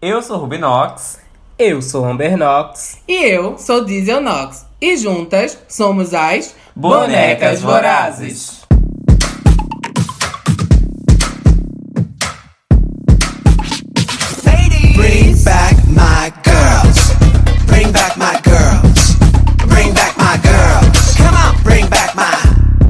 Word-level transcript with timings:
Eu 0.00 0.20
sou 0.20 0.36
Rubinox. 0.36 1.18
Eu 1.58 1.80
sou 1.80 2.04
Amber 2.04 2.36
Knox. 2.36 2.98
E 3.08 3.14
eu 3.14 3.56
sou 3.56 3.82
Diesel 3.82 4.20
Knox. 4.20 4.66
E 4.78 4.94
juntas 4.94 5.56
somos 5.68 6.12
as 6.12 6.54
Bonecas 6.74 7.62
Vorazes. 7.62 8.60
Bring 14.94 15.34
back 15.44 15.76
my 15.88 16.30
girls. 16.44 17.14
Bring 17.66 17.90
back 17.90 18.18
my 18.18 18.38
girls. 18.44 19.16
Bring 19.66 19.94
back 19.94 20.14
my 20.18 20.36
girls. 20.42 21.16
Come 21.16 21.34
on, 21.34 21.62
bring 21.62 21.88
back 21.88 22.14
my. 22.14 22.36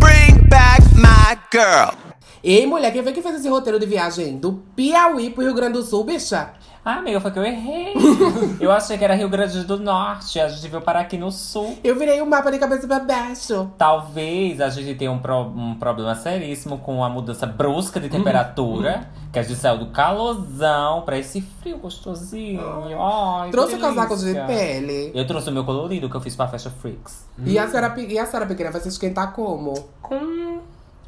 Bring 0.00 0.48
back 0.48 0.82
my 0.96 1.38
girl. 1.52 2.05
Ei, 2.48 2.64
mulher, 2.64 2.92
quem 2.92 3.02
foi 3.02 3.12
que 3.12 3.20
fez 3.20 3.34
esse 3.40 3.48
roteiro 3.48 3.76
de 3.76 3.86
viagem? 3.86 4.36
Do 4.38 4.62
Piauí 4.76 5.30
pro 5.30 5.42
Rio 5.42 5.52
Grande 5.52 5.72
do 5.72 5.82
Sul, 5.82 6.04
bicha? 6.04 6.50
Ah, 6.84 6.98
amiga, 6.98 7.20
foi 7.20 7.32
que 7.32 7.38
eu 7.40 7.44
errei. 7.44 7.92
eu 8.60 8.70
achei 8.70 8.96
que 8.96 9.02
era 9.04 9.16
Rio 9.16 9.28
Grande 9.28 9.64
do 9.64 9.76
Norte. 9.80 10.38
A 10.38 10.46
gente 10.48 10.68
veio 10.68 10.80
parar 10.80 11.00
aqui 11.00 11.18
no 11.18 11.32
sul. 11.32 11.76
Eu 11.82 11.96
virei 11.98 12.20
o 12.20 12.26
mapa 12.26 12.48
de 12.52 12.60
cabeça 12.60 12.86
pra 12.86 13.00
baixo. 13.00 13.68
Talvez 13.76 14.60
a 14.60 14.68
gente 14.70 14.94
tenha 14.96 15.10
um, 15.10 15.18
pro- 15.18 15.48
um 15.56 15.74
problema 15.74 16.14
seríssimo 16.14 16.78
com 16.78 17.02
a 17.02 17.08
mudança 17.10 17.44
brusca 17.48 17.98
de 17.98 18.08
temperatura. 18.08 19.10
que 19.32 19.40
a 19.40 19.42
gente 19.42 19.58
saiu 19.58 19.78
do 19.78 19.86
calorzão 19.86 21.02
pra 21.02 21.18
esse 21.18 21.40
frio 21.60 21.78
gostosinho. 21.78 22.62
Ai, 23.02 23.46
que 23.46 23.50
Trouxe 23.50 23.74
o 23.74 23.80
casaco 23.80 24.16
de 24.16 24.34
pele. 24.46 25.10
Eu 25.12 25.26
trouxe 25.26 25.50
o 25.50 25.52
meu 25.52 25.64
colorido 25.64 26.08
que 26.08 26.14
eu 26.14 26.20
fiz 26.20 26.36
pra 26.36 26.46
Fashion 26.46 26.70
Freaks. 26.80 27.26
E, 27.44 27.58
a 27.58 27.66
senhora, 27.66 27.92
e 28.00 28.16
a 28.16 28.24
senhora 28.24 28.46
pequena 28.46 28.70
vai 28.70 28.80
se 28.80 28.88
esquentar 28.88 29.32
como? 29.32 29.74
Com 30.00 30.60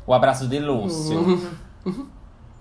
o 0.08 0.14
abraço 0.14 0.48
de 0.48 0.58
Lúcio. 0.58 1.38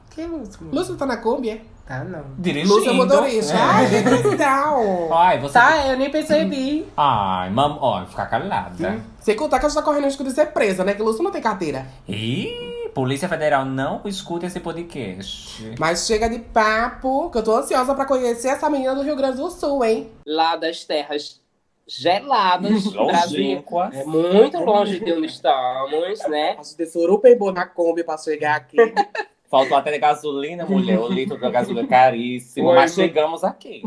Que 0.09 0.25
Lúcio? 0.25 0.67
Lúcio 0.71 0.95
tá 0.95 1.05
na 1.05 1.17
Kombi, 1.17 1.51
é? 1.51 1.61
Tá, 1.85 2.03
não. 2.03 2.23
Dirigindo. 2.39 2.73
Lúcio 2.73 2.89
é 2.89 2.93
motorista. 2.93 3.53
Ai, 3.55 3.87
que 3.87 4.27
legal. 4.27 5.13
Ai, 5.13 5.39
você. 5.39 5.53
Tá, 5.53 5.87
eu 5.89 5.95
nem 5.95 6.09
percebi. 6.09 6.87
Ai, 6.97 7.51
mam... 7.51 7.77
Ó, 7.79 8.03
ficar 8.07 8.25
calada. 8.25 8.99
Sem 9.19 9.35
contar 9.35 9.59
que 9.59 9.67
a 9.67 9.69
gente 9.69 9.77
tá 9.77 9.83
correndo 9.83 10.05
risco 10.05 10.23
de 10.23 10.31
ser 10.31 10.47
presa, 10.47 10.83
né? 10.83 10.95
Que 10.95 11.03
Lúcio 11.03 11.23
não 11.23 11.29
tem 11.29 11.39
carteira. 11.39 11.85
Ih, 12.07 12.89
Polícia 12.95 13.29
Federal 13.29 13.63
não 13.63 14.01
escuta 14.05 14.47
esse 14.47 14.59
podcast. 14.59 15.75
Mas 15.77 16.07
chega 16.07 16.27
de 16.27 16.39
papo, 16.39 17.29
que 17.29 17.37
eu 17.37 17.43
tô 17.43 17.55
ansiosa 17.55 17.93
pra 17.93 18.05
conhecer 18.05 18.47
essa 18.47 18.71
menina 18.71 18.95
do 18.95 19.03
Rio 19.03 19.15
Grande 19.15 19.37
do 19.37 19.51
Sul, 19.51 19.85
hein? 19.85 20.09
lá 20.25 20.55
das 20.55 20.83
terras 20.83 21.39
geladas 21.87 22.83
do 22.83 23.05
Brasil. 23.05 23.63
É 23.93 24.03
muito 24.03 24.59
longe 24.59 24.99
de 24.99 25.11
onde 25.13 25.27
estamos, 25.27 26.19
né? 26.27 26.57
Desceu 26.77 27.07
super 27.07 27.37
boa 27.37 27.51
na 27.51 27.65
Kombi 27.65 28.03
pra 28.03 28.17
chegar 28.17 28.55
aqui. 28.55 28.77
Faltou 29.49 29.77
até 29.77 29.91
de 29.91 29.99
gasolina, 29.99 30.65
mulher. 30.65 30.99
O 30.99 31.07
litro 31.07 31.39
da 31.39 31.49
gasolina 31.49 31.85
é 31.85 31.89
caríssimo. 31.89 32.67
Foi, 32.67 32.75
mas 32.75 32.93
foi. 32.93 33.05
chegamos 33.05 33.43
aqui. 33.43 33.81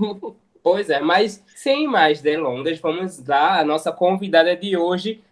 Pois 0.63 0.89
é, 0.89 1.01
mas 1.01 1.43
sem 1.55 1.87
mais 1.87 2.21
delongas, 2.21 2.79
vamos 2.79 3.27
lá. 3.27 3.61
A 3.61 3.65
nossa 3.65 3.93
convidada 3.93 4.57
de 4.57 4.77
hoje, 4.77 5.23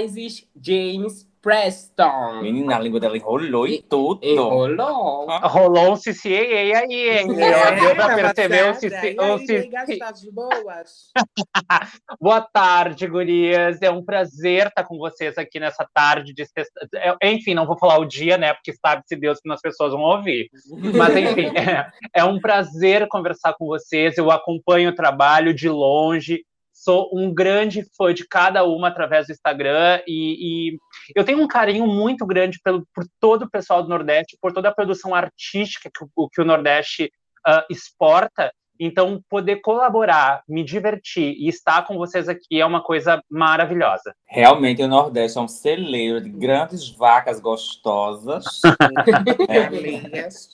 Isis 0.00 0.46
James 0.60 1.27
Preston. 1.40 2.42
Menina, 2.42 2.76
a 2.76 2.78
língua 2.80 2.98
dela 2.98 3.16
enrolou 3.16 3.66
e 3.66 3.80
tudo. 3.82 4.20
Enrolou. 4.22 5.26
Rolou 5.26 5.92
um 5.92 5.96
CCAA 5.96 6.80
aí, 6.80 7.18
hein? 7.18 7.28
Deu 7.28 7.94
pra 7.94 8.14
perceber 8.14 8.70
o 8.70 8.74
CC... 8.74 9.12
E 9.12 9.16
o 9.16 9.22
aí, 9.22 9.46
CC... 9.46 9.68
gastadas 9.68 10.24
boas? 10.24 11.12
Boa 12.20 12.40
tarde, 12.40 13.06
gurias. 13.06 13.80
É 13.80 13.90
um 13.90 14.04
prazer 14.04 14.66
estar 14.66 14.84
com 14.84 14.98
vocês 14.98 15.38
aqui 15.38 15.60
nessa 15.60 15.88
tarde 15.94 16.34
de 16.34 16.44
sexta... 16.44 16.88
é, 16.94 17.30
Enfim, 17.30 17.54
não 17.54 17.66
vou 17.66 17.78
falar 17.78 17.98
o 17.98 18.04
dia, 18.04 18.36
né? 18.36 18.52
Porque 18.54 18.72
sabe-se 18.74 19.14
Deus 19.14 19.40
que 19.40 19.50
as 19.52 19.60
pessoas 19.60 19.92
vão 19.92 20.02
ouvir. 20.02 20.50
Mas, 20.96 21.16
enfim, 21.16 21.46
é, 21.56 21.88
é 22.14 22.24
um 22.24 22.40
prazer 22.40 23.06
conversar 23.08 23.54
com 23.54 23.66
vocês. 23.66 24.18
Eu 24.18 24.30
acompanho 24.30 24.90
o 24.90 24.94
trabalho 24.94 25.54
de 25.54 25.68
longe. 25.68 26.44
Sou 26.88 27.10
um 27.12 27.34
grande 27.34 27.84
fã 27.98 28.14
de 28.14 28.26
cada 28.26 28.64
uma 28.64 28.88
através 28.88 29.26
do 29.26 29.32
Instagram 29.34 30.00
e, 30.08 30.70
e 30.72 30.78
eu 31.14 31.22
tenho 31.22 31.38
um 31.42 31.46
carinho 31.46 31.86
muito 31.86 32.24
grande 32.24 32.58
pelo, 32.64 32.82
por 32.94 33.04
todo 33.20 33.42
o 33.42 33.50
pessoal 33.50 33.82
do 33.82 33.90
Nordeste, 33.90 34.38
por 34.40 34.54
toda 34.54 34.70
a 34.70 34.74
produção 34.74 35.14
artística 35.14 35.90
que, 35.94 36.06
o- 36.16 36.30
que 36.30 36.40
o 36.40 36.46
Nordeste 36.46 37.12
ah, 37.46 37.62
exporta. 37.68 38.50
Então, 38.80 39.20
poder 39.28 39.56
colaborar, 39.56 40.42
me 40.48 40.64
divertir 40.64 41.34
e 41.36 41.46
estar 41.48 41.82
com 41.86 41.98
vocês 41.98 42.26
aqui 42.26 42.58
é 42.58 42.64
uma 42.64 42.82
coisa 42.82 43.20
maravilhosa. 43.30 44.14
Realmente, 44.26 44.82
o 44.82 44.88
Nordeste 44.88 45.36
é 45.36 45.40
um 45.42 45.48
celeiro 45.48 46.22
de 46.22 46.30
grandes 46.30 46.88
vacas 46.88 47.38
gostosas. 47.38 48.46
É. 49.46 49.66
Amigas. 49.66 50.48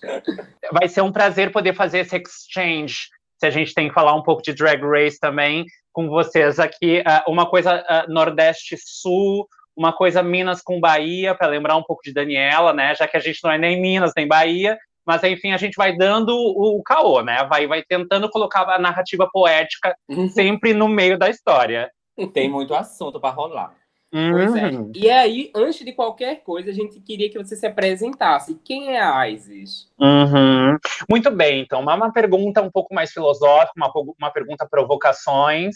Vai 0.72 0.88
ser 0.88 1.02
um 1.02 1.12
prazer 1.12 1.52
poder 1.52 1.76
fazer 1.76 2.00
esse 2.00 2.16
exchange. 2.16 3.08
Se 3.38 3.46
a 3.46 3.50
gente 3.50 3.72
tem 3.72 3.86
que 3.86 3.94
falar 3.94 4.14
um 4.16 4.22
pouco 4.22 4.42
de 4.42 4.52
Drag 4.52 4.82
Race 4.82 5.20
também 5.20 5.64
com 5.94 6.08
vocês 6.08 6.58
aqui, 6.58 7.02
ah, 7.06 7.24
uma 7.26 7.48
coisa 7.48 7.82
ah, 7.88 8.04
Nordeste-Sul, 8.08 9.48
uma 9.76 9.92
coisa 9.92 10.22
Minas 10.22 10.60
com 10.60 10.80
Bahia, 10.80 11.34
para 11.34 11.46
lembrar 11.46 11.76
um 11.76 11.82
pouco 11.82 12.02
de 12.02 12.12
Daniela, 12.12 12.72
né? 12.72 12.94
Já 12.94 13.08
que 13.08 13.16
a 13.16 13.20
gente 13.20 13.38
não 13.42 13.50
é 13.50 13.56
nem 13.56 13.80
Minas 13.80 14.12
nem 14.14 14.26
Bahia, 14.26 14.76
mas 15.06 15.22
enfim, 15.22 15.52
a 15.52 15.56
gente 15.56 15.76
vai 15.76 15.96
dando 15.96 16.34
o, 16.34 16.78
o 16.78 16.82
caô, 16.82 17.22
né? 17.22 17.44
Vai, 17.44 17.66
vai 17.66 17.82
tentando 17.82 18.28
colocar 18.28 18.68
a 18.68 18.78
narrativa 18.78 19.28
poética 19.32 19.96
sempre 20.32 20.74
no 20.74 20.88
meio 20.88 21.16
da 21.16 21.30
história. 21.30 21.90
Tem 22.32 22.50
muito 22.50 22.74
assunto 22.74 23.20
pra 23.20 23.30
rolar. 23.30 23.72
Pois 24.14 24.54
é. 24.54 24.68
Uhum. 24.68 24.92
E 24.94 25.10
aí, 25.10 25.50
antes 25.52 25.84
de 25.84 25.92
qualquer 25.92 26.36
coisa, 26.44 26.70
a 26.70 26.72
gente 26.72 27.00
queria 27.00 27.28
que 27.28 27.36
você 27.36 27.56
se 27.56 27.66
apresentasse. 27.66 28.54
Quem 28.64 28.94
é 28.94 29.02
a 29.02 29.28
Isis? 29.28 29.90
Uhum. 29.98 30.78
Muito 31.10 31.32
bem, 31.32 31.62
então, 31.62 31.80
uma, 31.80 31.96
uma 31.96 32.12
pergunta 32.12 32.62
um 32.62 32.70
pouco 32.70 32.94
mais 32.94 33.10
filosófica, 33.10 33.72
uma, 33.76 33.90
uma 34.16 34.30
pergunta 34.30 34.68
provocações, 34.70 35.74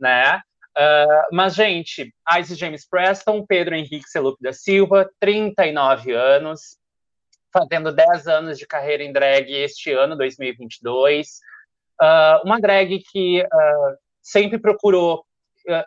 né? 0.00 0.40
Ah, 0.74 1.28
mas, 1.30 1.54
gente, 1.54 2.10
Isis 2.38 2.56
James 2.56 2.88
Preston, 2.88 3.44
Pedro 3.46 3.74
Henrique 3.74 4.08
Celup 4.08 4.38
da 4.40 4.54
Silva, 4.54 5.10
39 5.20 6.12
anos, 6.12 6.78
fazendo 7.52 7.92
10 7.92 8.26
anos 8.26 8.58
de 8.58 8.66
carreira 8.66 9.04
em 9.04 9.12
drag 9.12 9.52
este 9.52 9.92
ano, 9.92 10.16
2022. 10.16 11.38
Ah, 12.00 12.40
uma 12.42 12.58
drag 12.58 12.98
que 13.12 13.42
ah, 13.42 13.94
sempre 14.22 14.58
procurou 14.58 15.22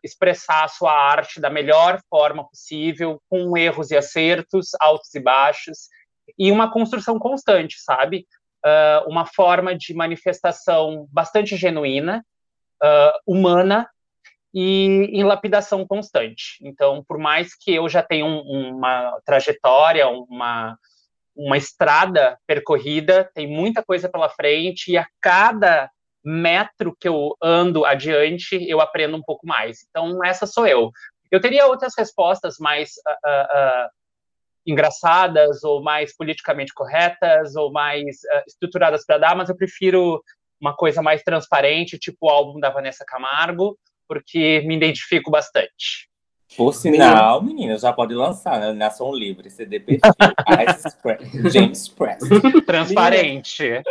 expressar 0.04 0.64
a 0.64 0.68
sua 0.68 0.92
arte 0.92 1.40
da 1.40 1.50
melhor 1.50 2.00
forma 2.10 2.48
possível, 2.48 3.22
com 3.30 3.58
erros 3.58 3.92
e 3.92 3.98
acertos, 3.98 4.70
altos 4.80 5.14
e 5.16 5.20
baixos, 5.20 5.90
e 6.38 6.52
uma 6.52 6.72
construção 6.72 7.18
constante, 7.20 7.76
sabe? 7.80 8.28
Ah, 8.66 9.04
uma 9.08 9.26
forma 9.26 9.76
de 9.76 9.94
manifestação 9.94 11.08
bastante 11.12 11.56
genuína, 11.56 12.26
ah, 12.82 13.14
humana 13.26 13.90
e 14.54 15.10
em 15.14 15.24
lapidação 15.24 15.86
constante. 15.86 16.58
Então, 16.62 17.04
por 17.08 17.18
mais 17.18 17.56
que 17.56 17.76
eu 17.76 17.88
já 17.88 18.02
tenha 18.02 18.26
um- 18.26 18.76
uma 18.78 19.20
trajetória, 19.26 20.08
uma, 20.08 20.78
uma 21.36 21.58
estrada 21.58 22.38
percorrida, 22.48 23.30
tem 23.34 23.48
muita 23.48 23.84
coisa 23.84 24.10
pela 24.10 24.30
frente 24.30 24.92
e 24.92 24.98
a 24.98 25.08
cada 25.22 25.90
metro 26.24 26.96
que 27.00 27.08
eu 27.08 27.36
ando 27.42 27.86
adiante, 27.86 28.58
eu 28.68 28.82
aprendo 28.82 29.18
um 29.18 29.22
pouco 29.22 29.46
mais. 29.46 29.86
Então, 29.90 30.24
essa 30.24 30.46
sou 30.46 30.68
eu. 30.68 30.92
Eu 31.32 31.42
teria 31.42 31.68
outras 31.68 31.94
respostas 31.98 32.58
mais 32.60 32.94
ah, 33.06 33.18
ah, 33.26 33.90
engraçadas 34.66 35.64
ou 35.64 35.82
mais 35.82 36.16
politicamente 36.16 36.74
corretas 36.74 37.56
ou 37.56 37.72
mais 37.72 38.18
estruturadas 38.48 39.06
para 39.06 39.18
dar, 39.18 39.36
mas 39.36 39.50
eu 39.50 39.56
prefiro 39.56 40.22
uma 40.60 40.76
coisa 40.76 41.02
mais 41.02 41.24
transparente, 41.24 41.98
tipo 41.98 42.28
o 42.28 42.30
álbum 42.30 42.60
da 42.60 42.70
Vanessa 42.70 43.06
Camargo, 43.06 43.78
porque 44.08 44.62
me 44.66 44.76
identifico 44.76 45.30
bastante. 45.30 46.10
Por 46.56 46.74
sinal, 46.74 47.42
menina, 47.42 47.78
já 47.78 47.92
pode 47.92 48.14
lançar, 48.14 48.60
né? 48.60 48.72
Nação 48.72 49.14
Livre, 49.14 49.50
CD 49.50 49.80
perfil. 49.80 50.12
James 51.52 51.90
Preston. 51.90 52.62
Transparente. 52.66 53.82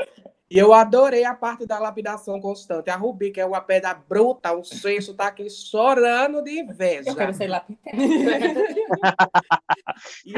E 0.48 0.56
eu 0.58 0.72
adorei 0.72 1.24
a 1.24 1.34
parte 1.34 1.66
da 1.66 1.76
lapidação 1.78 2.40
constante. 2.40 2.88
A 2.88 2.94
Rubi, 2.96 3.32
que 3.32 3.40
é 3.40 3.44
uma 3.46 3.60
pedra 3.60 3.92
bruta, 3.94 4.52
o 4.52 4.62
sexto 4.62 5.12
tá 5.12 5.26
aqui 5.26 5.50
chorando 5.50 6.40
de 6.42 6.60
inveja. 6.60 7.10
Eu 7.10 7.16
quero 7.16 7.34
ser 7.34 7.48
lapidada. 7.48 7.76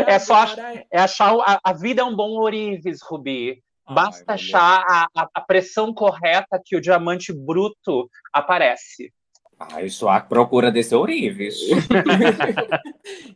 É 0.06 0.18
só 0.18 0.34
agora- 0.36 0.86
É 0.90 0.98
achar 1.00 1.34
a, 1.40 1.60
a 1.62 1.72
vida 1.72 2.02
é 2.02 2.04
um 2.04 2.14
bom 2.14 2.30
ourives, 2.30 3.00
Rubi. 3.02 3.62
Basta 3.88 4.24
Ai, 4.28 4.34
achar 4.34 4.84
a, 4.86 5.06
a- 5.14 5.28
a 5.34 5.40
pressão 5.40 5.92
correta 5.94 6.60
que 6.64 6.76
o 6.76 6.80
diamante 6.80 7.32
bruto 7.32 8.08
aparece. 8.32 9.12
Ah, 9.58 9.80
eu 9.80 9.86
estou 9.86 10.08
à 10.08 10.20
procura 10.20 10.70
desse 10.70 10.94
ourives. 10.94 11.56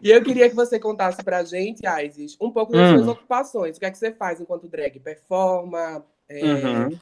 E 0.02 0.10
eu 0.10 0.22
queria 0.22 0.48
que 0.50 0.54
você 0.56 0.78
contasse 0.80 1.22
pra 1.22 1.44
gente, 1.44 1.80
Isis, 2.04 2.36
um 2.40 2.50
pouco 2.50 2.72
das 2.72 2.90
Hum. 2.90 2.96
suas 2.98 3.08
ocupações. 3.08 3.76
O 3.76 3.80
que 3.80 3.86
é 3.86 3.90
que 3.90 3.96
você 3.96 4.12
faz 4.12 4.40
enquanto 4.40 4.68
drag? 4.68 4.98
Performa? 5.00 6.04
É, 6.28 6.44
Uhum. 6.44 6.98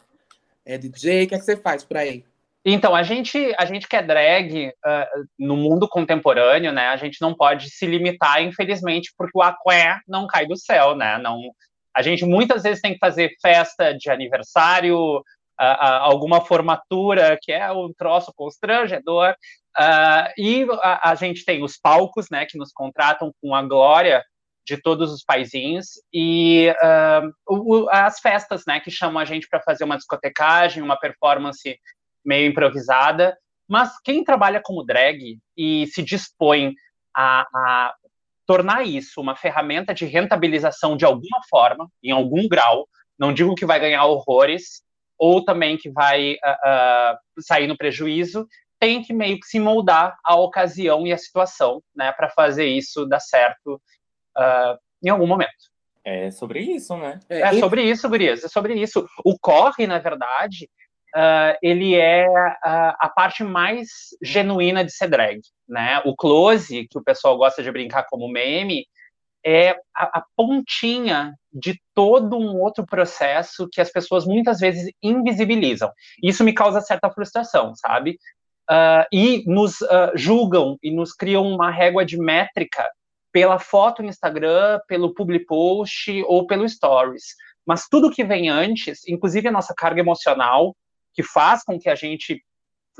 é 0.64 0.78
DJ? 0.78 1.24
O 1.24 1.28
que 1.28 1.34
é 1.34 1.38
que 1.38 1.44
você 1.44 1.56
faz 1.56 1.84
por 1.84 1.96
aí? 1.96 2.24
Então, 2.64 2.94
a 2.94 3.02
gente, 3.02 3.54
a 3.58 3.64
gente 3.64 3.88
que 3.88 3.96
é 3.96 4.02
drag 4.02 4.72
ah, 4.84 5.08
no 5.38 5.56
mundo 5.56 5.88
contemporâneo, 5.88 6.72
né? 6.72 6.88
A 6.88 6.96
gente 6.96 7.20
não 7.20 7.34
pode 7.34 7.70
se 7.70 7.86
limitar, 7.86 8.42
infelizmente, 8.42 9.12
porque 9.16 9.32
o 9.34 9.42
aqué 9.42 9.98
não 10.06 10.26
cai 10.26 10.46
do 10.46 10.56
céu, 10.56 10.94
né? 10.94 11.16
Não, 11.18 11.40
a 11.96 12.02
gente 12.02 12.24
muitas 12.24 12.62
vezes 12.62 12.82
tem 12.82 12.92
que 12.92 12.98
fazer 12.98 13.34
festa 13.40 13.94
de 13.96 14.10
aniversário, 14.10 15.22
a, 15.58 15.88
a, 15.88 15.98
alguma 16.00 16.40
formatura 16.40 17.38
que 17.40 17.50
é 17.50 17.70
um 17.72 17.92
troço 17.92 18.32
constrangedor. 18.34 19.34
Uh, 19.78 20.26
e 20.36 20.66
a, 20.82 21.10
a, 21.10 21.14
gente 21.14 21.44
tem 21.44 21.62
os 21.62 21.76
palcos, 21.76 22.26
né, 22.30 22.44
que 22.44 22.58
nos 22.58 22.72
contratam 22.72 23.32
com 23.40 23.54
a 23.54 23.62
glória 23.62 24.22
de 24.70 24.80
todos 24.80 25.12
os 25.12 25.24
paizinhos 25.24 26.00
e 26.12 26.72
uh, 26.80 27.32
o, 27.44 27.88
as 27.90 28.20
festas, 28.20 28.62
né, 28.68 28.78
que 28.78 28.90
chamam 28.90 29.18
a 29.20 29.24
gente 29.24 29.48
para 29.48 29.60
fazer 29.60 29.82
uma 29.82 29.96
discotecagem, 29.96 30.80
uma 30.80 30.96
performance 30.96 31.76
meio 32.24 32.48
improvisada. 32.48 33.36
Mas 33.68 34.00
quem 34.04 34.22
trabalha 34.22 34.60
como 34.62 34.84
drag 34.84 35.38
e 35.56 35.88
se 35.88 36.04
dispõe 36.04 36.72
a, 37.16 37.40
a 37.52 37.94
tornar 38.46 38.86
isso 38.86 39.20
uma 39.20 39.34
ferramenta 39.34 39.92
de 39.92 40.06
rentabilização 40.06 40.96
de 40.96 41.04
alguma 41.04 41.40
forma, 41.50 41.88
em 42.00 42.12
algum 42.12 42.46
grau, 42.46 42.88
não 43.18 43.32
digo 43.32 43.56
que 43.56 43.66
vai 43.66 43.80
ganhar 43.80 44.04
horrores, 44.04 44.84
ou 45.18 45.44
também 45.44 45.76
que 45.76 45.90
vai 45.90 46.34
uh, 46.34 46.36
uh, 46.36 47.42
sair 47.42 47.66
no 47.66 47.76
prejuízo, 47.76 48.46
tem 48.78 49.02
que 49.02 49.12
meio 49.12 49.38
que 49.40 49.46
se 49.46 49.58
moldar 49.58 50.16
à 50.24 50.36
ocasião 50.36 51.06
e 51.06 51.12
à 51.12 51.18
situação, 51.18 51.82
né, 51.94 52.12
para 52.12 52.30
fazer 52.30 52.66
isso 52.66 53.04
dar 53.04 53.20
certo 53.20 53.82
uh, 54.40 54.78
em 55.04 55.08
algum 55.08 55.26
momento. 55.26 55.70
É 56.04 56.30
sobre 56.30 56.60
isso, 56.60 56.96
né? 56.96 57.20
É, 57.28 57.40
é 57.40 57.52
sobre 57.60 57.82
isso, 57.82 58.08
Gurias, 58.08 58.42
é 58.42 58.48
sobre 58.48 58.74
isso. 58.74 59.06
O 59.24 59.38
corre, 59.38 59.86
na 59.86 59.98
verdade, 59.98 60.68
uh, 61.14 61.56
ele 61.62 61.94
é 61.94 62.26
uh, 62.28 62.94
a 62.98 63.12
parte 63.14 63.44
mais 63.44 63.88
genuína 64.22 64.84
de 64.84 64.92
ser 64.92 65.08
drag, 65.08 65.40
né? 65.68 66.00
O 66.04 66.16
close, 66.16 66.88
que 66.88 66.98
o 66.98 67.04
pessoal 67.04 67.36
gosta 67.36 67.62
de 67.62 67.70
brincar 67.70 68.06
como 68.08 68.28
meme, 68.28 68.86
é 69.44 69.70
a, 69.94 70.18
a, 70.18 70.24
pontinha 70.36 71.34
de 71.52 71.80
todo 71.94 72.36
um 72.36 72.60
outro 72.60 72.84
processo 72.84 73.68
que 73.70 73.80
as 73.80 73.90
pessoas 73.90 74.26
muitas 74.26 74.58
vezes 74.60 74.92
invisibilizam. 75.02 75.90
Isso 76.22 76.44
me 76.44 76.52
causa 76.52 76.80
certa 76.80 77.10
frustração, 77.10 77.74
sabe? 77.74 78.18
Uh, 78.70 79.04
e 79.12 79.42
nos 79.46 79.80
uh, 79.80 80.12
julgam 80.14 80.76
e 80.82 80.90
nos 80.90 81.12
criam 81.12 81.42
uma 81.42 81.70
régua 81.70 82.04
de 82.04 82.18
métrica 82.18 82.88
pela 83.32 83.58
foto 83.58 84.02
no 84.02 84.08
Instagram, 84.08 84.80
pelo 84.86 85.14
public 85.14 85.46
post 85.46 86.22
ou 86.26 86.46
pelo 86.46 86.68
stories. 86.68 87.34
Mas 87.66 87.86
tudo 87.88 88.10
que 88.10 88.24
vem 88.24 88.48
antes, 88.48 89.06
inclusive 89.06 89.48
a 89.48 89.52
nossa 89.52 89.74
carga 89.74 90.00
emocional, 90.00 90.76
que 91.14 91.22
faz 91.22 91.62
com 91.62 91.78
que 91.78 91.88
a 91.88 91.94
gente 91.94 92.42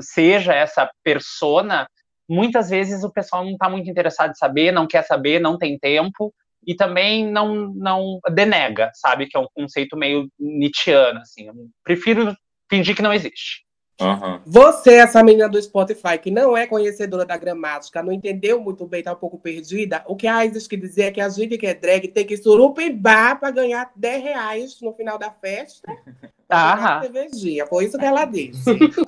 seja 0.00 0.54
essa 0.54 0.90
persona, 1.02 1.88
muitas 2.28 2.70
vezes 2.70 3.02
o 3.02 3.12
pessoal 3.12 3.44
não 3.44 3.52
está 3.52 3.68
muito 3.68 3.90
interessado 3.90 4.30
em 4.30 4.34
saber, 4.34 4.72
não 4.72 4.86
quer 4.86 5.02
saber, 5.02 5.40
não 5.40 5.58
tem 5.58 5.78
tempo 5.78 6.32
e 6.66 6.74
também 6.74 7.26
não 7.26 7.72
não 7.74 8.20
denega, 8.32 8.90
sabe, 8.94 9.26
que 9.26 9.36
é 9.36 9.40
um 9.40 9.48
conceito 9.54 9.96
meio 9.96 10.28
nietzschiano 10.38 11.20
assim. 11.20 11.46
Eu 11.48 11.54
prefiro 11.82 12.36
fingir 12.68 12.94
que 12.94 13.02
não 13.02 13.12
existe. 13.12 13.64
Uhum. 14.00 14.40
Você, 14.46 14.94
essa 14.94 15.22
menina 15.22 15.48
do 15.48 15.60
Spotify, 15.60 16.18
que 16.20 16.30
não 16.30 16.56
é 16.56 16.66
conhecedora 16.66 17.24
da 17.24 17.36
gramática, 17.36 18.02
não 18.02 18.12
entendeu 18.12 18.60
muito 18.60 18.86
bem, 18.86 19.02
tá 19.02 19.12
um 19.12 19.16
pouco 19.16 19.38
perdida, 19.38 20.02
o 20.06 20.16
que 20.16 20.26
a 20.26 20.44
Isis 20.44 20.66
quer 20.66 20.76
dizer 20.76 21.02
é 21.04 21.10
que 21.10 21.20
a 21.20 21.28
gente 21.28 21.58
que 21.58 21.66
é 21.66 21.74
drag 21.74 22.08
tem 22.08 22.26
que 22.26 22.36
surupimbar 22.36 23.38
para 23.38 23.50
ganhar 23.50 23.90
10 23.94 24.22
reais 24.22 24.80
no 24.80 24.92
final 24.94 25.18
da 25.18 25.30
festa. 25.30 25.90
Ah. 26.52 27.00
cervejinha. 27.00 27.64
Foi 27.64 27.84
isso 27.84 27.96
que 27.96 28.04
ela 28.04 28.24
disse. 28.26 28.64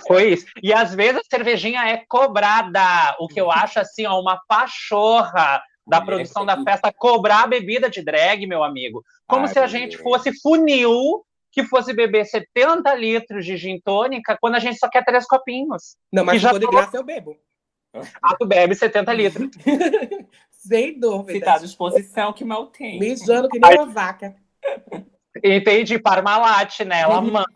Foi 0.06 0.34
isso. 0.34 0.46
E 0.62 0.72
às 0.72 0.94
vezes 0.94 1.16
a 1.16 1.28
cervejinha 1.28 1.84
é 1.88 2.04
cobrada, 2.08 3.16
o 3.18 3.26
que 3.26 3.40
eu 3.40 3.50
acho 3.50 3.80
assim, 3.80 4.06
ó, 4.06 4.20
uma 4.20 4.40
pachorra 4.46 5.60
da 5.84 6.00
produção 6.00 6.46
da 6.46 6.62
festa 6.62 6.92
cobrar 6.92 7.42
a 7.42 7.46
bebida 7.48 7.90
de 7.90 8.00
drag, 8.00 8.46
meu 8.46 8.62
amigo. 8.62 9.02
Como 9.26 9.42
Ai, 9.42 9.48
se 9.48 9.58
a 9.58 9.66
gente 9.66 9.96
Deus. 9.96 10.02
fosse 10.02 10.32
funil 10.40 11.24
que 11.52 11.62
fosse 11.64 11.92
beber 11.92 12.24
70 12.24 12.94
litros 12.94 13.44
de 13.44 13.56
gin 13.58 13.78
tônica 13.78 14.36
quando 14.40 14.54
a 14.54 14.58
gente 14.58 14.78
só 14.78 14.88
quer 14.88 15.04
três 15.04 15.26
copinhos. 15.26 15.96
Não, 16.10 16.24
mas 16.24 16.40
se 16.40 16.48
for 16.48 16.58
de 16.58 16.66
graça 16.66 16.96
eu 16.96 17.04
bebo. 17.04 17.36
Ah, 18.22 18.34
tu 18.38 18.46
bebe 18.46 18.74
70 18.74 19.12
litros. 19.12 19.50
Sem 20.50 20.98
dúvida. 20.98 21.38
Se 21.38 21.44
tá 21.44 21.54
à 21.54 21.58
disposição, 21.58 22.32
que 22.32 22.44
mal 22.44 22.66
tem. 22.68 22.98
Mijando 22.98 23.48
que 23.48 23.58
nem 23.58 23.74
uma 23.74 23.86
vaca. 23.86 24.34
Entendi, 25.44 25.98
Parmalat, 25.98 26.80
né? 26.80 27.02
Ela 27.02 27.20
manda. 27.22 27.46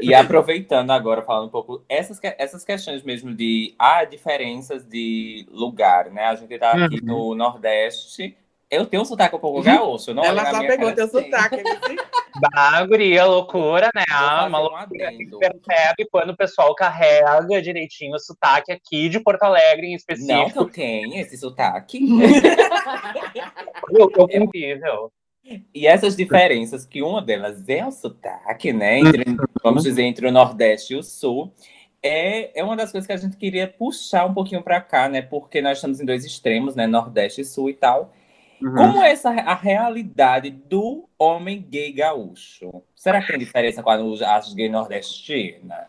e 0.00 0.14
aproveitando 0.14 0.90
agora, 0.90 1.22
falando 1.22 1.48
um 1.48 1.50
pouco, 1.50 1.84
essas, 1.88 2.20
essas 2.38 2.64
questões 2.64 3.02
mesmo 3.02 3.34
de 3.34 3.74
ah, 3.78 4.04
diferenças 4.04 4.84
de 4.84 5.46
lugar, 5.50 6.10
né? 6.10 6.26
A 6.26 6.36
gente 6.36 6.56
tá 6.58 6.72
aqui 6.72 7.00
uhum. 7.00 7.06
no 7.06 7.34
Nordeste. 7.34 8.36
Eu 8.70 8.84
tenho 8.84 9.02
um 9.02 9.06
sotaque 9.06 9.36
um 9.36 9.38
pouco 9.38 9.62
gaúcho, 9.62 10.12
não 10.12 10.24
Ela 10.24 10.50
só 10.50 10.58
pegou 10.60 10.92
teu 10.92 11.04
assim. 11.04 11.22
sotaque, 11.24 11.62
Bah, 12.40 12.84
guria, 12.84 13.24
loucura, 13.24 13.90
né? 13.94 14.04
Ah, 14.10 14.46
uma 14.46 14.58
loucura. 14.58 15.10
Um 15.10 15.38
percebe 15.38 16.06
quando 16.10 16.30
o 16.30 16.36
pessoal 16.36 16.74
carrega 16.74 17.62
direitinho 17.62 18.14
o 18.14 18.18
sotaque 18.18 18.72
aqui 18.72 19.08
de 19.08 19.20
Porto 19.20 19.44
Alegre, 19.44 19.86
em 19.86 19.94
específico. 19.94 20.32
Não 20.36 20.50
que 20.50 20.58
eu 20.58 20.68
tenha 20.68 21.22
esse 21.22 21.38
sotaque. 21.38 21.98
eu, 23.90 24.12
eu, 24.14 24.26
é 24.28 24.36
incrível. 24.36 25.10
E 25.72 25.86
essas 25.86 26.16
diferenças, 26.16 26.84
que 26.84 27.02
uma 27.02 27.22
delas 27.22 27.66
é 27.68 27.86
o 27.86 27.92
sotaque, 27.92 28.72
né? 28.72 28.98
Entre, 28.98 29.24
vamos 29.62 29.84
dizer, 29.84 30.02
entre 30.02 30.26
o 30.26 30.32
Nordeste 30.32 30.92
e 30.92 30.96
o 30.96 31.02
Sul, 31.02 31.54
é, 32.02 32.58
é 32.58 32.64
uma 32.64 32.76
das 32.76 32.92
coisas 32.92 33.06
que 33.06 33.12
a 33.12 33.16
gente 33.16 33.36
queria 33.36 33.66
puxar 33.68 34.26
um 34.26 34.34
pouquinho 34.34 34.62
para 34.62 34.80
cá, 34.80 35.08
né? 35.08 35.22
Porque 35.22 35.62
nós 35.62 35.78
estamos 35.78 36.00
em 36.00 36.04
dois 36.04 36.24
extremos, 36.24 36.74
né? 36.74 36.86
Nordeste 36.86 37.40
e 37.40 37.44
Sul 37.44 37.70
e 37.70 37.74
tal. 37.74 38.12
Uhum. 38.60 38.74
Como 38.74 39.02
é 39.02 39.12
essa 39.12 39.30
a 39.30 39.54
realidade 39.54 40.50
do 40.50 41.08
homem 41.18 41.60
gay 41.60 41.92
gaúcho? 41.92 42.82
Será 42.94 43.20
que 43.20 43.28
tem 43.28 43.38
diferença 43.38 43.82
com 43.82 43.90
as 43.90 44.54
gay 44.54 44.68
nordestina? 44.68 45.88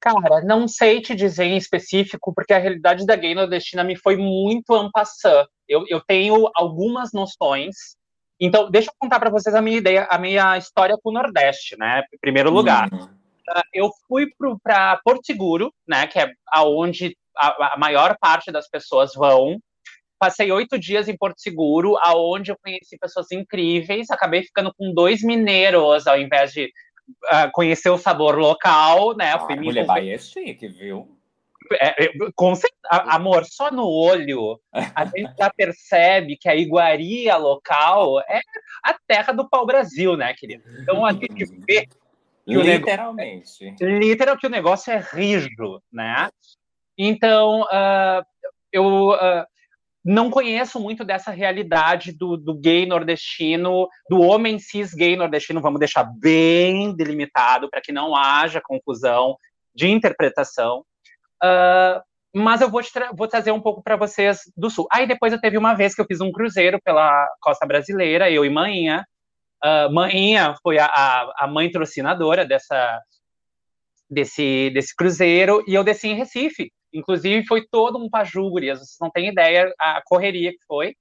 Cara, 0.00 0.42
não 0.42 0.68
sei 0.68 1.00
te 1.00 1.14
dizer 1.14 1.44
em 1.44 1.56
específico, 1.56 2.32
porque 2.34 2.52
a 2.52 2.58
realidade 2.58 3.06
da 3.06 3.16
gay 3.16 3.34
nordestina 3.34 3.82
me 3.82 3.96
foi 3.96 4.16
muito 4.16 4.74
ampassã. 4.74 5.46
Eu, 5.68 5.84
eu 5.88 6.00
tenho 6.00 6.48
algumas 6.54 7.12
noções, 7.12 7.96
então, 8.40 8.70
deixa 8.70 8.90
eu 8.90 8.94
contar 8.98 9.18
para 9.18 9.30
vocês 9.30 9.54
a 9.54 9.62
minha 9.62 9.78
ideia, 9.78 10.06
a 10.10 10.18
minha 10.18 10.56
história 10.58 10.96
com 11.02 11.10
o 11.10 11.12
Nordeste, 11.12 11.76
né? 11.78 12.02
Em 12.12 12.18
primeiro 12.18 12.50
lugar. 12.50 12.88
Uhum. 12.92 13.04
Uh, 13.04 13.62
eu 13.72 13.90
fui 14.06 14.26
para 14.62 15.00
Porto 15.02 15.24
Seguro, 15.24 15.72
né? 15.88 16.06
Que 16.06 16.18
é 16.18 16.32
aonde 16.48 17.16
a, 17.36 17.74
a, 17.74 17.78
maior 17.78 18.16
parte 18.20 18.52
das 18.52 18.68
pessoas 18.68 19.14
vão. 19.14 19.58
Passei 20.18 20.50
oito 20.50 20.78
dias 20.78 21.08
em 21.08 21.16
Porto 21.16 21.40
Seguro, 21.40 21.96
aonde 21.98 22.50
eu 22.50 22.56
conheci 22.62 22.98
pessoas 22.98 23.30
incríveis. 23.32 24.10
Acabei 24.10 24.42
ficando 24.42 24.72
com 24.74 24.92
dois 24.94 25.22
mineiros, 25.22 26.06
ao 26.06 26.18
invés 26.18 26.52
de 26.52 26.72
uh, 27.32 27.50
conhecer 27.52 27.90
o 27.90 27.98
sabor 27.98 28.36
local, 28.38 29.16
né? 29.16 29.32
Ah, 29.32 29.56
mulher 29.56 29.84
Bahia 29.86 30.14
é 30.14 30.18
chique, 30.18 30.68
viu? 30.68 31.16
É, 31.72 32.04
é, 32.04 32.12
com 32.34 32.52
amor, 32.90 33.44
só 33.44 33.72
no 33.72 33.88
olho 33.88 34.60
a 34.72 35.04
gente 35.04 35.34
já 35.36 35.50
percebe 35.50 36.36
que 36.36 36.48
a 36.48 36.54
iguaria 36.54 37.36
local 37.36 38.20
é 38.20 38.40
a 38.84 38.94
terra 39.06 39.32
do 39.32 39.48
pau-brasil, 39.48 40.16
né, 40.16 40.32
querido? 40.34 40.62
Então 40.80 41.04
a 41.04 41.12
gente 41.12 41.44
vê 41.66 41.86
que 41.86 41.96
literalmente, 42.46 43.64
o 43.64 43.64
negócio, 43.64 43.98
literal 43.98 44.38
que 44.38 44.46
o 44.46 44.50
negócio 44.50 44.92
é 44.92 44.98
rijo, 44.98 45.82
né? 45.92 46.28
Então 46.96 47.62
uh, 47.62 48.24
eu 48.72 49.10
uh, 49.10 49.44
não 50.06 50.30
conheço 50.30 50.78
muito 50.78 51.04
dessa 51.04 51.32
realidade 51.32 52.12
do, 52.12 52.36
do, 52.36 52.54
gay 52.54 52.86
nordestino, 52.86 53.88
do 54.08 54.20
homem 54.20 54.56
cis 54.56 54.94
gay 54.94 55.16
nordestino, 55.16 55.60
vamos 55.60 55.80
deixar 55.80 56.04
bem 56.04 56.94
delimitado 56.94 57.68
para 57.68 57.80
que 57.80 57.90
não 57.90 58.14
haja 58.14 58.62
confusão 58.64 59.36
de 59.74 59.88
interpretação. 59.88 60.84
Uh, 61.42 62.00
mas 62.32 62.60
eu 62.60 62.70
vou, 62.70 62.82
tra 62.82 63.10
vou, 63.12 63.26
trazer 63.26 63.50
um 63.50 63.60
pouco 63.60 63.82
para 63.82 63.96
vocês 63.96 64.42
do 64.56 64.70
sul. 64.70 64.86
Aí 64.92 65.08
depois 65.08 65.32
eu 65.32 65.40
teve 65.40 65.58
uma 65.58 65.74
vez 65.74 65.92
que 65.92 66.00
eu 66.00 66.06
fiz 66.06 66.20
um 66.20 66.30
cruzeiro 66.30 66.80
pela 66.84 67.26
costa 67.40 67.66
brasileira, 67.66 68.30
eu 68.30 68.44
e 68.44 68.50
Maninha. 68.50 69.04
Uh, 69.64 69.92
Maninha 69.92 70.54
foi 70.62 70.78
a, 70.78 70.86
a, 70.86 71.32
a, 71.40 71.46
mãe 71.48 71.68
trocinadora 71.68 72.46
dessa, 72.46 73.00
desse, 74.08 74.70
desse 74.70 74.94
cruzeiro, 74.94 75.64
e 75.66 75.74
eu 75.74 75.82
desci 75.82 76.06
em 76.06 76.14
Recife. 76.14 76.70
Inclusive, 76.96 77.46
foi 77.46 77.66
todo 77.66 77.98
um 77.98 78.08
paju, 78.08 78.48
gurias, 78.48 78.78
vocês 78.78 78.96
não 79.00 79.10
têm 79.10 79.28
ideia 79.28 79.72
a 79.78 80.00
correria 80.04 80.52
que 80.52 80.64
foi 80.66 80.96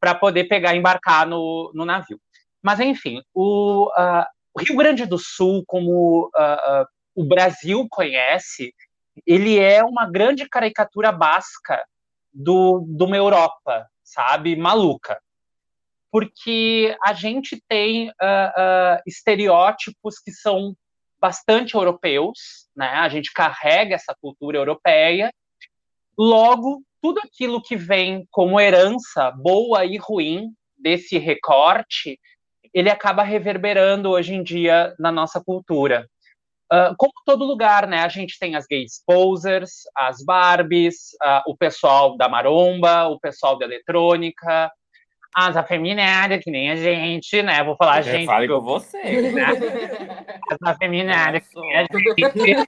para 0.00 0.14
poder 0.14 0.44
pegar 0.44 0.74
e 0.74 0.78
embarcar 0.78 1.26
no, 1.26 1.70
no 1.74 1.84
navio. 1.84 2.20
Mas, 2.62 2.80
enfim, 2.80 3.22
o, 3.32 3.86
uh, 3.90 4.24
o 4.52 4.60
Rio 4.60 4.76
Grande 4.76 5.06
do 5.06 5.18
Sul, 5.18 5.62
como 5.66 6.26
uh, 6.26 6.86
o 7.14 7.24
Brasil 7.24 7.86
conhece, 7.88 8.74
ele 9.24 9.58
é 9.58 9.84
uma 9.84 10.10
grande 10.10 10.48
caricatura 10.48 11.12
basca 11.12 11.82
do, 12.32 12.84
de 12.88 13.04
uma 13.04 13.16
Europa, 13.16 13.86
sabe, 14.02 14.56
maluca. 14.56 15.20
Porque 16.10 16.96
a 17.04 17.12
gente 17.12 17.62
tem 17.68 18.08
uh, 18.08 18.12
uh, 18.12 19.02
estereótipos 19.06 20.18
que 20.18 20.32
são 20.32 20.74
bastante 21.20 21.74
europeus, 21.74 22.68
né? 22.76 22.88
A 22.88 23.08
gente 23.08 23.32
carrega 23.32 23.94
essa 23.94 24.14
cultura 24.20 24.58
europeia. 24.58 25.32
Logo, 26.18 26.82
tudo 27.02 27.20
aquilo 27.24 27.62
que 27.62 27.76
vem 27.76 28.26
como 28.30 28.60
herança, 28.60 29.30
boa 29.30 29.84
e 29.84 29.96
ruim, 29.96 30.52
desse 30.78 31.18
recorte, 31.18 32.18
ele 32.72 32.90
acaba 32.90 33.22
reverberando 33.22 34.10
hoje 34.10 34.34
em 34.34 34.42
dia 34.42 34.94
na 34.98 35.10
nossa 35.10 35.42
cultura. 35.42 36.08
Uh, 36.72 36.94
como 36.98 37.12
todo 37.24 37.44
lugar, 37.44 37.86
né? 37.86 38.00
A 38.00 38.08
gente 38.08 38.38
tem 38.38 38.56
as 38.56 38.66
gays 38.66 39.02
posers, 39.06 39.82
as 39.96 40.22
Barbies, 40.24 41.12
uh, 41.22 41.50
o 41.50 41.56
pessoal 41.56 42.16
da 42.16 42.28
maromba, 42.28 43.06
o 43.06 43.20
pessoal 43.20 43.56
da 43.56 43.64
eletrônica, 43.64 44.70
as 45.36 45.54
afeminadas, 45.54 46.42
que 46.42 46.50
nem 46.50 46.70
a 46.70 46.76
gente, 46.76 47.42
né? 47.42 47.62
Vou 47.62 47.76
falar 47.76 47.96
a 47.96 48.00
gente. 48.00 48.24
Fale 48.24 48.48
com 48.48 48.58
você. 48.58 49.30
Né? 49.32 49.44
As 50.50 50.62
afeminadas, 50.62 51.46
que 51.46 51.60
nem 51.60 51.76
a 51.76 51.80
gente. 51.82 52.64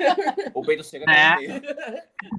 O 0.52 0.60
peito 0.60 0.84
chega 0.84 1.06
Né? 1.06 1.62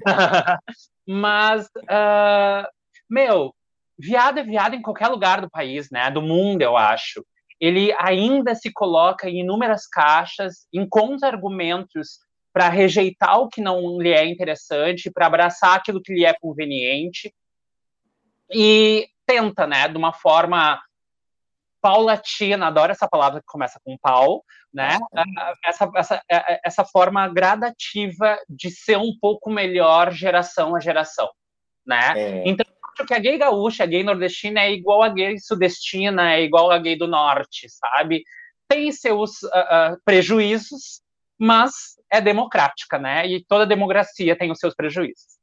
Mas, 1.04 1.66
uh, 1.66 2.64
meu, 3.10 3.52
viado 3.98 4.38
é 4.38 4.44
viado 4.44 4.74
em 4.74 4.82
qualquer 4.82 5.08
lugar 5.08 5.40
do 5.40 5.50
país, 5.50 5.90
né? 5.90 6.08
Do 6.12 6.22
mundo, 6.22 6.62
eu 6.62 6.76
acho. 6.76 7.26
Ele 7.60 7.92
ainda 7.98 8.54
se 8.54 8.72
coloca 8.72 9.28
em 9.28 9.40
inúmeras 9.40 9.88
caixas, 9.88 10.68
encontra 10.72 11.26
argumentos 11.26 12.20
para 12.52 12.68
rejeitar 12.68 13.40
o 13.40 13.48
que 13.48 13.60
não 13.60 14.00
lhe 14.00 14.12
é 14.12 14.24
interessante, 14.24 15.10
para 15.10 15.26
abraçar 15.26 15.76
aquilo 15.76 16.00
que 16.00 16.14
lhe 16.14 16.24
é 16.24 16.32
conveniente 16.40 17.34
e 18.52 19.08
tenta, 19.30 19.64
né, 19.64 19.86
de 19.86 19.96
uma 19.96 20.12
forma 20.12 20.82
paulatina, 21.80 22.66
adoro 22.66 22.90
essa 22.90 23.08
palavra 23.08 23.40
que 23.40 23.46
começa 23.46 23.80
com 23.82 23.96
pau, 23.96 24.44
né? 24.74 24.98
Essa, 25.64 25.90
essa, 25.96 26.22
essa 26.62 26.84
forma 26.84 27.26
gradativa 27.28 28.38
de 28.48 28.70
ser 28.70 28.98
um 28.98 29.16
pouco 29.18 29.50
melhor 29.50 30.12
geração 30.12 30.76
a 30.76 30.80
geração, 30.80 31.30
né? 31.86 32.12
É. 32.16 32.42
Então, 32.44 32.66
acho 32.92 33.06
que 33.06 33.14
a 33.14 33.18
gay 33.18 33.38
gaúcha, 33.38 33.84
a 33.84 33.86
gay 33.86 34.02
nordestina 34.02 34.60
é 34.60 34.72
igual 34.72 35.02
a 35.02 35.08
gay 35.08 35.38
sudestina, 35.38 36.34
é 36.34 36.42
igual 36.42 36.70
a 36.70 36.78
gay 36.78 36.98
do 36.98 37.06
norte, 37.06 37.66
sabe? 37.70 38.24
Tem 38.68 38.92
seus 38.92 39.42
uh, 39.42 39.46
uh, 39.46 40.00
prejuízos, 40.04 41.00
mas 41.38 41.72
é 42.12 42.20
democrática, 42.20 42.98
né? 42.98 43.26
E 43.26 43.42
toda 43.42 43.64
democracia 43.64 44.36
tem 44.36 44.50
os 44.50 44.58
seus 44.58 44.74
prejuízos. 44.74 45.39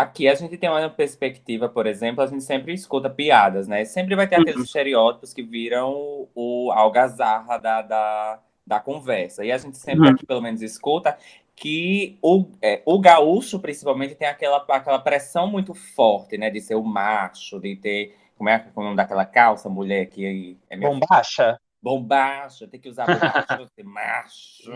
Aqui 0.00 0.26
a 0.28 0.34
gente 0.34 0.56
tem 0.56 0.70
uma 0.70 0.88
perspectiva, 0.88 1.68
por 1.68 1.86
exemplo, 1.86 2.22
a 2.22 2.26
gente 2.26 2.42
sempre 2.44 2.72
escuta 2.72 3.10
piadas, 3.10 3.68
né? 3.68 3.84
Sempre 3.84 4.14
vai 4.16 4.26
ter 4.28 4.36
aqueles 4.36 4.60
Uhum. 4.60 4.64
estereótipos 4.64 5.34
que 5.34 5.42
viram 5.42 6.28
o 6.34 6.70
a 6.72 6.78
algazarra 6.80 7.58
da, 7.58 7.82
da, 7.82 8.40
da 8.66 8.80
conversa. 8.80 9.44
E 9.44 9.52
a 9.52 9.58
gente 9.58 9.76
sempre 9.76 10.08
Uhum. 10.08 10.14
aqui, 10.14 10.24
pelo 10.24 10.40
menos, 10.40 10.62
escuta 10.62 11.18
que 11.54 12.18
o, 12.22 12.46
é, 12.62 12.80
o 12.86 12.98
gaúcho, 13.00 13.58
principalmente, 13.60 14.14
tem 14.14 14.28
aquela, 14.28 14.64
aquela 14.68 14.98
pressão 14.98 15.46
muito 15.46 15.74
forte, 15.74 16.38
né? 16.38 16.48
De 16.50 16.60
ser 16.60 16.74
o 16.76 16.82
macho, 16.82 17.60
de 17.60 17.76
ter. 17.76 18.16
Como 18.36 18.48
é 18.48 18.58
que 18.58 18.68
é 18.68 18.72
o 18.74 18.82
nome 18.82 18.96
daquela 18.96 19.26
calça, 19.26 19.68
mulher 19.68 20.06
que 20.06 20.56
é 20.70 20.76
minha 20.76 20.90
Bombacha? 20.90 21.58
Bombacha, 21.82 22.68
tem 22.68 22.78
que 22.80 22.88
usar 22.88 23.06
bombacha, 23.06 23.68
ser 23.74 23.82
macho. 23.84 24.70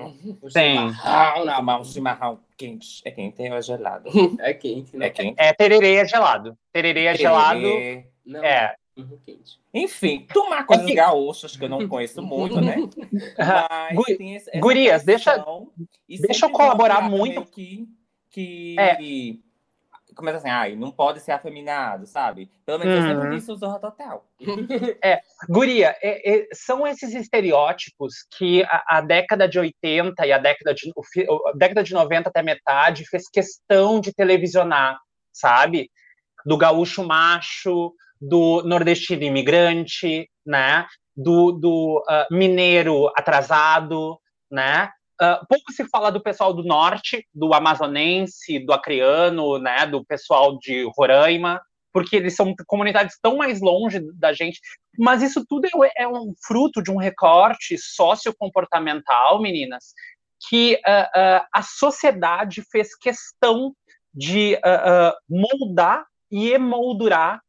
Tem. 0.53 0.79
Ah, 1.05 1.43
não, 1.45 1.63
mas 1.63 1.89
o 1.89 1.93
chimarrão 1.93 2.41
quente. 2.57 3.01
É 3.05 3.11
quente 3.11 3.41
ou 3.43 3.57
é 3.57 3.63
gelado? 3.63 4.11
É 4.41 4.53
quente, 4.53 4.97
né? 4.97 5.07
É 5.07 5.11
quente. 5.11 5.35
É 5.39 5.53
tererê 5.53 5.95
é 5.97 6.05
gelado. 6.05 6.59
Tererê 6.73 7.05
é 7.05 7.15
gelado. 7.15 7.61
Tererê. 7.61 8.07
Não, 8.25 8.43
É. 8.45 8.75
uhum, 8.97 9.19
quente. 9.25 9.61
Enfim, 9.73 10.27
tomar 10.33 10.65
coisas 10.67 10.85
É 10.87 10.89
que- 10.89 10.95
gaúchas 10.97 11.57
que 11.57 11.65
eu 11.65 11.69
não 11.69 11.87
conheço 11.87 12.21
muito, 12.21 12.61
né? 12.61 12.77
Mas 13.39 13.95
Gu- 13.97 14.05
tem 14.17 14.35
esse- 14.35 14.51
essa 14.51 14.59
gurias, 14.59 15.05
deixa- 15.05 15.45
e 16.09 16.19
deixa 16.19 16.47
eu 16.47 16.51
colaborar 16.51 17.03
tem 17.03 17.11
muito. 17.11 17.35
meio 17.35 17.47
Que, 17.47 17.89
que 18.31 18.77
É. 18.79 18.97
começa 20.17 20.39
assim, 20.39 20.49
ai, 20.49 20.75
não 20.75 20.91
pode 20.91 21.21
ser 21.21 21.33
afeminado, 21.33 22.07
sabe? 22.07 22.51
Pelo 22.65 22.79
menos 22.79 22.95
eu 22.95 23.01
Uhum. 23.03 23.07
sempre 23.23 23.37
disse 23.37 23.53
o 23.53 23.57
Zorra 23.57 23.79
Total. 23.79 24.27
Guria, 25.49 25.95
é- 26.03 26.39
é- 26.39 26.47
são 26.53 26.87
esses 26.87 27.15
estereótipos 27.15 28.15
que 28.37 28.63
a, 28.65 28.97
a 28.99 29.01
década 29.01 29.47
de 29.47 29.59
80 29.59 30.27
e 30.27 30.33
a 30.33 30.39
década 30.39 30.75
de, 30.75 30.91
o 30.97 31.49
a 31.49 31.53
década 31.53 31.83
de 31.85 31.93
90 31.93 32.29
até 32.31 32.43
metade 32.43 33.07
fez 33.07 33.29
questão 33.29 34.01
de 34.01 34.13
televisionar, 34.13 34.99
sabe? 35.33 35.91
Do 36.45 36.57
gaúcho 36.57 37.05
macho, 37.05 37.93
do 38.21 38.63
nordestino 38.65 39.23
imigrante, 39.25 40.29
né? 40.45 40.87
Do, 41.15 41.53
do 41.53 42.05
ah, 42.09 42.27
mineiro 42.31 43.09
atrasado, 43.17 44.19
né? 44.51 44.91
Ah, 45.21 45.41
pouco 45.49 45.73
se 45.73 45.85
fala 45.89 46.11
do 46.11 46.23
pessoal 46.23 46.53
do 46.53 46.63
norte, 46.63 47.27
do 47.35 47.55
amazonense, 47.55 48.59
do 48.59 48.73
acreano, 48.73 49.59
né? 49.59 49.87
Do 49.87 50.05
pessoal 50.05 50.59
de 50.59 50.87
Roraima, 50.97 51.61
porque 51.93 52.17
eles 52.17 52.37
são 52.37 52.55
comunidades 52.67 53.19
tão 53.21 53.37
mais 53.37 53.61
longe 53.61 54.01
da 54.15 54.33
gente. 54.33 54.61
Mas 54.99 55.23
isso 55.23 55.45
tudo 55.49 55.67
é, 55.85 56.03
é 56.03 56.09
um 56.09 56.35
fruto 56.47 56.83
de 56.83 56.91
um 56.91 56.97
recorte 56.97 57.79
sociocomportamental, 57.79 59.41
meninas, 59.41 59.95
que 60.49 60.79
ah, 60.85 61.11
ah, 61.15 61.47
a 61.53 61.63
sociedade 61.63 62.63
fez 62.71 62.95
questão 62.97 63.75
de 64.13 64.59
moldar 65.29 66.07
e 66.31 66.51
emoldurar 66.51 67.41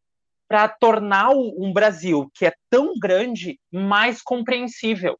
para 0.50 0.68
tornar 0.68 1.30
um 1.30 1.72
Brasil 1.74 2.30
que 2.34 2.46
é 2.46 2.54
tão 2.70 2.94
grande 3.00 3.58
mais 3.72 4.22
compreensível. 4.22 5.18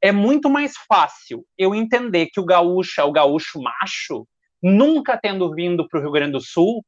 É 0.00 0.12
muito 0.12 0.48
mais 0.48 0.74
fácil 0.88 1.44
eu 1.58 1.74
entender 1.74 2.26
que 2.32 2.40
o 2.40 2.44
gaúcho 2.44 3.00
é 3.00 3.04
o 3.04 3.12
gaúcho 3.12 3.60
macho, 3.60 4.26
nunca 4.62 5.18
tendo 5.20 5.52
vindo 5.54 5.86
para 5.88 5.98
o 5.98 6.02
Rio 6.02 6.12
Grande 6.12 6.32
do 6.32 6.40
Sul, 6.40 6.84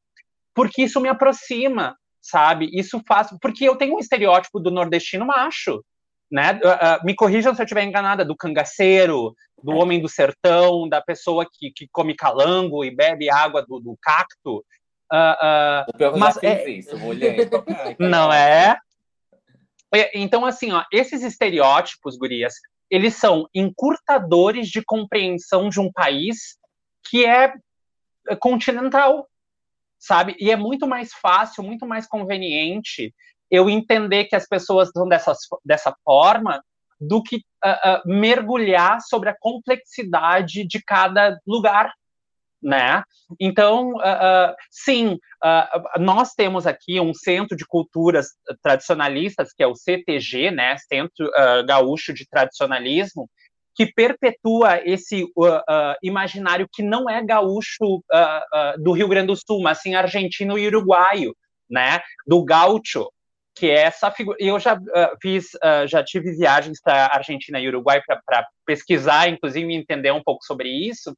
porque 0.53 0.83
isso 0.83 0.99
me 0.99 1.07
aproxima, 1.07 1.95
sabe? 2.21 2.69
Isso 2.73 3.01
faz. 3.07 3.29
Porque 3.39 3.65
eu 3.65 3.75
tenho 3.75 3.95
um 3.95 3.99
estereótipo 3.99 4.59
do 4.59 4.71
nordestino 4.71 5.25
macho, 5.25 5.83
né? 6.31 6.59
Ah, 6.63 6.95
ah, 6.95 7.01
me 7.03 7.15
corrijam 7.15 7.53
se 7.53 7.61
eu 7.61 7.65
estiver 7.65 7.83
enganada, 7.83 8.25
do 8.25 8.35
cangaceiro, 8.35 9.35
do 9.63 9.73
homem 9.73 10.01
do 10.01 10.09
sertão, 10.09 10.89
da 10.89 11.01
pessoa 11.01 11.45
que, 11.51 11.71
que 11.71 11.87
come 11.91 12.15
calango 12.15 12.83
e 12.83 12.95
bebe 12.95 13.29
água 13.29 13.63
do, 13.63 13.79
do 13.79 13.97
cacto. 14.01 14.65
Eu 15.99 16.17
Mas 16.17 16.37
é- 16.43 16.69
isso, 16.69 16.97
mulher. 16.97 17.49
Não 17.99 18.31
é? 18.31 18.77
É, 19.93 20.19
Então, 20.19 20.45
assim, 20.45 20.71
ó, 20.71 20.83
esses 20.91 21.23
estereótipos, 21.23 22.17
gurias, 22.17 22.55
eles 22.89 23.15
são 23.15 23.47
encurtadores 23.53 24.69
de 24.69 24.83
compreensão 24.83 25.69
de 25.69 25.79
um 25.79 25.91
país 25.91 26.57
que 27.09 27.25
é 27.25 27.53
é, 28.27 28.35
continental, 28.35 29.27
sabe? 29.97 30.35
E 30.39 30.51
é 30.51 30.55
muito 30.55 30.87
mais 30.87 31.13
fácil, 31.13 31.63
muito 31.63 31.87
mais 31.87 32.07
conveniente 32.07 33.13
eu 33.49 33.69
entender 33.69 34.25
que 34.25 34.35
as 34.35 34.45
pessoas 34.45 34.89
são 34.89 35.07
dessas, 35.07 35.37
dessa 35.63 35.95
forma 36.03 36.61
do 36.99 37.23
que 37.23 37.41
ah, 37.63 37.79
ah, 37.83 38.01
mergulhar 38.05 38.99
sobre 39.01 39.29
a 39.29 39.37
complexidade 39.39 40.67
de 40.67 40.83
cada 40.83 41.39
lugar, 41.47 41.93
né? 42.61 43.03
Então, 43.39 43.99
ah, 43.99 44.49
ah, 44.49 44.55
sim, 44.71 45.17
ah, 45.43 45.83
nós 45.99 46.33
temos 46.33 46.65
aqui 46.65 46.99
um 46.99 47.13
centro 47.13 47.55
de 47.55 47.65
culturas 47.65 48.27
tradicionalistas, 48.61 49.53
que 49.53 49.63
é 49.63 49.67
o 49.67 49.75
CTG, 49.75 50.51
né? 50.51 50.77
Centro 50.77 51.29
Gaúcho 51.65 52.13
de 52.13 52.27
Tradicionalismo, 52.27 53.29
que 53.77 53.85
perpetua 53.85 54.81
esse 54.83 55.23
uh, 55.23 55.57
uh, 55.57 55.95
imaginário 56.01 56.67
que 56.73 56.81
não 56.81 57.07
é 57.07 57.23
gaúcho 57.23 57.97
uh, 57.97 57.99
uh, 58.01 58.83
do 58.83 58.91
Rio 58.91 59.07
Grande 59.07 59.27
do 59.27 59.35
Sul, 59.35 59.61
mas 59.61 59.81
sim 59.81 59.93
argentino 59.93 60.57
e 60.57 60.65
uruguaio, 60.65 61.35
né? 61.69 62.01
Do 62.25 62.43
gaúcho, 62.43 63.07
que 63.55 63.67
é 63.67 63.81
essa 63.81 64.09
figura. 64.09 64.35
Eu 64.39 64.59
já 64.59 64.73
uh, 64.73 65.17
fiz, 65.21 65.53
uh, 65.55 65.87
já 65.87 66.03
tive 66.03 66.31
viagens 66.31 66.81
para 66.81 67.05
Argentina 67.13 67.59
e 67.59 67.67
Uruguai 67.67 68.01
para 68.25 68.47
pesquisar, 68.65 69.29
inclusive 69.29 69.71
entender 69.71 70.11
um 70.11 70.23
pouco 70.23 70.43
sobre 70.43 70.69
isso, 70.69 71.15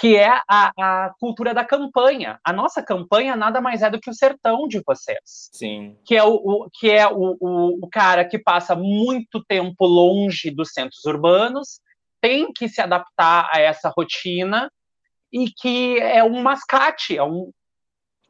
que 0.00 0.16
é 0.16 0.40
a, 0.48 0.72
a 0.78 1.14
cultura 1.20 1.52
da 1.52 1.64
campanha. 1.64 2.40
A 2.44 2.52
nossa 2.52 2.82
campanha 2.82 3.36
nada 3.36 3.60
mais 3.60 3.82
é 3.82 3.90
do 3.90 4.00
que 4.00 4.08
o 4.10 4.14
sertão 4.14 4.66
de 4.66 4.82
vocês 4.86 5.50
Sim. 5.52 5.96
que 6.04 6.16
é 6.16 6.24
o, 6.24 6.34
o- 6.34 6.70
que 6.72 6.90
é 6.90 7.06
o, 7.06 7.36
o, 7.40 7.84
o 7.84 7.88
cara 7.90 8.24
que 8.24 8.38
passa 8.38 8.74
muito 8.74 9.44
tempo 9.44 9.84
longe 9.86 10.50
dos 10.50 10.72
centros 10.72 11.04
urbanos, 11.04 11.80
tem 12.20 12.52
que 12.52 12.68
se 12.68 12.80
adaptar 12.80 13.48
a 13.52 13.60
essa 13.60 13.92
rotina 13.94 14.70
e 15.32 15.50
que 15.50 15.98
é 15.98 16.22
um 16.22 16.42
mascate, 16.42 17.16
é 17.16 17.22
um, 17.22 17.50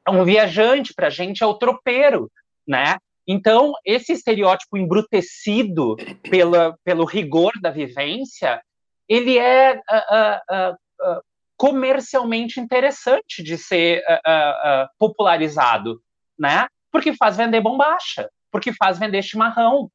é 0.06 0.10
um 0.10 0.24
viajante 0.24 0.94
para 0.94 1.08
a 1.08 1.10
gente, 1.10 1.42
é 1.42 1.46
o 1.46 1.54
tropeiro, 1.54 2.30
né? 2.66 2.96
Então, 3.26 3.72
esse 3.84 4.12
estereótipo 4.12 4.76
embrutecido 4.76 5.96
pela, 6.28 6.76
pelo 6.82 7.04
rigor 7.04 7.52
da 7.60 7.70
vivência, 7.70 8.60
ele 9.08 9.38
é 9.38 9.80
ah, 9.88 10.40
ah, 10.50 10.76
ah, 11.00 11.20
comercialmente 11.62 12.58
interessante 12.58 13.40
de 13.40 13.56
ser 13.56 14.02
ah, 14.08 14.20
ah, 14.26 14.90
popularizado, 14.98 16.02
né? 16.36 16.66
Porque 16.90 17.14
faz 17.14 17.36
vender 17.36 17.60
bombacha, 17.60 18.28
porque 18.50 18.72
faz 18.72 18.98
vender 18.98 19.22
chimarrão. 19.22 19.88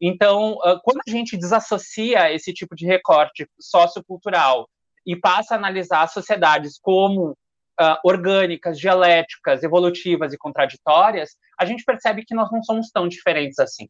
Então, 0.00 0.58
quando 0.82 0.98
a 1.06 1.08
gente 1.08 1.36
desassocia 1.36 2.32
esse 2.32 2.52
tipo 2.52 2.74
de 2.74 2.84
recorte 2.86 3.48
sociocultural 3.60 4.68
e 5.06 5.14
passa 5.14 5.54
a 5.54 5.58
analisar 5.58 6.08
sociedades 6.08 6.76
como 6.82 7.38
orgânicas, 8.04 8.76
dialéticas, 8.76 9.62
evolutivas 9.62 10.32
e 10.32 10.38
contraditórias, 10.38 11.36
a 11.56 11.64
gente 11.64 11.84
percebe 11.84 12.24
que 12.24 12.34
nós 12.34 12.50
não 12.50 12.64
somos 12.64 12.90
tão 12.90 13.06
diferentes 13.06 13.60
assim. 13.60 13.88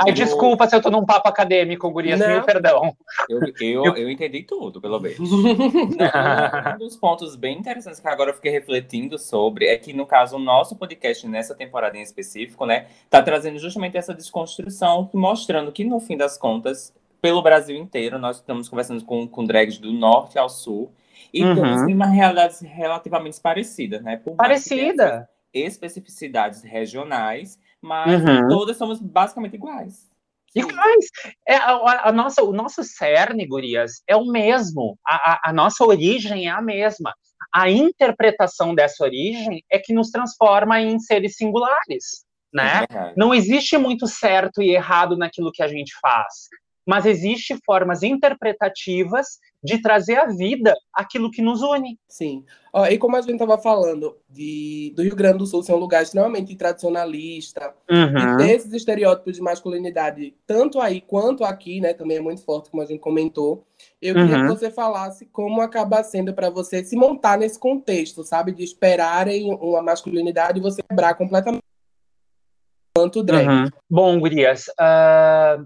Ai, 0.00 0.10
Eu- 0.10 0.14
desculpa 0.14 0.66
se 0.68 0.74
eu 0.74 0.80
tô 0.80 0.90
num 0.90 1.04
papo 1.04 1.28
acadêmico, 1.28 1.90
Gurias, 1.90 2.18
Não. 2.18 2.28
mil 2.28 2.42
perdão. 2.42 2.96
Eu, 3.28 3.40
eu, 3.60 3.96
eu 3.96 4.10
entendi 4.10 4.42
tudo, 4.42 4.80
pelo 4.80 4.98
menos. 4.98 5.18
Não, 5.30 6.74
um 6.74 6.78
dos 6.78 6.96
pontos 6.96 7.36
bem 7.36 7.58
interessantes 7.58 8.00
que 8.00 8.08
agora 8.08 8.30
eu 8.30 8.34
fiquei 8.34 8.50
refletindo 8.50 9.18
sobre 9.18 9.66
é 9.66 9.76
que, 9.76 9.92
no 9.92 10.06
caso, 10.06 10.36
o 10.36 10.38
nosso 10.38 10.76
podcast, 10.76 11.26
nessa 11.28 11.54
temporada 11.54 11.96
em 11.96 12.02
específico, 12.02 12.64
né, 12.66 12.86
tá 13.10 13.22
trazendo 13.22 13.58
justamente 13.58 13.96
essa 13.96 14.14
desconstrução, 14.14 15.08
mostrando 15.12 15.70
que, 15.72 15.84
no 15.84 16.00
fim 16.00 16.16
das 16.16 16.38
contas, 16.38 16.94
pelo 17.20 17.42
Brasil 17.42 17.76
inteiro, 17.76 18.18
nós 18.18 18.36
estamos 18.36 18.68
conversando 18.68 19.04
com, 19.04 19.26
com 19.28 19.44
drags 19.44 19.78
do 19.78 19.92
norte 19.92 20.38
ao 20.38 20.48
sul, 20.48 20.92
e 21.32 21.42
Uhum. 21.44 21.86
têm 21.86 21.94
uma 21.94 22.06
realidade 22.06 22.56
relativamente 22.66 23.40
parecida, 23.40 24.00
né? 24.00 24.16
Por 24.16 24.34
Parecida. 24.36 25.28
especificidades 25.54 26.62
regionais, 26.62 27.58
mas 27.82 28.22
Uhum. 28.22 28.48
todas 28.48 28.76
somos 28.76 29.00
basicamente 29.00 29.54
iguais. 29.56 30.10
Iguais. 30.54 31.06
É, 31.48 31.56
a, 31.56 32.08
a 32.08 32.12
nossa, 32.12 32.42
o 32.42 32.52
nosso 32.52 32.84
cerne, 32.84 33.46
Gurias, 33.46 34.02
é 34.06 34.14
o 34.14 34.26
mesmo. 34.26 34.98
A, 35.06 35.32
a- 35.32 35.40
a 35.46 35.52
nossa 35.52 35.82
origem 35.84 36.46
é 36.46 36.50
a 36.50 36.60
mesma. 36.60 37.14
A 37.54 37.70
interpretação 37.70 38.74
dessa 38.74 39.02
origem 39.02 39.64
é 39.70 39.78
que 39.78 39.92
nos 39.94 40.10
transforma 40.10 40.80
em 40.80 40.98
seres 40.98 41.36
singulares, 41.36 42.24
né? 42.52 42.80
Verdade. 42.80 43.14
Não 43.16 43.34
existe 43.34 43.76
muito 43.78 44.06
certo 44.06 44.62
e 44.62 44.70
errado 44.74 45.16
naquilo 45.16 45.50
que 45.52 45.62
a 45.62 45.68
gente 45.68 45.92
faz, 46.00 46.48
mas 46.86 47.06
existe 47.06 47.56
formas 47.64 48.02
interpretativas 48.02 49.38
de 49.62 49.80
trazer 49.80 50.16
à 50.16 50.26
vida 50.26 50.74
aquilo 50.92 51.30
que 51.30 51.40
nos 51.40 51.62
une. 51.62 51.98
Sim. 52.08 52.44
Ó, 52.72 52.86
e 52.86 52.98
como 52.98 53.16
a 53.16 53.20
gente 53.20 53.34
estava 53.34 53.56
falando 53.58 54.16
de, 54.28 54.92
do 54.96 55.02
Rio 55.02 55.14
Grande 55.14 55.38
do 55.38 55.46
Sul 55.46 55.62
ser 55.62 55.72
um 55.74 55.76
lugar 55.76 56.02
extremamente 56.02 56.56
tradicionalista, 56.56 57.74
Uhum. 57.90 58.34
e 58.34 58.36
ter 58.38 58.50
esses 58.56 58.72
estereótipos 58.72 59.34
de 59.36 59.42
masculinidade, 59.42 60.34
tanto 60.46 60.80
aí 60.80 61.00
quanto 61.00 61.44
aqui, 61.44 61.80
né, 61.80 61.92
também 61.94 62.16
é 62.16 62.20
muito 62.20 62.42
forte, 62.44 62.70
como 62.70 62.82
a 62.82 62.86
gente 62.86 62.98
comentou. 63.00 63.64
Eu 64.00 64.14
queria 64.14 64.36
Uhum. 64.38 64.42
que 64.42 64.48
você 64.48 64.70
falasse 64.70 65.26
como 65.26 65.60
acaba 65.60 66.02
sendo 66.02 66.32
para 66.34 66.48
você 66.50 66.82
se 66.84 66.96
montar 66.96 67.36
nesse 67.38 67.58
contexto, 67.58 68.24
sabe? 68.24 68.52
De 68.52 68.64
esperarem 68.64 69.52
uma 69.54 69.82
masculinidade 69.82 70.58
e 70.58 70.62
você 70.62 70.82
quebrar 70.82 71.14
completamente 71.14 71.62
quanto 72.96 73.22
drag. 73.22 73.46
Uhum. 73.48 73.68
Bom, 73.90 74.18
Gurias, 74.20 74.64
ah, 74.78 75.62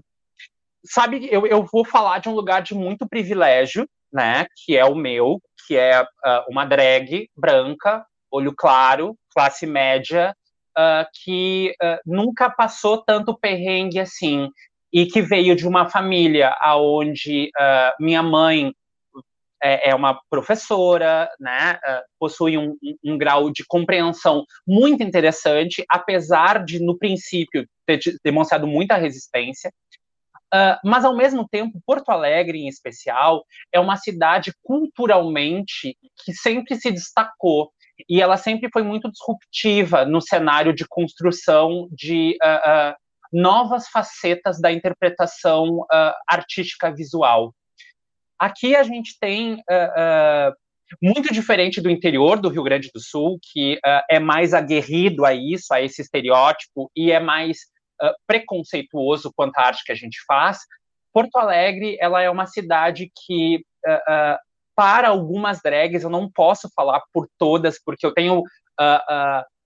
sabe, 0.85 1.27
eu, 1.31 1.45
eu 1.45 1.65
vou 1.71 1.85
falar 1.85 2.19
de 2.19 2.29
um 2.29 2.33
lugar 2.33 2.61
de 2.61 2.73
muito 2.73 3.07
privilégio, 3.07 3.87
né, 4.11 4.45
que 4.65 4.75
é 4.77 4.85
o 4.85 4.95
meu, 4.95 5.41
que 5.67 5.75
é 5.75 6.05
ah, 6.23 6.45
uma 6.49 6.65
drag 6.65 7.29
branca, 7.35 8.05
olho 8.31 8.53
claro, 8.55 9.17
classe 9.33 9.65
média, 9.65 10.35
ah, 10.75 11.07
que 11.23 11.75
ah, 11.81 11.99
nunca 12.05 12.49
passou 12.49 13.03
tanto 13.03 13.37
perrengue 13.37 13.99
assim, 13.99 14.49
e 14.93 15.05
que 15.05 15.21
veio 15.21 15.55
de 15.55 15.67
uma 15.67 15.89
família 15.89 16.55
aonde 16.61 17.51
minha 17.99 18.23
mãe 18.23 18.73
é, 19.61 19.89
é 19.89 19.95
uma 19.95 20.19
professora, 20.29 21.29
né, 21.39 21.77
possui 22.17 22.57
um, 22.57 22.75
um- 23.03 23.17
grau 23.17 23.51
de 23.51 23.65
compreensão 23.67 24.45
muito 24.65 25.03
interessante, 25.03 25.83
apesar 25.89 26.63
de, 26.63 26.79
no 26.79 26.97
princípio, 26.97 27.67
ter 27.85 27.97
de- 27.97 28.17
demonstrado 28.23 28.65
muita 28.65 28.95
resistência. 28.95 29.71
Ah, 30.53 30.79
mas, 30.83 31.03
ao 31.03 31.15
mesmo 31.15 31.47
tempo, 31.47 31.81
Porto 31.85 32.09
Alegre, 32.09 32.59
em 32.59 32.67
especial, 32.67 33.43
é 33.71 33.79
uma 33.79 33.97
cidade 33.97 34.53
culturalmente 34.63 35.97
que 36.23 36.33
sempre 36.33 36.75
se 36.75 36.91
destacou 36.91 37.71
e 38.07 38.21
ela 38.21 38.37
sempre 38.37 38.69
foi 38.71 38.83
muito 38.83 39.11
disruptiva 39.11 40.05
no 40.05 40.21
cenário 40.21 40.73
de 40.73 40.85
construção 40.87 41.87
de 41.91 42.37
ah, 42.41 42.61
ah, 42.65 42.97
novas 43.33 43.87
facetas 43.89 44.61
da 44.61 44.71
interpretação 44.71 45.85
artística 46.27 46.93
visual. 46.93 47.53
Aqui 48.39 48.75
a 48.75 48.83
gente 48.83 49.17
tem 49.19 49.61
muito 51.01 51.33
diferente 51.33 51.81
do 51.81 51.89
interior 51.89 52.39
do 52.39 52.47
Rio 52.47 52.63
Grande 52.63 52.89
do 52.93 53.01
Sul, 53.01 53.37
que 53.41 53.77
ah, 53.83 54.05
é 54.09 54.19
mais 54.19 54.53
aguerrido 54.53 55.25
a 55.25 55.33
isso, 55.33 55.73
a 55.73 55.81
esse 55.81 56.01
estereótipo, 56.01 56.89
e 56.95 57.11
é 57.11 57.19
mais 57.19 57.57
ah, 58.01 58.13
preconceituoso 58.25 59.31
quanto 59.35 59.57
à 59.57 59.63
arte 59.63 59.83
que 59.83 59.91
a 59.91 59.95
gente 59.95 60.17
faz. 60.25 60.59
Porto 61.13 61.37
Alegre, 61.37 61.97
ela 61.99 62.21
é 62.21 62.29
uma 62.29 62.45
cidade 62.45 63.11
que, 63.25 63.63
ah, 63.85 64.03
ah, 64.07 64.39
para 64.75 65.09
algumas 65.09 65.61
drags, 65.61 66.03
eu 66.03 66.09
não 66.09 66.29
posso 66.29 66.69
falar 66.75 67.01
por 67.11 67.27
todas, 67.37 67.81
porque 67.83 68.05
eu 68.05 68.13
tenho 68.13 68.43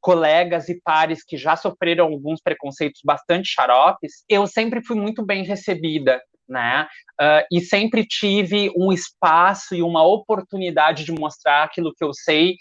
colegas 0.02 0.68
e 0.68 0.82
pares 0.82 1.24
que 1.24 1.38
já 1.38 1.56
sofreram 1.56 2.06
alguns 2.06 2.42
preconceitos 2.42 3.02
bastante 3.06 3.50
xaropes, 3.50 4.24
eu 4.28 4.48
sempre 4.48 4.84
fui 4.84 4.96
muito 4.96 5.24
bem 5.24 5.44
recebida, 5.44 6.20
né? 6.50 6.88
Ah, 7.20 7.46
e 7.52 7.62
sempre 7.62 8.06
tive 8.06 8.72
um 8.76 8.92
espaço 8.92 9.76
e 9.76 9.82
uma 9.82 10.04
oportunidade 10.04 11.06
de 11.06 11.12
mostrar 11.12 11.64
aquilo 11.64 11.94
que 11.96 12.04
eu 12.04 12.14
sei 12.14 12.56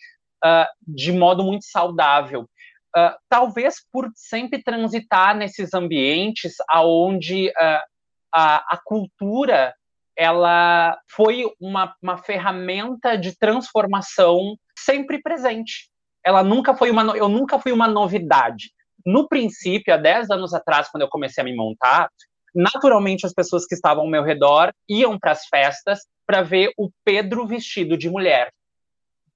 ah, 0.44 0.68
de 0.86 1.12
modo 1.12 1.42
muito 1.42 1.64
saudável. 1.64 2.48
Ah, 2.94 3.16
talvez 3.28 3.76
por 3.92 4.10
sempre 4.14 4.62
transitar 4.62 5.36
nesses 5.36 5.72
ambientes 5.74 6.54
aonde 6.68 7.52
ah, 7.56 7.84
a, 8.32 8.74
a 8.74 8.80
cultura 8.84 9.74
ela 10.16 10.98
foi 11.08 11.44
uma, 11.60 11.94
uma 12.02 12.18
ferramenta 12.18 13.16
de 13.16 13.36
transformação 13.36 14.56
sempre 14.78 15.22
presente. 15.22 15.88
Ela 16.24 16.42
nunca 16.42 16.74
foi 16.74 16.90
uma, 16.90 17.16
eu 17.16 17.28
nunca 17.28 17.58
fui 17.58 17.72
uma 17.72 17.88
novidade. 17.88 18.70
No 19.06 19.28
princípio, 19.28 19.94
há 19.94 19.96
10 19.96 20.30
anos 20.30 20.52
atrás, 20.52 20.90
quando 20.90 21.02
eu 21.02 21.08
comecei 21.08 21.40
a 21.40 21.44
me 21.44 21.56
montar, 21.56 22.10
naturalmente 22.54 23.24
as 23.24 23.32
pessoas 23.32 23.64
que 23.64 23.74
estavam 23.74 24.04
ao 24.04 24.10
meu 24.10 24.22
redor 24.22 24.72
iam 24.88 25.18
para 25.18 25.32
as 25.32 25.46
festas 25.46 26.00
para 26.26 26.42
ver 26.42 26.70
o 26.76 26.90
Pedro 27.04 27.46
vestido 27.46 27.96
de 27.96 28.10
mulher. 28.10 28.52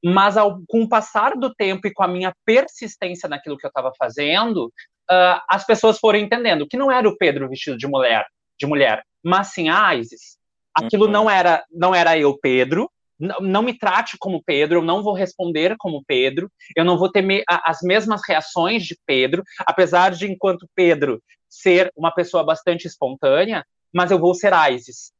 Mas 0.04 0.36
ao, 0.36 0.60
com 0.68 0.82
o 0.82 0.88
passar 0.88 1.34
do 1.34 1.54
tempo 1.54 1.86
e 1.86 1.92
com 1.92 2.02
a 2.02 2.08
minha 2.08 2.34
persistência 2.44 3.26
naquilo 3.26 3.56
que 3.56 3.64
eu 3.64 3.68
estava 3.68 3.90
fazendo, 3.98 4.70
ah, 5.10 5.42
as 5.48 5.64
pessoas 5.64 5.98
foram 5.98 6.18
entendendo 6.18 6.66
que 6.68 6.76
não 6.76 6.92
era 6.92 7.08
o 7.08 7.16
Pedro 7.16 7.48
vestido 7.48 7.78
de 7.78 7.86
mulher, 7.86 8.26
de 8.58 8.66
mulher, 8.66 9.02
mas 9.22 9.48
sim 9.48 9.70
a 9.70 9.94
Isis. 9.94 10.36
Aquilo 10.74 11.06
Uhum. 11.06 11.10
não 11.12 11.30
era 11.30 11.64
não 11.72 11.94
era 11.94 12.18
eu, 12.18 12.36
Pedro. 12.38 12.90
Não, 13.18 13.38
não 13.40 13.62
me 13.62 13.78
trate 13.78 14.16
como 14.18 14.42
Pedro, 14.44 14.80
eu 14.80 14.84
não 14.84 15.02
vou 15.02 15.14
responder 15.14 15.76
como 15.78 16.04
Pedro, 16.04 16.50
eu 16.76 16.84
não 16.84 16.98
vou 16.98 17.08
ter 17.10 17.22
me- 17.22 17.44
a- 17.48 17.70
as 17.70 17.78
mesmas 17.80 18.20
reações 18.28 18.84
de 18.84 18.98
Pedro, 19.06 19.42
apesar 19.60 20.10
de, 20.10 20.26
enquanto 20.30 20.68
Pedro, 20.74 21.22
ser 21.48 21.92
uma 21.96 22.12
pessoa 22.12 22.42
bastante 22.42 22.86
espontânea, 22.88 23.64
mas 23.92 24.10
eu 24.10 24.18
vou 24.18 24.34
ser 24.34 24.52
Isis, 24.72 25.12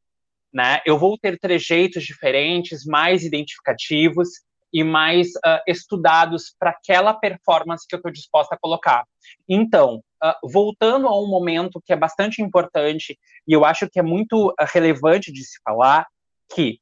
né? 0.53 0.81
Eu 0.85 0.99
vou 0.99 1.17
ter 1.17 1.39
trejeitos 1.39 2.03
diferentes, 2.03 2.85
mais 2.85 3.23
identificativos 3.25 4.29
e 4.75 4.83
mais 4.83 5.29
ah, 5.45 5.63
estudados 5.69 6.53
para 6.59 6.71
aquela 6.71 7.15
performance 7.15 7.87
que 7.87 7.95
eu 7.95 7.99
estou 7.99 8.11
disposta 8.11 8.57
a 8.57 8.59
colocar. 8.59 9.07
Então, 9.49 10.03
ah, 10.21 10.37
voltando 10.43 11.07
a 11.07 11.17
um 11.17 11.29
momento 11.29 11.81
que 11.81 11.93
é 11.93 11.97
bastante 11.97 12.43
importante 12.43 13.17
e 13.47 13.53
eu 13.53 13.65
acho 13.65 13.89
que 13.89 14.01
é 14.01 14.03
muito 14.03 14.53
ah, 14.59 14.65
relevante 14.65 15.33
de 15.33 15.45
se 15.45 15.61
falar, 15.63 16.09
que 16.53 16.81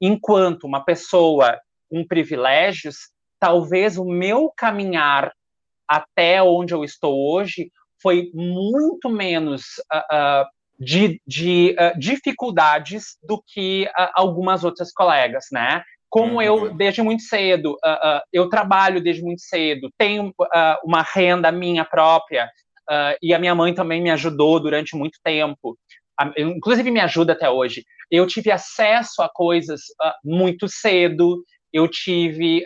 enquanto 0.00 0.64
uma 0.64 0.82
pessoa 0.82 1.60
com 1.90 2.06
privilégios, 2.06 3.10
talvez 3.38 3.98
o 3.98 4.04
meu 4.06 4.50
caminhar 4.56 5.30
até 5.86 6.42
onde 6.42 6.72
eu 6.72 6.82
estou 6.82 7.34
hoje 7.34 7.70
foi 8.00 8.30
muito 8.34 9.08
menos 9.08 9.62
de, 10.78 11.20
de 11.26 11.74
dificuldades 11.96 13.16
do 13.22 13.42
que 13.42 13.88
algumas 14.14 14.64
outras 14.64 14.92
colegas, 14.92 15.46
né? 15.50 15.82
Como 16.08 16.34
Uhum. 16.36 16.42
eu, 16.42 16.74
desde 16.74 17.02
muito 17.02 17.22
cedo, 17.22 17.76
ah, 17.84 18.00
ah, 18.02 18.22
eu 18.32 18.48
trabalho 18.48 19.02
desde 19.02 19.22
muito 19.22 19.40
cedo, 19.42 19.90
tenho 19.98 20.32
ah, 20.52 20.78
uma 20.84 21.02
renda 21.02 21.50
minha 21.52 21.84
própria, 21.84 22.50
e 23.20 23.34
a 23.34 23.38
minha 23.38 23.54
mãe 23.54 23.74
também 23.74 24.00
me 24.00 24.10
ajudou 24.10 24.60
durante 24.60 24.94
muito 24.96 25.18
tempo, 25.24 25.76
a- 26.18 26.32
inclusive 26.38 26.88
me 26.90 27.00
ajuda 27.00 27.32
até 27.32 27.50
hoje. 27.50 27.84
Eu 28.08 28.26
tive 28.28 28.50
acesso 28.52 29.20
a 29.22 29.28
coisas 29.28 29.80
muito 30.24 30.68
cedo, 30.68 31.42
eu 31.72 31.88
tive 31.88 32.62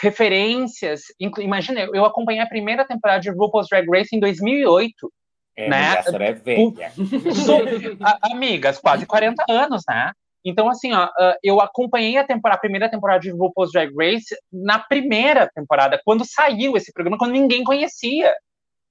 referências. 0.00 1.02
Imagina, 1.40 1.80
eu- 1.92 2.04
acompanhei 2.04 2.40
a 2.40 2.46
primeira 2.46 2.84
temporada 2.86 3.20
de 3.20 3.30
RuPaul's 3.30 3.68
Drag 3.68 3.86
Race 3.90 4.14
em 4.14 4.20
2008. 4.20 5.12
É, 5.56 5.68
Né? 5.70 5.94
é 6.06 6.32
velha. 6.32 6.92
A- 8.02 8.18
amigas, 8.30 8.78
quase 8.78 9.06
40 9.06 9.44
anos, 9.48 9.82
né? 9.88 10.12
Então, 10.48 10.68
assim, 10.68 10.92
ó, 10.92 11.08
ah, 11.18 11.36
eu 11.42 11.60
acompanhei 11.60 12.16
a, 12.16 12.24
temporada, 12.24 12.56
a 12.56 12.60
primeira 12.60 12.88
temporada 12.88 13.18
de 13.18 13.32
RuPaul's 13.32 13.72
Drag 13.72 13.92
Race 13.96 14.32
na 14.52 14.78
primeira 14.78 15.50
temporada, 15.52 16.00
quando 16.04 16.24
saiu 16.24 16.76
esse 16.76 16.92
programa, 16.92 17.18
quando 17.18 17.32
ninguém 17.32 17.64
conhecia. 17.64 18.32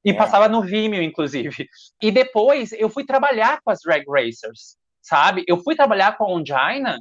E 0.03 0.11
É. 0.11 0.13
passava 0.13 0.49
no 0.49 0.61
Vimeo, 0.61 1.01
inclusive. 1.01 1.67
E 2.01 2.11
depois 2.11 2.73
eu 2.73 2.89
fui 2.89 3.05
trabalhar 3.05 3.59
com 3.63 3.71
as 3.71 3.79
Drag 3.83 4.03
Racers, 4.07 4.77
sabe? 5.01 5.43
Eu 5.47 5.63
fui 5.63 5.75
trabalhar 5.75 6.17
com 6.17 6.25
a 6.25 6.27
Ongina 6.27 6.99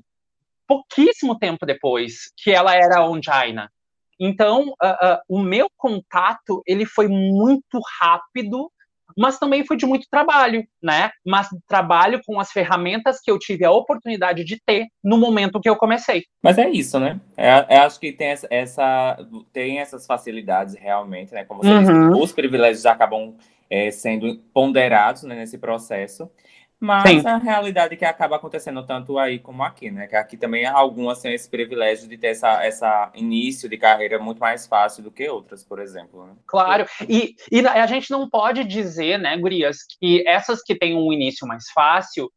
pouquíssimo 0.67 1.39
tempo 1.39 1.67
depois 1.67 2.33
que 2.37 2.51
ela 2.51 2.75
era 2.75 2.99
a 2.99 3.07
Ongina. 3.07 3.71
Então, 4.19 4.73
ah, 4.81 4.99
ah, 5.03 5.23
o 5.29 5.41
meu 5.41 5.69
contato, 5.77 6.63
ele 6.65 6.87
foi 6.87 7.09
muito 7.09 7.81
rápido, 8.01 8.71
mas 9.17 9.39
também 9.39 9.65
foi 9.65 9.77
de 9.77 9.87
muito 9.87 10.07
trabalho, 10.11 10.67
né? 10.83 11.11
Mas 11.25 11.49
trabalho 11.69 12.21
com 12.27 12.39
as 12.41 12.51
ferramentas 12.51 13.21
que 13.21 13.31
eu 13.31 13.39
tive 13.39 13.65
a 13.65 13.71
oportunidade 13.71 14.45
de 14.45 14.61
ter 14.65 14.87
no 15.03 15.19
momento 15.19 15.61
que 15.61 15.69
eu 15.69 15.77
comecei. 15.77 16.25
Mas 16.43 16.59
é 16.59 16.69
isso, 16.69 16.99
né? 16.99 17.21
É, 17.37 17.77
eu 17.77 17.83
acho 17.83 17.99
que 18.01 18.13
tem 18.13 18.29
essa, 18.29 18.47
essa- 18.51 19.29
tem 19.53 19.79
essas 19.79 20.07
facilidades 20.07 20.75
realmente, 20.75 21.33
né? 21.33 21.45
Como 21.45 21.63
você 21.63 21.73
Uhum. 21.75 21.81
disse, 22.11 22.23
os 22.23 22.33
privilégios 22.33 22.87
acabam 22.87 23.35
é, 23.71 23.91
sendo 23.91 24.37
ponderados 24.53 25.23
né, 25.23 25.35
nesse 25.37 25.57
processo. 25.59 26.31
Mas 26.81 27.23
Sim. 27.23 27.29
a 27.29 27.39
realidade 27.39 27.97
que 27.97 28.05
acaba 28.05 28.37
acontecendo 28.37 28.85
tanto 28.85 29.19
aí 29.19 29.39
como 29.39 29.63
aqui, 29.63 29.91
né? 29.91 30.07
Que 30.07 30.17
aqui 30.17 30.37
também 30.37 30.67
algumas 30.67 31.21
têm 31.21 31.33
esse 31.33 31.49
privilégio 31.49 32.09
de 32.09 32.19
ter 32.19 32.29
essa, 32.29 32.65
essa 32.65 33.11
início 33.15 33.69
de 33.69 33.79
carreira 33.79 34.19
muito 34.19 34.39
mais 34.39 34.67
fácil 34.67 35.03
do 35.03 35.11
que 35.11 35.29
outras, 35.29 35.65
por 35.65 35.79
exemplo. 35.79 36.27
Né? 36.27 36.35
Claro, 36.47 36.87
e, 37.09 37.37
e 37.51 37.67
a 37.67 37.87
gente 37.87 38.11
não 38.11 38.29
pode 38.29 38.65
dizer, 38.65 39.19
né, 39.19 39.37
gurias, 39.37 39.79
que 39.99 40.27
essas 40.27 40.63
que 40.63 40.77
têm 40.77 40.97
um 40.97 41.13
início 41.13 41.47
mais 41.47 41.65
fácil 41.71 42.31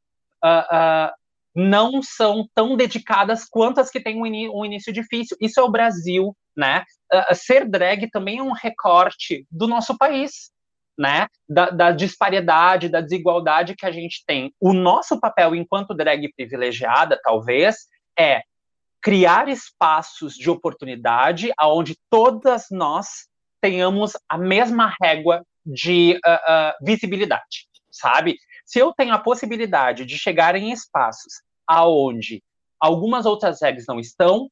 ah, 0.44 0.68
ah, 0.72 1.14
não 1.56 2.02
são 2.04 2.48
tão 2.54 2.78
dedicadas 2.78 3.44
quanto 3.44 3.80
as 3.80 3.90
que 3.90 4.00
têm 4.00 4.18
um, 4.18 4.60
um 4.60 4.66
início 4.66 4.94
difícil. 4.94 5.36
Isso 5.42 5.60
é 5.60 5.64
o 5.64 5.72
Brasil, 5.72 6.36
né? 6.56 6.84
Ah, 7.12 7.34
ser 7.34 7.68
drag 7.68 8.10
também 8.12 8.38
é 8.38 8.44
um 8.44 8.54
recorte 8.54 9.46
do 9.52 9.68
nosso 9.68 9.98
país, 9.98 10.52
né? 10.98 11.28
Da, 11.48 11.70
da 11.70 11.92
disparidade, 11.92 12.90
da 12.90 13.02
desigualdade 13.02 13.76
que 13.76 13.86
a 13.86 13.92
gente 13.92 14.24
tem. 14.26 14.54
O 14.60 14.74
nosso 14.74 15.20
papel 15.20 15.56
enquanto 15.56 15.94
drag 15.94 16.32
privilegiada, 16.34 17.20
talvez, 17.24 17.88
é 18.18 18.42
criar 19.02 19.48
espaços 19.48 20.34
de 20.36 20.50
oportunidade 20.50 21.52
aonde 21.58 21.98
todas 22.10 22.66
nós 22.72 23.28
tenhamos 23.62 24.14
a 24.28 24.38
mesma 24.38 24.94
régua 25.02 25.46
de 25.66 26.20
ah, 26.26 26.42
ah, 26.48 26.78
visibilidade, 26.82 27.68
sabe? 27.92 28.38
Se 28.66 28.80
eu 28.80 28.94
tenho 28.94 29.14
a 29.14 29.20
possibilidade 29.20 30.06
de 30.06 30.18
chegar 30.18 30.56
em 30.56 30.72
espaços 30.72 31.42
aonde 31.66 32.44
algumas 32.80 33.26
outras 33.26 33.60
drags 33.60 33.86
não 33.88 34.00
estão, 34.00 34.50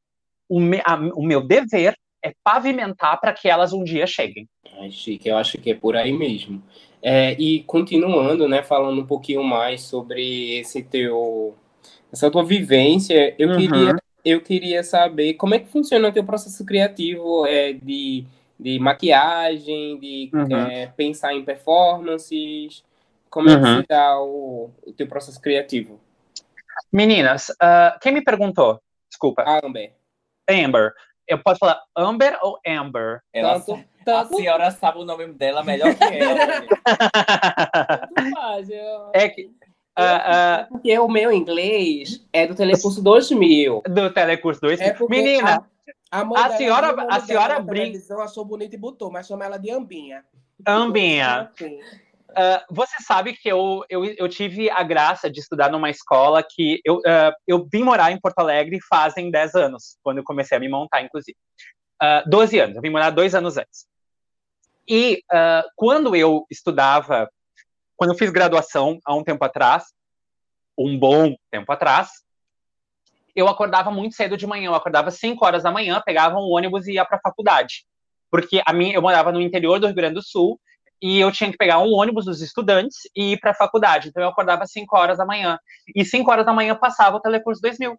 o, 0.48 0.60
me- 0.60 0.82
a- 0.86 0.96
o 1.16 1.24
meu 1.26 1.46
dever 1.46 1.98
é 2.26 2.34
pavimentar 2.44 3.20
para 3.20 3.32
que 3.34 3.48
elas 3.48 3.72
um 3.74 3.84
dia 3.84 4.08
cheguem. 4.08 4.48
Ai, 4.80 4.90
chique, 4.92 5.30
eu 5.30 5.38
acho 5.38 5.58
que 5.60 5.72
é 5.72 5.76
por 5.76 5.96
aí 5.96 6.12
mesmo. 6.12 6.62
É, 7.02 7.34
e 7.40 7.62
continuando, 7.64 8.48
né, 8.48 8.64
falando 8.64 9.00
um 9.02 9.06
pouquinho 9.06 9.44
mais 9.44 9.82
sobre 9.84 10.58
esse 10.58 10.82
teu, 10.84 11.56
essa 12.12 12.32
tua 12.32 12.44
vivência, 12.44 13.36
eu 13.38 13.50
Uhum. 13.50 13.56
queria, 13.58 13.96
eu 14.24 14.42
queria 14.42 14.84
saber 14.84 15.36
como 15.36 15.54
é 15.54 15.60
que 15.60 15.68
funciona 15.68 16.08
o 16.08 16.12
teu 16.12 16.24
processo 16.24 16.66
criativo 16.66 17.46
é, 17.46 17.74
de, 17.74 18.26
de 18.60 18.80
maquiagem, 18.80 20.00
de 20.00 20.30
Uhum. 20.34 20.58
é, 20.58 20.88
pensar 20.88 21.34
em 21.34 21.46
performances, 21.46 22.84
como 23.30 23.50
é 23.50 23.56
que 23.56 23.66
Uhum. 23.66 23.82
se 23.82 23.88
dá 23.88 24.20
o, 24.20 24.72
o 24.88 24.92
teu 24.94 25.08
processo 25.08 25.40
criativo? 25.40 26.00
Meninas, 26.92 27.52
ah, 27.62 27.98
quem 28.02 28.14
me 28.14 28.24
perguntou? 28.24 28.80
Desculpa, 29.10 29.44
Amber. 29.64 29.94
Amber. 30.50 30.94
Eu 31.28 31.40
posso 31.44 31.60
falar 31.60 31.82
Amber 31.98 32.38
ou 32.42 32.60
Amber? 32.68 33.20
Ela, 33.34 33.60
Tanto, 33.60 33.74
a 33.74 33.84
tanto, 34.06 34.36
senhora 34.36 34.70
sabe 34.72 35.00
o 35.00 35.06
nome 35.06 35.26
dela 35.34 35.64
melhor 35.64 35.94
que 35.96 36.04
ela. 36.22 36.62
tanto 36.62 38.32
faz, 38.34 38.70
eu- 38.70 39.12
é 39.14 39.30
que 39.30 39.50
ah, 39.98 40.60
É 40.62 40.64
porque 40.66 41.00
o 41.00 41.08
meu 41.08 41.32
inglês 41.32 42.26
é 42.34 42.46
do 42.46 42.54
Telecurso 42.54 43.02
2000. 43.02 43.82
ah, 43.86 43.90
do 43.90 44.14
Telecurso 44.14 44.60
2. 44.62 44.82
É 44.82 44.96
Menina, 45.10 45.66
a, 46.12 46.20
a, 46.20 46.22
a 46.22 46.24
dela 46.24 46.50
senhora- 46.58 47.08
a 47.10 47.20
senhora 47.22 47.60
brinca- 47.60 47.86
televisão, 47.88 48.20
achou 48.22 48.44
bonito 48.46 48.74
e 48.74 48.78
botou, 48.78 49.10
mas 49.12 49.26
chama 49.26 49.46
ela 49.46 49.58
de 49.58 49.72
Ambinha. 49.72 50.24
Ambinha. 50.68 51.52
Ah, 52.36 52.66
você 52.70 53.02
sabe 53.02 53.34
que 53.34 53.48
eu, 53.48 53.86
eu, 53.90 54.04
eu 54.04 54.28
tive 54.28 54.70
a 54.70 54.84
graça 54.84 55.32
de 55.32 55.40
estudar 55.40 55.72
numa 55.72 55.90
escola 55.90 56.44
que 56.44 56.82
eu, 56.84 57.02
ah, 57.06 57.34
eu 57.48 57.66
vim 57.72 57.82
morar 57.84 58.12
em 58.12 58.20
Porto 58.20 58.40
Alegre 58.40 58.78
fazem 58.90 59.32
10 59.32 59.56
anos, 59.56 59.98
quando 60.04 60.18
eu 60.18 60.24
comecei 60.24 60.58
a 60.58 60.60
me 60.60 60.68
montar, 60.68 61.02
inclusive. 61.02 61.38
Ah, 62.02 62.24
12 62.28 62.60
anos, 62.60 62.76
eu 62.76 62.82
vim 62.82 62.90
morar 62.90 63.10
dois 63.10 63.34
anos 63.34 63.58
antes. 63.58 63.88
E 64.88 65.24
ah, 65.32 65.64
quando 65.78 66.14
eu 66.14 66.46
estudava, 66.52 67.30
quando 67.96 68.12
eu 68.12 68.18
fiz 68.18 68.30
graduação 68.30 69.00
há 69.06 69.16
um 69.16 69.24
tempo 69.24 69.46
atrás, 69.46 69.86
um 70.78 71.00
bom 71.00 71.34
tempo 71.50 71.72
atrás, 71.72 72.10
eu 73.34 73.48
acordava 73.48 73.90
muito 73.92 74.16
cedo 74.16 74.36
de 74.36 74.46
manhã, 74.46 74.68
eu 74.68 74.76
acordava 74.76 75.10
5 75.10 75.46
horas 75.46 75.64
da 75.64 75.72
manhã, 75.72 76.02
pegava 76.06 76.36
um 76.38 76.52
ônibus 76.52 76.86
e 76.86 76.94
ia 76.94 77.06
para 77.06 77.18
a 77.18 77.22
faculdade. 77.22 77.86
Porque 78.30 78.62
a 78.66 78.74
minha, 78.74 78.94
eu 78.94 79.02
morava 79.02 79.32
no 79.32 79.42
interior 79.42 79.80
do 79.80 79.88
Rio 79.88 79.96
Grande 79.96 80.16
do 80.16 80.24
Sul, 80.24 80.60
e 81.02 81.20
eu 81.20 81.32
tinha 81.32 81.52
que 81.52 81.58
pegar 81.58 81.80
um 81.80 81.94
ônibus 81.94 82.26
dos 82.26 82.42
estudantes 82.42 82.98
e 83.16 83.34
ir 83.34 83.40
para 83.40 83.52
a 83.52 83.56
faculdade. 83.56 84.10
Então 84.10 84.24
eu 84.24 84.30
acordava 84.30 84.64
às 84.64 84.72
5 84.72 84.98
horas 84.98 85.18
da 85.18 85.26
manhã. 85.26 85.60
E 85.96 86.04
5 86.06 86.30
horas 86.30 86.46
da 86.46 86.54
manhã 86.54 86.76
passava 86.76 87.18
o 87.18 87.20
Telecurso 87.20 87.62
2000. 87.62 87.98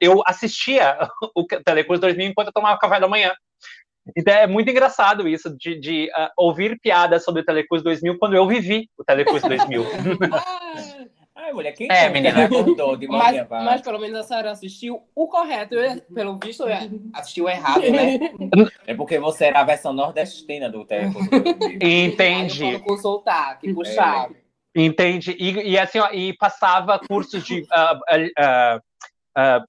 Eu 0.00 0.22
assistia 0.26 0.98
o 1.34 1.44
Telecurso 1.44 2.00
2000 2.00 2.28
enquanto 2.28 2.48
eu 2.48 2.52
tomava 2.52 2.78
café 2.78 3.00
da 3.00 3.08
manhã. 3.08 3.32
Então 4.16 4.32
é 4.32 4.46
muito 4.46 4.70
engraçado 4.70 5.26
isso, 5.26 5.56
de, 5.56 5.80
de, 5.80 6.10
ah, 6.14 6.30
ouvir 6.36 6.78
piadas 6.80 7.24
sobre 7.24 7.42
o 7.42 7.44
Telecurso 7.44 7.82
2000 7.82 8.18
quando 8.18 8.36
eu 8.36 8.46
vivi 8.46 8.88
o 8.96 9.04
Telecurso 9.04 9.48
2000. 9.48 9.82
Ai, 11.36 11.52
mulher, 11.52 11.72
quem 11.72 11.86
É, 11.90 12.06
é, 12.06 12.08
menina. 12.08 12.48
de 12.98 13.06
Mas, 13.06 13.46
mas 13.50 13.82
pelo 13.82 13.98
menos 13.98 14.18
a 14.18 14.22
senhora 14.22 14.50
assistiu 14.52 15.02
o 15.14 15.28
correto. 15.28 15.74
Eu, 15.74 16.00
pelo 16.14 16.38
visto, 16.42 16.62
eu 16.62 16.74
assistiu 17.12 17.46
errado, 17.46 17.82
né? 17.82 18.18
É 18.86 18.94
porque 18.94 19.18
você 19.18 19.44
era 19.44 19.60
a 19.60 19.64
versão 19.64 19.92
nordestina 19.92 20.70
do 20.70 20.84
2000. 20.84 21.12
Entendi. 21.80 22.64
Aí 22.64 22.72
eu 22.72 22.80
com 22.80 22.96
sotaque, 22.96 23.72
puxado. 23.74 24.34
Entende? 24.74 25.36
E, 25.38 25.72
e 25.72 25.78
assim, 25.78 25.98
ó, 25.98 26.08
e 26.10 26.34
passava 26.36 26.98
cursos 26.98 27.44
de 27.44 27.66
ah, 27.70 27.98
ah, 28.38 28.80
ah, 29.36 29.64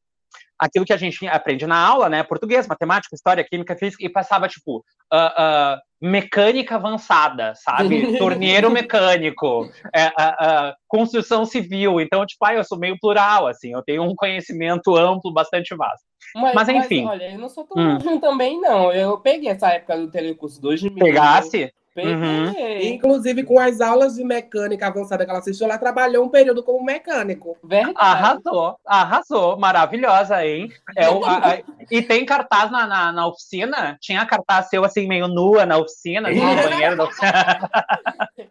aquilo 0.60 0.86
que 0.86 0.94
a 0.94 0.98
gente 0.98 1.28
aprende 1.28 1.68
na 1.68 1.78
aula, 1.78 2.10
né? 2.10 2.24
Português, 2.24 2.68
matemática, 2.68 3.16
história, 3.16 3.44
química, 3.44 3.76
física, 3.76 4.06
e 4.06 4.10
passava, 4.10 4.48
tipo, 4.48 4.84
ah, 5.12 5.34
ah, 5.38 5.82
mecânica 6.02 6.76
avançada, 6.76 7.54
sabe? 7.56 8.18
Torneiro 8.18 8.70
mecânico, 8.72 9.70
é, 9.94 10.12
ah, 10.18 10.76
construção 10.88 11.46
civil. 11.46 12.02
Então, 12.02 12.26
tipo, 12.26 12.44
ah, 12.46 12.54
eu 12.54 12.64
sou 12.64 12.78
meio 12.78 12.98
plural, 13.00 13.48
assim, 13.48 13.74
eu 13.74 13.84
tenho 13.84 14.04
um 14.04 14.16
conhecimento 14.16 14.96
amplo, 14.96 15.34
bastante 15.34 15.76
vasto. 15.76 16.06
Mas, 16.36 16.54
Mas, 16.54 16.70
enfim. 16.70 17.06
olha, 17.06 17.32
eu 17.32 17.40
não 17.40 17.50
sou 17.50 17.64
tão 17.64 17.82
Hum. 17.82 17.98
também, 18.20 18.60
não. 18.60 18.92
Eu 18.92 19.18
peguei 19.20 19.50
essa 19.50 19.70
época 19.70 19.98
do 19.98 20.12
Telecurso 20.12 20.62
2000. 20.62 20.96
Pegasse? 20.96 21.72
Uhum. 22.04 22.54
Inclusive, 22.82 23.44
com 23.44 23.60
as 23.60 23.82
aulas 23.82 24.16
de 24.16 24.24
mecânica 24.24 24.88
avançada 24.88 25.24
que 25.26 25.30
ela 25.32 25.40
assistiu, 25.40 25.66
ela 25.66 25.78
trabalhou 25.78 26.26
um 26.26 26.30
período 26.30 26.64
como 26.64 26.84
mecânico. 26.84 27.58
Verdade. 27.64 27.96
Arrasou, 27.98 28.78
arrasou, 28.86 29.58
maravilhosa, 29.58 30.46
hein? 30.46 30.70
É 30.96 31.10
o- 31.10 31.24
a- 31.26 31.54
a- 31.54 31.60
e 31.90 32.02
tem 32.02 32.26
cartaz 32.26 32.70
na, 32.72 32.86
na, 32.86 33.12
na 33.12 33.28
oficina? 33.28 33.98
Tinha 34.02 34.26
cartaz 34.26 34.70
seu 34.70 34.84
assim, 34.86 35.08
meio 35.08 35.28
nua 35.28 35.66
na 35.66 35.78
oficina, 35.78 36.30
no 36.30 36.36
banheiro 36.70 36.96
da 36.98 37.04
oficina. 37.06 37.32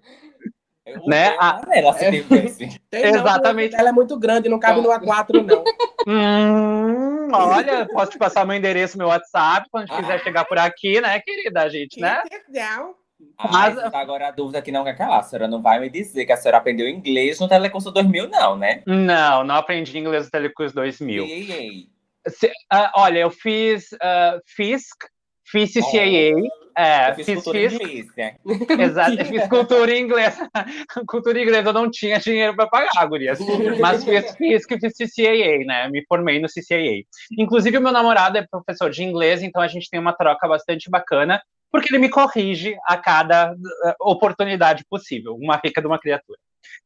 Né? 1.05 1.31
tenho 1.31 1.39
panela, 1.61 1.93
se. 1.95 2.79
Tem 2.89 3.03
não, 3.11 3.21
Exatamente. 3.21 3.75
Ela 3.75 3.89
é 3.89 3.93
muito 3.93 4.17
grande, 4.17 4.49
não 4.49 4.61
cabe 4.61 4.81
no 4.81 4.89
A4, 4.91 5.43
não. 5.45 5.65
Hum, 6.09 7.29
olha, 7.33 7.85
posso 7.89 8.13
te 8.13 8.19
passar 8.19 8.47
meu 8.47 8.55
endereço, 8.57 8.97
meu 8.97 9.09
WhatsApp, 9.09 9.67
quando 9.73 9.89
quiser 9.89 10.23
chegar 10.23 10.45
por 10.45 10.57
aqui, 10.57 11.01
né, 11.01 11.19
querida, 11.19 11.69
gente, 11.69 11.99
né? 12.01 12.23
Legal. 12.49 12.95
Mas 13.39 13.75
Mas- 13.75 13.95
agora 13.95 14.29
a 14.29 14.31
dúvida 14.31 14.61
que 14.61 14.71
não 14.73 14.85
quer 14.85 14.97
calar. 14.97 15.21
A 15.21 15.23
senhora 15.23 15.49
não 15.49 15.63
vai 15.63 15.81
me 15.81 15.89
dizer 15.89 16.27
que 16.27 16.33
a 16.33 16.37
senhora 16.37 16.59
aprendeu 16.59 16.89
inglês 16.89 17.41
no 17.41 17.49
Telecurso 17.49 17.91
2000, 17.91 18.29
não, 18.29 18.57
né? 18.57 18.83
Não, 18.87 19.43
não 19.45 19.55
aprendi 19.57 19.99
inglês 19.99 20.25
no 20.27 20.31
Telecurso 20.31 20.75
2000. 20.75 21.25
Ei. 21.25 21.87
Se- 22.29 22.53
ah, 22.71 22.93
olha, 22.97 23.21
eu 23.21 23.31
fiz 23.31 23.93
uh, 23.93 24.41
FISC, 24.47 24.97
fiz 25.45 25.73
CCAA, 25.73 26.43
é, 26.77 27.11
Eu 27.11 27.15
fiz 27.15 27.25
fiz 27.27 27.35
cultura 27.37 27.59
FISC, 27.71 27.83
inglês, 27.83 28.07
né? 28.17 28.37
Exato, 28.85 29.13
eu 29.19 29.25
fiz 29.25 29.49
cultura 29.49 29.97
inglesa. 29.97 30.51
cultura 31.09 31.41
inglesa 31.41 31.69
eu 31.71 31.73
não 31.73 31.91
tinha 31.91 32.19
dinheiro 32.19 32.55
para 32.55 32.67
pagar, 32.67 33.07
gurias. 33.07 33.39
Mas 33.81 34.05
fiz, 34.05 34.35
fiz 34.37 34.67
que 34.67 34.79
fiz 34.79 34.93
CCAA, 34.95 35.65
né? 35.65 35.89
Me 35.89 36.05
formei 36.07 36.39
no 36.41 36.49
CCAA. 36.49 37.05
Inclusive, 37.39 37.79
o 37.79 37.81
meu 37.81 37.93
namorado 37.93 38.37
é 38.37 38.47
professor 38.47 38.91
de 38.91 39.03
inglês, 39.05 39.43
então 39.43 39.63
a 39.63 39.69
gente 39.69 39.89
tem 39.89 39.99
uma 40.01 40.13
troca 40.13 40.47
bastante 40.49 40.91
bacana, 40.91 41.41
porque 41.77 41.93
ele 41.95 41.99
me 42.01 42.09
corrige 42.09 42.77
a 42.85 42.97
cada 42.97 43.53
uh, 43.53 43.95
oportunidade 44.01 44.85
possível. 44.89 45.37
Uma 45.37 45.61
rica 45.63 45.81
de 45.81 45.87
uma 45.87 45.99
criatura. 45.99 46.39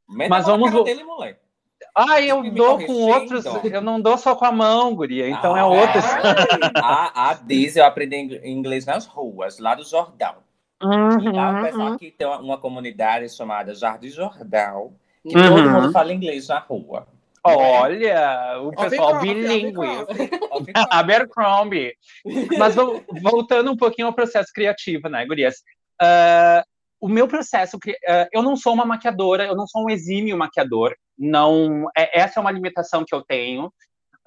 Meta 0.08 0.28
Mas 0.28 0.46
vamos 0.46 0.84
dele, 0.84 1.04
moleque. 1.04 1.40
Ah, 1.94 2.20
eu 2.20 2.42
dou 2.52 2.78
com 2.78 2.92
outros. 2.92 3.44
Eu 3.64 3.80
não 3.80 4.00
dou 4.00 4.18
só 4.18 4.34
com 4.36 4.44
a 4.44 4.52
mão, 4.52 4.94
guria. 4.94 5.28
Então 5.30 5.56
é 5.56 5.60
Ah, 5.60 5.66
outros. 5.66 6.04
A, 6.76 7.30
a 7.30 7.34
Diz 7.34 7.76
eu 7.76 7.84
aprendi 7.84 8.16
ing- 8.16 8.40
inglês 8.44 8.84
nas 8.84 9.06
ruas, 9.06 9.58
lá 9.58 9.74
do 9.74 9.84
Jordão. 9.84 10.36
E 10.82 11.30
lá 11.30 11.60
pessoal 11.60 11.88
Uhum, 11.88 11.94
aqui 11.94 12.10
tem 12.10 12.26
uma, 12.26 12.38
uma 12.38 12.58
comunidade 12.58 13.28
chamada 13.30 13.74
Jardim 13.74 14.08
Jordão, 14.08 14.94
que 15.22 15.36
Uhum. 15.36 15.48
todo 15.48 15.70
mundo 15.70 15.92
fala 15.92 16.12
inglês 16.12 16.48
na 16.48 16.58
rua. 16.58 17.06
Olha, 17.42 18.60
o 18.62 18.70
pessoal 18.72 19.20
bilíngue. 19.20 19.86
Abercrombie. 19.86 20.72
Abercrombie. 20.90 21.94
Mas 22.58 22.74
vol- 22.74 23.02
voltando 23.22 23.70
um 23.70 23.76
pouquinho 23.76 24.08
ao 24.08 24.14
processo 24.14 24.52
criativo, 24.52 25.08
né, 25.08 25.24
gurias? 25.26 25.56
Ah, 26.00 26.62
o 27.00 27.08
meu 27.08 27.26
processo, 27.26 27.78
eh, 28.06 28.28
eu 28.32 28.42
não 28.42 28.56
sou 28.56 28.74
uma 28.74 28.84
maquiadora, 28.84 29.46
eu 29.46 29.56
não 29.56 29.66
sou 29.66 29.84
um 29.84 29.90
exímio 29.90 30.36
maquiador, 30.36 30.94
não, 31.18 31.86
é- 31.96 32.20
essa 32.20 32.38
é 32.38 32.42
uma 32.42 32.50
limitação 32.50 33.04
que 33.06 33.14
eu 33.14 33.22
tenho. 33.22 33.72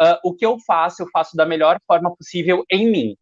Ah, 0.02 0.20
o 0.24 0.34
que 0.34 0.44
eu 0.46 0.58
faço, 0.66 1.04
eu 1.04 1.08
faço 1.12 1.36
da 1.38 1.46
melhor 1.46 1.80
forma 1.88 2.16
possível 2.16 2.66
em 2.72 2.90
mim. 2.90 3.16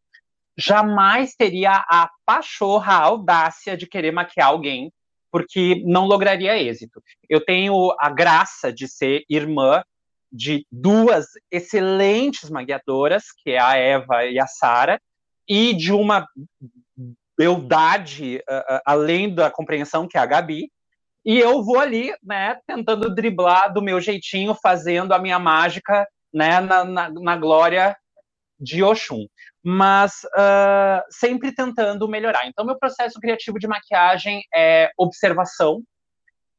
Jamais 0.58 1.34
teria 1.36 1.84
a 1.90 2.10
pachorra, 2.26 2.94
a 2.94 3.04
audácia 3.04 3.76
de 3.76 3.88
querer 3.88 4.12
maquiar 4.12 4.48
alguém, 4.48 4.92
porque 5.32 5.82
não 5.86 6.06
lograria 6.06 6.62
êxito. 6.62 7.02
Eu 7.30 7.44
tenho 7.44 7.96
a 8.00 8.10
graça 8.10 8.72
de 8.72 8.88
ser 8.88 9.24
irmã 9.30 9.84
de 10.32 10.66
duas 10.72 11.28
excelentes 11.50 12.50
maquiadoras, 12.50 13.26
que 13.44 13.52
é 13.52 13.60
a 13.60 13.76
Eva 13.76 14.26
e 14.26 14.40
a 14.40 14.48
Sara, 14.48 15.00
e 15.48 15.74
de 15.74 15.92
uma 15.92 16.28
beldade 17.38 18.42
ah, 18.48 18.82
além 18.86 19.34
da 19.34 19.50
compreensão, 19.50 20.08
que 20.08 20.18
é 20.18 20.22
a 20.22 20.26
Gabi. 20.26 20.72
E 21.26 21.38
eu 21.38 21.64
vou 21.64 21.80
ali, 21.80 22.14
né, 22.24 22.58
tentando 22.66 23.14
driblar 23.14 23.74
do 23.74 23.82
meu 23.82 24.00
jeitinho, 24.02 24.56
fazendo 24.56 25.14
a 25.14 25.20
minha 25.20 25.38
mágica, 25.38 26.08
né, 26.34 26.60
na, 26.60 26.84
na, 26.84 27.10
na 27.10 27.36
glória 27.36 27.96
de 28.62 28.84
Oxum. 28.84 29.26
Mas 29.64 30.22
ah, 30.36 31.04
sempre 31.10 31.54
tentando 31.54 32.08
melhorar. 32.08 32.48
Então, 32.48 32.66
meu 32.66 32.78
processo 32.78 33.20
criativo 33.20 33.60
de 33.60 33.68
maquiagem 33.68 34.42
é 34.54 34.92
observação 34.98 35.82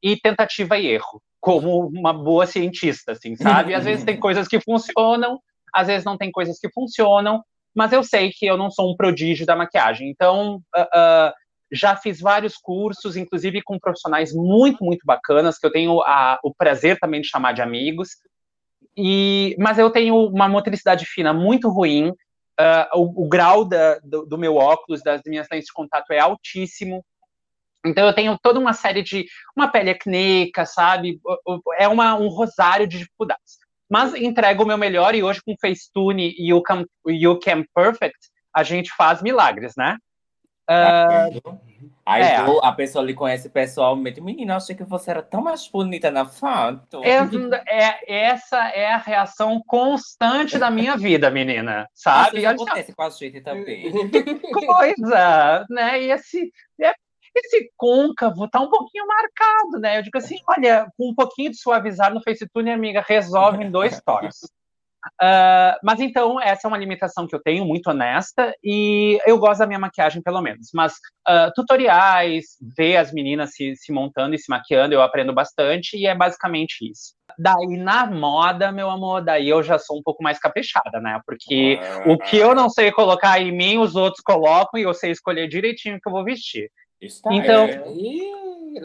e 0.02 0.16
tentativa 0.16 0.76
e 0.78 0.86
erro, 0.86 1.22
como 1.40 1.86
uma 1.86 2.12
boa 2.12 2.46
cientista, 2.46 3.12
assim, 3.12 3.36
sabe? 3.36 3.74
Às 3.74 3.84
vezes 3.84 4.04
tem 4.04 4.18
coisas 4.20 4.48
que 4.48 4.60
funcionam, 4.60 5.40
às 5.72 5.86
vezes 5.86 6.04
não 6.04 6.18
tem 6.18 6.30
coisas 6.30 6.58
que 6.58 6.70
funcionam, 6.72 7.42
mas 7.74 7.92
eu 7.92 8.02
sei 8.02 8.30
que 8.30 8.44
eu 8.44 8.56
não 8.56 8.70
sou 8.70 8.92
um 8.92 8.96
prodígio 8.96 9.46
da 9.46 9.56
maquiagem. 9.56 10.10
Então, 10.10 10.60
ah, 10.74 10.88
ah, 10.94 11.34
já 11.72 11.96
fiz 11.96 12.20
vários 12.20 12.56
cursos, 12.56 13.16
inclusive 13.16 13.62
com 13.62 13.78
profissionais 13.78 14.32
muito, 14.34 14.84
muito 14.84 15.00
bacanas, 15.06 15.56
que 15.58 15.66
eu 15.66 15.72
tenho 15.72 16.00
a- 16.02 16.38
o 16.44 16.52
prazer 16.54 16.98
também 17.00 17.22
de 17.22 17.28
chamar 17.28 17.52
de 17.52 17.62
amigos. 17.62 18.10
E, 18.96 19.56
mas 19.58 19.78
eu 19.78 19.90
tenho 19.90 20.16
uma 20.28 20.48
motricidade 20.48 21.06
fina 21.06 21.32
muito 21.32 21.68
ruim. 21.68 22.12
ah, 22.58 22.90
o, 22.94 23.24
o 23.24 23.28
grau 23.28 23.64
da- 23.64 23.98
do, 24.04 24.26
do 24.26 24.36
meu 24.38 24.56
óculos, 24.56 25.02
das 25.02 25.22
minhas 25.26 25.46
lentes 25.50 25.66
de 25.66 25.72
contato 25.72 26.12
é 26.12 26.18
altíssimo. 26.18 27.02
Então 27.84 28.06
eu 28.06 28.12
tenho 28.14 28.38
toda 28.40 28.60
uma 28.60 28.72
série 28.74 29.02
de 29.02 29.26
uma 29.56 29.68
pele 29.68 29.90
acneica, 29.90 30.64
sabe? 30.66 31.18
O- 31.24 31.54
o- 31.56 31.74
É 31.78 31.88
uma, 31.88 32.14
um 32.14 32.28
rosário 32.28 32.86
de 32.86 32.98
dificuldades. 32.98 33.58
Mas 33.90 34.14
entrego 34.14 34.62
o 34.62 34.66
meu 34.66 34.78
melhor 34.78 35.14
e 35.14 35.22
hoje 35.22 35.40
com 35.44 35.54
Facetune 35.60 36.34
e 36.38 36.52
o 36.54 36.62
Cam, 36.62 36.84
o 37.04 37.64
Perfect 37.74 38.18
a 38.54 38.62
gente 38.62 38.90
faz 38.94 39.22
milagres, 39.22 39.72
né? 39.76 39.96
Vendo? 41.30 41.60
Aí 42.04 42.22
é. 42.22 42.44
tu- 42.44 42.60
a 42.62 42.72
pessoa 42.72 43.04
lhe 43.04 43.14
conhece 43.14 43.48
pessoalmente. 43.48 44.20
Menina, 44.20 44.54
eu 44.54 44.56
achei 44.56 44.74
que 44.74 44.82
você 44.82 45.10
era 45.12 45.22
tão 45.22 45.40
mais 45.40 45.68
bonita 45.68 46.10
na 46.10 46.26
foto. 46.26 47.00
É, 47.04 47.18
é- 47.68 48.24
essa 48.30 48.68
é 48.70 48.92
a 48.92 48.96
reação 48.96 49.62
constante 49.66 50.58
da 50.58 50.70
minha 50.70 50.96
vida, 50.96 51.30
menina, 51.30 51.88
sabe? 51.94 52.38
Isso 52.38 52.48
acontece 52.48 52.92
com 52.94 53.02
a 53.02 53.10
gente 53.10 53.40
também. 53.40 53.90
coisa, 54.66 55.64
né? 55.70 56.02
E 56.02 56.10
esse, 56.10 56.52
é- 56.80 56.94
esse 57.34 57.70
côncavo 57.76 58.48
tá 58.48 58.60
um 58.60 58.68
pouquinho 58.68 59.06
marcado, 59.06 59.80
né? 59.80 59.98
Eu 59.98 60.02
digo 60.02 60.18
assim, 60.18 60.38
olha, 60.48 60.86
com 60.98 61.10
um 61.10 61.14
pouquinho 61.14 61.50
de 61.50 61.56
suavizar 61.56 62.12
no 62.12 62.22
Facetune, 62.22 62.70
amiga, 62.72 63.04
resolve 63.06 63.62
em 63.64 63.70
dois 63.70 63.94
stories. 64.02 64.40
Ah, 65.20 65.78
mas 65.82 66.00
então, 66.00 66.40
essa 66.40 66.66
é 66.66 66.68
uma 66.68 66.78
limitação 66.78 67.26
que 67.26 67.34
eu 67.34 67.42
tenho, 67.42 67.64
muito 67.64 67.90
honesta, 67.90 68.54
e 68.62 69.18
eu 69.26 69.38
gosto 69.38 69.60
da 69.60 69.66
minha 69.66 69.78
maquiagem, 69.78 70.22
pelo 70.22 70.40
menos. 70.40 70.68
Mas 70.72 70.94
ah, 71.26 71.50
tutoriais, 71.54 72.56
ver 72.76 72.96
as 72.96 73.12
meninas 73.12 73.54
se, 73.54 73.74
se 73.76 73.92
montando 73.92 74.34
e 74.34 74.38
se 74.38 74.48
maquiando, 74.48 74.94
eu 74.94 75.02
aprendo 75.02 75.32
bastante, 75.32 75.96
e 75.96 76.06
é 76.06 76.14
basicamente 76.14 76.88
isso. 76.90 77.14
Daí, 77.38 77.76
na 77.78 78.06
moda, 78.06 78.70
meu 78.70 78.90
amor, 78.90 79.22
daí 79.22 79.48
eu 79.48 79.62
já 79.62 79.78
sou 79.78 79.98
um 79.98 80.02
pouco 80.02 80.22
mais 80.22 80.38
caprichada, 80.38 81.00
né? 81.00 81.20
Porque 81.26 81.78
o 82.06 82.18
que 82.18 82.36
eu 82.36 82.54
não 82.54 82.68
sei 82.68 82.92
colocar 82.92 83.40
em 83.40 83.50
mim, 83.50 83.78
os 83.78 83.96
outros 83.96 84.22
colocam, 84.22 84.78
e 84.78 84.82
eu 84.84 84.92
sei 84.94 85.10
escolher 85.10 85.48
direitinho 85.48 85.96
o 85.96 86.00
que 86.00 86.08
eu 86.08 86.12
vou 86.12 86.24
vestir. 86.24 86.70
Está 87.00 87.32
Então- 87.32 87.66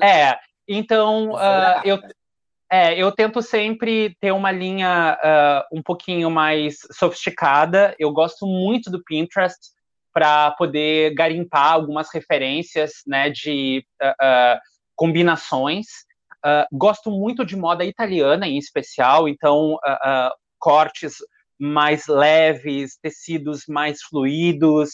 é. 0.01 0.29
É, 0.29 0.39
então 0.67 1.35
ah, 1.37 1.81
é 1.85 1.89
eu, 1.89 1.99
é, 2.69 3.01
eu 3.01 3.11
tento 3.11 3.41
sempre 3.41 4.15
ter 4.19 4.31
uma 4.33 4.51
linha 4.51 5.17
ah, 5.23 5.65
um 5.71 5.81
pouquinho 5.81 6.29
mais 6.29 6.79
sofisticada. 6.91 7.95
Eu 7.97 8.11
gosto 8.11 8.45
muito 8.45 8.91
do 8.91 9.01
Pinterest 9.03 9.57
para 10.13 10.51
poder 10.51 11.13
garimpar 11.13 11.73
algumas 11.73 12.09
referências 12.13 13.03
né, 13.05 13.29
de 13.29 13.85
ah, 14.01 14.15
ah, 14.19 14.61
combinações. 14.95 15.85
Gosto 16.71 17.11
muito 17.11 17.45
de 17.45 17.57
moda 17.57 17.83
italiana 17.83 18.47
em 18.47 18.57
especial, 18.57 19.27
então 19.27 19.77
cortes 20.57 21.15
mais 21.59 22.07
leves, 22.07 22.97
tecidos 23.01 23.63
mais 23.67 24.01
fluidos, 24.01 24.89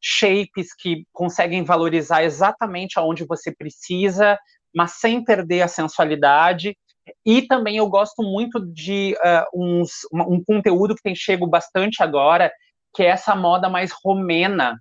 shapes 0.00 0.72
que 0.78 1.04
conseguem 1.12 1.64
valorizar 1.64 2.22
exatamente 2.22 2.96
aonde 2.96 3.24
você 3.24 3.52
precisa, 3.52 4.38
mas 4.74 4.92
sem 4.92 5.24
perder 5.24 5.62
a 5.62 5.68
sensualidade. 5.68 6.76
E 7.24 7.42
também 7.42 7.76
eu 7.76 7.88
gosto 7.88 8.22
muito 8.22 8.60
de 8.60 9.16
ah, 9.22 9.46
uns, 9.52 9.90
um 10.12 10.42
conteúdo 10.44 10.94
que 10.94 11.02
tem 11.02 11.14
chego 11.14 11.46
bastante 11.46 12.02
agora, 12.02 12.52
que 12.94 13.02
é 13.02 13.06
essa 13.06 13.34
moda 13.34 13.68
mais 13.68 13.90
romena, 14.04 14.78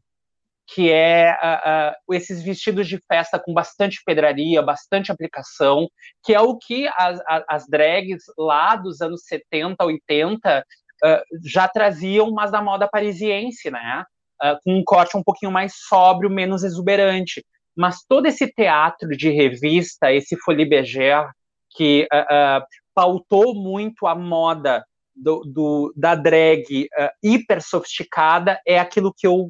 que 0.74 0.92
é 0.92 1.32
ah, 1.32 1.62
ah, 1.64 1.96
esses 2.12 2.44
vestidos 2.44 2.88
de 2.88 3.02
festa 3.08 3.40
com 3.40 3.54
bastante 3.54 4.02
pedraria, 4.06 4.62
bastante 4.62 5.12
aplicação, 5.12 5.88
que 6.24 6.34
é 6.34 6.40
o 6.40 6.58
que 6.58 6.88
as, 6.96 7.20
as 7.48 7.68
drags 7.68 8.24
lá 8.38 8.76
dos 8.76 9.02
anos 9.02 9.24
70, 9.26 9.84
80 9.84 10.66
ah, 11.04 11.24
já 11.44 11.68
traziam, 11.68 12.32
mas 12.32 12.52
da 12.52 12.62
moda 12.62 12.88
parisiense, 12.88 13.72
né? 13.72 14.04
Ah, 14.42 14.58
com 14.64 14.78
um 14.78 14.84
corte 14.84 15.18
um 15.18 15.24
pouquinho 15.24 15.52
mais 15.52 15.74
sóbrio, 15.76 16.30
menos 16.30 16.64
exuberante. 16.64 17.44
Mas 17.76 18.04
todo 18.08 18.26
esse 18.26 18.48
teatro 18.52 19.10
de 19.10 19.30
revista, 19.30 20.12
esse 20.12 20.36
folie 20.38 20.66
bergère, 20.66 21.30
que 21.72 22.08
ah, 22.12 22.26
ah, 22.30 22.66
pautou 22.94 23.54
muito 23.56 24.06
a 24.08 24.16
moda 24.16 24.84
do, 25.16 25.42
do- 25.46 25.94
da 25.96 26.16
drag 26.16 26.88
ah, 26.98 27.12
hiper 27.24 27.62
sofisticada, 27.62 28.60
é 28.66 28.80
aquilo 28.80 29.14
que 29.16 29.28
eu 29.28 29.50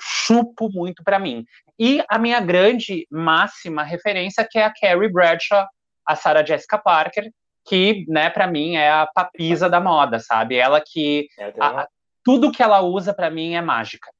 chupo 0.00 0.70
muito 0.72 1.02
para 1.04 1.18
mim. 1.18 1.44
E 1.78 2.02
a 2.08 2.18
minha 2.18 2.40
grande 2.40 3.06
máxima 3.10 3.82
referência 3.82 4.46
que 4.48 4.58
é 4.58 4.64
a 4.64 4.72
Carrie 4.72 5.08
Bradshaw, 5.12 5.66
a 6.06 6.16
Sarah 6.16 6.44
Jessica 6.44 6.78
Parker, 6.78 7.30
que, 7.66 8.04
né, 8.08 8.30
para 8.30 8.46
mim 8.46 8.76
é 8.76 8.90
a 8.90 9.06
papisa 9.06 9.68
da 9.68 9.80
moda, 9.80 10.18
sabe? 10.18 10.56
Ela 10.56 10.80
que 10.80 11.28
a- 11.60 11.80
a- 11.82 11.88
tudo 12.24 12.50
que 12.52 12.62
ela 12.62 12.80
usa 12.80 13.12
para 13.12 13.30
mim 13.30 13.54
é 13.54 13.60
mágica. 13.60 14.10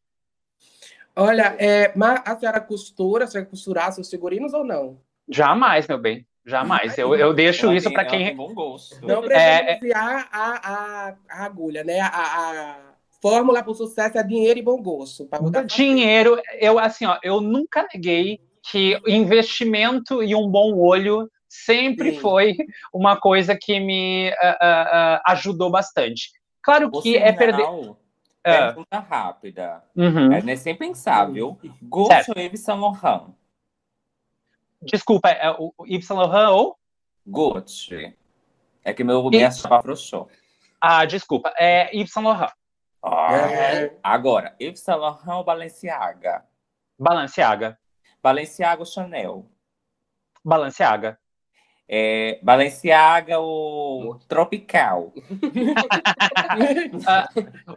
Olha, 1.16 1.54
é, 1.58 1.92
mas 1.96 2.22
a 2.24 2.38
senhora 2.38 2.60
costura, 2.60 3.26
você 3.26 3.40
vai 3.40 3.48
costurar 3.48 3.92
seus 3.92 4.08
figurinos 4.08 4.54
ou 4.54 4.64
não? 4.64 4.98
Jamais, 5.28 5.86
meu 5.86 5.98
bem. 5.98 6.26
Jamais. 6.44 6.96
Eu, 6.98 7.14
eu 7.14 7.34
deixo 7.34 7.66
Ela 7.66 7.76
isso 7.76 7.90
para 7.92 8.02
ela 8.02 8.10
quem 8.10 8.26
tem 8.26 8.36
bom 8.36 8.54
gosto. 8.54 9.06
Não 9.06 9.22
É, 9.22 9.26
precisa 9.28 9.72
enviar 9.76 10.28
a, 10.32 10.72
a, 10.72 11.14
a 11.28 11.44
agulha, 11.44 11.84
né? 11.84 12.00
A, 12.00 12.08
a 12.08 12.76
fórmula 13.20 13.62
para 13.62 13.70
o 13.70 13.74
sucesso 13.74 14.18
é 14.18 14.22
dinheiro 14.22 14.58
e 14.58 14.62
bom 14.62 14.82
gosto. 14.82 15.28
dinheiro, 15.66 16.40
eu 16.58 16.78
assim, 16.78 17.04
ó, 17.04 17.18
eu 17.22 17.40
nunca 17.40 17.86
neguei 17.92 18.40
que 18.62 18.98
investimento 19.06 20.22
e 20.22 20.34
um 20.34 20.48
bom 20.48 20.76
olho 20.78 21.30
sempre 21.48 22.12
Sim. 22.12 22.20
foi 22.20 22.56
uma 22.92 23.16
coisa 23.16 23.56
que 23.60 23.78
me 23.80 24.30
ah, 24.40 24.56
ah, 24.60 25.32
ajudou 25.32 25.70
bastante. 25.70 26.30
Claro 26.62 26.90
que 26.90 27.16
é 27.16 27.32
perder. 27.32 27.66
Ah, 28.44 28.72
Pergunta 28.72 28.98
rápida. 28.98 29.84
uhum. 29.94 30.32
É, 30.32 30.42
né, 30.42 30.56
sem 30.56 30.74
pensar, 30.74 31.26
viu? 31.26 31.58
Gucci 31.82 32.30
ou 32.34 32.40
Yves 32.42 32.60
Saint 32.60 32.80
Laurent? 32.80 33.34
Desculpa, 34.82 35.28
é 35.28 35.50
o 35.50 35.74
o 35.76 35.86
Yves 35.86 36.06
Saint 36.06 36.18
Laurent 36.18 36.50
ou? 36.50 36.78
Gucci. 37.26 38.16
É 38.82 38.94
que 38.94 39.04
meu 39.04 39.22
minha 39.28 39.50
chapa 39.50 39.78
afrouxou. 39.78 40.28
Ah, 40.80 41.04
desculpa, 41.04 41.52
é 41.58 41.94
Yves 41.94 42.12
Saint 42.12 42.24
Laurent. 42.26 42.52
Ah, 43.02 43.32
É. 43.52 43.96
Agora, 44.02 44.56
Yves 44.58 44.80
Saint 44.80 44.98
Laurent 44.98 45.36
ou 45.38 45.44
Balenciaga? 45.44 46.44
Balenciaga. 46.98 47.78
Balenciaga 48.22 48.80
ou 48.80 48.86
Chanel? 48.86 49.46
Balenciaga. 50.44 51.18
É, 51.92 52.38
Balenciaga 52.40 53.40
ou 53.40 54.14
Tropical? 54.28 55.12
Ah, 57.06 57.28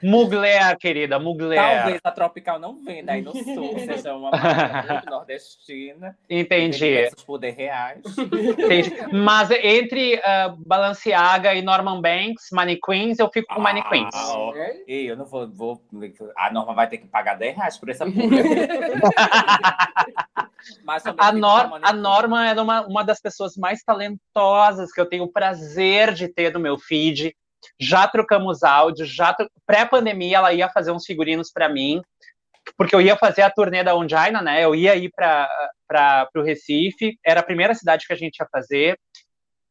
Mugler, 0.02 0.78
querida, 0.78 1.19
Mugler. 1.19 1.58
Talvez 1.58 1.99
a 2.04 2.12
Tropical 2.12 2.60
não 2.60 2.84
venda 2.84 3.13
aí 3.13 3.21
no 3.21 3.32
sul, 3.32 3.78
seja 3.80 4.15
uma 4.15 4.32
marca 4.32 5.10
nordestina. 5.10 6.17
Entendi. 6.30 6.78
Diversos 6.78 7.23
poder 7.23 7.52
reais. 7.52 8.02
entendi. 8.17 8.91
Mas 9.12 9.52
entre 9.52 10.19
ah, 10.23 10.54
Balenciaga 10.58 11.54
e 11.54 11.62
Norman 11.62 12.02
Banks, 12.02 12.49
Mannequins, 12.52 13.19
eu 13.19 13.30
fico 13.30 13.54
com 13.54 13.62
Mannequins. 13.62 14.13
Ah, 14.13 14.38
ó. 14.38 14.56
É? 14.56 14.78
Ei, 14.88 15.10
eu 15.10 15.15
não 15.15 15.26
vou, 15.26 15.47
vou. 15.47 15.82
A 16.36 16.52
Norma 16.52 16.73
vai 16.73 16.88
ter 16.88 16.97
que 16.97 17.08
pagar 17.08 17.36
10 17.36 17.56
reais 17.56 17.78
por 17.78 17.89
essa 17.89 18.06
porra. 18.06 18.13
Mas 20.84 21.04
A, 21.06 21.32
Nor- 21.32 21.80
a. 21.82 21.93
Norma 21.93 22.49
é 22.49 22.62
uma, 22.62 22.86
uma 22.86 23.04
das 23.04 23.19
pessoas 23.19 23.56
mais 23.56 23.84
talentosas 23.84 24.91
que 24.91 24.99
eu 24.99 25.06
tenho 25.06 25.23
o 25.23 25.32
prazer 25.32 26.13
de 26.13 26.28
ter 26.28 26.54
no 26.54 26.60
meu 26.60 26.78
feed. 26.78 27.36
Já 27.80 28.08
trocamos 28.08 28.63
áudios, 28.63 29.10
já 29.10 29.34
tro- 29.34 29.49
pré-pandemia 29.65 30.38
ela 30.38 30.54
ia 30.54 30.69
fazer 30.69 30.91
uns 30.91 31.06
figurinos 31.06 31.52
para 31.52 31.69
mim, 31.69 32.02
porque 32.78 32.93
eu 32.95 33.02
ia 33.02 33.15
fazer 33.15 33.41
a 33.41 33.49
turnê 33.49 33.84
da 33.84 33.95
Ongina, 33.95 34.41
né? 34.41 34.63
Eu 34.63 34.76
ia 34.76 34.95
ir 34.95 35.12
para 35.15 36.30
o 36.36 36.41
Recife, 36.41 37.17
era 37.26 37.39
a 37.39 37.43
primeira 37.43 37.73
cidade 37.73 38.06
que 38.06 38.13
a 38.13 38.17
gente 38.17 38.38
ia 38.38 38.47
fazer. 38.52 38.99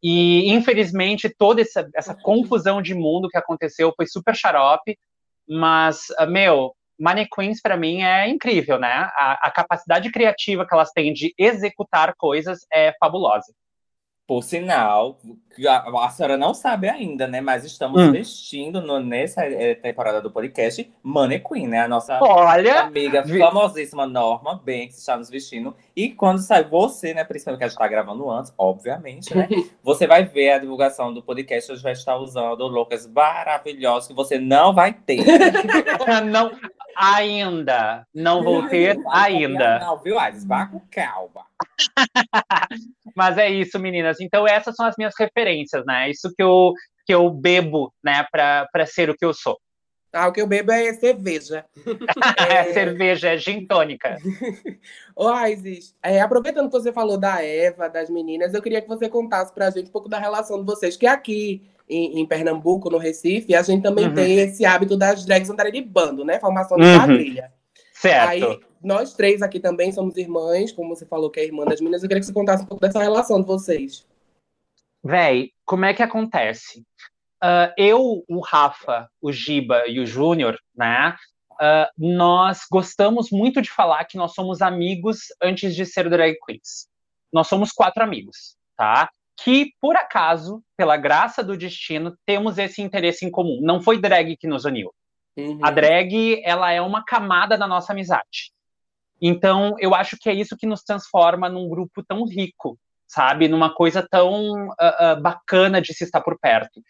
E 0.02 0.52
infelizmente 0.52 1.32
toda 1.38 1.60
essa, 1.60 1.88
essa 1.94 2.14
confusão 2.14 2.82
de 2.82 2.94
mundo 2.94 3.28
que 3.28 3.38
aconteceu 3.38 3.92
foi 3.96 4.06
super 4.06 4.34
xarope, 4.34 4.98
mas 5.48 6.06
ah, 6.18 6.26
meu, 6.26 6.74
Mannequins 6.98 7.60
para 7.60 7.76
mim 7.76 8.02
é 8.02 8.28
incrível, 8.28 8.78
né? 8.78 8.88
A, 9.16 9.48
a 9.48 9.50
capacidade 9.50 10.10
criativa 10.10 10.66
que 10.66 10.74
elas 10.74 10.90
têm 10.92 11.12
de 11.12 11.34
executar 11.38 12.14
coisas 12.16 12.66
é 12.72 12.92
fabulosa. 13.00 13.52
Por 14.24 14.42
sinal, 14.44 15.18
a, 15.68 16.06
a 16.06 16.08
senhora 16.08 16.36
não 16.38 16.54
sabe 16.54 16.88
ainda, 16.88 17.26
né? 17.26 17.40
Mas 17.40 17.64
estamos 17.64 18.00
Hum. 18.00 18.12
vestindo 18.12 18.80
no- 18.80 19.00
nessa 19.00 19.44
eh, 19.44 19.74
temporada 19.74 20.22
do 20.22 20.30
podcast 20.30 20.90
Mannequin, 21.02 21.66
né? 21.66 21.80
A 21.80 21.88
nossa 21.88 22.18
Olha, 22.22 22.82
amiga 22.82 23.20
vi- 23.22 23.40
famosíssima 23.40 24.06
Norma 24.06 24.54
Banks 24.54 24.96
está 24.96 25.16
nos 25.18 25.28
vestindo. 25.28 25.76
E 25.94 26.08
quando 26.10 26.38
sai 26.38 26.62
você, 26.64 27.12
né? 27.12 27.24
Principalmente 27.24 27.58
que 27.58 27.64
a 27.64 27.66
gente 27.66 27.74
está 27.76 27.88
gravando 27.88 28.30
antes, 28.30 28.54
obviamente, 28.56 29.36
né? 29.36 29.48
Você 29.82 30.06
vai 30.06 30.24
ver 30.24 30.52
a 30.52 30.58
divulgação 30.58 31.12
do 31.12 31.20
podcast. 31.22 31.72
Hoje 31.72 31.82
vai 31.82 31.92
estar 31.92 32.16
usando 32.16 32.66
loucas 32.68 33.06
maravilhosas 33.08 34.06
que 34.06 34.14
você 34.14 34.38
não 34.38 34.72
vai 34.72 34.92
ter. 34.94 35.18
não, 36.30 36.52
ainda, 36.96 38.06
não 38.14 38.42
vou 38.42 38.68
ter 38.68 38.98
ainda. 39.10 39.78
Não, 39.78 39.98
viu, 39.98 40.18
Ais? 40.18 40.44
Vá 40.44 40.66
com 40.66 40.80
calma. 40.90 41.44
Mas 43.16 43.38
é 43.38 43.48
isso, 43.48 43.78
meninas. 43.78 44.20
Então 44.20 44.46
essas 44.46 44.74
são 44.74 44.86
as 44.86 44.96
minhas 44.96 45.14
referências, 45.18 45.84
né? 45.86 46.10
Isso 46.10 46.32
que 46.34 46.42
eu 46.42 46.72
que 47.04 47.12
eu 47.12 47.28
bebo, 47.30 47.92
né, 48.02 48.24
para 48.30 48.86
ser 48.86 49.10
o 49.10 49.16
que 49.16 49.24
eu 49.24 49.34
sou. 49.34 49.58
Ah, 50.12 50.28
o 50.28 50.32
que 50.32 50.42
eu 50.42 50.46
bebo 50.46 50.70
é 50.70 50.92
cerveja. 50.92 51.64
É 52.48 52.72
cerveja, 52.72 53.30
é 53.30 53.36
gin 53.38 53.66
tônica. 53.66 54.18
Ô, 55.16 55.30
Isis, 55.46 55.94
é, 56.02 56.20
aproveitando 56.20 56.66
que 56.66 56.78
você 56.78 56.92
falou 56.92 57.16
da 57.16 57.42
Eva, 57.42 57.88
das 57.88 58.10
meninas, 58.10 58.52
eu 58.52 58.60
queria 58.60 58.82
que 58.82 58.88
você 58.88 59.08
contasse 59.08 59.52
pra 59.52 59.70
gente 59.70 59.88
um 59.88 59.92
pouco 59.92 60.08
da 60.08 60.18
relação 60.18 60.58
de 60.58 60.66
vocês, 60.66 60.96
que 60.96 61.06
aqui 61.06 61.62
em, 61.92 62.20
em 62.20 62.26
Pernambuco, 62.26 62.90
no 62.90 62.98
Recife, 62.98 63.54
a 63.54 63.62
gente 63.62 63.82
também 63.82 64.06
Uhum. 64.06 64.14
tem 64.14 64.38
esse 64.38 64.64
hábito 64.64 64.96
das 64.96 65.24
drags 65.24 65.50
andarem 65.50 65.72
de 65.72 65.82
bando, 65.82 66.24
né? 66.24 66.38
Formação 66.40 66.78
de 66.78 66.84
Uhum. 66.84 66.98
quadrilha. 66.98 67.52
Certo. 67.92 68.28
Aí, 68.28 68.60
nós 68.82 69.14
três 69.14 69.42
aqui 69.42 69.60
também 69.60 69.92
somos 69.92 70.16
irmãs, 70.16 70.72
como 70.72 70.94
você 70.94 71.06
falou 71.06 71.30
que 71.30 71.38
é 71.38 71.44
irmã 71.44 71.64
das 71.64 71.80
meninas, 71.80 72.02
eu 72.02 72.08
queria 72.08 72.20
que 72.20 72.26
você 72.26 72.32
contasse 72.32 72.64
um 72.64 72.66
pouco 72.66 72.80
dessa 72.80 73.00
relação 73.00 73.40
de 73.40 73.46
vocês. 73.46 74.06
Véi, 75.04 75.50
como 75.64 75.84
é 75.84 75.94
que 75.94 76.02
acontece? 76.02 76.84
Ah, 77.40 77.72
eu, 77.76 78.24
o 78.28 78.40
Rafa, 78.40 79.08
o 79.20 79.32
Giba 79.32 79.84
e 79.88 79.98
o 80.00 80.06
Júnior, 80.06 80.58
né? 80.76 81.16
ah, 81.60 81.90
nós 81.96 82.62
gostamos 82.70 83.30
muito 83.30 83.60
de 83.62 83.70
falar 83.70 84.04
que 84.04 84.16
nós 84.16 84.32
somos 84.34 84.62
amigos 84.62 85.26
antes 85.40 85.74
de 85.74 85.84
ser 85.86 86.08
drag 86.08 86.36
queens. 86.44 86.88
Nós 87.32 87.48
somos 87.48 87.70
quatro 87.72 88.02
amigos, 88.02 88.56
tá? 88.76 89.08
Que, 89.36 89.72
por 89.80 89.96
acaso, 89.96 90.62
pela 90.76 90.96
graça 90.96 91.42
do 91.42 91.56
destino, 91.56 92.16
temos 92.26 92.58
esse 92.58 92.82
interesse 92.82 93.24
em 93.24 93.30
comum. 93.30 93.58
Não 93.62 93.80
foi 93.80 94.00
drag 94.00 94.36
que 94.36 94.46
nos 94.46 94.64
uniu. 94.64 94.92
Uhum. 95.36 95.58
A 95.62 95.70
drag, 95.70 96.42
ela 96.44 96.70
é 96.70 96.80
uma 96.80 97.04
camada 97.04 97.56
da 97.56 97.66
nossa 97.66 97.92
amizade. 97.92 98.52
Então, 99.20 99.76
eu 99.78 99.94
acho 99.94 100.16
que 100.20 100.28
é 100.28 100.34
isso 100.34 100.56
que 100.56 100.66
nos 100.66 100.82
transforma 100.82 101.48
num 101.48 101.68
grupo 101.68 102.02
tão 102.02 102.24
rico, 102.26 102.76
sabe? 103.06 103.46
Numa 103.46 103.72
coisa 103.72 104.06
tão 104.10 104.72
ah, 104.78 104.96
ah, 104.98 105.14
bacana 105.14 105.80
de 105.80 105.94
se 105.94 106.02
estar 106.02 106.20
por 106.20 106.38
perto. 106.40 106.82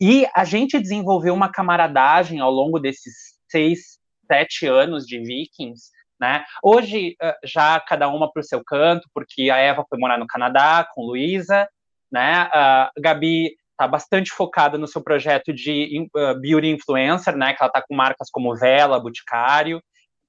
E 0.00 0.26
a 0.34 0.44
gente 0.44 0.80
desenvolveu 0.80 1.34
uma 1.34 1.52
camaradagem 1.52 2.40
ao 2.40 2.50
longo 2.50 2.80
desses 2.80 3.34
seis, 3.48 3.98
sete 4.26 4.66
anos 4.66 5.04
de 5.06 5.18
Vikings, 5.18 5.90
né? 6.18 6.42
Hoje, 6.62 7.16
ah, 7.20 7.36
já 7.44 7.78
cada 7.80 8.08
uma 8.08 8.32
para 8.32 8.40
o 8.40 8.44
seu 8.44 8.64
canto, 8.64 9.06
porque 9.12 9.50
a 9.50 9.58
Eva 9.58 9.84
foi 9.86 9.98
morar 9.98 10.18
no 10.18 10.26
Canadá 10.26 10.88
com 10.94 11.04
Luísa, 11.04 11.68
né? 12.14 12.48
A 12.52 12.92
Gabi 12.96 13.56
está 13.72 13.88
bastante 13.88 14.30
focada 14.30 14.78
no 14.78 14.86
seu 14.86 15.02
projeto 15.02 15.52
de 15.52 16.08
uh, 16.16 16.40
beauty 16.40 16.68
influencer, 16.68 17.36
né? 17.36 17.52
Que 17.52 17.60
ela 17.60 17.68
está 17.68 17.82
com 17.82 17.94
marcas 17.94 18.30
como 18.30 18.54
Vela, 18.54 19.00
Boticário. 19.00 19.82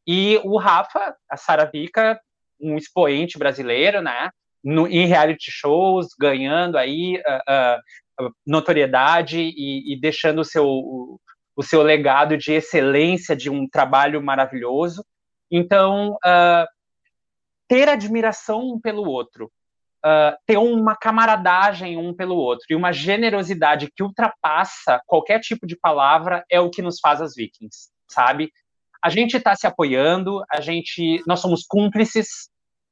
E 0.06 0.42
o 0.44 0.58
Rafa, 0.58 1.16
a 1.30 1.38
Sara 1.38 1.70
Vica, 1.72 2.20
um 2.60 2.76
expoente 2.76 3.38
brasileiro, 3.38 4.02
né? 4.02 4.32
No, 4.64 4.88
em 4.88 5.06
reality 5.06 5.52
shows, 5.52 6.08
ganhando 6.20 6.76
aí 6.76 7.18
uh, 7.18 8.26
uh, 8.26 8.34
notoriedade 8.46 9.40
e, 9.40 9.94
e, 9.94 10.00
deixando 10.00 10.40
o 10.40 10.46
seu, 10.46 10.66
o, 10.66 11.20
o, 11.56 11.62
seu 11.62 11.84
legado 11.84 12.36
de 12.36 12.52
excelência, 12.52 13.36
de 13.36 13.52
um 13.52 13.70
trabalho 13.70 14.24
maravilhoso. 14.24 15.06
Então, 15.52 16.18
ter 17.68 17.88
admiração 17.88 18.62
um 18.74 18.80
pelo 18.82 19.08
outro, 19.08 19.52
Uh, 20.06 20.38
ter 20.46 20.58
uma 20.58 20.96
camaradagem 20.96 21.98
um 21.98 22.14
pelo 22.14 22.36
outro 22.36 22.68
e 22.70 22.76
uma 22.76 22.92
generosidade 22.92 23.90
que 23.96 24.04
ultrapassa 24.04 25.02
qualquer 25.08 25.40
tipo 25.40 25.66
de 25.66 25.76
palavra 25.76 26.46
é 26.48 26.60
o 26.60 26.70
que 26.70 26.80
nos 26.80 27.00
faz 27.00 27.22
as 27.22 27.34
Vikings, 27.34 27.90
sabe? 28.08 28.52
A 29.04 29.10
gente 29.10 29.36
está 29.36 29.56
se 29.56 29.66
apoiando, 29.66 30.44
a 30.52 30.62
gente, 30.62 31.24
nós 31.26 31.40
somos 31.40 31.64
cúmplices 31.68 32.28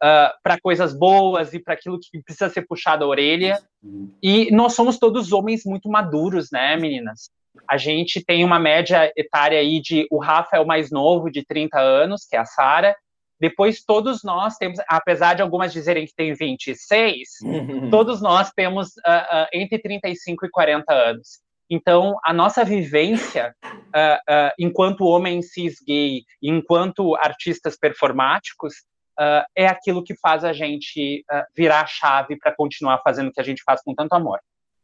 uh, 0.04 0.34
para 0.41 0.60
coisas 0.60 0.97
boas 0.97 1.54
e 1.54 1.60
para 1.60 1.76
aquilo 1.76 1.99
que 1.99 2.21
precisa 2.23 2.49
ser 2.49 2.65
puxado 2.67 3.06
a 3.06 3.08
orelha 3.08 3.62
e 4.21 4.52
nós 4.52 4.73
somos 4.73 4.97
todos 4.97 5.32
homens 5.32 5.62
muito 5.65 5.89
maduros, 5.89 6.49
né, 6.52 6.76
meninas? 6.78 7.30
A 7.69 7.78
gente 7.78 8.23
tem 8.23 8.43
uma 8.43 8.60
média 8.60 9.12
etária 9.15 9.60
aí 9.60 9.80
de 9.80 10.08
o 10.10 10.19
Rafa 10.19 10.58
é 10.58 10.60
o 10.60 10.65
mais 10.65 10.89
novo, 10.89 11.30
de 11.30 11.45
30 11.45 11.80
anos, 11.80 12.26
que 12.26 12.36
é 12.36 12.39
a 12.39 12.45
Sara, 12.45 12.95
depois, 13.43 13.84
todos 13.84 14.23
nós 14.23 14.56
temos, 14.56 14.79
apesar 14.88 15.34
de 15.34 15.41
algumas 15.41 15.73
dizerem 15.73 16.06
que 16.06 16.15
tem 16.15 16.34
26, 16.34 17.27
todos 17.91 18.21
nós 18.21 18.49
temos 18.53 18.95
uh, 18.99 19.43
uh, 19.43 19.47
entre 19.51 19.79
35 19.79 20.45
e 20.45 20.49
40 20.49 20.93
anos. 20.93 21.41
Então, 21.69 22.17
a 22.23 22.32
nossa 22.32 22.63
vivência 22.63 23.53
uh, 23.65 24.49
enquanto 24.58 25.03
homem 25.03 25.41
cis 25.41 25.75
gay, 25.86 26.21
enquanto 26.41 27.17
artistas 27.17 27.77
performáticos, 27.77 28.75
é 29.56 29.67
aquilo 29.67 30.03
que 30.03 30.15
faz 30.15 30.43
a 30.43 30.53
gente 30.53 31.23
virar 31.56 31.82
a 31.82 31.86
chave 31.86 32.36
para 32.36 32.56
continuar 32.56 32.99
fazendo 33.03 33.27
o 33.27 33.32
que 33.32 33.41
a 33.41 33.43
gente 33.43 33.62
faz 33.63 33.84
com 33.84 33.93
tanto 33.93 34.13
amor. 34.13 34.39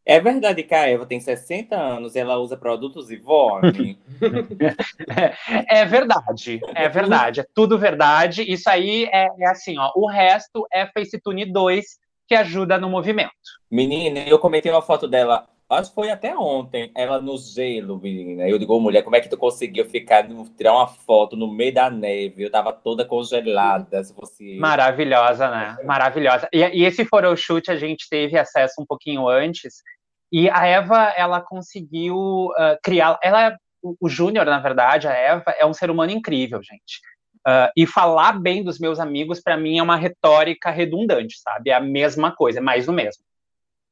É 0.09 0.19
verdade 0.19 0.63
que 0.63 0.73
a 0.73 0.89
Eva 0.89 1.05
tem 1.05 1.19
60 1.19 1.75
anos 1.75 2.15
e 2.15 2.19
ela 2.19 2.39
usa 2.39 2.57
produtos 2.57 3.11
Ivone? 3.11 3.95
é, 5.47 5.81
é 5.81 5.85
verdade, 5.85 6.59
é 6.73 6.89
verdade, 6.89 7.41
é 7.41 7.45
tudo 7.53 7.77
verdade. 7.77 8.41
Isso 8.41 8.67
aí 8.67 9.07
é, 9.13 9.27
é, 9.39 9.47
assim, 9.47 9.77
ó. 9.77 9.91
O 9.95 10.07
resto 10.07 10.65
é 10.73 10.87
FaceTune 10.87 11.45
2 11.53 11.85
que 12.27 12.33
ajuda 12.33 12.79
no 12.79 12.89
movimento. 12.89 13.29
Menina, 13.69 14.21
eu 14.21 14.39
comentei 14.39 14.71
uma 14.71 14.81
foto 14.81 15.07
dela, 15.07 15.47
acho 15.69 15.89
que 15.89 15.95
foi 15.95 16.09
até 16.09 16.35
ontem, 16.35 16.91
ela 16.95 17.21
no 17.21 17.37
gelo, 17.37 17.99
menina. 17.99 18.49
Eu 18.49 18.57
digo, 18.57 18.79
mulher, 18.79 19.03
como 19.03 19.15
é 19.15 19.21
que 19.21 19.29
tu 19.29 19.37
conseguiu 19.37 19.85
ficar, 19.85 20.27
tirar 20.57 20.73
uma 20.73 20.87
foto 20.87 21.35
no 21.35 21.53
meio 21.53 21.75
da 21.75 21.87
neve? 21.87 22.41
Eu 22.41 22.51
tava 22.51 22.73
toda 22.73 23.05
congelada, 23.05 24.03
se 24.03 24.11
fosse. 24.15 24.57
Maravilhosa, 24.57 25.51
né? 25.51 25.77
Maravilhosa. 25.85 26.49
E, 26.51 26.57
e 26.57 26.83
esse 26.83 27.05
photoshoot 27.05 27.69
a 27.69 27.75
gente 27.75 28.09
teve 28.09 28.39
acesso 28.39 28.81
um 28.81 28.85
pouquinho 28.87 29.27
antes. 29.27 29.83
E 30.31 30.49
a 30.49 30.65
Eva, 30.65 31.13
ela 31.15 31.41
conseguiu 31.41 32.47
uh, 32.47 32.77
criar. 32.83 33.17
Ela, 33.23 33.57
o, 33.81 33.95
o 33.99 34.09
Júnior, 34.09 34.45
na 34.45 34.59
verdade, 34.59 35.07
a 35.07 35.13
Eva, 35.13 35.51
é 35.57 35.65
um 35.65 35.73
ser 35.73 35.89
humano 35.89 36.11
incrível, 36.11 36.61
gente. 36.61 37.01
Uh, 37.47 37.71
e 37.75 37.87
falar 37.87 38.39
bem 38.39 38.63
dos 38.63 38.79
meus 38.79 38.99
amigos, 38.99 39.41
para 39.41 39.57
mim, 39.57 39.79
é 39.79 39.83
uma 39.83 39.95
retórica 39.95 40.69
redundante, 40.69 41.39
sabe? 41.39 41.71
É 41.71 41.73
a 41.73 41.79
mesma 41.79 42.35
coisa, 42.35 42.59
é 42.59 42.61
mais 42.61 42.85
do 42.85 42.93
mesmo. 42.93 43.23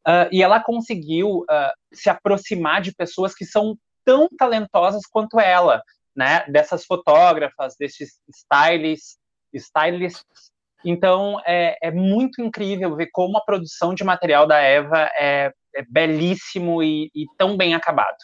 Uh, 0.08 0.30
e 0.32 0.44
ela 0.44 0.62
conseguiu 0.62 1.44
se 1.92 2.10
aproximar 2.10 2.82
de 2.82 2.94
pessoas 2.94 3.34
que 3.34 3.44
são 3.44 3.78
tão 4.06 4.30
talentosas 4.38 5.06
quanto 5.06 5.40
ela, 5.40 5.82
né? 6.16 6.46
Dessas 6.48 6.86
fotógrafas, 6.86 7.76
desses 7.78 8.20
stylists, 8.30 9.18
stylists. 9.54 10.52
Então, 10.86 11.42
é, 11.46 11.78
é 11.82 11.92
muito 11.92 12.42
incrível 12.42 12.96
ver 12.96 13.10
como 13.12 13.38
a 13.38 13.44
produção 13.44 13.94
de 13.94 14.04
material 14.04 14.48
da 14.48 14.60
Eva 14.60 15.10
é 15.20 15.52
é 15.78 15.84
belíssimo 15.88 16.82
e, 16.82 17.12
e, 17.14 17.26
tão 17.38 17.56
bem 17.56 17.76
acabado. 17.76 18.18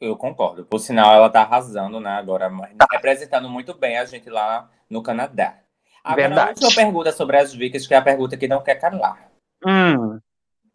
Eu 0.00 0.16
concordo. 0.16 0.64
Por 0.64 0.78
sinal, 0.78 1.12
ela 1.12 1.28
tá 1.28 1.42
arrasando, 1.42 1.98
né? 1.98 2.10
Agora, 2.10 2.48
representando 2.92 3.48
muito 3.48 3.74
bem 3.74 3.98
a 3.98 4.04
gente 4.04 4.30
lá 4.30 4.70
no 4.88 5.02
Canadá. 5.02 5.58
Agora, 6.04 6.28
Verdade. 6.28 6.48
a 6.48 6.52
última 6.52 6.74
pergunta 6.84 7.10
sobre 7.10 7.36
as 7.36 7.52
Vicas, 7.52 7.86
que 7.86 7.94
é 7.94 7.96
a 7.96 8.02
pergunta 8.02 8.36
que 8.36 8.46
não 8.46 8.62
quer 8.62 8.76
calar. 8.76 9.28
Hum. 9.66 10.20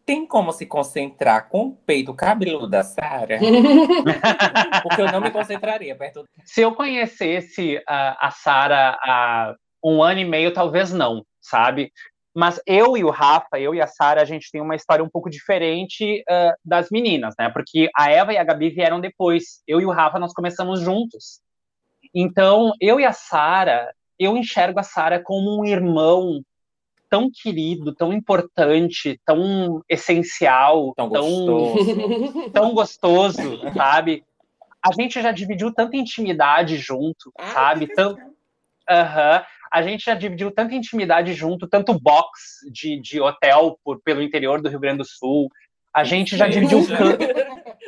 Tem 0.05 0.27
como 0.27 0.51
se 0.51 0.65
concentrar 0.65 1.47
com 1.47 1.67
o 1.67 1.75
peito 1.75 2.13
cabeludo 2.13 2.67
da 2.67 2.83
Sarah? 2.83 3.39
Porque 4.83 5.01
eu 5.01 5.09
não 5.09 5.21
me 5.21 5.31
concentraria 5.31 5.95
perto. 5.95 6.25
Se 6.43 6.59
eu 6.59 6.75
conhecesse 6.75 7.77
uh, 7.77 7.83
a 8.19 8.29
Sarah 8.29 8.97
há 9.01 9.55
um 9.81 10.03
ano 10.03 10.19
e 10.19 10.25
meio, 10.25 10.53
talvez 10.53 10.91
não. 10.91 11.25
sabe? 11.39 11.93
Mas 12.33 12.59
eu 12.65 12.97
e 12.97 13.03
o 13.03 13.11
Rafa, 13.11 13.59
eu 13.59 13.75
e 13.75 13.81
a 13.81 13.85
Sara, 13.87 14.21
a 14.21 14.25
gente 14.25 14.49
tem 14.51 14.59
uma 14.59 14.75
história 14.75 15.03
um 15.03 15.09
pouco 15.09 15.29
diferente 15.29 16.23
uh, 16.29 16.53
das 16.65 16.89
meninas, 16.89 17.35
né? 17.37 17.49
Porque 17.49 17.89
a 17.95 18.09
Eva 18.09 18.33
e 18.33 18.37
a 18.37 18.43
Gabi 18.43 18.69
vieram 18.69 18.99
depois. 18.99 19.61
Eu 19.67 19.79
e 19.79 19.85
o 19.85 19.91
Rafa, 19.91 20.17
nós 20.17 20.33
começamos 20.33 20.79
juntos. 20.79 21.39
Então, 22.13 22.73
eu 22.81 22.99
e 22.99 23.05
a 23.05 23.13
Sara, 23.13 23.93
eu 24.17 24.35
enxergo 24.35 24.79
a 24.79 24.83
Sara 24.83 25.21
como 25.21 25.59
um 25.59 25.63
irmão 25.65 26.41
tão 27.09 27.29
querido, 27.31 27.93
tão 27.93 28.11
importante, 28.11 29.19
tão 29.23 29.83
essencial, 29.87 30.93
Tão 30.95 31.09
tão 31.11 31.21
gostoso. 31.21 32.51
tão 32.51 32.73
gostoso, 32.73 33.59
sabe? 33.75 34.23
A 34.83 34.91
gente 34.91 35.21
já 35.21 35.31
dividiu 35.31 35.71
tanta 35.71 35.95
intimidade 35.95 36.77
junto, 36.77 37.31
Ai, 37.37 37.53
sabe? 37.53 37.87
Tan- 37.93 38.17
Aham. 38.89 39.43
A 39.73 39.81
gente 39.81 40.05
já 40.05 40.13
dividiu 40.13 40.51
tanta 40.51 40.75
intimidade 40.75 41.33
junto, 41.33 41.67
tanto 41.67 41.99
box 41.99 42.29
de, 42.71 43.01
de 43.01 43.19
hotel 43.19 43.79
por, 43.83 43.99
pelo 44.03 44.21
interior 44.21 44.61
do 44.61 44.69
Rio 44.69 44.79
Grande 44.79 44.99
do 44.99 45.05
Sul. 45.05 45.49
A 45.95 46.03
gente 46.03 46.37
já 46.37 46.47
dividiu 46.47 46.85
cama. 46.85 47.17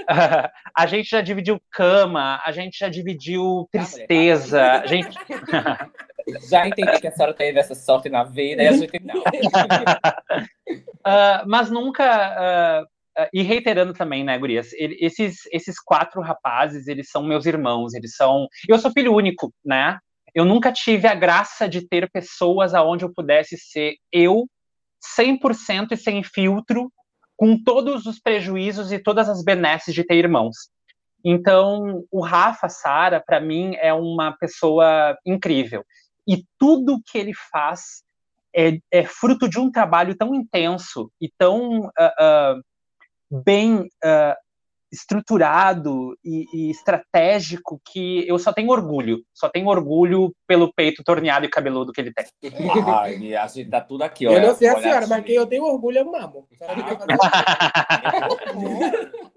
a 0.75 0.85
gente 0.87 1.09
já 1.09 1.21
dividiu 1.21 1.61
cama, 1.71 2.41
a 2.43 2.51
gente 2.51 2.79
já 2.79 2.89
dividiu 2.89 3.67
tristeza, 3.71 4.81
a 4.81 4.87
gente. 4.87 5.15
Já 6.49 6.67
entendi 6.67 6.99
que 6.99 7.07
a 7.07 7.11
senhora 7.11 7.35
teve 7.35 7.59
essa 7.59 7.75
sorte 7.75 8.09
na 8.09 8.23
vida 8.23 8.63
e 8.63 8.67
a 8.67 8.71
gente 8.71 8.99
não. 9.03 9.21
Ah, 11.07 11.43
mas 11.45 11.69
nunca. 11.69 12.03
ah, 12.03 12.83
ah, 13.15 13.29
e 13.31 13.43
reiterando 13.43 13.93
também, 13.93 14.23
né, 14.23 14.35
Gurias? 14.39 14.73
ele- 14.73 14.97
esses, 14.99 15.41
esses 15.51 15.79
quatro 15.79 16.19
rapazes, 16.19 16.87
eles 16.87 17.11
são 17.11 17.21
meus 17.21 17.45
irmãos, 17.45 17.93
eles 17.93 18.15
são. 18.15 18.47
Eu 18.67 18.79
sou 18.79 18.89
filho 18.91 19.13
único, 19.13 19.53
né? 19.63 19.99
Eu 20.35 20.43
nunca 20.43 20.69
tive 20.69 21.07
a 21.07 21.15
graça 21.15 21.67
de 21.67 21.87
ter 21.87 22.11
pessoas 22.11 22.73
aonde 22.73 23.05
eu 23.05 23.13
pudesse 23.13 23.57
ser 23.57 23.95
eu, 24.11 24.45
100% 25.17 25.93
e 25.93 25.97
sem 25.97 26.21
filtro, 26.23 26.91
com 27.37 27.57
todos 27.61 28.05
os 28.05 28.19
prejuízos 28.19 28.91
e 28.91 28.99
todas 28.99 29.29
as 29.29 29.41
benesses 29.43 29.95
de 29.95 30.03
ter 30.03 30.15
irmãos. 30.15 30.69
Então, 31.23 32.03
o 32.11 32.21
Rafa 32.21 32.67
Sara, 32.67 33.23
para 33.25 33.39
mim, 33.39 33.75
é 33.79 33.93
uma 33.93 34.35
pessoa 34.37 35.17
incrível. 35.25 35.85
E 36.27 36.43
tudo 36.59 37.01
que 37.05 37.17
ele 37.17 37.33
faz 37.33 38.03
é, 38.53 38.77
é 38.91 39.05
fruto 39.05 39.49
de 39.49 39.57
um 39.59 39.71
trabalho 39.71 40.15
tão 40.17 40.35
intenso 40.35 41.09
e 41.19 41.29
tão 41.37 41.89
ah, 41.97 42.13
ah, 42.19 42.55
bem 43.31 43.87
ah, 44.03 44.37
estruturado 44.95 46.17
e, 46.23 46.45
e 46.53 46.71
estratégico 46.71 47.79
que 47.85 48.27
eu 48.27 48.39
só 48.39 48.53
tenho 48.53 48.69
orgulho, 48.69 49.21
só 49.33 49.49
tenho 49.49 49.67
orgulho 49.67 50.33
pelo 50.47 50.73
peito 50.73 51.03
torneado 51.03 51.45
e 51.45 51.49
cabeludo 51.49 51.91
que 51.91 52.01
ele 52.01 52.13
tem. 52.13 52.25
Ai, 52.87 53.35
a 53.35 53.47
gente 53.47 53.69
tá 53.69 53.81
tudo 53.81 54.03
aqui, 54.03 54.27
ó. 54.27 54.31
Eu 54.31 54.41
não 54.41 54.55
sei 54.55 54.69
a 54.69 54.79
senhora, 54.79 54.99
aqui. 54.99 55.09
mas 55.09 55.25
quem 55.25 55.35
eu 55.35 55.45
tenho 55.45 55.63
orgulho 55.63 55.99
é 55.99 56.03
o 56.03 56.11
Mamo. 56.11 56.47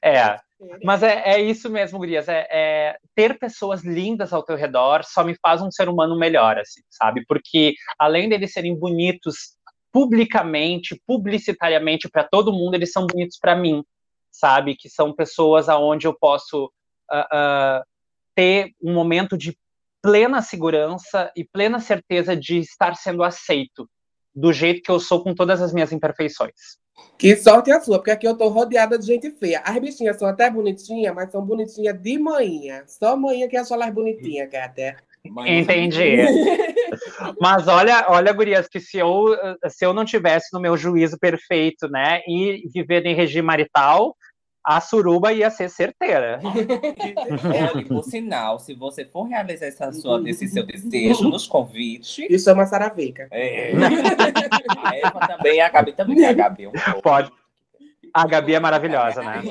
É, 0.00 0.34
isso. 0.34 0.78
mas 0.82 1.02
é, 1.02 1.32
é 1.32 1.38
isso 1.38 1.68
mesmo, 1.68 1.98
Gurias. 1.98 2.28
É, 2.28 2.46
é 2.50 2.96
ter 3.14 3.38
pessoas 3.38 3.84
lindas 3.84 4.32
ao 4.32 4.42
teu 4.42 4.56
redor 4.56 5.04
só 5.04 5.22
me 5.22 5.36
faz 5.40 5.60
um 5.60 5.70
ser 5.70 5.86
humano 5.86 6.18
melhor, 6.18 6.58
assim, 6.58 6.80
sabe? 6.88 7.22
Porque 7.28 7.74
além 7.98 8.26
deles 8.26 8.54
serem 8.54 8.74
bonitos 8.74 9.54
publicamente, 9.92 10.98
publicitariamente 11.06 12.08
para 12.08 12.24
todo 12.24 12.52
mundo, 12.52 12.74
eles 12.74 12.90
são 12.90 13.06
bonitos 13.06 13.38
para 13.38 13.54
mim, 13.54 13.84
sabe? 14.34 14.76
Que 14.76 14.88
são 14.88 15.14
pessoas 15.14 15.68
aonde 15.68 16.06
eu 16.06 16.14
posso 16.14 16.70
ah, 17.10 17.28
ah, 17.32 17.84
ter 18.34 18.72
um 18.82 18.92
momento 18.92 19.38
de 19.38 19.56
plena 20.02 20.42
segurança 20.42 21.30
e 21.36 21.44
plena 21.44 21.80
certeza 21.80 22.36
de 22.36 22.58
estar 22.58 22.96
sendo 22.96 23.22
aceito 23.22 23.88
do 24.34 24.52
jeito 24.52 24.82
que 24.82 24.90
eu 24.90 24.98
sou 24.98 25.22
com 25.22 25.34
todas 25.34 25.62
as 25.62 25.72
minhas 25.72 25.92
imperfeições. 25.92 26.78
Que 27.16 27.36
sorte 27.36 27.70
a 27.70 27.80
sua, 27.80 27.98
porque 27.98 28.10
aqui 28.10 28.26
eu 28.26 28.36
tô 28.36 28.48
rodeada 28.48 28.98
de 28.98 29.06
gente 29.06 29.30
feia. 29.30 29.60
As 29.64 29.78
bichinhas 29.78 30.18
são 30.18 30.28
até 30.28 30.50
bonitinhas, 30.50 31.14
mas 31.14 31.30
são 31.30 31.44
bonitinhas 31.44 32.00
de 32.00 32.18
manhã. 32.18 32.82
Só 32.86 33.16
manhã 33.16 33.48
que 33.48 33.56
acha 33.56 33.74
elas 33.74 33.92
bonitinhas, 33.94 34.50
gata. 34.50 34.96
Entendi. 35.24 36.16
Mas 37.40 37.68
olha, 37.68 38.06
olha, 38.08 38.32
Gurias, 38.32 38.68
que 38.68 38.80
se 38.80 38.98
eu, 38.98 39.36
se 39.68 39.84
eu 39.84 39.92
não 39.92 40.04
tivesse 40.04 40.48
no 40.52 40.60
meu 40.60 40.76
juízo 40.76 41.18
perfeito, 41.18 41.88
né, 41.88 42.20
e 42.26 42.68
viver 42.72 43.04
em 43.06 43.14
regime 43.14 43.46
marital, 43.46 44.16
a 44.64 44.80
suruba 44.80 45.30
ia 45.30 45.50
ser 45.50 45.68
certeira. 45.68 46.40
Olha, 47.74 47.86
por 47.86 48.02
sinal, 48.02 48.58
se 48.58 48.72
você 48.72 49.04
for 49.04 49.24
realizar 49.24 49.66
essa 49.66 49.92
sua, 49.92 50.22
esse 50.26 50.48
seu 50.48 50.64
desejo, 50.64 51.28
nos 51.28 51.46
convite. 51.46 52.26
E 52.30 52.38
chama 52.38 52.64
Saraveca. 52.64 53.28
É. 53.30 53.72
A 54.82 54.96
Eva 54.96 55.20
também, 55.26 55.60
a 55.60 55.68
Gabi 55.68 55.92
também. 55.92 56.24
A 56.24 56.32
Gabi 56.32 56.64
é 56.64 56.68
um. 56.68 57.00
Pode. 57.02 57.30
A 58.14 58.26
Gabi 58.26 58.54
é 58.54 58.60
maravilhosa, 58.60 59.22
né? 59.22 59.42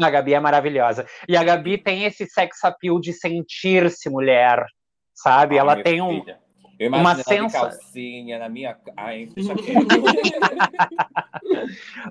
A 0.00 0.10
Gabi 0.10 0.34
é 0.34 0.40
maravilhosa. 0.40 1.06
E 1.28 1.36
a 1.36 1.44
Gabi 1.44 1.78
tem 1.78 2.04
esse 2.04 2.26
sex 2.26 2.64
appeal 2.64 2.98
de 2.98 3.12
sentir-se 3.12 4.10
mulher, 4.10 4.64
sabe? 5.22 5.54
Ai, 5.54 5.60
Ela 5.60 5.82
tem 5.82 6.00
um. 6.00 6.20
filha, 6.20 6.38
Eu 6.78 6.86
imagino 6.88 7.08
ela 7.10 7.18
de 7.18 7.24
sensa- 7.24 7.60
calcinha 7.60 8.38
na 8.38 8.48
minha. 8.48 8.76
Ai. 8.96 9.28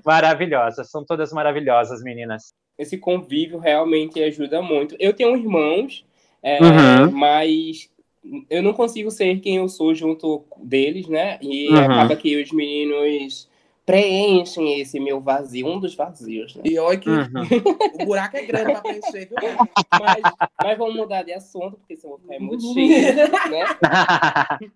Maravilhosas, 0.04 0.90
são 0.90 1.04
todas 1.04 1.32
maravilhosas, 1.32 2.02
meninas. 2.02 2.52
Esse 2.78 2.96
convívio 2.98 3.58
realmente 3.58 4.22
ajuda 4.22 4.62
muito. 4.62 4.96
Eu 4.98 5.12
tenho 5.12 5.36
irmãos, 5.36 6.04
é, 6.42 6.58
Uhum. 6.62 7.10
mas 7.12 7.90
eu 8.48 8.62
não 8.62 8.72
consigo 8.72 9.10
ser 9.10 9.40
quem 9.40 9.56
eu 9.56 9.68
sou 9.68 9.94
junto 9.94 10.44
deles, 10.58 11.06
né? 11.08 11.38
E 11.42 11.68
Uhum. 11.68 11.78
acaba 11.78 12.16
que 12.16 12.40
os 12.40 12.50
meninos 12.52 13.48
preenchem 13.84 14.80
esse 14.80 14.98
meu 15.00 15.20
vazio, 15.20 15.66
um 15.66 15.80
dos 15.80 15.94
vazios, 15.94 16.54
né? 16.56 16.62
E 16.66 16.78
olha 16.78 16.98
que 16.98 17.10
Uhum. 17.10 17.48
o 17.94 17.98
buraco 18.04 18.36
é 18.36 18.42
grande 18.46 18.72
pra 18.72 18.80
preencher, 18.80 19.26
viu? 19.28 19.38
Mas, 19.98 20.22
mas 20.62 20.78
vamos 20.78 20.94
mudar 20.96 21.22
de 21.22 21.32
assunto, 21.32 21.76
porque 21.78 21.96
senão 21.96 22.14
eu 22.14 22.18
vou 22.18 22.26
ficar 22.26 22.36
emotivo, 22.36 23.50
né? 23.50 23.66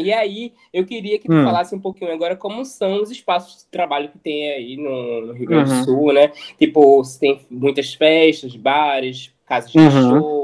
E 0.00 0.12
aí, 0.12 0.52
eu 0.72 0.86
queria 0.86 1.18
que 1.18 1.28
tu 1.28 1.34
Hum. 1.34 1.42
falasse 1.42 1.74
um 1.74 1.80
pouquinho 1.80 2.12
agora 2.12 2.36
como 2.36 2.64
são 2.64 3.02
os 3.02 3.10
espaços 3.10 3.64
de 3.64 3.68
trabalho 3.68 4.08
que 4.10 4.18
tem 4.20 4.48
aí 4.52 4.76
no, 4.76 5.26
no 5.26 5.32
Rio 5.32 5.48
Grande 5.48 5.70
Uhum. 5.72 5.76
do 5.80 5.84
Sul, 5.84 6.12
né? 6.12 6.28
Tipo, 6.56 7.02
se 7.02 7.18
tem 7.18 7.40
muitas 7.50 7.94
festas, 7.94 8.54
bares, 8.54 9.32
casas 9.44 9.72
de 9.72 9.78
Uhum. 9.80 9.90
show. 9.90 10.37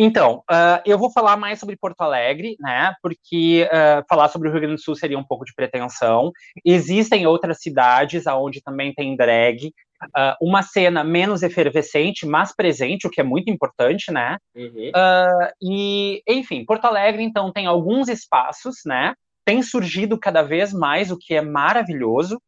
Então, 0.00 0.44
ah, 0.48 0.80
eu 0.86 0.96
vou 0.96 1.10
falar 1.10 1.36
mais 1.36 1.58
sobre 1.58 1.76
Porto 1.76 2.02
Alegre, 2.02 2.56
né? 2.60 2.94
Porque 3.02 3.68
ah, 3.72 4.04
falar 4.08 4.28
sobre 4.28 4.48
o 4.48 4.52
Rio 4.52 4.60
Grande 4.60 4.76
do 4.76 4.80
Sul 4.80 4.94
seria 4.94 5.18
um 5.18 5.24
pouco 5.24 5.44
de 5.44 5.52
pretensão. 5.52 6.30
Existem 6.64 7.26
outras 7.26 7.58
cidades 7.60 8.24
onde 8.28 8.62
também 8.62 8.94
tem 8.94 9.16
drag. 9.16 9.72
ah, 10.14 10.36
uma 10.40 10.62
cena 10.62 11.02
menos 11.02 11.42
efervescente, 11.42 12.24
mas 12.24 12.54
presente, 12.54 13.08
o 13.08 13.10
que 13.10 13.20
é 13.20 13.24
muito 13.24 13.50
importante, 13.50 14.12
né? 14.12 14.38
Uhum. 14.54 14.92
Ah, 14.94 15.50
e, 15.60 16.22
enfim, 16.28 16.64
Porto 16.64 16.84
Alegre, 16.84 17.24
então, 17.24 17.50
tem 17.50 17.66
alguns 17.66 18.08
espaços, 18.08 18.76
né? 18.86 19.14
Tem 19.44 19.62
surgido 19.62 20.16
cada 20.16 20.42
vez 20.42 20.72
mais, 20.72 21.10
o 21.10 21.18
que 21.18 21.34
é 21.34 21.42
maravilhoso. 21.42 22.40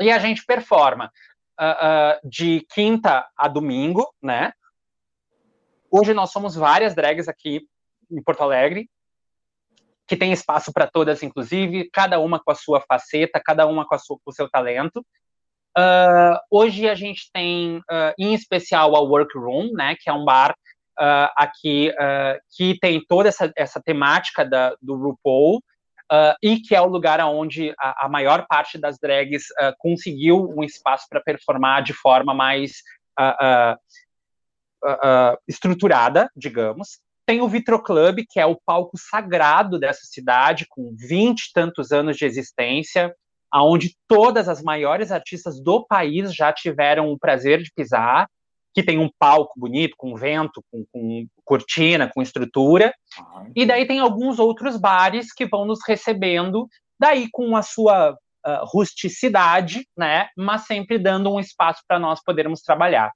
E 0.00 0.12
a 0.12 0.18
gente 0.20 0.44
performa 0.46 1.10
ah, 1.58 2.20
de 2.22 2.64
quinta 2.72 3.26
a 3.36 3.48
domingo, 3.48 4.06
né? 4.22 4.52
Hoje 5.94 6.14
nós 6.14 6.32
somos 6.32 6.54
várias 6.56 6.94
drags 6.94 7.28
aqui 7.28 7.68
em 8.10 8.22
Porto 8.22 8.40
Alegre, 8.42 8.88
que 10.06 10.16
tem 10.16 10.32
espaço 10.32 10.72
para 10.72 10.86
todas, 10.86 11.22
inclusive, 11.22 11.90
cada 11.92 12.18
uma 12.18 12.42
com 12.42 12.50
a 12.50 12.54
sua 12.54 12.80
faceta, 12.80 13.38
cada 13.44 13.66
uma 13.66 13.86
com, 13.86 13.98
sua- 13.98 14.16
com 14.24 14.30
o 14.30 14.32
seu 14.32 14.48
talento. 14.48 15.04
Ah, 15.76 16.40
hoje 16.50 16.88
a 16.88 16.94
gente 16.94 17.30
tem, 17.30 17.82
ah, 17.90 18.14
em 18.18 18.32
especial, 18.32 18.96
a 18.96 19.00
Workroom, 19.00 19.72
né, 19.74 19.94
que 20.00 20.08
é 20.08 20.12
um 20.14 20.24
bar 20.24 20.54
ah, 20.98 21.30
aqui 21.36 21.92
que 22.56 22.78
tem 22.80 23.04
toda 23.06 23.28
essa, 23.28 23.52
essa 23.54 23.80
temática 23.82 24.46
da, 24.46 24.74
do 24.80 24.96
RuPaul, 24.96 25.62
e 26.42 26.58
que 26.58 26.74
é 26.74 26.80
o 26.80 26.88
lugar 26.88 27.20
onde 27.20 27.74
a, 27.78 28.06
a 28.06 28.08
maior 28.08 28.46
parte 28.46 28.78
das 28.78 28.98
drags 28.98 29.44
conseguiu 29.78 30.48
um 30.56 30.62
espaço 30.62 31.06
para 31.08 31.22
performar 31.22 31.82
de 31.82 31.94
forma 31.94 32.34
mais 32.34 32.82
ah, 34.84 35.36
estruturada, 35.46 36.30
digamos. 36.36 37.00
Tem 37.24 37.40
o 37.40 37.48
Vitro 37.48 37.80
Club, 37.82 38.24
que 38.28 38.40
é 38.40 38.46
o 38.46 38.60
palco 38.66 38.96
sagrado 38.98 39.78
dessa 39.78 40.04
cidade, 40.04 40.66
com 40.68 40.94
20 40.96 41.40
e 41.40 41.52
tantos 41.52 41.92
anos 41.92 42.16
de 42.16 42.24
existência, 42.24 43.14
aonde 43.50 43.94
todas 44.08 44.48
as 44.48 44.62
maiores 44.62 45.12
artistas 45.12 45.60
do 45.60 45.86
país 45.86 46.34
já 46.34 46.52
tiveram 46.52 47.12
o 47.12 47.18
prazer 47.18 47.62
de 47.62 47.70
pisar, 47.74 48.28
que 48.74 48.82
tem 48.82 48.98
um 48.98 49.10
palco 49.18 49.52
bonito, 49.58 49.94
com 49.96 50.16
vento, 50.16 50.64
com, 50.70 50.84
com 50.90 51.26
cortina, 51.44 52.10
com 52.12 52.22
estrutura. 52.22 52.92
E 53.54 53.66
daí 53.66 53.86
tem 53.86 54.00
alguns 54.00 54.38
outros 54.38 54.76
bares 54.78 55.32
que 55.32 55.46
vão 55.46 55.66
nos 55.66 55.80
recebendo, 55.86 56.66
daí 56.98 57.28
com 57.30 57.54
a 57.54 57.62
sua 57.62 58.16
ah, 58.44 58.62
rusticidade, 58.64 59.86
né? 59.96 60.28
Mas 60.36 60.66
sempre 60.66 60.98
dando 60.98 61.32
um 61.32 61.38
espaço 61.38 61.82
para 61.86 61.98
nós 61.98 62.22
podermos 62.24 62.62
trabalhar. 62.62 63.12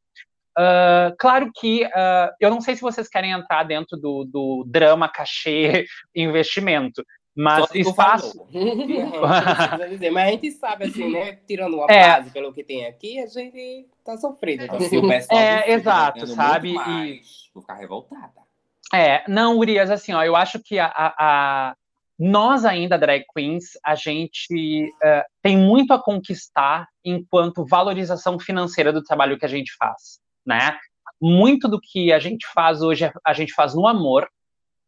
Uh, 0.58 1.14
claro 1.18 1.50
que 1.54 1.84
uh, 1.84 2.32
eu 2.40 2.48
não 2.48 2.60
sei 2.60 2.74
se 2.74 2.80
vocês 2.80 3.08
querem 3.08 3.32
entrar 3.32 3.62
dentro 3.64 3.96
do, 3.96 4.24
do 4.24 4.64
drama, 4.66 5.08
cachê, 5.08 5.84
investimento, 6.16 7.04
mas 7.34 7.72
espaço. 7.74 8.32
dizer, 9.90 10.10
mas 10.10 10.28
a 10.28 10.30
gente 10.30 10.50
sabe, 10.52 10.84
assim, 10.84 11.12
né? 11.12 11.38
Tirando 11.46 11.74
uma 11.74 11.86
é. 11.90 12.08
base 12.08 12.30
pelo 12.30 12.52
que 12.54 12.64
tem 12.64 12.86
aqui, 12.86 13.20
a 13.20 13.26
gente 13.26 13.86
tá 14.02 14.16
sofrendo. 14.16 14.64
Então, 14.64 14.80
se 14.80 14.96
o 14.96 15.06
pessoal 15.06 15.38
é, 15.38 15.70
exato, 15.72 16.26
sabe? 16.26 16.72
Mais, 16.72 17.10
e... 17.10 17.22
Vou 17.52 17.60
ficar 17.60 17.74
revoltada. 17.74 18.46
É, 18.94 19.24
não, 19.28 19.58
Urias, 19.58 19.90
assim, 19.90 20.14
ó, 20.14 20.22
eu 20.22 20.34
acho 20.36 20.60
que 20.60 20.78
a, 20.78 20.86
a, 20.86 21.14
a 21.18 21.76
nós 22.18 22.64
ainda, 22.64 22.96
drag 22.96 23.24
queens, 23.34 23.72
a 23.84 23.94
gente 23.94 24.90
uh, 25.04 25.22
tem 25.42 25.58
muito 25.58 25.92
a 25.92 26.02
conquistar 26.02 26.88
enquanto 27.04 27.66
valorização 27.66 28.38
financeira 28.38 28.92
do 28.92 29.02
trabalho 29.02 29.38
que 29.38 29.44
a 29.44 29.48
gente 29.48 29.74
faz, 29.76 30.20
né? 30.46 30.78
Muito 31.20 31.68
do 31.68 31.80
que 31.80 32.12
a 32.12 32.18
gente 32.18 32.46
faz 32.54 32.82
hoje, 32.82 33.10
a 33.24 33.32
gente 33.32 33.52
faz 33.52 33.74
no 33.74 33.86
amor, 33.86 34.28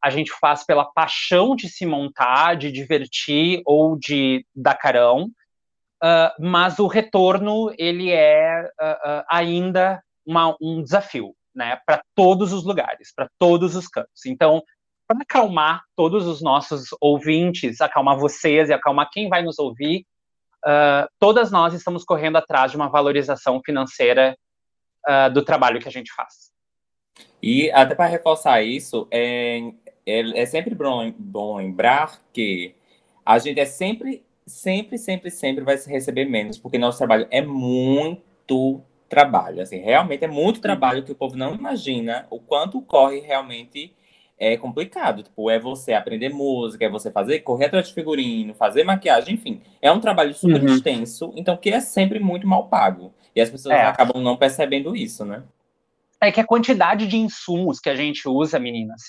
a 0.02 0.10
gente 0.10 0.32
faz 0.32 0.64
pela 0.64 0.84
paixão 0.84 1.56
de 1.56 1.68
se 1.68 1.84
montar, 1.84 2.56
de 2.56 2.70
divertir 2.70 3.62
ou 3.64 3.98
de 3.98 4.46
dar 4.54 4.74
carão, 4.74 5.30
uh, 6.02 6.30
mas 6.40 6.78
o 6.78 6.86
retorno 6.86 7.72
ele 7.76 8.10
é 8.10 8.62
uh, 8.80 9.10
uh, 9.10 9.24
ainda 9.28 10.02
uma, 10.24 10.56
um 10.60 10.82
desafio, 10.82 11.34
né, 11.54 11.80
para 11.84 12.00
todos 12.14 12.52
os 12.52 12.64
lugares, 12.64 13.12
para 13.14 13.28
todos 13.38 13.74
os 13.74 13.88
cantos. 13.88 14.26
Então, 14.26 14.62
para 15.06 15.22
acalmar 15.22 15.82
todos 15.96 16.26
os 16.26 16.42
nossos 16.42 16.88
ouvintes, 17.00 17.80
acalmar 17.80 18.18
vocês 18.18 18.68
e 18.68 18.72
acalmar 18.74 19.08
quem 19.10 19.28
vai 19.28 19.42
nos 19.42 19.58
ouvir, 19.58 20.04
todas 21.18 21.50
nós 21.50 21.72
estamos 21.72 22.04
correndo 22.04 22.36
atrás 22.36 22.70
de 22.70 22.76
uma 22.76 22.90
valorização 22.90 23.62
financeira 23.64 24.36
do 25.32 25.42
trabalho 25.42 25.80
que 25.80 25.88
a 25.88 25.92
gente 25.92 26.12
faz. 26.12 26.52
E 27.42 27.70
até 27.70 27.94
para 27.94 28.06
reforçar 28.06 28.62
isso, 28.62 29.06
é, 29.10 29.60
é, 30.06 30.42
é 30.42 30.46
sempre 30.46 30.74
bom, 30.74 31.12
bom 31.18 31.56
lembrar 31.56 32.20
que 32.32 32.74
a 33.24 33.38
gente 33.38 33.60
é 33.60 33.64
sempre, 33.64 34.24
sempre, 34.46 34.98
sempre, 34.98 35.30
sempre 35.30 35.64
vai 35.64 35.76
se 35.76 35.90
receber 35.90 36.24
menos, 36.24 36.58
porque 36.58 36.78
nosso 36.78 36.98
trabalho 36.98 37.26
é 37.30 37.40
muito 37.40 38.82
trabalho. 39.08 39.62
Assim, 39.62 39.78
realmente 39.78 40.24
é 40.24 40.28
muito 40.28 40.60
trabalho 40.60 41.02
que 41.02 41.12
o 41.12 41.14
povo 41.14 41.36
não 41.36 41.54
imagina 41.54 42.26
o 42.30 42.40
quanto 42.40 42.80
corre 42.82 43.20
realmente 43.20 43.94
é 44.38 44.56
complicado. 44.56 45.22
Tipo, 45.22 45.50
é 45.50 45.58
você 45.58 45.92
aprender 45.92 46.28
música, 46.28 46.84
é 46.84 46.88
você 46.88 47.10
fazer, 47.10 47.40
correr 47.40 47.66
atrás 47.66 47.88
de 47.88 47.94
figurino, 47.94 48.54
fazer 48.54 48.84
maquiagem, 48.84 49.34
enfim. 49.34 49.60
É 49.82 49.90
um 49.90 50.00
trabalho 50.00 50.32
super 50.32 50.62
uhum. 50.62 50.74
extenso, 50.74 51.32
então 51.36 51.56
que 51.56 51.70
é 51.70 51.80
sempre 51.80 52.20
muito 52.20 52.46
mal 52.46 52.68
pago. 52.68 53.12
E 53.38 53.40
as 53.40 53.50
pessoas 53.50 53.76
é. 53.76 53.82
acabam 53.82 54.20
não 54.20 54.36
percebendo 54.36 54.96
isso, 54.96 55.24
né? 55.24 55.44
É 56.20 56.32
que 56.32 56.40
a 56.40 56.44
quantidade 56.44 57.06
de 57.06 57.16
insumos 57.16 57.78
que 57.78 57.88
a 57.88 57.94
gente 57.94 58.28
usa, 58.28 58.58
meninas, 58.58 59.02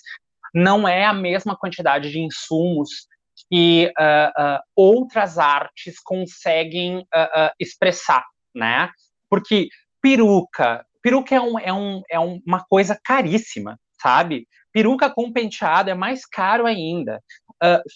não 0.53 0.87
é 0.87 1.03
a 1.03 1.13
mesma 1.13 1.57
quantidade 1.57 2.11
de 2.11 2.19
insumos 2.19 3.07
que 3.49 3.91
uh, 3.99 4.29
uh, 4.29 4.59
outras 4.75 5.39
artes 5.39 5.99
conseguem 5.99 6.99
uh, 6.99 7.51
expressar, 7.59 8.23
né? 8.53 8.91
Porque 9.27 9.69
peruca, 9.99 10.85
peruca 11.01 11.33
é, 11.33 11.41
um, 11.41 11.57
é, 11.57 11.73
um, 11.73 12.03
é 12.07 12.19
uma 12.19 12.63
coisa 12.69 12.99
caríssima, 13.03 13.79
sabe? 13.99 14.47
Peruca 14.71 15.09
com 15.09 15.33
penteado 15.33 15.89
é 15.89 15.95
mais 15.95 16.23
caro 16.23 16.67
ainda. 16.67 17.19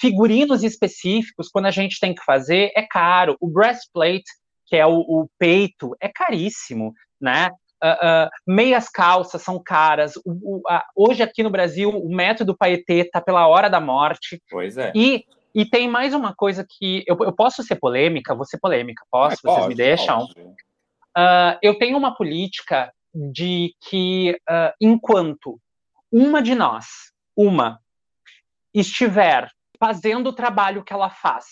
figurinos 0.01 0.63
específicos, 0.63 1.47
quando 1.49 1.67
a 1.67 1.71
gente 1.71 1.99
tem 1.99 2.15
que 2.15 2.23
fazer, 2.23 2.71
é 2.75 2.81
caro. 2.81 3.37
O 3.39 3.47
breastplate, 3.47 4.25
que 4.73 4.77
é 4.77 4.87
o, 4.87 5.01
o 5.01 5.29
peito, 5.37 5.95
é 6.01 6.09
caríssimo, 6.09 6.95
né? 7.21 7.51
Uh, 7.83 8.25
uh, 8.25 8.29
meias 8.47 8.89
calças 8.89 9.43
são 9.43 9.61
caras. 9.61 10.15
O, 10.25 10.31
o, 10.31 10.57
uh, 10.61 10.81
hoje 10.95 11.21
aqui 11.21 11.43
no 11.43 11.51
Brasil, 11.51 11.91
o 11.91 12.09
método 12.09 12.57
Paetê 12.57 13.01
está 13.01 13.21
pela 13.21 13.47
hora 13.47 13.69
da 13.69 13.79
morte. 13.79 14.41
Pois 14.49 14.75
é. 14.75 14.91
E, 14.95 15.25
e 15.53 15.63
tem 15.63 15.87
mais 15.87 16.15
uma 16.15 16.33
coisa 16.33 16.65
que. 16.67 17.03
Eu, 17.05 17.15
eu 17.19 17.31
posso 17.31 17.61
ser 17.61 17.75
polêmica? 17.75 18.33
Vou 18.33 18.45
ser 18.45 18.57
polêmica, 18.57 19.05
posso? 19.11 19.37
Vocês 19.43 19.55
pode, 19.55 19.67
me 19.67 19.75
deixam? 19.75 20.27
eu 21.61 21.77
tenho 21.77 21.95
uma 21.95 22.15
política 22.15 22.91
de 23.13 23.75
que, 23.79 24.35
enquanto 24.81 25.59
uma 26.11 26.41
de 26.41 26.55
nós, 26.55 26.87
uma, 27.37 27.79
estiver 28.73 29.47
fazendo 29.77 30.29
o 30.29 30.33
trabalho 30.33 30.83
que 30.83 30.91
ela 30.91 31.11
faz 31.11 31.45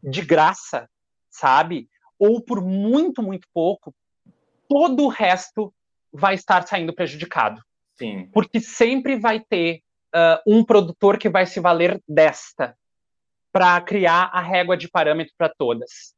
de 0.00 0.22
graça, 0.22 0.88
sabe? 1.28 1.88
Ou 2.18 2.40
por 2.40 2.62
muito, 2.62 3.22
muito 3.22 3.46
pouco, 3.52 3.94
todo 4.68 5.04
o 5.04 5.08
resto 5.08 5.72
vai 6.12 6.34
estar 6.34 6.66
saindo 6.66 6.94
prejudicado. 6.94 7.62
Sim. 7.96 8.28
Porque 8.32 8.60
sempre 8.60 9.16
vai 9.16 9.40
ter 9.40 9.80
uh, 10.14 10.40
um 10.46 10.64
produtor 10.64 11.18
que 11.18 11.28
vai 11.28 11.46
se 11.46 11.60
valer 11.60 12.00
desta 12.08 12.76
para 13.52 13.80
criar 13.80 14.30
a 14.32 14.40
régua 14.40 14.76
de 14.76 14.88
parâmetro 14.88 15.32
para 15.36 15.48
todas. 15.48 16.14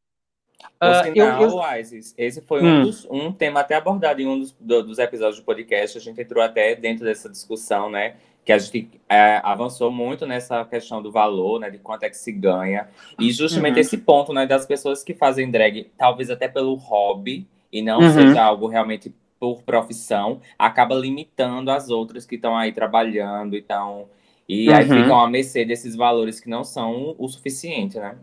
Uh, 0.82 1.04
sinal, 1.04 1.42
eu, 1.42 1.50
eu... 1.50 1.78
Isis, 1.78 2.14
esse 2.18 2.40
foi 2.42 2.62
hum. 2.62 2.80
um, 2.80 2.82
dos, 2.82 3.04
um, 3.04 3.32
tema 3.32 3.60
até 3.60 3.76
abordado 3.76 4.20
em 4.20 4.26
um 4.26 4.40
dos, 4.40 4.52
do, 4.52 4.82
dos, 4.82 4.98
episódios 4.98 5.38
do 5.38 5.44
podcast. 5.44 5.98
A 5.98 6.00
gente 6.00 6.20
entrou 6.20 6.42
até 6.42 6.74
dentro 6.74 7.04
dessa 7.04 7.28
discussão, 7.28 7.88
né? 7.88 8.16
Que 8.48 8.52
a 8.54 8.56
gente 8.56 8.90
é, 9.06 9.42
avançou 9.44 9.92
muito 9.92 10.26
nessa 10.26 10.64
questão 10.64 11.02
do 11.02 11.12
valor, 11.12 11.60
né? 11.60 11.68
De 11.68 11.76
quanto 11.76 12.04
é 12.04 12.08
que 12.08 12.16
se 12.16 12.32
ganha. 12.32 12.88
E 13.18 13.30
justamente 13.30 13.74
uhum. 13.74 13.80
esse 13.80 13.98
ponto, 13.98 14.32
né? 14.32 14.46
Das 14.46 14.64
pessoas 14.64 15.04
que 15.04 15.12
fazem 15.12 15.50
drag, 15.50 15.90
talvez 15.98 16.30
até 16.30 16.48
pelo 16.48 16.74
hobby, 16.76 17.46
e 17.70 17.82
não 17.82 18.00
uhum. 18.00 18.10
seja 18.10 18.42
algo 18.42 18.66
realmente 18.66 19.14
por 19.38 19.62
profissão, 19.64 20.40
acaba 20.58 20.94
limitando 20.94 21.70
as 21.70 21.90
outras 21.90 22.24
que 22.24 22.36
estão 22.36 22.56
aí 22.56 22.72
trabalhando 22.72 23.54
então, 23.54 24.08
e 24.48 24.70
uhum. 24.70 24.76
aí 24.76 24.84
ficam 24.84 25.20
à 25.20 25.28
mercê 25.28 25.66
desses 25.66 25.94
valores 25.94 26.40
que 26.40 26.48
não 26.48 26.64
são 26.64 27.14
o 27.18 27.28
suficiente, 27.28 27.98
né? 27.98 28.16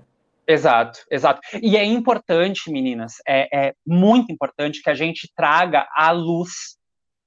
Exato, 0.48 1.06
exato. 1.12 1.40
E 1.62 1.78
é 1.78 1.84
importante, 1.84 2.72
meninas, 2.72 3.18
é, 3.28 3.68
é 3.68 3.74
muito 3.86 4.32
importante 4.32 4.82
que 4.82 4.90
a 4.90 4.96
gente 4.96 5.32
traga 5.36 5.88
à 5.96 6.10
luz 6.10 6.78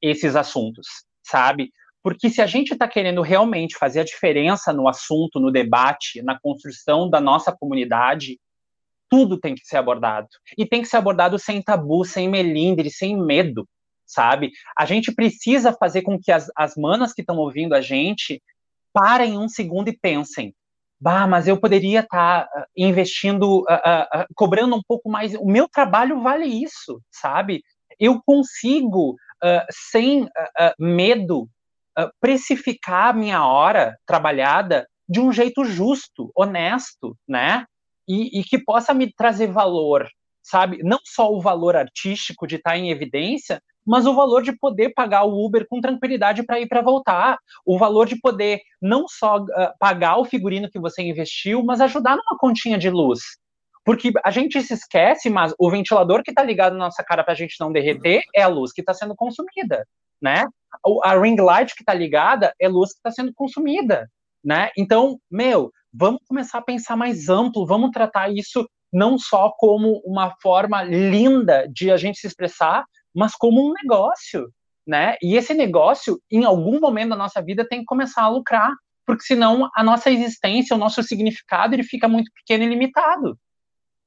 esses 0.03 0.35
assuntos, 0.35 0.89
sabe? 1.23 1.71
Porque 2.03 2.31
se 2.31 2.41
a 2.41 2.47
gente 2.47 2.73
está 2.73 2.87
querendo 2.87 3.23
realmente 3.23 3.77
fazer 3.77 4.01
a 4.01 4.05
diferença 4.05 4.73
no 4.73 4.89
assunto, 4.89 5.41
no 5.41 5.51
debate, 5.51 6.23
na 6.23 6.39
construção 6.39 7.11
da 7.11 7.21
nossa 7.21 7.53
comunidade, 7.53 8.39
tudo 9.11 9.39
tem 9.39 9.55
que 9.55 9.67
ser 9.67 9.79
abordado. 9.79 10.29
E 10.57 10.67
tem 10.67 10.83
que 10.83 10.89
ser 10.89 10.97
abordado 10.99 11.39
sem 11.39 11.63
tabu, 11.63 12.05
sem 12.05 12.29
melindre, 12.29 12.91
sem 12.91 13.17
medo, 13.17 13.69
sabe? 14.07 14.53
A 14.77 14.85
gente 14.85 15.13
precisa 15.13 15.73
fazer 15.73 16.03
com 16.03 16.19
que 16.19 16.31
as, 16.31 16.51
as 16.57 16.77
manas 16.77 17.13
que 17.13 17.23
estão 17.23 17.37
ouvindo 17.37 17.75
a 17.75 17.81
gente 17.81 18.43
parem 18.93 19.39
um 19.39 19.49
segundo 19.49 19.89
e 19.89 19.99
pensem. 19.99 20.55
Bah, 21.01 21.27
mas 21.29 21.47
eu 21.47 21.57
poderia 21.57 22.01
estar 22.01 22.45
tá, 22.45 22.61
uh, 22.61 22.65
investindo, 22.77 23.61
uh, 23.61 23.63
uh, 23.63 24.27
cobrando 24.35 24.75
um 24.75 24.83
pouco 24.87 25.09
mais. 25.09 25.33
O 25.35 25.47
meu 25.47 25.69
trabalho 25.69 26.21
vale 26.21 26.47
isso, 26.47 27.01
sabe? 27.11 27.63
Eu 28.01 28.21
consigo, 28.25 29.17
sem 29.91 30.29
medo, 30.79 31.49
precificar 32.21 33.09
a 33.09 33.13
minha 33.13 33.45
hora 33.45 33.97
trabalhada 34.07 34.87
de 35.09 35.21
um 35.21 35.33
jeito 35.33 35.65
justo, 35.65 36.31
honesto, 36.35 37.17
né? 37.27 37.65
e, 38.09 38.41
e 38.41 38.45
que 38.45 38.59
possa 38.59 38.95
me 38.95 39.13
trazer 39.13 39.49
valor, 39.49 40.09
sabe? 40.43 40.79
Não 40.83 40.99
só 41.05 41.31
o 41.31 41.41
valor 41.41 41.77
artístico 41.77 42.47
de 42.47 42.57
estar 42.57 42.77
em 42.79 42.91
evidência, 42.91 43.61
mas 43.87 44.07
o 44.07 44.15
valor 44.15 44.43
de 44.43 44.53
poder 44.53 44.93
pagar 44.95 45.25
o 45.25 45.45
Uber 45.45 45.67
com 45.69 45.81
tranquilidade 45.81 46.43
para 46.43 46.59
ir 46.59 46.67
para 46.67 46.81
voltar, 46.81 47.39
o 47.65 47.79
valor 47.79 48.07
de 48.07 48.19
poder 48.19 48.61
não 48.81 49.07
só 49.07 49.39
uh, 49.39 49.47
pagar 49.79 50.17
o 50.17 50.25
figurino 50.25 50.71
que 50.71 50.81
você 50.81 51.03
investiu, 51.03 51.63
mas 51.63 51.81
ajudar 51.81 52.17
numa 52.17 52.39
continha 52.39 52.79
de 52.79 52.91
luz. 52.91 53.21
Porque 53.85 54.13
a 54.23 54.31
gente 54.31 54.61
se 54.63 54.75
esquece, 54.75 55.31
mas 55.31 55.55
o 55.59 55.71
ventilador 55.71 56.23
que 56.23 56.31
está 56.31 56.43
ligado 56.43 56.73
na 56.73 56.87
nossa 56.87 57.03
cara 57.03 57.25
para 57.25 57.33
a 57.33 57.37
gente 57.37 57.57
não 57.59 57.73
derreter 57.73 58.23
é 58.35 58.43
a 58.43 58.49
luz 58.49 58.73
que 58.73 58.83
está 58.83 58.93
sendo 58.93 59.15
consumida, 59.15 59.87
né? 60.21 60.45
A 61.05 61.19
ring 61.19 61.37
light 61.41 61.75
que 61.75 61.83
está 61.83 61.95
ligada 61.95 62.53
é 62.61 62.69
luz 62.69 62.93
que 62.93 62.99
está 62.99 63.11
sendo 63.11 63.33
consumida, 63.35 64.09
né? 64.45 64.71
Então, 64.77 65.19
meu, 65.31 65.71
vamos 65.93 66.21
começar 66.27 66.59
a 66.59 66.63
pensar 66.63 66.97
mais 66.97 67.29
amplo, 67.29 67.67
vamos 67.67 67.91
tratar 67.91 68.31
isso 68.31 68.69
não 68.93 69.19
só 69.19 69.53
como 69.59 70.01
uma 70.05 70.35
forma 70.41 70.83
linda 70.83 71.69
de 71.71 71.91
a 71.91 71.97
gente 71.97 72.19
se 72.19 72.27
expressar, 72.27 72.85
mas 73.15 73.35
como 73.35 73.69
um 73.69 73.73
negócio, 73.83 74.51
né? 74.87 75.17
E 75.23 75.37
esse 75.37 75.53
negócio, 75.53 76.21
em 76.31 76.45
algum 76.45 76.81
momento 76.81 77.11
da 77.11 77.17
nossa 77.17 77.43
vida, 77.43 77.67
tem 77.69 77.81
que 77.81 77.85
começar 77.85 78.23
a 78.23 78.29
lucrar, 78.29 78.73
porque 79.07 79.25
senão 79.25 79.69
a 79.75 79.83
nossa 79.83 80.11
existência, 80.11 80.75
o 80.75 80.79
nosso 80.79 81.03
significado, 81.03 81.75
ele 81.75 81.83
fica 81.83 82.09
muito 82.09 82.31
pequeno 82.33 82.65
e 82.65 82.69
limitado. 82.69 83.39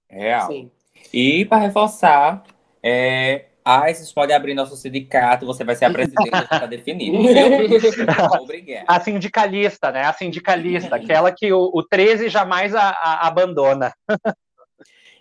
Real. 0.09 0.47
Sim. 0.47 0.71
E 1.13 1.45
para 1.45 1.59
reforçar, 1.59 2.43
é, 2.83 3.50
ah, 3.63 3.81
vocês 3.93 4.11
podem 4.11 4.35
abrir 4.35 4.53
nosso 4.53 4.75
sindicato, 4.75 5.45
você 5.45 5.63
vai 5.63 5.75
ser 5.75 5.85
a 5.85 5.91
presidente, 5.91 6.29
está 6.29 6.65
definido. 6.65 7.17
Obrigado. 8.41 8.85
A 8.87 8.99
sindicalista, 8.99 9.91
né? 9.91 10.03
A 10.03 10.13
sindicalista, 10.13 10.95
aquela 10.95 11.31
que 11.31 11.51
o, 11.53 11.69
o 11.73 11.83
13 11.83 12.29
jamais 12.29 12.73
a, 12.73 12.89
a 12.89 13.27
abandona. 13.27 13.93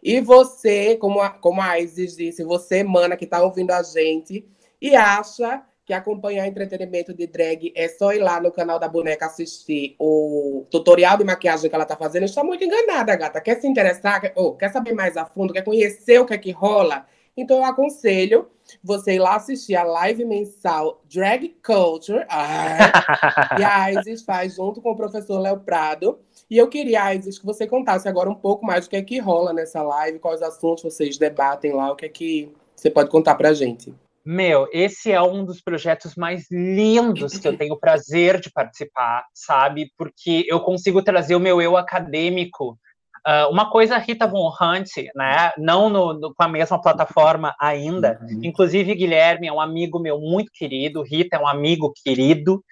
E 0.03 0.21
você, 0.21 0.97
como 0.97 1.21
a, 1.21 1.31
como 1.31 1.61
a 1.61 1.79
Isis 1.79 2.17
disse, 2.17 2.43
você, 2.43 2.83
mana, 2.83 3.17
que 3.17 3.25
está 3.25 3.43
ouvindo 3.43 3.71
a 3.71 3.83
gente, 3.83 4.47
e 4.81 4.97
acha 4.97 5.63
que 5.85 5.93
acompanhar 5.93 6.47
entretenimento 6.47 7.13
de 7.13 7.27
drag 7.27 7.73
é 7.75 7.89
só 7.89 8.13
ir 8.13 8.21
lá 8.21 8.41
no 8.41 8.53
canal 8.53 8.79
da 8.79 8.89
boneca 8.89 9.27
assistir 9.27 9.97
o 9.99 10.65
tutorial 10.71 11.19
de 11.19 11.25
maquiagem 11.25 11.69
que 11.69 11.75
ela 11.75 11.85
tá 11.85 11.97
fazendo, 11.97 12.25
está 12.25 12.45
muito 12.45 12.65
enganada, 12.65 13.17
gata. 13.17 13.41
Quer 13.41 13.61
se 13.61 13.67
interessar, 13.67 14.21
quer, 14.21 14.33
oh, 14.37 14.53
quer 14.53 14.71
saber 14.71 14.95
mais 14.95 15.17
a 15.17 15.27
fundo, 15.27 15.53
quer 15.53 15.65
conhecer 15.65 16.19
o 16.21 16.25
que 16.25 16.33
é 16.33 16.39
que 16.39 16.53
rola? 16.53 17.07
Então 17.37 17.59
eu 17.59 17.65
aconselho 17.65 18.49
você 18.83 19.15
ir 19.15 19.19
lá 19.19 19.37
assistir 19.37 19.75
a 19.75 19.83
live 19.83 20.25
mensal 20.25 21.03
Drag 21.13 21.57
Culture, 21.65 22.25
ah, 22.29 23.57
que 23.57 23.65
a 23.65 23.93
Isis 23.93 24.23
faz 24.23 24.57
junto 24.57 24.81
com 24.81 24.93
o 24.93 24.97
professor 24.97 25.39
Léo 25.39 25.61
Prado. 25.61 26.19
E 26.49 26.59
eu 26.59 26.69
queria, 26.69 27.15
Isis, 27.15 27.39
que 27.39 27.47
você 27.47 27.67
contasse 27.67 28.09
agora 28.09 28.29
um 28.29 28.35
pouco 28.35 28.65
mais 28.65 28.87
do 28.87 28.91
que 28.91 28.97
é 28.97 29.03
que 29.03 29.19
rola 29.19 29.53
nessa 29.53 29.83
live, 29.83 30.19
quais 30.19 30.43
assuntos 30.43 30.83
vocês 30.83 31.17
debatem 31.19 31.73
lá, 31.73 31.93
o 31.93 31.97
que 31.97 32.07
é 32.07 32.09
que 32.09 32.53
você 32.75 32.91
pode 32.91 33.11
contar 33.11 33.35
pra 33.35 33.53
gente. 33.53 33.95
Meu, 34.25 34.69
esse 34.73 35.11
é 35.11 35.21
um 35.21 35.45
dos 35.45 35.63
projetos 35.63 36.15
mais 36.15 36.47
lindos 36.51 37.39
que 37.39 37.49
eu 37.49 37.57
tenho 37.57 37.75
o 37.75 37.81
prazer 37.81 38.39
de 38.39 38.51
participar, 38.51 39.25
sabe? 39.35 39.91
Porque 39.97 40.45
eu 40.47 40.61
consigo 40.61 41.03
trazer 41.03 41.35
o 41.35 41.41
meu 41.41 41.61
eu 41.61 41.77
acadêmico. 41.77 42.79
Uh, 43.27 43.51
uma 43.51 43.71
coisa, 43.71 43.99
Rita 43.99 44.27
Von 44.27 44.49
Hunt, 44.49 44.89
né? 45.15 45.53
Não 45.59 45.89
no, 45.91 46.15
no, 46.15 46.35
com 46.35 46.43
a 46.43 46.49
mesma 46.49 46.81
plataforma 46.81 47.55
ainda. 47.61 48.19
Uhum. 48.23 48.41
Inclusive, 48.43 48.95
Guilherme 48.95 49.47
é 49.47 49.53
um 49.53 49.61
amigo 49.61 49.99
meu 49.99 50.19
muito 50.19 50.51
querido. 50.53 51.03
Rita 51.03 51.37
é 51.37 51.39
um 51.41 51.47
amigo 51.47 51.93
querido. 52.05 52.65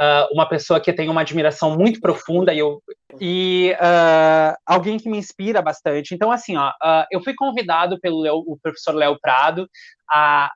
Uh, 0.00 0.32
uma 0.32 0.48
pessoa 0.48 0.80
que 0.80 0.92
tenho 0.92 1.12
uma 1.12 1.20
admiração 1.20 1.76
muito 1.76 2.00
profunda 2.00 2.54
e, 2.54 2.58
eu, 2.58 2.82
e 3.20 3.74
uh, 3.74 4.56
alguém 4.66 4.98
que 4.98 5.08
me 5.08 5.18
inspira 5.18 5.60
bastante. 5.60 6.14
Então, 6.14 6.30
assim, 6.30 6.56
ó, 6.56 6.72
eu 7.10 7.22
fui 7.22 7.34
convidado 7.34 7.98
pelo 8.00 8.20
Leo, 8.20 8.36
o 8.46 8.58
professor 8.62 8.94
Léo 8.94 9.18
Prado 9.20 9.68
a 10.10 10.50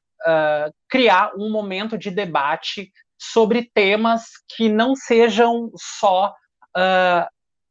criar 0.91 1.31
um 1.39 1.49
momento 1.49 1.97
de 1.97 2.11
debate 2.11 2.91
sobre 3.19 3.71
temas 3.75 4.25
que 4.57 4.69
não 4.69 4.95
sejam 4.95 5.71
só 5.77 6.33
uh, 6.77 7.27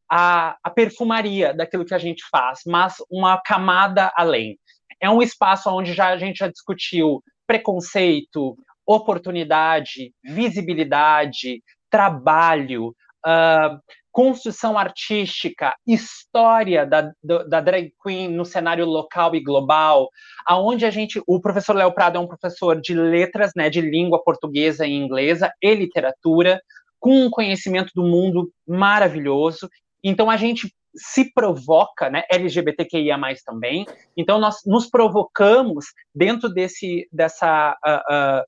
a, 0.10 0.58
a 0.64 0.70
perfumaria 0.70 1.54
daquilo 1.54 1.86
que 1.86 1.94
a 1.94 2.00
gente 2.00 2.24
faz, 2.30 2.62
mas 2.66 2.96
uma 3.10 3.42
camada 3.42 4.12
além. 4.16 4.58
É 5.00 5.10
um 5.10 5.22
espaço 5.22 5.70
onde 5.70 5.94
já, 5.94 6.10
a 6.10 6.18
gente 6.18 6.38
já 6.38 6.48
discutiu 6.48 7.22
preconceito, 7.46 8.58
oportunidade, 8.86 10.14
visibilidade, 10.24 11.62
trabalho, 11.90 12.96
uh, 13.26 13.80
construção 14.18 14.78
artística, 14.80 15.76
história 15.86 16.86
da, 16.86 17.12
da 17.24 17.62
drag 17.62 17.94
queen 18.04 18.30
no 18.30 18.44
cenário 18.44 18.84
local 18.84 19.36
e 19.36 19.44
global, 19.44 20.10
aonde 20.44 20.86
a 20.86 20.90
gente, 20.90 21.22
o 21.28 21.40
professor 21.40 21.76
Léo 21.76 21.94
Prado 21.94 22.18
é 22.18 22.20
um 22.20 22.28
professor 22.28 22.82
de 22.82 22.96
letras, 22.96 23.52
né, 23.56 23.70
de 23.70 23.80
língua 23.80 24.24
portuguesa 24.24 24.88
e 24.88 24.92
inglesa 24.92 25.52
e 25.62 25.76
literatura, 25.76 26.60
com 27.00 27.26
um 27.26 27.30
conhecimento 27.30 27.92
do 27.94 28.02
mundo 28.02 28.52
maravilhoso. 28.68 29.70
Então 30.04 30.30
a 30.30 30.38
gente 30.38 30.74
se 30.96 31.32
provoca, 31.32 32.10
né, 32.10 32.24
LGBTQIA+, 32.32 33.18
também, 33.46 33.86
então 34.16 34.40
nós 34.40 34.58
nos 34.66 34.90
provocamos 34.90 35.86
dentro 36.14 36.50
desse, 36.50 37.08
dessa, 37.12 37.78
uh, 37.86 38.14
uh, 38.14 38.42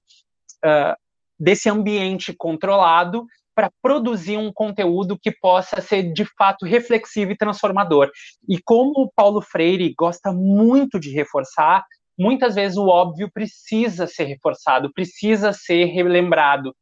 uh, 0.68 0.96
desse 1.40 1.70
ambiente 1.70 2.34
controlado 2.34 3.26
para 3.60 3.72
produzir 3.82 4.38
um 4.38 4.54
conteúdo 4.54 5.20
que 5.22 5.32
possa 5.32 5.82
ser 5.82 6.14
de 6.14 6.24
fato 6.38 6.66
reflexivo 6.66 7.34
e 7.34 7.38
transformador. 7.38 8.10
E 8.48 8.58
como 8.64 9.02
o 9.02 9.12
Paulo 9.14 9.42
Freire 9.42 9.94
gosta 9.98 10.32
muito 10.32 10.98
de 10.98 11.12
reforçar, 11.12 11.84
muitas 12.18 12.56
vezes 12.56 12.78
o 12.78 12.88
óbvio 12.88 13.30
precisa 13.30 14.08
ser 14.08 14.24
reforçado, 14.24 14.94
precisa 14.94 15.52
ser 15.52 15.86
relembrado. 15.86 16.74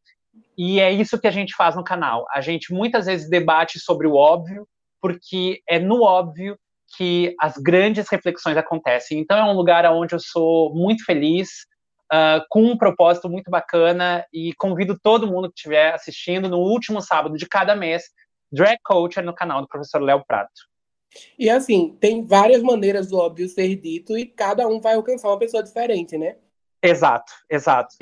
E 0.57 0.79
é 0.79 0.91
isso 0.91 1.19
que 1.19 1.27
a 1.27 1.31
gente 1.31 1.55
faz 1.55 1.75
no 1.75 1.83
canal. 1.83 2.25
A 2.33 2.41
gente 2.41 2.73
muitas 2.73 3.05
vezes 3.05 3.29
debate 3.29 3.79
sobre 3.79 4.07
o 4.07 4.15
óbvio, 4.15 4.67
porque 5.01 5.61
é 5.67 5.79
no 5.79 6.01
óbvio 6.01 6.57
que 6.95 7.35
as 7.39 7.57
grandes 7.57 8.09
reflexões 8.09 8.57
acontecem. 8.57 9.19
Então 9.19 9.37
é 9.37 9.43
um 9.43 9.55
lugar 9.55 9.85
onde 9.91 10.15
eu 10.15 10.19
sou 10.19 10.73
muito 10.73 11.03
feliz, 11.03 11.49
uh, 12.11 12.43
com 12.49 12.63
um 12.63 12.77
propósito 12.77 13.29
muito 13.29 13.51
bacana 13.51 14.25
e 14.33 14.53
convido 14.53 14.97
todo 15.01 15.27
mundo 15.27 15.49
que 15.49 15.55
estiver 15.57 15.93
assistindo 15.93 16.49
no 16.49 16.57
último 16.57 17.01
sábado 17.01 17.35
de 17.35 17.47
cada 17.47 17.75
mês, 17.75 18.03
Drag 18.51 18.77
Culture 18.83 19.25
no 19.25 19.35
canal 19.35 19.61
do 19.61 19.67
professor 19.67 20.01
Léo 20.01 20.23
Prato. 20.25 20.67
E 21.37 21.49
assim, 21.49 21.97
tem 21.99 22.25
várias 22.25 22.61
maneiras 22.61 23.07
do 23.07 23.17
óbvio 23.17 23.47
ser 23.47 23.75
dito 23.75 24.17
e 24.17 24.25
cada 24.25 24.67
um 24.67 24.79
vai 24.79 24.95
alcançar 24.95 25.29
uma 25.29 25.39
pessoa 25.39 25.63
diferente, 25.63 26.17
né? 26.17 26.35
Exato, 26.81 27.33
exato. 27.49 27.95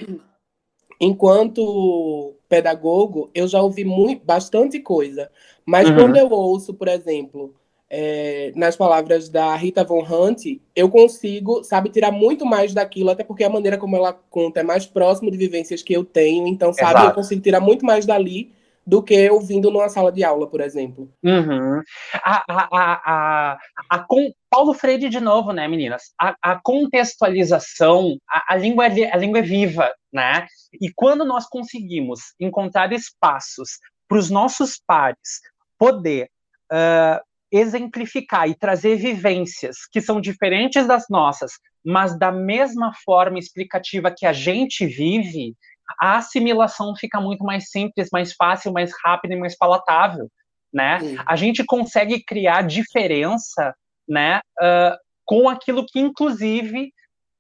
Enquanto 1.00 2.34
pedagogo, 2.48 3.30
eu 3.34 3.48
já 3.48 3.62
ouvi 3.62 3.84
muito, 3.84 4.26
bastante 4.26 4.80
coisa. 4.80 5.30
Mas 5.66 5.90
uhum. 5.90 5.96
quando 5.96 6.18
eu 6.18 6.30
ouço, 6.30 6.74
por 6.74 6.88
exemplo, 6.88 7.54
é, 7.90 8.52
nas 8.56 8.76
palavras 8.76 9.30
da 9.30 9.56
Rita 9.56 9.84
Von 9.84 10.04
Hunt, 10.04 10.60
eu 10.76 10.90
consigo, 10.90 11.64
sabe, 11.64 11.90
tirar 11.90 12.12
muito 12.12 12.46
mais 12.46 12.74
daquilo, 12.74 13.10
até 13.10 13.24
porque 13.24 13.44
a 13.44 13.50
maneira 13.50 13.78
como 13.78 13.96
ela 13.96 14.14
conta 14.14 14.60
é 14.60 14.64
mais 14.64 14.86
próximo 14.86 15.32
de 15.32 15.38
vivências 15.38 15.82
que 15.82 15.94
eu 15.94 16.04
tenho, 16.04 16.48
então, 16.48 16.74
sabe, 16.74 16.92
Exato. 16.92 17.08
eu 17.08 17.14
consigo 17.14 17.42
tirar 17.42 17.60
muito 17.60 17.86
mais 17.86 18.06
dali 18.06 18.52
do 18.86 19.02
que 19.02 19.30
ouvindo 19.30 19.72
numa 19.72 19.90
sala 19.90 20.12
de 20.12 20.24
aula, 20.24 20.48
por 20.48 20.62
exemplo. 20.62 21.12
Uhum. 21.24 21.82
A, 22.14 22.44
a, 22.48 22.68
a, 22.78 23.58
a, 23.90 24.00
com, 24.00 24.32
Paulo 24.50 24.74
Freire 24.74 25.10
de 25.10 25.20
novo, 25.20 25.52
né, 25.52 25.68
meninas? 25.68 26.14
A, 26.20 26.60
contextualização, 26.64 28.18
a, 28.30 28.54
a, 28.54 28.56
língua 28.56 28.88
é, 28.88 29.12
a 29.12 29.18
língua 29.18 29.40
é 29.40 29.42
viva, 29.42 29.92
né? 30.14 30.48
E 30.80 30.92
quando 30.94 31.26
nós 31.26 31.48
conseguimos 31.48 32.20
encontrar 32.40 32.94
espaços 32.94 33.80
para 34.08 34.20
os 34.20 34.30
nossos 34.30 34.80
pares 34.86 35.42
poder 35.78 36.30
uh, 36.72 37.20
exemplificar 37.52 38.48
e 38.48 38.56
trazer 38.56 38.98
vivências 38.98 39.78
que 39.92 40.02
são 40.02 40.22
diferentes 40.22 40.88
das 40.88 41.06
nossas, 41.10 41.54
mas 41.84 42.18
da 42.18 42.32
mesma 42.32 42.94
forma 43.04 43.40
explicativa 43.40 44.14
que 44.16 44.26
a 44.26 44.34
gente 44.34 44.86
vive, 44.86 45.56
a 46.00 46.18
assimilação 46.18 46.96
fica 46.96 47.20
muito 47.20 47.44
mais 47.44 47.70
simples, 47.70 48.10
mais 48.12 48.34
fácil, 48.34 48.74
mais 48.74 48.92
rápida 49.04 49.34
e 49.34 49.40
mais 49.40 49.58
palatável, 49.58 50.30
né? 50.74 51.00
A 51.26 51.36
gente 51.36 51.64
consegue 51.64 52.24
criar 52.24 52.64
diferença, 52.64 53.74
né, 54.08 54.40
uh, 54.62 54.96
com 55.26 55.50
aquilo 55.50 55.86
que 55.86 56.00
inclusive 56.00 56.92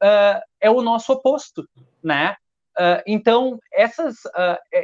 uh, 0.02 0.42
é 0.60 0.70
o 0.70 0.82
nosso 0.82 1.14
oposto, 1.14 1.68
né? 2.04 2.36
Uh, 2.78 3.02
então 3.08 3.58
essas, 3.72 4.16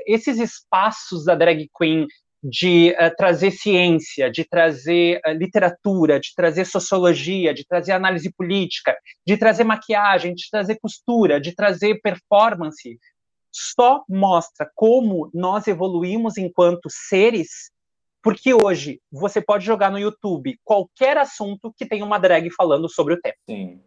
esses 0.05 0.39
espaços 0.39 1.26
da 1.26 1.36
drag 1.36 1.70
queen 1.78 2.07
de 2.43 2.95
trazer 3.18 3.51
ciência, 3.51 4.32
de 4.32 4.43
trazer 4.43 5.22
literatura, 5.36 6.20
de 6.20 6.34
trazer 6.36 6.66
sociologia, 6.66 7.53
de 7.53 7.64
trazer 7.68 7.91
análise 7.91 8.34
política, 8.34 8.97
de 9.28 9.38
trazer 9.38 9.64
maquiagem, 9.64 10.34
de 10.34 10.49
trazer 10.49 10.80
costura, 10.82 11.39
de 11.39 11.53
trazer 11.53 12.01
performance, 12.01 12.97
só 13.52 14.04
mostra 14.08 14.70
como 14.76 15.30
nós 15.34 15.68
evoluímos 15.68 16.38
enquanto 16.38 16.89
seres, 16.89 17.72
porque 18.22 18.54
hoje 18.54 19.02
você 19.12 19.41
pode 19.41 19.66
jogar 19.66 19.91
no 19.91 19.99
YouTube 19.99 20.60
qualquer 20.64 21.18
assunto 21.18 21.74
que 21.76 21.86
tenha 21.86 22.06
uma 22.06 22.20
drag 22.20 22.49
falando 22.52 22.89
sobre 22.89 23.16
o 23.16 23.22
tema. 23.22 23.36
Sim. 23.49 23.80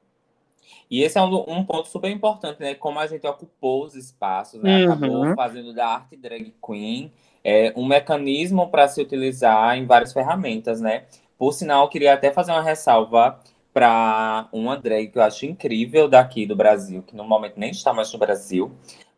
E 0.90 1.02
esse 1.02 1.18
é 1.18 1.22
um, 1.22 1.44
um, 1.48 1.64
ponto 1.64 1.88
super 1.88 2.10
importante, 2.10 2.60
né? 2.60 2.74
Como 2.74 2.98
a 2.98 3.06
gente 3.06 3.26
ocupou 3.26 3.84
os 3.84 3.94
espaços, 3.94 4.62
né? 4.62 4.84
Acabou 4.84 5.24
uhum. 5.24 5.34
fazendo 5.34 5.72
da 5.72 5.86
arte 5.86 6.16
drag 6.16 6.54
queen 6.64 7.10
é, 7.44 7.72
um 7.76 7.86
mecanismo 7.86 8.70
para 8.70 8.88
se 8.88 9.00
utilizar 9.02 9.76
em 9.76 9.86
várias 9.86 10.12
ferramentas, 10.12 10.80
né? 10.80 11.04
Por 11.38 11.52
sinal, 11.52 11.84
eu 11.84 11.88
queria 11.88 12.14
até 12.14 12.32
fazer 12.32 12.52
uma 12.52 12.62
ressalva 12.62 13.38
para 13.72 14.48
uma 14.52 14.76
drag 14.76 15.08
que 15.08 15.18
eu 15.18 15.22
acho 15.22 15.44
incrível 15.44 16.08
daqui 16.08 16.46
do 16.46 16.56
Brasil, 16.56 17.02
que 17.02 17.14
no 17.14 17.24
momento 17.24 17.58
nem 17.58 17.70
está 17.70 17.92
mais 17.92 18.12
no 18.12 18.18
Brasil, 18.18 18.72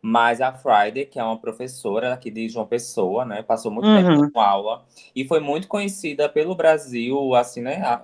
mas 0.07 0.39
a 0.39 0.53
Friday, 0.53 1.05
que 1.05 1.19
é 1.19 1.23
uma 1.23 1.37
professora 1.37 2.13
aqui 2.13 2.31
de 2.31 2.47
João 2.47 2.65
Pessoa, 2.65 3.25
né? 3.25 3.43
Passou 3.43 3.69
muito 3.69 3.89
uhum. 3.89 4.19
tempo 4.21 4.31
com 4.31 4.39
aula 4.39 4.85
e 5.13 5.27
foi 5.27 5.41
muito 5.41 5.67
conhecida 5.67 6.29
pelo 6.29 6.55
Brasil, 6.55 7.35
assim, 7.35 7.61
né? 7.61 8.01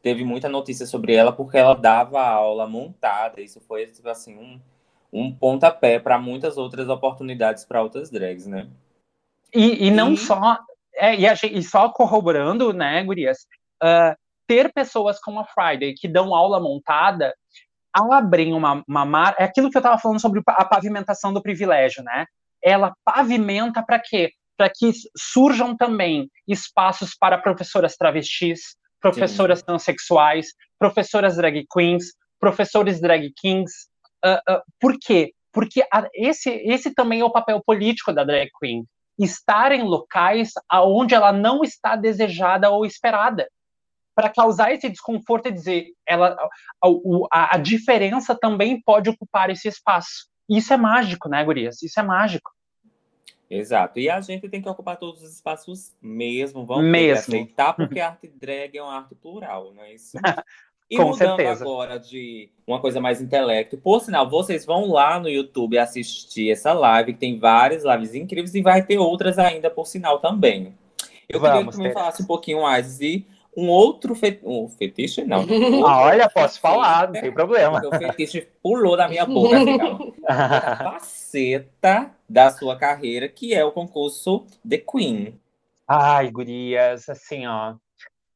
Teve 0.00 0.24
muita 0.24 0.48
notícia 0.48 0.86
sobre 0.86 1.12
ela 1.12 1.30
porque 1.30 1.58
ela 1.58 1.74
dava 1.74 2.22
aula 2.22 2.66
montada. 2.66 3.42
Isso 3.42 3.60
foi, 3.60 3.86
tipo 3.88 4.08
assim, 4.08 4.34
um, 4.34 4.60
um 5.12 5.30
pontapé 5.30 5.98
para 5.98 6.18
muitas 6.18 6.56
outras 6.56 6.88
oportunidades 6.88 7.66
para 7.66 7.82
outras 7.82 8.08
drags, 8.08 8.46
né? 8.46 8.66
E, 9.52 9.88
e 9.88 9.90
não 9.90 10.16
só, 10.16 10.58
é, 10.94 11.16
e, 11.16 11.28
a, 11.28 11.34
e, 11.34 11.62
só 11.62 11.90
corroborando, 11.90 12.72
né, 12.72 13.04
Gurias, 13.04 13.46
uh, 13.82 14.16
ter 14.46 14.72
pessoas 14.72 15.20
como 15.20 15.40
a 15.40 15.44
Friday 15.44 15.92
que 15.92 16.08
dão 16.08 16.34
aula 16.34 16.58
montada 16.58 17.34
abrem 17.94 18.52
uma, 18.52 18.82
uma 18.86 19.04
mar... 19.04 19.34
É 19.38 19.44
aquilo 19.44 19.70
que 19.70 19.76
eu 19.76 19.80
estava 19.80 19.98
falando 19.98 20.20
sobre 20.20 20.42
a 20.46 20.64
pavimentação 20.64 21.32
do 21.32 21.42
privilégio, 21.42 22.02
né? 22.02 22.26
Ela 22.62 22.94
pavimenta 23.04 23.82
para 23.82 23.98
quê? 23.98 24.32
Para 24.56 24.70
que 24.70 24.92
surjam 25.16 25.76
também 25.76 26.30
espaços 26.46 27.14
para 27.18 27.38
professoras 27.38 27.96
travestis, 27.96 28.76
professoras 29.00 29.60
Sim. 29.60 29.64
transexuais, 29.66 30.48
professoras 30.78 31.36
drag 31.36 31.64
queens, 31.72 32.12
professores 32.38 33.00
drag 33.00 33.32
kings. 33.40 33.72
Uh, 34.24 34.52
uh, 34.52 34.62
por 34.78 34.98
quê? 34.98 35.32
porque 35.52 35.82
a, 35.92 36.08
esse, 36.14 36.50
esse 36.50 36.94
também 36.94 37.20
é 37.20 37.24
o 37.24 37.30
papel 37.30 37.60
político 37.64 38.12
da 38.12 38.24
drag 38.24 38.50
queen, 38.58 38.86
estar 39.18 39.72
em 39.72 39.82
locais 39.82 40.52
aonde 40.68 41.14
ela 41.14 41.32
não 41.32 41.62
está 41.62 41.96
desejada 41.96 42.70
ou 42.70 42.86
esperada, 42.86 43.48
para 44.20 44.28
causar 44.28 44.70
esse 44.70 44.86
desconforto 44.90 45.48
e 45.48 45.52
dizer, 45.52 45.94
ela, 46.06 46.36
a, 46.82 46.88
a, 47.32 47.56
a 47.56 47.58
diferença 47.58 48.34
também 48.38 48.78
pode 48.82 49.08
ocupar 49.08 49.48
esse 49.48 49.66
espaço. 49.66 50.28
Isso 50.46 50.74
é 50.74 50.76
mágico, 50.76 51.26
né, 51.26 51.42
Gurias? 51.42 51.82
Isso 51.82 51.98
é 51.98 52.02
mágico. 52.02 52.50
Exato. 53.48 53.98
E 53.98 54.10
a 54.10 54.20
gente 54.20 54.46
tem 54.50 54.60
que 54.60 54.68
ocupar 54.68 54.98
todos 54.98 55.22
os 55.22 55.36
espaços 55.36 55.96
mesmo. 56.02 56.66
Vamos 56.66 56.84
Mesmo. 56.84 57.34
aceitar, 57.34 57.72
porque 57.74 57.98
a 57.98 58.08
arte 58.08 58.28
drag 58.28 58.76
é 58.76 58.82
uma 58.82 58.98
arte 58.98 59.14
plural, 59.14 59.72
não 59.72 59.82
é 59.82 59.94
isso? 59.94 60.18
E 60.92 60.96
Com 60.96 61.04
mudando 61.04 61.36
certeza. 61.36 61.62
agora 61.62 62.00
de 62.00 62.50
uma 62.66 62.80
coisa 62.80 63.00
mais 63.00 63.20
intelecto. 63.22 63.78
Por 63.78 64.00
sinal, 64.00 64.28
vocês 64.28 64.66
vão 64.66 64.90
lá 64.90 65.20
no 65.20 65.28
YouTube 65.28 65.78
assistir 65.78 66.50
essa 66.50 66.72
live, 66.72 67.12
que 67.12 67.20
tem 67.20 67.38
várias 67.38 67.84
lives 67.84 68.12
incríveis 68.12 68.56
e 68.56 68.60
vai 68.60 68.84
ter 68.84 68.98
outras 68.98 69.38
ainda, 69.38 69.70
por 69.70 69.86
sinal, 69.86 70.18
também. 70.18 70.74
Eu 71.28 71.40
queria 71.40 71.58
Vamos 71.58 71.76
que 71.76 71.80
tu 71.80 71.84
me 71.86 71.92
falasse 71.92 72.24
um 72.24 72.26
pouquinho 72.26 72.62
mais 72.62 72.98
de 72.98 73.24
um 73.56 73.68
outro 73.68 74.14
fe... 74.14 74.40
um 74.44 74.68
fetiche, 74.68 75.24
não. 75.24 75.40
Outro 75.40 75.50
Ah, 75.86 76.00
olha, 76.02 76.30
posso 76.30 76.60
falar, 76.60 77.06
não 77.12 77.20
tem 77.20 77.32
problema. 77.32 77.80
O 77.86 77.90
fetiche 77.96 78.48
pulou 78.62 78.96
da 78.96 79.08
minha 79.08 79.26
boca, 79.26 79.56
assim. 79.56 79.72
Outra 79.72 80.76
faceta 80.84 82.10
da 82.28 82.50
sua 82.50 82.76
carreira, 82.76 83.28
que 83.28 83.52
é 83.54 83.64
o 83.64 83.72
concurso 83.72 84.46
The 84.68 84.78
Queen. 84.78 85.38
Ai, 85.86 86.30
gurias, 86.30 87.08
assim, 87.08 87.46
ó. 87.46 87.74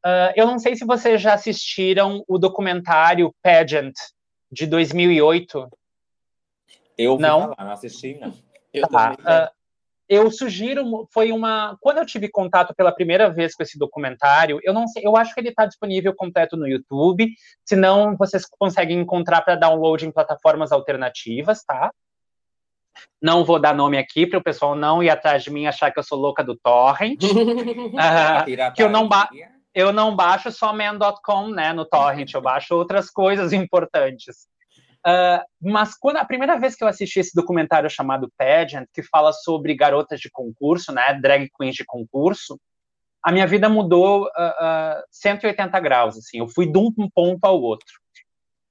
Ah, 0.04 0.32
eu 0.36 0.46
não 0.46 0.58
sei 0.58 0.76
se 0.76 0.84
vocês 0.84 1.20
já 1.20 1.34
assistiram 1.34 2.24
o 2.28 2.36
documentário 2.38 3.34
Pageant, 3.42 3.94
de 4.50 4.66
2008. 4.66 5.68
Eu 6.98 7.18
Não. 7.18 7.40
falar, 7.40 7.64
não 7.64 7.72
assisti, 7.72 8.18
não. 8.20 8.32
Eu 8.72 8.86
Tá, 8.88 9.10
também. 9.16 9.24
ah, 9.26 9.52
eu 10.14 10.30
sugiro, 10.30 11.08
foi 11.12 11.32
uma. 11.32 11.76
Quando 11.80 11.98
eu 11.98 12.06
tive 12.06 12.28
contato 12.28 12.74
pela 12.74 12.92
primeira 12.92 13.30
vez 13.30 13.54
com 13.54 13.62
esse 13.62 13.78
documentário, 13.78 14.60
eu 14.62 14.72
não 14.72 14.86
sei, 14.86 15.02
eu 15.04 15.16
acho 15.16 15.34
que 15.34 15.40
ele 15.40 15.48
está 15.48 15.66
disponível 15.66 16.14
completo 16.14 16.56
no 16.56 16.66
YouTube. 16.66 17.28
Se 17.64 17.74
não, 17.76 18.16
vocês 18.16 18.44
conseguem 18.58 18.98
encontrar 19.00 19.42
para 19.42 19.56
download 19.56 20.06
em 20.06 20.12
plataformas 20.12 20.72
alternativas, 20.72 21.62
tá? 21.64 21.90
Não 23.20 23.44
vou 23.44 23.58
dar 23.58 23.74
nome 23.74 23.98
aqui 23.98 24.26
para 24.26 24.38
o 24.38 24.42
pessoal 24.42 24.74
não 24.74 25.02
ir 25.02 25.10
atrás 25.10 25.42
de 25.42 25.50
mim 25.50 25.62
e 25.62 25.66
achar 25.66 25.90
que 25.90 25.98
eu 25.98 26.02
sou 26.04 26.18
louca 26.18 26.44
do 26.44 26.56
torrent. 26.56 27.18
Ah, 27.98 28.44
que 28.74 28.82
eu 28.82 28.88
não 28.88 29.08
ba- 29.08 29.28
eu 29.74 29.92
não 29.92 30.14
baixo 30.14 30.52
só 30.52 30.72
man.com, 30.72 31.48
né, 31.48 31.72
no 31.72 31.84
torrent, 31.84 32.32
eu 32.32 32.40
baixo 32.40 32.74
outras 32.76 33.10
coisas 33.10 33.52
importantes. 33.52 34.46
Ah, 35.06 35.44
mas 35.60 35.94
quando 35.96 36.16
a 36.16 36.24
primeira 36.24 36.58
vez 36.58 36.74
que 36.74 36.82
eu 36.82 36.88
assisti 36.88 37.20
esse 37.20 37.34
documentário 37.34 37.90
chamado 37.90 38.32
Pageant, 38.38 38.86
que 38.92 39.02
fala 39.02 39.32
sobre 39.32 39.74
garotas 39.74 40.18
de 40.20 40.30
concurso, 40.30 40.92
né, 40.92 41.12
drag 41.20 41.50
queens 41.58 41.74
de 41.74 41.84
concurso, 41.84 42.58
a 43.22 43.30
minha 43.32 43.46
vida 43.46 43.68
mudou 43.68 44.28
ah, 44.34 44.56
ah, 45.00 45.04
180 45.10 45.78
graus, 45.80 46.16
assim, 46.16 46.38
eu 46.38 46.48
fui 46.48 46.66
de 46.70 46.78
um 46.78 46.90
ponto 47.14 47.44
ao 47.44 47.60
outro. 47.60 47.86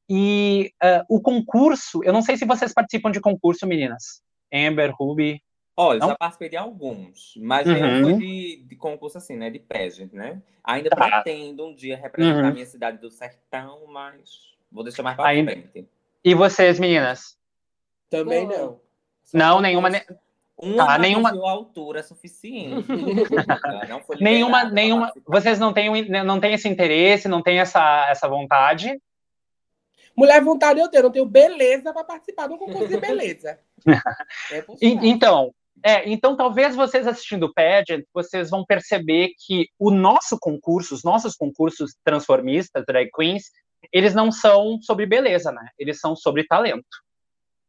E 0.10 0.72
ah, 0.82 1.06
o 1.08 1.22
concurso, 1.22 2.04
eu 2.04 2.12
não 2.14 2.22
sei 2.22 2.36
se 2.38 2.46
vocês 2.46 2.74
participam 2.74 3.12
de 3.12 3.20
concurso, 3.22 3.66
meninas. 3.68 4.22
Amber, 4.54 4.92
Ruby, 4.94 5.42
Olha, 5.76 6.00
Não? 6.00 6.10
já 6.10 6.16
participei 6.16 6.50
de 6.50 6.56
alguns, 6.56 7.34
mas 7.38 7.68
Uhum. 7.68 7.76
eu 7.78 8.04
fui 8.04 8.14
de, 8.20 8.64
de 8.64 8.76
concurso 8.76 9.18
assim, 9.18 9.36
né? 9.36 9.50
De 9.50 9.58
pageant, 9.58 10.14
né? 10.14 10.40
Ainda 10.64 10.88
Tá. 10.92 10.98
pretendo 11.24 11.66
um 11.66 11.74
dia 11.74 11.98
representar 11.98 12.44
Uhum. 12.44 12.48
a 12.50 12.52
minha 12.52 12.66
cidade 12.68 13.00
do 13.00 13.10
sertão, 13.10 13.88
mas 13.88 14.54
vou 14.72 14.84
deixar 14.84 15.02
mais 15.02 15.16
pra 15.16 15.26
Ainda- 15.26 15.52
frente. 15.52 15.88
E 16.24 16.34
vocês, 16.34 16.80
meninas? 16.80 17.38
Também 18.10 18.48
não. 18.48 18.80
Só 19.24 19.38
Não, 19.38 19.62
nenhuma. 19.62 19.90
ne- 19.90 20.06
Uma 20.56 20.86
Tá, 20.86 20.94
não 20.94 21.00
nenhuma- 21.00 21.50
altura 21.50 22.04
suficiente. 22.04 22.88
Nenhuma, 24.22 24.64
nenhuma. 24.66 25.12
Vocês 25.26 25.60
não 25.60 25.74
têm, 25.74 26.08
não 26.24 26.40
têm 26.40 26.54
esse 26.54 26.70
interesse, 26.70 27.28
não 27.28 27.42
têm 27.42 27.60
essa, 27.60 28.08
essa 28.10 28.28
vontade. 28.30 29.02
Mulher 30.16 30.42
vontade 30.44 30.80
eu 30.80 30.88
tenho, 30.88 31.00
eu 31.00 31.04
não 31.06 31.12
tenho 31.12 31.26
beleza 31.26 31.92
para 31.92 32.04
participar 32.04 32.48
de 32.48 32.54
um 32.54 32.58
concurso 32.58 32.88
de 32.88 32.98
beleza. 32.98 33.60
É 34.52 34.64
então, 34.80 35.54
é, 35.84 36.08
então 36.10 36.38
talvez 36.38 36.76
vocês 36.76 37.06
assistindo 37.08 37.48
o 37.48 37.54
Pageant, 37.54 38.04
vocês 38.14 38.50
vão 38.50 38.64
perceber 38.64 39.32
que 39.46 39.68
o 39.78 39.92
nosso 39.92 40.38
concurso, 40.40 40.94
os 40.96 41.04
nossos 41.04 41.36
concursos 41.36 41.96
transformistas, 42.06 42.86
drag 42.86 43.10
queens, 43.14 43.52
eles 43.92 44.14
não 44.14 44.32
são 44.32 44.80
sobre 44.82 45.06
beleza, 45.06 45.52
né? 45.52 45.68
Eles 45.78 46.00
são 46.00 46.16
sobre 46.16 46.46
talento. 46.46 46.86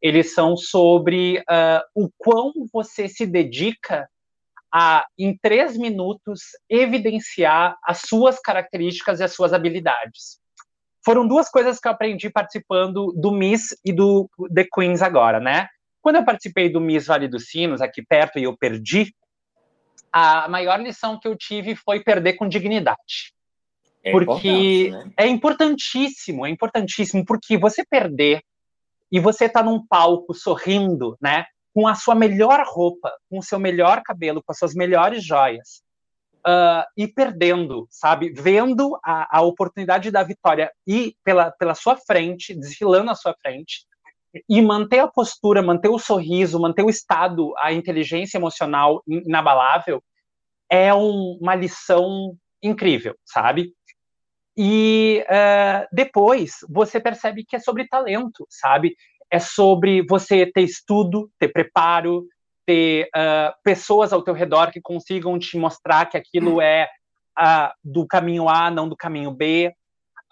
Eles 0.00 0.34
são 0.34 0.56
sobre 0.56 1.42
ah, 1.48 1.82
o 1.94 2.10
quão 2.18 2.52
você 2.72 3.08
se 3.08 3.26
dedica 3.26 4.08
a, 4.72 5.06
em 5.18 5.36
três 5.36 5.76
minutos, 5.76 6.40
evidenciar 6.68 7.76
as 7.84 8.00
suas 8.00 8.40
características 8.40 9.20
e 9.20 9.24
as 9.24 9.32
suas 9.32 9.52
habilidades. 9.52 10.40
Foram 11.04 11.28
duas 11.28 11.48
coisas 11.50 11.78
que 11.78 11.86
eu 11.86 11.92
aprendi 11.92 12.30
participando 12.30 13.12
do 13.12 13.30
Miss 13.30 13.76
e 13.84 13.92
do 13.92 14.28
The 14.52 14.66
Queens 14.72 15.02
agora, 15.02 15.38
né? 15.38 15.68
Quando 16.00 16.16
eu 16.16 16.24
participei 16.24 16.68
do 16.68 16.80
Miss 16.80 17.06
Vale 17.06 17.28
dos 17.28 17.48
Sinos, 17.48 17.80
aqui 17.80 18.02
perto, 18.02 18.38
e 18.38 18.44
eu 18.44 18.56
perdi, 18.56 19.14
a 20.12 20.48
maior 20.48 20.80
lição 20.80 21.18
que 21.18 21.26
eu 21.26 21.36
tive 21.36 21.74
foi 21.74 22.02
perder 22.02 22.34
com 22.34 22.48
dignidade. 22.48 23.33
É 24.04 24.12
porque- 24.12 24.90
né? 24.90 25.10
É 25.16 25.26
importantíssimo, 25.26 26.44
é 26.46 26.50
importantíssimo, 26.50 27.24
porque 27.24 27.56
você 27.56 27.84
perder 27.84 28.42
e 29.10 29.18
você 29.18 29.48
tá 29.48 29.62
num 29.62 29.84
palco 29.86 30.34
sorrindo, 30.34 31.16
né? 31.20 31.46
Com 31.74 31.88
a 31.88 31.94
sua 31.94 32.14
melhor 32.14 32.62
roupa, 32.66 33.10
com 33.30 33.38
o 33.38 33.42
seu 33.42 33.58
melhor 33.58 34.02
cabelo, 34.02 34.42
com 34.44 34.52
as 34.52 34.58
suas 34.58 34.74
melhores 34.74 35.24
joias, 35.24 35.82
ah, 36.46 36.86
e 36.96 37.08
perdendo, 37.08 37.86
sabe? 37.90 38.30
Vendo 38.30 38.98
a, 39.02 39.38
a 39.38 39.40
oportunidade 39.42 40.10
da 40.10 40.22
vitória 40.22 40.70
e 40.86 41.16
pela, 41.24 41.50
pela 41.52 41.74
sua 41.74 41.96
frente, 41.96 42.54
desfilando 42.54 43.10
à 43.10 43.14
sua 43.14 43.34
frente, 43.40 43.86
e 44.48 44.60
manter 44.60 44.98
a 44.98 45.06
postura, 45.08 45.62
manter 45.62 45.88
o 45.88 45.98
sorriso, 45.98 46.60
manter 46.60 46.82
o 46.82 46.90
estado, 46.90 47.54
a 47.58 47.72
inteligência 47.72 48.36
emocional 48.36 49.00
inabalável, 49.06 50.02
é 50.68 50.92
um- 50.92 51.38
uma 51.40 51.54
lição 51.54 52.36
incrível, 52.62 53.14
sabe? 53.24 53.72
E 54.56 55.24
eh, 55.28 55.86
depois 55.92 56.58
você 56.68 57.00
percebe 57.00 57.44
que 57.44 57.56
é 57.56 57.58
sobre 57.58 57.88
talento, 57.88 58.46
sabe? 58.48 58.96
É 59.30 59.38
sobre 59.38 60.02
você 60.08 60.46
ter 60.46 60.62
estudo, 60.62 61.28
ter 61.38 61.48
preparo, 61.48 62.26
ter 62.66 63.08
ah, 63.14 63.54
pessoas 63.62 64.12
ao 64.12 64.22
teu 64.22 64.34
redor 64.34 64.70
que 64.70 64.80
consigam 64.80 65.38
te 65.38 65.56
mostrar 65.58 66.06
que 66.06 66.16
aquilo 66.16 66.60
é 66.60 66.88
ah, 67.36 67.72
do 67.82 68.06
caminho 68.06 68.48
A, 68.48 68.70
não 68.70 68.88
do 68.88 68.96
caminho 68.96 69.30
B. 69.30 69.72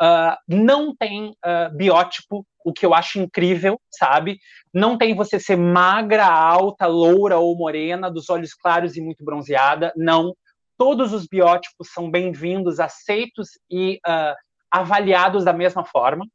Ah, 0.00 0.38
não 0.48 0.94
tem 0.94 1.36
ah, 1.44 1.70
biótipo, 1.74 2.46
o 2.64 2.72
que 2.72 2.86
eu 2.86 2.94
acho 2.94 3.18
incrível, 3.18 3.80
sabe? 3.90 4.38
Não 4.72 4.96
tem 4.96 5.14
você 5.14 5.38
ser 5.38 5.56
magra, 5.56 6.26
alta, 6.26 6.86
loura 6.86 7.38
ou 7.38 7.56
morena, 7.56 8.10
dos 8.10 8.30
olhos 8.30 8.54
claros 8.54 8.96
e 8.96 9.00
muito 9.00 9.24
bronzeada. 9.24 9.92
Não. 9.96 10.34
Todos 10.76 11.12
os 11.12 11.26
biótipos 11.26 11.92
são 11.92 12.10
bem-vindos, 12.10 12.80
aceitos 12.80 13.50
e 13.70 14.00
ah, 14.04 14.34
avaliados 14.70 15.44
da 15.44 15.52
mesma 15.52 15.84
forma. 15.84 16.26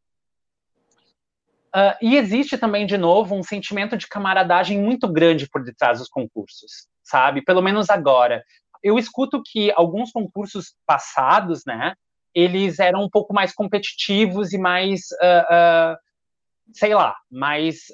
Ah, 1.73 1.97
e 2.01 2.15
existe 2.15 2.57
também, 2.57 2.85
de 2.85 2.97
novo, 2.97 3.35
um 3.35 3.43
sentimento 3.43 3.97
de 3.97 4.07
camaradagem 4.07 4.79
muito 4.79 5.07
grande 5.07 5.49
por 5.49 5.63
detrás 5.63 5.99
dos 5.99 6.07
concursos, 6.07 6.87
sabe? 7.03 7.43
Pelo 7.43 7.61
menos 7.61 7.89
agora. 7.89 8.43
Eu 8.83 8.97
escuto 8.97 9.41
que 9.43 9.71
alguns 9.75 10.11
concursos 10.11 10.75
passados, 10.85 11.63
né, 11.65 11.93
eles 12.33 12.79
eram 12.79 13.03
um 13.03 13.09
pouco 13.09 13.33
mais 13.33 13.53
competitivos 13.53 14.53
e 14.53 14.57
mais, 14.57 15.07
ah, 15.21 15.97
sei 16.73 16.93
lá, 16.93 17.15
mais 17.29 17.87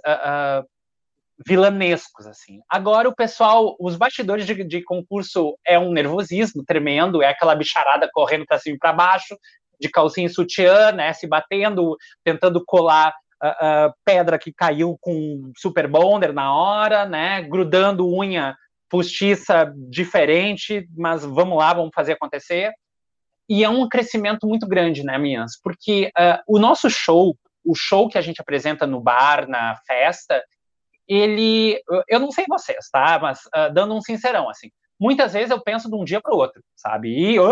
vilanescos, 1.46 2.28
assim. 2.28 2.60
Agora 2.70 3.10
o 3.10 3.16
pessoal, 3.16 3.76
os 3.80 3.96
bastidores 3.96 4.46
de, 4.46 4.64
de 4.64 4.84
concurso 4.84 5.58
é 5.66 5.78
um 5.78 5.92
nervosismo 5.92 6.64
tremendo, 6.64 7.22
é 7.22 7.28
aquela 7.28 7.56
bicharada 7.56 8.10
correndo 8.14 8.46
para 8.46 8.60
cima 8.60 8.76
e 8.76 8.80
para 8.80 8.94
baixo, 8.94 9.38
de 9.80 9.90
calcinha 9.90 10.28
e 10.28 10.30
sutiã, 10.30 10.92
né, 10.92 11.12
se 11.14 11.28
batendo, 11.28 11.98
tentando 12.24 12.64
colar 12.66 13.14
ah, 13.42 13.58
ah, 13.60 13.94
pedra 14.06 14.40
que 14.40 14.54
caiu 14.54 14.98
com 15.02 15.52
super 15.58 15.88
bonder 15.88 16.32
na 16.32 16.56
hora, 16.56 17.06
né, 17.06 17.42
grudando 17.42 18.08
unha 18.08 18.56
postiça 18.90 19.74
diferente, 19.90 20.88
mas 20.96 21.26
vamos 21.26 21.58
lá, 21.58 21.74
vamos 21.74 21.92
fazer 21.94 22.14
acontecer. 22.14 22.72
E 23.50 23.64
é 23.64 23.70
um 23.70 23.90
crescimento 23.90 24.48
muito 24.48 24.68
grande, 24.68 25.04
né, 25.04 25.18
minhas? 25.18 25.60
Porque 25.62 26.12
ah, 26.16 26.42
o 26.48 26.60
nosso 26.60 26.90
show, 26.90 27.36
o 27.66 27.76
show 27.76 28.08
que 28.08 28.18
a 28.18 28.22
gente 28.22 28.40
apresenta 28.40 28.88
no 28.88 29.02
bar, 29.02 29.48
na 29.48 29.76
festa, 29.88 30.42
ele, 31.08 31.82
eu 32.08 32.20
não 32.20 32.32
sei 32.32 32.46
vocês, 32.48 32.90
tá? 32.92 33.20
Mas 33.22 33.42
ah, 33.54 33.70
dando 33.70 33.94
um 33.96 34.02
sincerão, 34.02 34.50
assim, 34.50 34.70
muitas 35.00 35.34
vezes 35.34 35.52
eu 35.52 35.62
penso 35.62 35.90
de 35.90 35.96
um 35.96 36.04
dia 36.04 36.22
para 36.22 36.34
o 36.34 36.38
outro, 36.38 36.62
sabe? 36.76 37.10
E 37.10 37.36
eu 37.36 37.52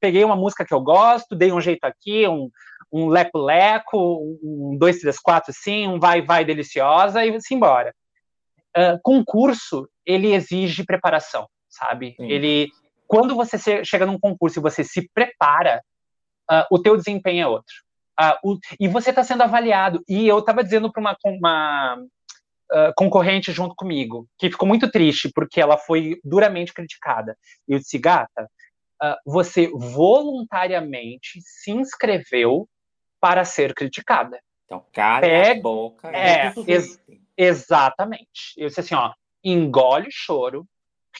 peguei 0.00 0.24
uma 0.24 0.36
música 0.36 0.64
que 0.64 0.72
eu 0.74 0.80
gosto, 0.80 1.34
dei 1.34 1.52
um 1.52 1.60
jeito 1.60 1.84
aqui, 1.84 2.26
um, 2.28 2.48
um 2.92 3.08
leco-leco, 3.08 4.38
um 4.42 4.76
dois, 4.78 4.98
três, 5.00 5.18
quatro, 5.18 5.52
sim, 5.52 5.88
um 5.88 5.98
vai-vai 5.98 6.44
deliciosa 6.44 7.24
e 7.24 7.40
se 7.40 7.54
embora. 7.54 7.94
ah, 8.76 8.98
concurso, 9.02 9.88
ele 10.06 10.32
exige 10.32 10.84
preparação, 10.84 11.46
sabe? 11.68 12.14
Sim. 12.16 12.30
Ele, 12.30 12.68
quando 13.06 13.34
você 13.34 13.84
chega 13.84 14.06
num 14.06 14.18
concurso 14.18 14.58
e 14.58 14.62
você 14.62 14.84
se 14.84 15.08
prepara, 15.14 15.82
ah, 16.50 16.66
o 16.70 16.78
teu 16.78 16.96
desempenho 16.96 17.42
é 17.44 17.46
outro. 17.48 17.74
Ah, 18.18 18.38
o- 18.44 18.58
e 18.78 18.88
você 18.88 19.10
está 19.10 19.24
sendo 19.24 19.42
avaliado. 19.42 20.02
E 20.08 20.28
eu 20.28 20.38
estava 20.38 20.62
dizendo 20.62 20.92
para 20.92 21.00
uma, 21.00 21.16
uma 21.24 22.04
ah, 22.72 22.92
concorrente 22.96 23.52
junto 23.52 23.74
comigo, 23.74 24.26
que 24.38 24.50
ficou 24.50 24.66
muito 24.66 24.90
triste, 24.90 25.30
porque 25.34 25.60
ela 25.60 25.76
foi 25.76 26.18
duramente 26.24 26.72
criticada. 26.72 27.36
E 27.68 27.74
eu 27.74 27.78
disse, 27.78 27.98
gata, 27.98 28.48
ah, 29.00 29.18
você 29.26 29.70
voluntariamente 29.74 31.40
se 31.42 31.70
inscreveu 31.70 32.68
para 33.20 33.44
ser 33.44 33.74
criticada. 33.74 34.40
Então, 34.64 34.84
cala 34.92 35.20
Pega- 35.20 35.60
a 35.60 35.62
boca. 35.62 36.08
é, 36.16 36.52
ex- 36.66 36.98
Exatamente. 37.36 38.54
Eu 38.56 38.68
disse 38.68 38.80
assim, 38.80 38.94
ó, 38.94 39.12
engole 39.44 40.08
o 40.08 40.12
choro, 40.12 40.66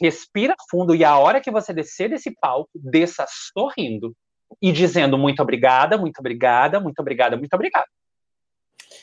respira 0.01 0.55
fundo 0.71 0.95
e 0.95 1.05
a 1.05 1.19
hora 1.19 1.41
que 1.41 1.51
você 1.51 1.73
descer 1.73 2.09
desse 2.11 2.31
palco, 2.41 2.71
desça 2.75 3.27
sorrindo 3.53 4.15
e 4.61 4.73
dizendo 4.73 5.19
muito 5.19 5.43
obrigada, 5.43 5.99
muito 5.99 6.19
obrigada, 6.19 6.81
muito 6.81 6.99
obrigada, 7.01 7.37
muito 7.37 7.53
obrigada. 7.55 7.87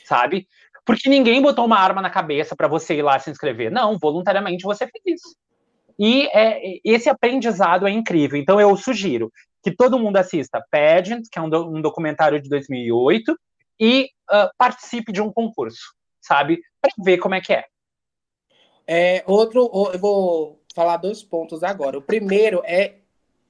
Sabe? 0.04 0.48
Porque 0.90 1.08
ninguém 1.08 1.40
botou 1.40 1.64
uma 1.64 1.78
arma 1.78 2.02
na 2.02 2.10
cabeça 2.10 2.56
para 2.56 2.66
você 2.66 2.96
ir 2.96 3.02
lá 3.02 3.16
se 3.16 3.30
inscrever. 3.30 3.70
Não, 3.70 3.96
voluntariamente 3.96 4.64
você 4.64 4.88
fez 4.88 5.20
isso. 5.20 5.36
E 5.96 6.26
é, 6.32 6.80
esse 6.84 7.08
aprendizado 7.08 7.86
é 7.86 7.92
incrível. 7.92 8.36
Então 8.36 8.60
eu 8.60 8.76
sugiro 8.76 9.30
que 9.62 9.70
todo 9.70 10.00
mundo 10.00 10.16
assista 10.16 10.60
Pageant, 10.68 11.22
que 11.30 11.38
é 11.38 11.42
um, 11.42 11.48
do- 11.48 11.68
um 11.68 11.80
documentário 11.80 12.42
de 12.42 12.48
2008, 12.48 13.38
e 13.78 14.08
ah, 14.28 14.50
participe 14.58 15.12
de 15.12 15.22
um 15.22 15.32
concurso, 15.32 15.94
sabe? 16.20 16.60
Para 16.82 16.90
ver 17.04 17.18
como 17.18 17.36
é 17.36 17.40
que 17.40 17.52
é. 17.52 17.66
É, 18.84 19.22
outro, 19.28 19.70
eu 19.94 19.98
vou 20.00 20.60
falar 20.74 20.96
dois 20.96 21.22
pontos 21.22 21.62
agora. 21.62 21.98
O 21.98 22.02
primeiro 22.02 22.62
é 22.64 22.96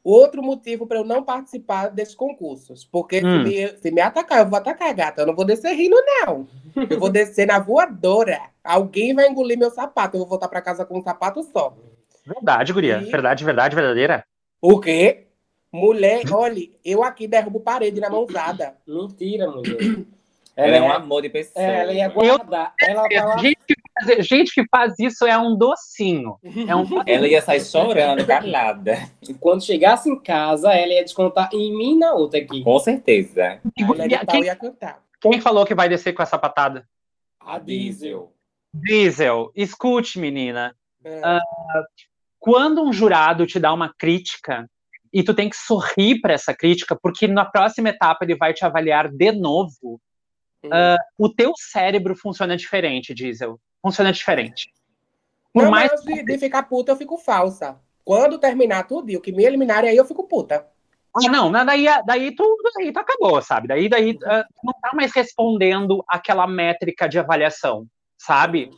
outro 0.05 0.43
motivo 0.43 0.87
para 0.87 0.99
eu 0.99 1.05
não 1.05 1.23
participar 1.23 1.89
desses 1.89 2.15
concursos. 2.15 2.85
Porque 2.85 3.19
Hum. 3.25 3.45
se, 3.45 3.49
me, 3.49 3.69
se 3.79 3.91
me 3.91 4.01
atacar, 4.01 4.39
eu 4.41 4.47
vou 4.49 4.59
atacar, 4.59 4.93
gata. 4.95 5.23
Eu 5.23 5.27
não 5.27 5.35
vou 5.37 5.45
descer 5.45 5.73
rindo, 5.75 5.97
não. 6.25 6.47
Eu 6.89 6.99
vou 6.99 7.11
descer 7.11 7.47
na 7.47 7.59
voadora. 7.59 8.41
Alguém 8.65 9.15
vai 9.15 9.29
engolir 9.29 9.59
meu 9.59 9.71
sapato. 9.71 10.17
Eu 10.17 10.21
vou 10.21 10.29
voltar 10.29 10.49
para 10.49 10.63
casa 10.63 10.85
com 10.85 10.99
um 10.99 11.03
sapato 11.03 11.43
só. 11.43 11.75
Verdade, 12.27 12.73
guria. 12.73 12.99
E- 13.03 13.11
Verdade, 13.11 13.45
verdade, 13.45 13.75
verdadeira. 13.77 14.25
O 14.61 14.79
quê? 14.81 15.27
Mulher, 15.73 16.23
olha, 16.33 16.69
eu 16.85 17.03
aqui 17.05 17.27
derrubo 17.29 17.61
parede 17.61 18.01
na 18.01 18.11
mãozada. 18.11 18.75
Mentira, 18.87 19.49
mulher. 19.51 19.77
Ela 20.57 20.77
é 20.77 20.83
um 20.83 20.87
ia- 20.89 20.95
amor 20.97 21.23
de 21.23 21.31
pessoa. 21.31 21.65
é, 21.65 21.81
ela 21.81 21.93
ia 21.93 22.09
guardar. 22.09 22.75
Ela 22.83 23.09
tava 23.09 23.39
Gente 23.39 23.57
que, 24.01 24.15
faz, 24.15 24.27
gente 24.27 24.55
que 24.55 24.65
faz 24.69 24.95
isso 24.99 25.27
é 25.27 25.37
um 25.39 25.57
docinho. 25.57 26.37
É 26.67 26.75
um 26.75 26.85
Ela 27.07 27.29
ia 27.29 27.41
sair 27.41 27.61
chorando, 27.61 28.25
calada. 28.27 28.99
Quando 29.39 29.65
chegasse 29.65 30.11
em 30.11 30.21
casa, 30.21 30.73
ela 30.73 30.93
ia 30.93 31.05
descontar 31.05 31.51
em 31.53 31.77
mim 31.77 31.95
e 31.95 31.99
na 31.99 32.15
outra 32.15 32.41
aqui. 32.41 32.63
Com 32.63 32.79
certeza. 32.79 33.61
A 33.81 33.85
mulher 33.85 34.27
quem, 34.27 34.45
ia 34.45 34.57
cantar. 34.57 35.03
quem 35.21 35.41
falou 35.41 35.65
que 35.65 35.75
vai 35.75 35.89
descer 35.89 36.13
com 36.13 36.23
essa 36.23 36.39
patada? 36.39 36.87
A 37.41 37.59
diesel. 37.59 38.33
Diesel, 38.73 39.51
escute, 39.55 40.19
menina. 40.19 40.75
É. 41.05 41.21
Quando 42.39 42.83
um 42.83 42.93
jurado 42.93 43.47
te 43.47 43.59
dá 43.59 43.73
uma 43.73 43.93
crítica 43.97 44.69
e 45.13 45.23
tu 45.23 45.35
tem 45.35 45.49
que 45.49 45.57
sorrir 45.57 46.21
para 46.21 46.33
essa 46.33 46.55
crítica, 46.55 46.97
porque 47.01 47.27
na 47.27 47.45
próxima 47.45 47.89
etapa 47.89 48.25
ele 48.25 48.37
vai 48.37 48.55
te 48.55 48.65
avaliar 48.65 49.09
de 49.09 49.33
novo, 49.33 50.01
ah, 50.71 50.97
o 51.17 51.29
teu 51.29 51.53
cérebro 51.57 52.15
funciona 52.17 52.57
diferente, 52.57 53.15
Diesel. 53.15 53.61
Funciona 53.83 54.13
diferente. 54.13 54.73
Por 55.53 55.65
não, 55.65 55.71
mais 55.71 55.91
de, 56.03 56.23
de 56.23 56.39
ficar 56.39 56.65
puta, 56.65 56.93
eu 56.93 56.97
fico 56.97 57.17
falsa. 57.17 57.79
Quando 58.05 58.39
terminar 58.39 58.87
tudo 58.87 59.11
e 59.11 59.17
o 59.17 59.21
que 59.21 59.33
me 59.33 59.45
eliminarem, 59.45 59.91
aí 59.91 59.97
eu 59.97 60.05
fico 60.05 60.27
puta. 60.27 60.67
Ah, 61.17 61.29
não, 61.29 61.51
daí, 61.51 61.87
daí, 62.07 62.35
tu, 62.35 62.57
daí 62.77 62.93
tu 62.93 62.99
acabou, 63.01 63.43
sabe? 63.43 63.67
Daí, 63.67 63.89
daí 63.89 64.17
ah, 64.25 64.45
tu 64.45 64.61
não 64.65 64.73
tá 64.81 64.91
mais 64.95 65.13
respondendo 65.13 66.05
aquela 66.09 66.47
métrica 66.47 67.09
de 67.09 67.19
avaliação, 67.19 67.87
sabe? 68.17 68.71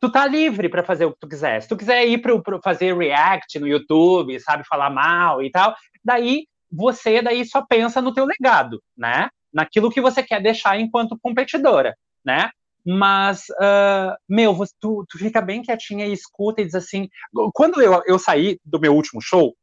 Tu 0.00 0.10
tá 0.10 0.26
livre 0.26 0.68
para 0.68 0.82
fazer 0.82 1.04
o 1.04 1.12
que 1.12 1.20
tu 1.20 1.28
quiser. 1.28 1.62
Se 1.62 1.68
tu 1.68 1.76
quiser 1.76 2.06
ir 2.06 2.18
para 2.18 2.60
fazer 2.62 2.96
react 2.96 3.58
no 3.60 3.68
YouTube, 3.68 4.38
sabe, 4.40 4.64
falar 4.64 4.90
mal 4.90 5.42
e 5.42 5.50
tal, 5.50 5.74
daí 6.02 6.46
você 6.70 7.22
daí 7.22 7.44
só 7.44 7.62
pensa 7.62 8.00
no 8.00 8.12
teu 8.12 8.24
legado, 8.24 8.82
né? 8.96 9.28
Naquilo 9.52 9.90
que 9.90 10.00
você 10.00 10.22
quer 10.22 10.42
deixar 10.42 10.78
enquanto 10.78 11.18
competidora, 11.20 11.96
né? 12.24 12.50
Mas, 12.84 13.44
ah, 13.60 14.16
meu, 14.28 14.54
você- 14.54 14.74
tu, 14.80 15.04
tu 15.08 15.18
fica 15.18 15.40
bem 15.40 15.62
quietinha 15.62 16.06
e 16.06 16.12
escuta 16.12 16.62
e 16.62 16.64
diz 16.64 16.74
assim. 16.74 17.08
Quando 17.54 17.80
eu, 17.82 18.02
eu 18.06 18.18
saí 18.18 18.58
do 18.64 18.80
meu 18.80 18.94
último 18.94 19.20
show, 19.20 19.54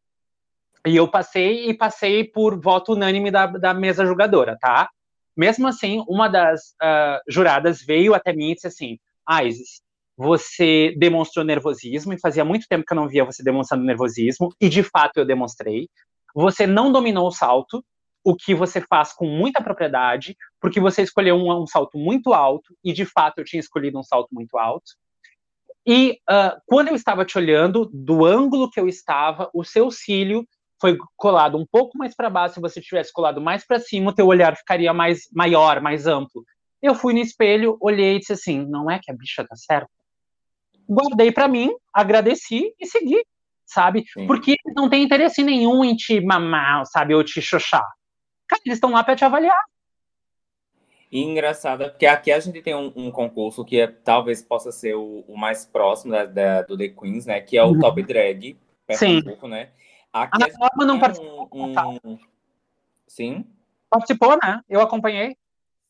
e 0.85 0.95
eu 0.95 1.07
passei 1.07 1.69
e 1.69 1.73
passei 1.73 2.23
por 2.23 2.59
voto 2.61 2.93
unânime 2.93 3.29
da, 3.31 3.45
da 3.47 3.73
mesa 3.73 4.05
julgadora, 4.05 4.57
tá? 4.59 4.89
Mesmo 5.35 5.67
assim, 5.67 6.03
uma 6.07 6.27
das 6.27 6.73
ah, 6.81 7.21
juradas 7.27 7.81
veio 7.81 8.13
até 8.13 8.33
mim 8.33 8.51
e 8.51 8.55
disse 8.55 8.67
assim: 8.67 8.97
Isis, 9.43 9.81
você 10.17 10.95
demonstrou 10.97 11.45
nervosismo, 11.45 12.13
e 12.13 12.19
fazia 12.19 12.43
muito 12.45 12.67
tempo 12.67 12.85
que 12.85 12.93
eu 12.93 12.95
não 12.95 13.07
via 13.07 13.25
você 13.25 13.43
demonstrando 13.43 13.83
nervosismo, 13.83 14.49
e 14.59 14.69
de 14.69 14.81
fato 14.81 15.17
eu 15.17 15.25
demonstrei. 15.25 15.89
Você 16.33 16.65
não 16.65 16.91
dominou 16.91 17.27
o 17.27 17.31
salto, 17.31 17.83
o 18.27 18.35
que 18.35 18.53
você 18.53 18.81
faz 18.81 19.13
com 19.13 19.25
muita 19.25 19.63
propriedade, 19.63 20.35
porque 20.59 20.81
você 20.81 21.01
escolheu 21.01 21.37
um, 21.37 21.63
um 21.63 21.65
salto 21.65 21.97
muito 21.97 22.33
alto, 22.33 22.75
e 22.83 22.91
de 22.91 23.05
fato 23.05 23.37
eu 23.37 23.45
tinha 23.45 23.61
escolhido 23.61 23.97
um 23.97 24.03
salto 24.03 24.27
muito 24.33 24.57
alto. 24.57 24.91
E 25.87 26.19
ah, 26.27 26.57
quando 26.65 26.89
eu 26.89 26.95
estava 26.95 27.23
te 27.23 27.37
olhando, 27.37 27.89
do 27.93 28.25
ângulo 28.25 28.69
que 28.69 28.81
eu 28.81 28.85
estava, 28.85 29.49
o 29.53 29.63
seu 29.63 29.89
cílio 29.89 30.45
foi 30.81 30.97
colado 31.15 31.57
um 31.57 31.65
pouco 31.65 31.97
mais 31.97 32.13
para 32.13 32.29
baixo, 32.29 32.55
se 32.55 32.59
você 32.59 32.81
tivesse 32.81 33.13
colado 33.13 33.39
mais 33.39 33.65
para 33.65 33.79
cima, 33.79 34.11
o 34.11 34.13
teu 34.13 34.27
olhar 34.27 34.57
ficaria 34.57 34.93
mais 34.93 35.29
maior, 35.33 35.79
mais 35.79 36.05
amplo. 36.05 36.43
Eu 36.81 36.95
fui 36.95 37.13
no 37.13 37.19
espelho, 37.19 37.77
olhei 37.79 38.17
e 38.17 38.19
disse 38.19 38.33
assim: 38.33 38.65
não 38.67 38.91
é 38.91 38.99
que 39.01 39.09
a 39.09 39.15
bicha 39.15 39.45
tá 39.47 39.55
certa? 39.55 39.89
Guardei 40.85 41.31
para 41.31 41.47
mim, 41.47 41.71
agradeci 41.93 42.73
e 42.77 42.85
segui, 42.85 43.23
sabe? 43.65 44.03
Sim. 44.13 44.27
Porque 44.27 44.55
não 44.75 44.89
têm 44.89 45.03
interesse 45.03 45.41
nenhum 45.41 45.85
em 45.85 45.95
te 45.95 46.19
mamar, 46.19 46.85
sabe, 46.87 47.15
ou 47.15 47.23
te 47.23 47.41
xoxar. 47.41 47.87
Cara, 48.47 48.61
eles 48.65 48.77
estão 48.77 48.91
lá 48.91 49.03
para 49.03 49.15
te 49.15 49.25
avaliar. 49.25 49.57
E 51.09 51.21
engraçado, 51.23 51.83
é 51.83 51.89
porque 51.89 52.05
aqui 52.05 52.31
a 52.31 52.39
gente 52.39 52.61
tem 52.61 52.75
um, 52.75 52.91
um 52.95 53.11
concurso 53.11 53.63
que 53.63 53.79
é, 53.79 53.87
talvez 53.87 54.41
possa 54.41 54.71
ser 54.73 54.95
o, 54.95 55.23
o 55.27 55.37
mais 55.37 55.65
próximo 55.65 56.11
da, 56.11 56.25
da- 56.25 56.61
do 56.63 56.77
The 56.77 56.89
Queens, 56.89 57.25
né? 57.25 57.39
Que 57.39 57.57
é 57.57 57.63
o 57.63 57.69
Uhum. 57.69 57.79
Top 57.79 58.01
Drag 58.03 58.57
Sim. 58.91 59.21
Pernambuco, 59.23 59.47
né? 59.47 59.69
Aqui 60.11 60.43
A 60.43 60.45
a 60.45 60.57
Norma 60.59 60.85
não 60.85 60.99
participou, 60.99 61.49
um, 61.53 61.73
tá? 61.73 61.87
um- 61.87 62.19
Sim, 63.07 63.45
Participou, 63.89 64.37
né? 64.43 64.61
Eu 64.67 64.81
acompanhei. 64.81 65.37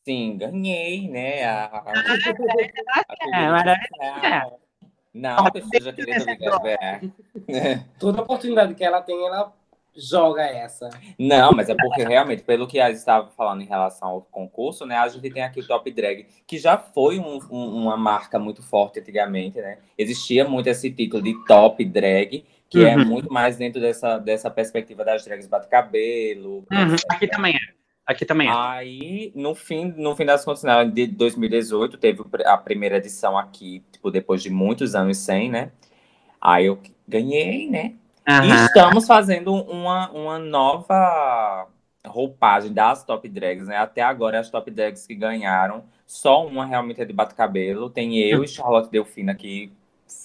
sim, 0.04 0.36
ganhei, 0.38 1.08
né? 1.08 1.44
A, 1.44 1.64
a, 1.78 1.92
É. 4.24 4.58
Não, 5.12 5.46
a 5.46 5.50
pessoa 5.50 5.80
já 5.82 5.92
queria 5.92 6.14
ver. 6.62 7.12
Toda 7.98 8.22
oportunidade 8.22 8.74
que 8.74 8.84
ela 8.84 9.02
tem, 9.02 9.26
ela 9.26 9.52
joga 9.98 10.42
essa. 10.42 10.88
Não, 11.18 11.52
mas 11.52 11.68
é 11.68 11.74
porque 11.74 12.04
realmente, 12.04 12.42
pelo 12.42 12.66
que 12.66 12.78
a 12.80 12.88
gente 12.88 12.98
estava 12.98 13.28
falando 13.30 13.62
em 13.62 13.66
relação 13.66 14.08
ao 14.08 14.20
concurso, 14.22 14.86
né? 14.86 14.96
A 14.96 15.08
gente 15.08 15.28
tem 15.30 15.42
aqui 15.42 15.60
o 15.60 15.66
Top 15.66 15.90
Drag, 15.90 16.26
que 16.46 16.58
já 16.58 16.78
foi 16.78 17.18
um- 17.18 17.38
um- 17.50 17.82
uma 17.82 17.96
marca 17.96 18.38
muito 18.38 18.62
forte 18.62 19.00
antigamente, 19.00 19.58
né? 19.60 19.78
Existia 19.96 20.44
muito 20.48 20.68
esse 20.68 20.90
título 20.90 21.22
de 21.22 21.34
Top 21.44 21.84
Drag, 21.84 22.44
que 22.70 22.84
é 22.84 22.96
Uhum. 22.96 23.04
muito 23.04 23.32
mais 23.32 23.56
dentro 23.56 23.80
dessa, 23.80 24.18
dessa 24.18 24.50
perspectiva 24.50 25.04
das 25.04 25.24
drags 25.24 25.46
bate-cabelo. 25.46 26.64
Uhum, 26.70 26.94
etc. 26.94 27.04
Aqui 27.10 27.26
também 27.28 27.54
é. 27.54 27.78
Aqui 28.06 28.24
também 28.24 28.48
é. 28.48 28.52
Aí, 28.54 29.32
no 29.34 29.54
fim, 29.54 29.92
no 29.96 30.16
fim 30.16 30.24
das 30.24 30.42
contas, 30.44 30.62
né, 30.62 30.84
de 30.84 31.06
2018, 31.06 31.98
teve 31.98 32.22
a 32.46 32.56
primeira 32.56 32.96
edição 32.96 33.36
aqui, 33.36 33.82
tipo, 33.92 34.10
depois 34.10 34.42
de 34.42 34.48
muitos 34.50 34.94
anos 34.94 35.18
sem, 35.18 35.50
né? 35.50 35.70
Aí 36.40 36.66
eu 36.66 36.78
ganhei, 37.06 37.68
né? 37.68 37.94
E 38.28 38.30
Aham. 38.30 38.64
estamos 38.66 39.06
fazendo 39.06 39.54
uma, 39.54 40.10
uma 40.10 40.38
nova 40.38 41.66
roupagem 42.06 42.72
das 42.72 43.02
top 43.04 43.28
drags, 43.28 43.66
né? 43.66 43.76
Até 43.76 44.02
agora, 44.02 44.38
as 44.38 44.50
top 44.50 44.70
drags 44.70 45.06
que 45.06 45.14
ganharam, 45.14 45.84
só 46.06 46.46
uma 46.46 46.66
realmente 46.66 47.00
é 47.00 47.04
de 47.04 47.12
bate-cabelo. 47.12 47.90
Tem 47.90 48.18
eu 48.18 48.44
e 48.44 48.48
Charlotte 48.48 48.90
Delfina 48.90 49.34
que 49.34 49.72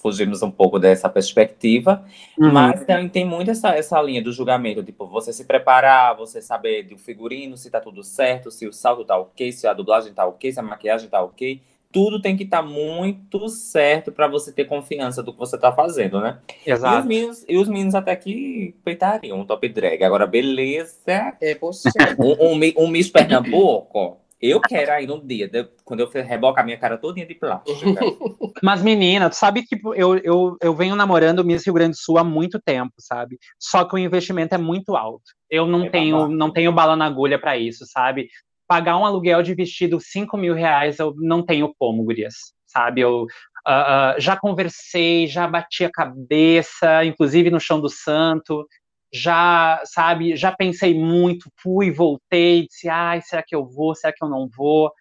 fugimos 0.02 0.42
um 0.42 0.50
pouco 0.50 0.78
dessa 0.78 1.08
perspectiva. 1.08 2.04
Uhum. 2.38 2.52
Mas 2.52 2.84
também 2.84 3.08
tem 3.08 3.24
muito 3.24 3.50
essa, 3.50 3.70
essa 3.70 4.00
linha 4.02 4.22
do 4.22 4.32
julgamento, 4.32 4.82
tipo, 4.82 5.06
você 5.06 5.32
se 5.32 5.44
preparar, 5.44 6.16
você 6.16 6.40
saber 6.42 6.82
do 6.84 6.96
figurino, 6.96 7.56
se 7.56 7.70
tá 7.70 7.80
tudo 7.80 8.02
certo, 8.02 8.50
se 8.50 8.66
o 8.66 8.72
salto 8.72 9.04
tá 9.04 9.16
ok, 9.16 9.52
se 9.52 9.66
a 9.66 9.72
dublagem 9.72 10.12
tá 10.12 10.26
ok, 10.26 10.52
se 10.52 10.60
a 10.60 10.62
maquiagem 10.62 11.08
tá 11.08 11.22
ok. 11.22 11.60
Tudo 11.94 12.20
tem 12.20 12.36
que 12.36 12.42
estar 12.42 12.60
muito 12.60 13.48
certo 13.48 14.10
para 14.12 14.26
você 14.28 14.52
ter 14.52 14.64
confiança 14.64 15.22
do 15.22 15.32
que 15.32 15.38
você 15.38 15.56
tá 15.56 15.72
fazendo, 15.72 16.20
né? 16.20 16.40
E 16.66 16.72
os, 16.72 16.78
Exato. 16.80 17.06
meninos, 17.08 17.44
e 17.48 17.56
os 17.56 17.68
meninos 17.68 17.94
até 17.94 18.14
que 18.16 18.74
peitariam 18.84 19.38
um 19.40 19.46
top 19.46 19.68
drag. 19.68 20.02
Agora, 20.02 20.26
beleza. 20.26 20.98
É, 21.40 21.54
poxa. 21.54 21.88
Um, 22.18 22.52
um, 22.52 22.84
um 22.84 22.88
Miss 22.88 23.08
Pernambuco 23.08 24.18
Eu 24.40 24.60
quero 24.60 24.92
aí 24.92 25.06
no 25.06 25.24
dia, 25.24 25.48
de- 25.48 25.68
quando 25.84 26.00
eu 26.00 26.10
rebocar 26.10 26.64
minha 26.64 26.76
cara 26.76 26.98
todinha 26.98 27.24
de 27.24 27.34
plástica. 27.34 28.00
Mas, 28.62 28.82
menina, 28.82 29.30
tu 29.30 29.36
sabe 29.36 29.62
que 29.62 29.78
eu, 29.96 30.16
eu, 30.18 30.56
eu 30.60 30.74
venho 30.74 30.94
namorando 30.96 31.38
o 31.38 31.44
Miss 31.44 31.64
Rio 31.64 31.74
Grande 31.74 31.92
do 31.92 31.96
Sul 31.98 32.18
há 32.18 32.24
muito 32.24 32.60
tempo, 32.60 32.92
sabe? 32.98 33.38
Só 33.58 33.84
que 33.84 33.94
o 33.94 33.98
investimento 33.98 34.54
é 34.54 34.58
muito 34.58 34.96
alto. 34.96 35.22
Eu 35.48 35.66
não 35.66 35.84
É 35.84 35.90
tenho 35.90 36.16
babado. 36.18 36.34
não 36.36 36.52
tenho 36.52 36.72
bala 36.72 36.96
na 36.96 37.06
agulha 37.06 37.38
pra 37.38 37.56
isso, 37.56 37.84
sabe? 37.86 38.28
Pagar 38.66 38.96
um 38.96 39.04
aluguel 39.04 39.42
de 39.42 39.54
vestido 39.54 40.00
5 40.00 40.36
mil 40.36 40.54
reais, 40.54 40.98
eu 40.98 41.14
não 41.18 41.44
tenho 41.44 41.74
como, 41.78 42.04
gurias, 42.04 42.34
sabe? 42.66 43.00
Eu 43.02 43.26
ah, 43.66 44.12
ah, 44.12 44.20
já 44.20 44.36
conversei, 44.36 45.26
já 45.26 45.46
bati 45.46 45.84
a 45.84 45.90
cabeça, 45.90 47.04
inclusive 47.04 47.50
no 47.50 47.60
chão 47.60 47.80
do 47.80 47.88
santo, 47.88 48.66
já, 49.12 49.80
sabe, 49.84 50.36
já 50.36 50.52
pensei 50.52 50.92
muito, 50.92 51.50
fui, 51.62 51.90
voltei, 51.90 52.66
disse, 52.66 52.88
ai, 52.88 53.22
será 53.22 53.42
que 53.42 53.54
eu 53.54 53.64
vou, 53.64 53.94
será 53.94 54.12
que 54.12 54.22
eu 54.24 54.28
não 54.28 54.48
vou? 54.54 54.92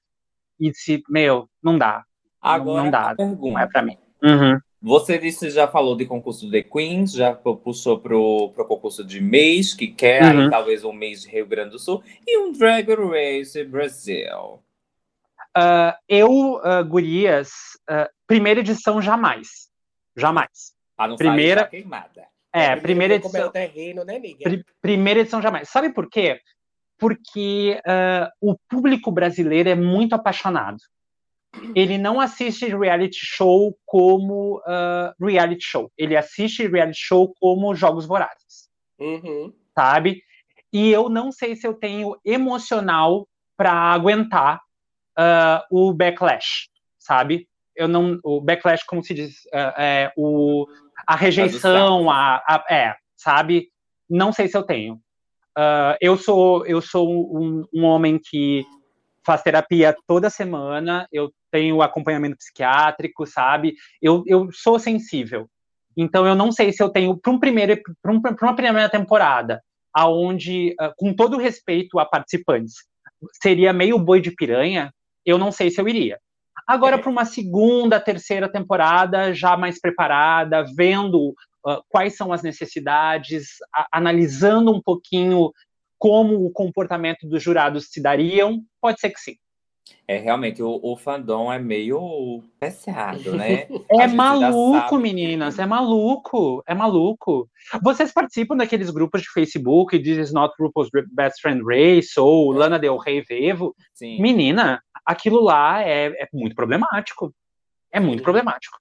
E 0.60 0.70
disse, 0.70 1.02
meu, 1.10 1.50
não 1.62 1.78
dá, 1.78 2.04
Agora, 2.42 2.84
não 2.84 2.92
dá, 2.92 3.12
a 3.12 3.16
pergunta. 3.16 3.54
não 3.54 3.60
é 3.60 3.68
pra 3.68 3.82
mim. 3.82 3.98
Uhum. 4.22 4.60
Você 4.86 5.18
disse, 5.18 5.50
já 5.50 5.66
falou 5.66 5.96
de 5.96 6.06
concurso 6.06 6.50
de 6.52 6.62
Queens, 6.62 7.14
já 7.14 7.34
pu- 7.34 7.56
puxou 7.56 7.98
pro, 8.00 8.52
pro 8.54 8.66
concurso 8.66 9.02
de 9.02 9.22
mês, 9.22 9.74
que 9.74 9.88
quer 9.88 10.22
aí 10.24 10.38
Uhum. 10.38 10.50
talvez 10.50 10.84
um 10.84 10.92
mês 10.92 11.22
de 11.22 11.30
Rio 11.30 11.46
Grande 11.48 11.70
do 11.72 11.80
Sul, 11.80 12.04
e 12.28 12.38
um 12.38 12.52
Drag 12.52 12.86
Race 12.94 13.64
Brasil. 13.64 14.60
Ah, 15.56 15.98
eu, 16.10 16.60
ah, 16.66 16.82
gurias, 16.82 17.52
ah, 17.90 18.10
primeira 18.28 18.60
edição 18.60 19.02
jamais. 19.02 19.70
Jamais. 20.18 20.74
Pra 20.98 21.08
não 21.08 21.16
Primeira- 21.16 21.62
sair 21.62 21.66
já 21.66 21.70
queimada. 21.70 22.28
É, 22.52 22.76
primeira 22.76 23.20
Como 23.22 23.36
é 23.38 23.40
o 23.40 23.44
edição, 23.48 23.52
terreno, 23.54 24.04
né, 24.04 24.20
pri- 24.44 24.66
primeira 24.82 25.22
edição 25.22 25.42
jamais. 25.42 25.70
Sabe 25.70 25.92
por 25.94 26.10
quê? 26.10 26.42
Porque 27.00 27.80
ah, 27.88 28.30
o 28.42 28.56
público 28.70 29.12
brasileiro 29.14 29.70
é 29.70 29.76
muito 29.76 30.14
apaixonado. 30.14 30.78
Ele 31.76 31.98
não 31.98 32.20
assiste 32.20 32.66
reality 32.68 33.20
show 33.22 33.78
como 33.86 34.62
ah, 34.66 35.14
reality 35.20 35.64
show. 35.64 35.92
Ele 35.98 36.16
assiste 36.18 36.68
reality 36.68 37.00
show 37.00 37.34
como 37.40 37.76
jogos 37.76 38.06
vorazes. 38.06 38.70
Uhum. 39.00 39.52
sabe? 39.76 40.22
E 40.72 40.90
eu 40.92 41.10
não 41.10 41.32
sei 41.32 41.56
se 41.56 41.68
eu 41.68 41.74
tenho 41.74 42.16
emocional 42.24 43.28
para 43.58 43.72
aguentar 43.72 44.62
ah, 45.18 45.66
o 45.72 45.94
backlash, 45.94 46.70
sabe? 47.00 47.48
Eu 47.76 47.88
não, 47.88 48.20
o 48.24 48.40
backlash, 48.40 48.84
como 48.86 49.04
se 49.04 49.14
diz, 49.14 49.48
ah, 49.54 49.74
é, 49.78 50.14
o, 50.16 50.66
a 51.08 51.16
rejeição, 51.16 52.10
a, 52.10 52.36
a- 52.48 52.66
é, 52.70 52.96
sabe? 53.16 53.70
Não 54.10 54.32
sei 54.32 54.48
se 54.48 54.56
eu 54.58 54.64
tenho. 54.64 55.00
Eu 56.02 56.18
sou, 56.18 56.66
eu 56.66 56.82
sou 56.82 57.08
um, 57.40 57.64
um 57.74 57.84
homem 57.84 58.20
que 58.20 58.66
faz 59.26 59.42
terapia 59.42 59.96
toda 60.08 60.30
semana. 60.30 61.08
Eu 61.12 61.32
tenho 61.52 61.82
acompanhamento 61.82 62.38
psiquiátrico, 62.38 63.26
sabe? 63.26 63.76
Eu, 64.02 64.24
eu 64.26 64.50
sou 64.52 64.80
sensível. 64.80 65.50
Então 65.96 66.26
eu 66.26 66.36
não 66.36 66.52
sei 66.52 66.72
se 66.72 66.82
eu 66.82 66.90
tenho 66.90 67.16
para 67.18 67.32
um 67.32 67.40
primeiro 67.40 67.80
para 68.02 68.12
um, 68.12 68.22
uma 68.42 68.56
primeira 68.56 68.90
temporada, 68.90 69.62
aonde 69.94 70.74
ah, 70.80 70.92
com 70.98 71.14
todo 71.14 71.38
respeito 71.38 72.00
a 72.00 72.06
participantes, 72.06 72.76
seria 73.42 73.72
meio 73.72 74.00
boi 74.00 74.20
de 74.20 74.32
piranha, 74.32 74.92
eu 75.26 75.38
não 75.38 75.52
sei 75.52 75.70
se 75.70 75.80
eu 75.80 75.88
iria. 75.88 76.20
Agora 76.68 76.98
para 76.98 77.10
uma 77.10 77.26
segunda, 77.26 78.00
terceira 78.00 78.50
temporada 78.50 79.34
já 79.34 79.56
mais 79.56 79.80
preparada, 79.80 80.66
vendo 80.76 81.36
ah, 81.66 81.80
quais 81.90 82.16
são 82.16 82.34
as 82.34 82.42
necessidades, 82.42 83.58
a- 83.74 83.88
analisando 83.92 84.72
um 84.74 84.82
pouquinho 84.82 85.52
como 86.04 86.46
o 86.46 86.52
comportamento 86.52 87.26
dos 87.26 87.42
jurados 87.42 87.88
se 87.90 88.02
dariam, 88.02 88.62
pode 88.82 89.00
ser 89.00 89.10
que 89.10 89.22
sim. 89.22 89.36
É, 90.06 90.18
realmente, 90.18 90.62
o, 90.62 90.78
o 90.84 90.98
fandom 90.98 91.50
é 91.50 91.58
meio 91.58 92.44
pesado, 92.60 93.34
né? 93.38 93.68
É 93.90 94.06
maluco, 94.06 94.98
meninas, 94.98 95.58
é 95.60 95.66
maluco, 95.66 96.62
é 96.68 96.76
maluco. 96.76 97.50
Vocês 97.82 98.12
participam 98.12 98.58
daqueles 98.58 98.90
grupos 98.90 99.22
de 99.22 99.30
Facebook, 99.30 99.98
This 99.98 100.18
is 100.18 100.34
not 100.34 100.54
RuPaul's 100.60 100.90
Best 101.14 101.40
Friend 101.42 101.62
Race, 101.66 102.20
ou 102.20 102.52
Lana 102.52 102.78
Del 102.78 102.98
Rey 102.98 103.22
Vevo? 103.22 103.74
Sim. 103.94 104.22
Menina, 104.22 104.84
aquilo 105.06 105.40
lá 105.42 105.82
é, 105.84 106.08
é 106.08 106.28
muito 106.34 106.54
problemático. 106.54 107.34
É 107.90 108.02
muito 108.02 108.20
Sim. 108.20 108.24
problemático. 108.24 108.78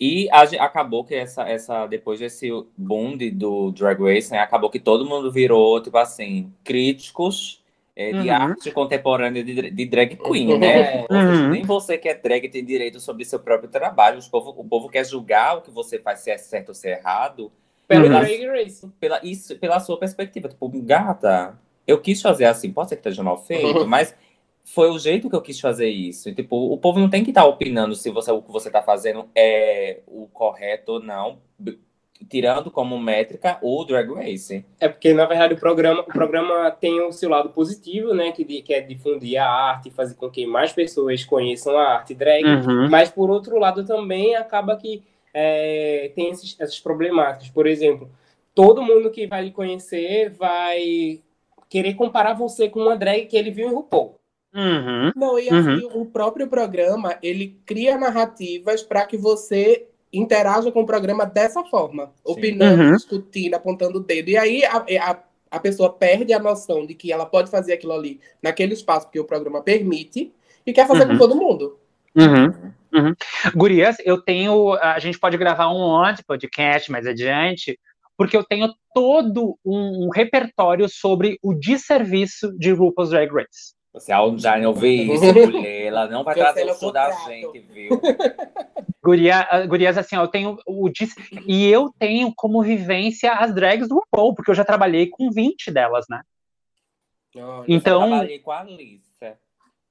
E 0.00 0.28
a 0.30 0.42
acabou 0.64 1.04
que 1.04 1.14
essa, 1.14 1.42
essa, 1.48 1.86
depois 1.86 2.18
desse 2.18 2.48
boom 2.76 3.16
de- 3.16 3.30
do 3.30 3.70
Drag 3.72 4.00
Race, 4.02 4.30
né, 4.32 4.38
acabou 4.38 4.70
que 4.70 4.80
todo 4.80 5.04
mundo 5.04 5.30
virou, 5.30 5.80
tipo 5.82 5.98
assim, 5.98 6.52
críticos 6.64 7.60
é, 7.94 8.12
de 8.14 8.30
Uhum. 8.30 8.34
arte 8.34 8.70
contemporânea 8.70 9.44
de, 9.44 9.70
de 9.70 9.84
drag 9.86 10.16
queen, 10.16 10.58
né? 10.58 11.06
Ou 11.10 11.20
seja, 11.20 11.42
Uhum. 11.44 11.50
nem 11.50 11.64
você 11.64 11.98
que 11.98 12.08
é 12.08 12.14
drag 12.14 12.48
tem 12.48 12.64
direito 12.64 12.98
sobre 12.98 13.24
seu 13.26 13.38
próprio 13.40 13.68
trabalho. 13.68 14.18
Os 14.18 14.26
povo, 14.28 14.54
o 14.56 14.64
povo 14.64 14.88
quer 14.88 15.04
julgar 15.04 15.58
o 15.58 15.62
que 15.62 15.70
você 15.70 15.98
faz, 15.98 16.20
se 16.20 16.30
é 16.30 16.38
certo 16.38 16.70
ou 16.70 16.74
se 16.74 16.88
é 16.88 16.98
errado, 16.98 17.52
Pelo 17.86 18.04
Uhum. 18.06 18.10
Drag 18.20 18.46
Race. 18.46 18.88
pela, 19.00 19.20
isso, 19.24 19.58
pela 19.58 19.80
sua 19.80 19.98
perspectiva. 19.98 20.48
Tipo, 20.48 20.68
gata, 20.82 21.58
eu 21.86 22.00
quis 22.00 22.22
fazer 22.22 22.44
assim, 22.44 22.72
pode 22.72 22.88
ser 22.88 22.96
que 22.96 23.00
esteja 23.00 23.22
mal 23.22 23.36
feito, 23.36 23.84
mas 23.86 24.14
foi 24.74 24.90
o 24.90 24.98
jeito 24.98 25.28
que 25.28 25.34
eu 25.36 25.40
quis 25.42 25.58
fazer 25.60 25.88
isso. 25.88 26.28
E, 26.28 26.34
tipo, 26.34 26.56
o 26.56 26.78
povo 26.78 26.98
não 27.00 27.10
tem 27.10 27.24
que 27.24 27.30
estar 27.30 27.44
opinando 27.44 27.94
se 27.94 28.10
você, 28.10 28.30
o 28.30 28.40
que 28.42 28.52
você 28.52 28.68
está 28.68 28.80
fazendo 28.82 29.28
é 29.34 30.00
o 30.06 30.28
correto 30.28 30.92
ou 30.92 31.02
não, 31.02 31.38
tirando 32.28 32.70
como 32.70 32.98
métrica 32.98 33.58
o 33.62 33.84
Drag 33.84 34.12
Race. 34.12 34.64
É 34.78 34.88
porque, 34.88 35.12
na 35.12 35.26
verdade, 35.26 35.54
o 35.54 35.58
programa, 35.58 36.02
o 36.02 36.04
programa 36.04 36.70
tem 36.70 37.00
o 37.00 37.10
seu 37.10 37.28
lado 37.28 37.48
positivo, 37.50 38.14
né? 38.14 38.30
Que, 38.30 38.44
de- 38.44 38.62
que 38.62 38.72
é 38.72 38.80
difundir 38.80 39.40
a 39.40 39.48
arte, 39.48 39.90
fazer 39.90 40.14
com 40.14 40.30
que 40.30 40.46
mais 40.46 40.72
pessoas 40.72 41.24
conheçam 41.24 41.76
a 41.76 41.94
arte 41.94 42.14
drag. 42.14 42.44
Uhum. 42.44 42.88
Mas, 42.88 43.10
por 43.10 43.30
outro 43.30 43.58
lado, 43.58 43.84
também 43.84 44.36
acaba 44.36 44.76
que 44.76 45.02
é, 45.34 46.12
tem 46.14 46.30
esses, 46.30 46.54
essas 46.60 46.78
problemáticas. 46.78 47.48
Por 47.50 47.66
exemplo, 47.66 48.08
todo 48.54 48.82
mundo 48.82 49.10
que 49.10 49.26
vai 49.26 49.44
lhe 49.44 49.50
conhecer 49.50 50.30
vai 50.30 51.20
querer 51.68 51.94
comparar 51.94 52.34
você 52.34 52.68
com 52.68 52.80
uma 52.80 52.96
drag 52.96 53.26
que 53.26 53.36
ele 53.36 53.50
viu 53.50 53.68
em 53.68 53.74
RuPaul. 53.74 54.19
Uhum. 54.54 55.12
Não, 55.14 55.38
e 55.38 55.48
assim, 55.48 55.88
o 55.94 56.04
próprio 56.06 56.48
programa, 56.48 57.16
ele 57.22 57.60
cria 57.64 57.96
narrativas 57.96 58.82
para 58.82 59.06
que 59.06 59.16
você 59.16 59.86
interaja 60.12 60.72
com 60.72 60.80
o 60.82 60.86
programa 60.86 61.24
dessa 61.24 61.62
forma, 61.64 62.12
opinando, 62.24 62.82
Uhum. 62.82 62.96
discutindo, 62.96 63.54
apontando 63.54 63.98
o 63.98 64.02
dedo. 64.02 64.28
E 64.30 64.36
aí 64.36 64.64
a, 64.64 64.84
a, 65.10 65.18
a 65.52 65.60
pessoa 65.60 65.92
perde 65.92 66.32
a 66.32 66.38
noção 66.40 66.84
de 66.84 66.94
que 66.94 67.12
ela 67.12 67.24
pode 67.24 67.48
fazer 67.50 67.74
aquilo 67.74 67.92
ali 67.92 68.20
naquele 68.42 68.74
espaço 68.74 69.08
que 69.08 69.20
o 69.20 69.24
programa 69.24 69.62
permite 69.62 70.32
e 70.66 70.72
quer 70.72 70.86
fazer 70.88 71.04
Uhum. 71.04 71.12
com 71.12 71.18
todo 71.18 71.36
mundo. 71.36 71.78
Uhum. 72.16 72.72
Uhum. 72.92 73.14
Gurias, 73.54 73.98
eu 74.04 74.20
tenho. 74.20 74.72
A 74.74 74.98
gente 74.98 75.16
pode 75.18 75.36
gravar 75.36 75.68
um 75.72 75.78
monte 75.78 76.16
de 76.16 76.24
podcast 76.24 76.90
mais 76.90 77.06
adiante, 77.06 77.78
porque 78.16 78.36
eu 78.36 78.42
tenho 78.42 78.68
todo 78.92 79.56
um, 79.64 80.06
um 80.06 80.10
repertório 80.12 80.88
sobre 80.88 81.38
o 81.40 81.54
desserviço 81.54 82.52
de 82.58 82.72
RuPaul's 82.72 83.10
Drag 83.10 83.32
Race. 83.32 83.74
Você 83.92 84.12
já 84.38 84.56
não 84.58 84.72
vê 84.72 84.92
isso, 85.02 85.24
mulher, 85.24 85.86
ela 85.86 86.06
não 86.06 86.22
vai 86.22 86.34
trazer 86.34 86.64
o 86.70 86.74
show 86.74 86.92
da 86.92 87.10
gente, 87.26 87.58
viu? 87.58 87.90
Guria, 89.02 89.46
ah, 89.50 89.64
gurias, 89.66 89.96
assim, 89.96 90.14
ó, 90.16 90.22
eu 90.24 90.28
tenho 90.28 90.58
o 90.66 90.88
dis... 90.90 91.14
e 91.46 91.66
eu 91.66 91.90
tenho 91.98 92.32
como 92.36 92.62
vivência 92.62 93.32
as 93.32 93.52
drags 93.54 93.88
do 93.88 93.94
RuPaul, 93.94 94.34
porque 94.34 94.50
eu 94.50 94.54
já 94.54 94.64
trabalhei 94.64 95.06
com 95.08 95.30
20 95.30 95.70
delas, 95.70 96.04
né? 96.08 96.20
Olha, 97.36 97.64
Então, 97.66 98.02
Eu 98.02 98.08
trabalhei 98.08 98.38
com 98.40 98.50
a 98.52 98.60
Alissa. 98.60 99.38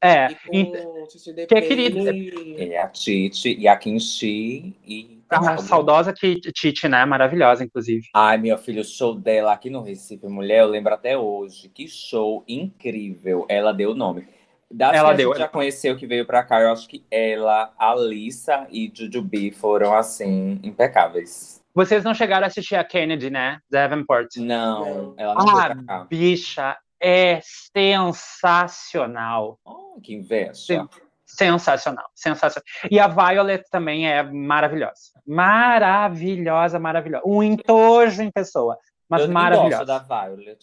é. 0.01 0.27
e 0.31 0.35
com 0.35 0.55
ent- 0.55 0.85
o 0.85 1.07
Titi 1.07 1.33
que 1.33 1.55
é 1.55 1.61
querida. 1.61 2.11
e- 2.15 2.71
É 2.71 2.77
a 2.81 2.87
Titi 2.87 3.57
e 3.59 3.67
a 3.67 3.75
Kimchi 3.75 4.75
e. 4.85 5.18
A 5.29 5.57
saudosa 5.57 6.11
que 6.13 6.39
Titi, 6.41 6.87
né? 6.87 7.05
Maravilhosa, 7.05 7.63
inclusive. 7.63 8.07
Ai, 8.15 8.37
meu 8.37 8.57
filho, 8.57 8.81
o 8.81 8.85
show 8.85 9.13
dela 9.13 9.53
aqui 9.53 9.69
no 9.69 9.81
Recife, 9.83 10.27
mulher, 10.27 10.61
eu 10.61 10.67
lembro 10.67 10.93
até 10.93 11.17
hoje. 11.17 11.69
Que 11.69 11.87
show 11.87 12.43
incrível. 12.47 13.45
Ela 13.47 13.71
deu 13.71 13.91
o 13.91 13.95
nome. 13.95 14.27
Das 14.71 14.95
Ela 14.95 15.09
que 15.09 15.13
a 15.13 15.17
deu, 15.17 15.29
gente 15.29 15.39
já 15.39 15.47
conheceu 15.47 15.95
que 15.97 16.05
veio 16.05 16.25
pra 16.25 16.43
cá, 16.43 16.61
eu 16.61 16.71
acho 16.71 16.87
que 16.87 17.03
ela, 17.09 17.73
Alissa 17.77 18.67
e 18.71 18.91
Jujubi 18.93 19.49
foram, 19.51 19.95
assim, 19.95 20.59
impecáveis. 20.63 21.59
Vocês 21.73 22.03
não 22.03 22.13
chegaram 22.13 22.43
a 22.43 22.47
assistir 22.47 22.75
a 22.75 22.83
Kennedy, 22.83 23.29
né? 23.31 23.59
Davenport. 23.69 24.35
Não, 24.37 24.85
Não. 24.85 25.13
ela 25.17 25.33
não 25.35 25.45
veio 25.45 25.57
Ah, 25.57 25.65
pra 25.75 25.83
cá. 25.83 26.03
bicha, 26.09 26.77
é 27.01 27.39
sensacional. 27.73 29.59
Oh, 29.65 29.99
que 30.01 30.13
inveja. 30.13 30.53
Sim. 30.53 30.87
Sensacional, 31.29 32.09
sensacional. 32.15 32.65
E 32.89 32.99
a 32.99 33.07
Violet 33.07 33.63
também 33.69 34.09
é 34.09 34.23
maravilhosa. 34.23 35.11
Maravilhosa, 35.27 36.79
maravilhosa. 36.79 37.23
Um 37.25 37.43
entojo 37.43 38.23
em 38.23 38.31
pessoa, 38.31 38.77
mas 39.07 39.21
eu 39.21 39.29
maravilhosa. 39.29 39.85
gosto 39.85 40.07
da 40.07 40.25
Violet. 40.25 40.57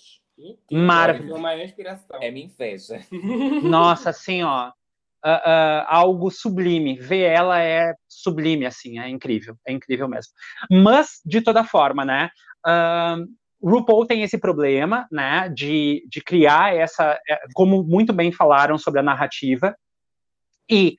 Maravilhoso. 0.73 1.31
Foi 1.31 1.39
a 1.39 1.43
maior 1.43 1.65
inspiração. 1.65 2.19
É 2.21 2.31
minha 2.33 2.47
inveja. 2.47 3.01
Nossa, 3.63 4.11
assim, 4.11 4.43
ó. 4.43 4.73
ah, 5.25 5.43
ah, 5.45 5.87
algo 5.89 6.31
sublime. 6.31 6.97
Ver 6.99 7.23
ela 7.23 7.63
é 7.63 7.95
sublime, 8.09 8.67
assim, 8.67 8.99
é 8.99 9.09
incrível. 9.09 9.57
É 9.65 9.73
incrível 9.73 10.09
mesmo. 10.09 10.33
Mas, 10.69 11.21
de 11.25 11.41
toda 11.41 11.63
forma, 11.63 12.05
né? 12.05 12.29
ah, 12.67 13.17
RuPaul 13.63 14.07
tem 14.07 14.23
esse 14.23 14.39
problema, 14.39 15.07
né, 15.11 15.49
de, 15.49 16.07
de 16.09 16.21
criar 16.21 16.75
essa, 16.75 17.19
é, 17.29 17.41
como 17.55 17.83
muito 17.83 18.13
bem 18.13 18.31
falaram 18.31 18.77
sobre 18.77 19.01
a 19.01 19.03
narrativa, 19.03 19.75
e 20.71 20.97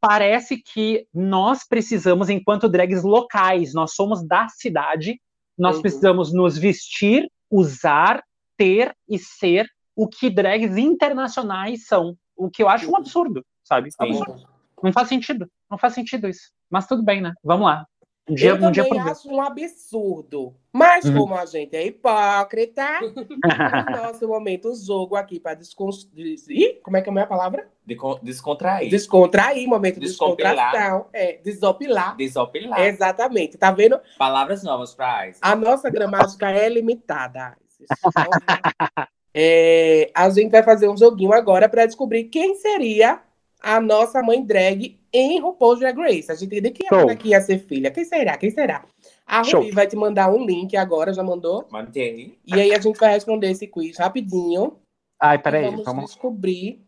parece 0.00 0.56
que 0.62 1.06
nós 1.12 1.66
precisamos, 1.66 2.28
enquanto 2.28 2.68
drags 2.68 3.02
locais, 3.02 3.74
nós 3.74 3.94
somos 3.94 4.26
da 4.26 4.48
cidade, 4.48 5.20
nós 5.56 5.76
Uhum. 5.76 5.82
precisamos 5.82 6.32
nos 6.32 6.56
vestir, 6.56 7.30
usar, 7.50 8.22
ter 8.56 8.94
e 9.08 9.18
ser 9.18 9.68
o 9.96 10.06
que 10.06 10.30
drags 10.30 10.76
internacionais 10.76 11.86
são, 11.86 12.16
o 12.36 12.48
que 12.48 12.62
eu 12.62 12.68
acho 12.68 12.90
um 12.90 12.96
absurdo, 12.96 13.44
sabe? 13.64 13.90
Absurdo. 13.98 14.46
Não 14.82 14.92
faz 14.92 15.08
sentido, 15.08 15.50
não 15.68 15.76
faz 15.76 15.94
sentido 15.94 16.28
isso. 16.28 16.52
Mas 16.70 16.86
tudo 16.86 17.02
bem, 17.02 17.20
né? 17.20 17.32
Vamos 17.42 17.66
lá. 17.66 17.84
Um 18.28 18.34
dia, 18.34 18.50
eu 18.50 18.56
um 18.56 18.70
dia 18.70 18.84
também 18.84 19.00
acho 19.00 19.28
um 19.30 19.40
absurdo. 19.40 20.54
Mas 20.72 21.04
Uhum. 21.06 21.16
como 21.16 21.34
a 21.34 21.46
gente 21.46 21.74
é 21.74 21.86
hipócrita, 21.86 22.86
no 23.90 23.96
nosso 24.02 24.28
momento, 24.28 24.68
o 24.70 24.74
jogo 24.76 25.16
aqui 25.16 25.40
para 25.40 25.54
desconstruir. 25.54 26.80
Como 26.82 26.96
é 26.96 27.02
que 27.02 27.08
é 27.08 27.10
a 27.10 27.12
minha 27.12 27.26
palavra? 27.26 27.68
De 27.86 27.96
con- 27.96 28.18
descontrair. 28.22 28.90
Descontrair, 28.90 29.66
momento 29.66 29.94
de 29.98 30.06
descontração. 30.06 31.06
É, 31.12 31.38
desopilar. 31.42 32.16
Desopilar. 32.16 32.80
Exatamente. 32.80 33.56
Tá 33.56 33.70
vendo? 33.70 33.98
Palavras 34.18 34.62
novas 34.62 34.94
pra 34.94 35.26
Isis. 35.28 35.40
A 35.42 35.56
nossa 35.56 35.88
gramática 35.90 36.50
é 36.50 36.68
limitada. 36.68 37.56
Então, 37.80 38.30
é, 39.34 40.10
a 40.14 40.28
gente 40.30 40.50
vai 40.50 40.62
fazer 40.62 40.88
um 40.88 40.96
joguinho 40.96 41.32
agora 41.32 41.68
para 41.68 41.86
descobrir 41.86 42.24
quem 42.24 42.56
seria 42.56 43.20
a 43.60 43.80
nossa 43.80 44.22
mãe 44.22 44.42
drag 44.44 44.98
em 45.12 45.40
RuPaul's 45.40 45.80
Drag 45.80 45.96
Race. 45.98 46.30
A 46.30 46.34
gente 46.34 46.46
entendeu 46.46 46.72
que 46.72 46.86
Show. 46.86 46.98
ela 47.00 47.16
que 47.16 47.28
ia 47.28 47.40
ser 47.40 47.58
filha. 47.58 47.90
Quem 47.90 48.04
será? 48.04 48.36
Quem 48.36 48.50
será? 48.50 48.84
A 49.26 49.42
Show. 49.44 49.60
Ruby 49.60 49.72
vai 49.72 49.86
te 49.86 49.96
mandar 49.96 50.30
um 50.32 50.44
link 50.44 50.76
agora, 50.76 51.12
já 51.12 51.22
mandou? 51.22 51.66
Mantém. 51.70 52.38
E 52.46 52.54
aí 52.54 52.72
a 52.74 52.80
gente 52.80 52.98
vai 52.98 53.12
responder 53.12 53.50
esse 53.50 53.66
quiz 53.66 53.96
rapidinho. 53.98 54.76
Ai, 55.20 55.38
peraí, 55.38 55.64
vamos, 55.64 55.84
vamos. 55.84 56.04
descobrir. 56.06 56.80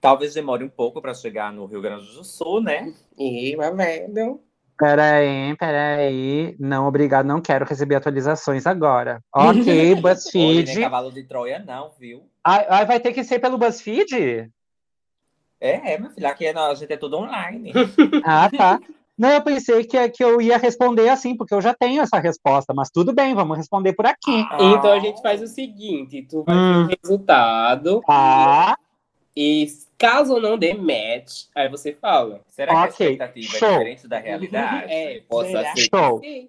Talvez 0.00 0.32
demore 0.34 0.64
um 0.64 0.68
pouco 0.68 1.00
pra 1.00 1.12
chegar 1.12 1.52
no 1.52 1.66
Rio 1.66 1.82
Grande 1.82 2.06
do 2.14 2.24
Sul, 2.24 2.62
né? 2.62 2.92
E 3.18 3.54
vai 3.54 3.72
vendo. 3.74 4.40
Peraí, 4.78 5.54
peraí. 5.58 6.56
Não, 6.58 6.88
obrigado, 6.88 7.26
não 7.26 7.38
quero 7.42 7.66
receber 7.66 7.96
atualizações 7.96 8.66
agora. 8.66 9.22
Ok, 9.34 9.60
Hoje 9.60 9.64
nem 9.70 10.00
BuzzFeed. 10.00 10.80
cavalo 10.80 11.12
de 11.12 11.22
Troia, 11.24 11.58
não, 11.58 11.90
viu? 11.98 12.22
Ai, 12.42 12.64
ai, 12.70 12.86
vai 12.86 12.98
ter 12.98 13.12
que 13.12 13.22
ser 13.22 13.38
pelo 13.38 13.58
BuzzFeed? 13.58 14.50
É, 15.60 15.92
é, 15.94 15.98
meu 15.98 16.10
filho, 16.10 16.26
aqui 16.26 16.46
é, 16.46 16.56
a 16.56 16.74
gente 16.74 16.92
é 16.92 16.96
tudo 16.96 17.18
online. 17.18 17.72
Ah, 18.24 18.50
tá. 18.50 18.80
Não, 19.16 19.28
eu 19.30 19.42
pensei 19.42 19.84
que, 19.84 20.08
que 20.10 20.24
eu 20.24 20.40
ia 20.40 20.56
responder 20.56 21.08
assim, 21.08 21.36
porque 21.36 21.54
eu 21.54 21.60
já 21.60 21.74
tenho 21.74 22.00
essa 22.02 22.18
resposta, 22.18 22.72
mas 22.74 22.90
tudo 22.90 23.12
bem, 23.12 23.34
vamos 23.34 23.56
responder 23.56 23.92
por 23.94 24.06
aqui. 24.06 24.40
Então 24.58 24.92
a 24.92 24.98
gente 24.98 25.20
faz 25.20 25.42
o 25.42 25.46
seguinte: 25.46 26.22
tu 26.28 26.42
vai 26.42 26.56
Hum. 26.56 26.86
ver 26.86 26.94
o 26.94 26.98
resultado. 27.02 28.02
Tá. 28.06 28.76
E 29.36 29.66
caso 29.98 30.40
não 30.40 30.58
dê 30.58 30.72
match, 30.74 31.44
aí 31.54 31.68
você 31.68 31.92
fala. 31.94 32.40
Será 32.48 32.72
que 32.72 32.78
a 32.78 32.84
Ok, 32.84 33.06
expectativa 33.12 33.58
show. 33.58 33.68
é 33.68 33.72
diferente 33.72 34.08
da 34.08 34.18
realidade? 34.18 34.90
É, 34.92 35.20
posso 35.28 35.50
Será? 35.50 35.74
ser. 35.74 35.88
Show, 35.94 36.20
Sim. 36.22 36.48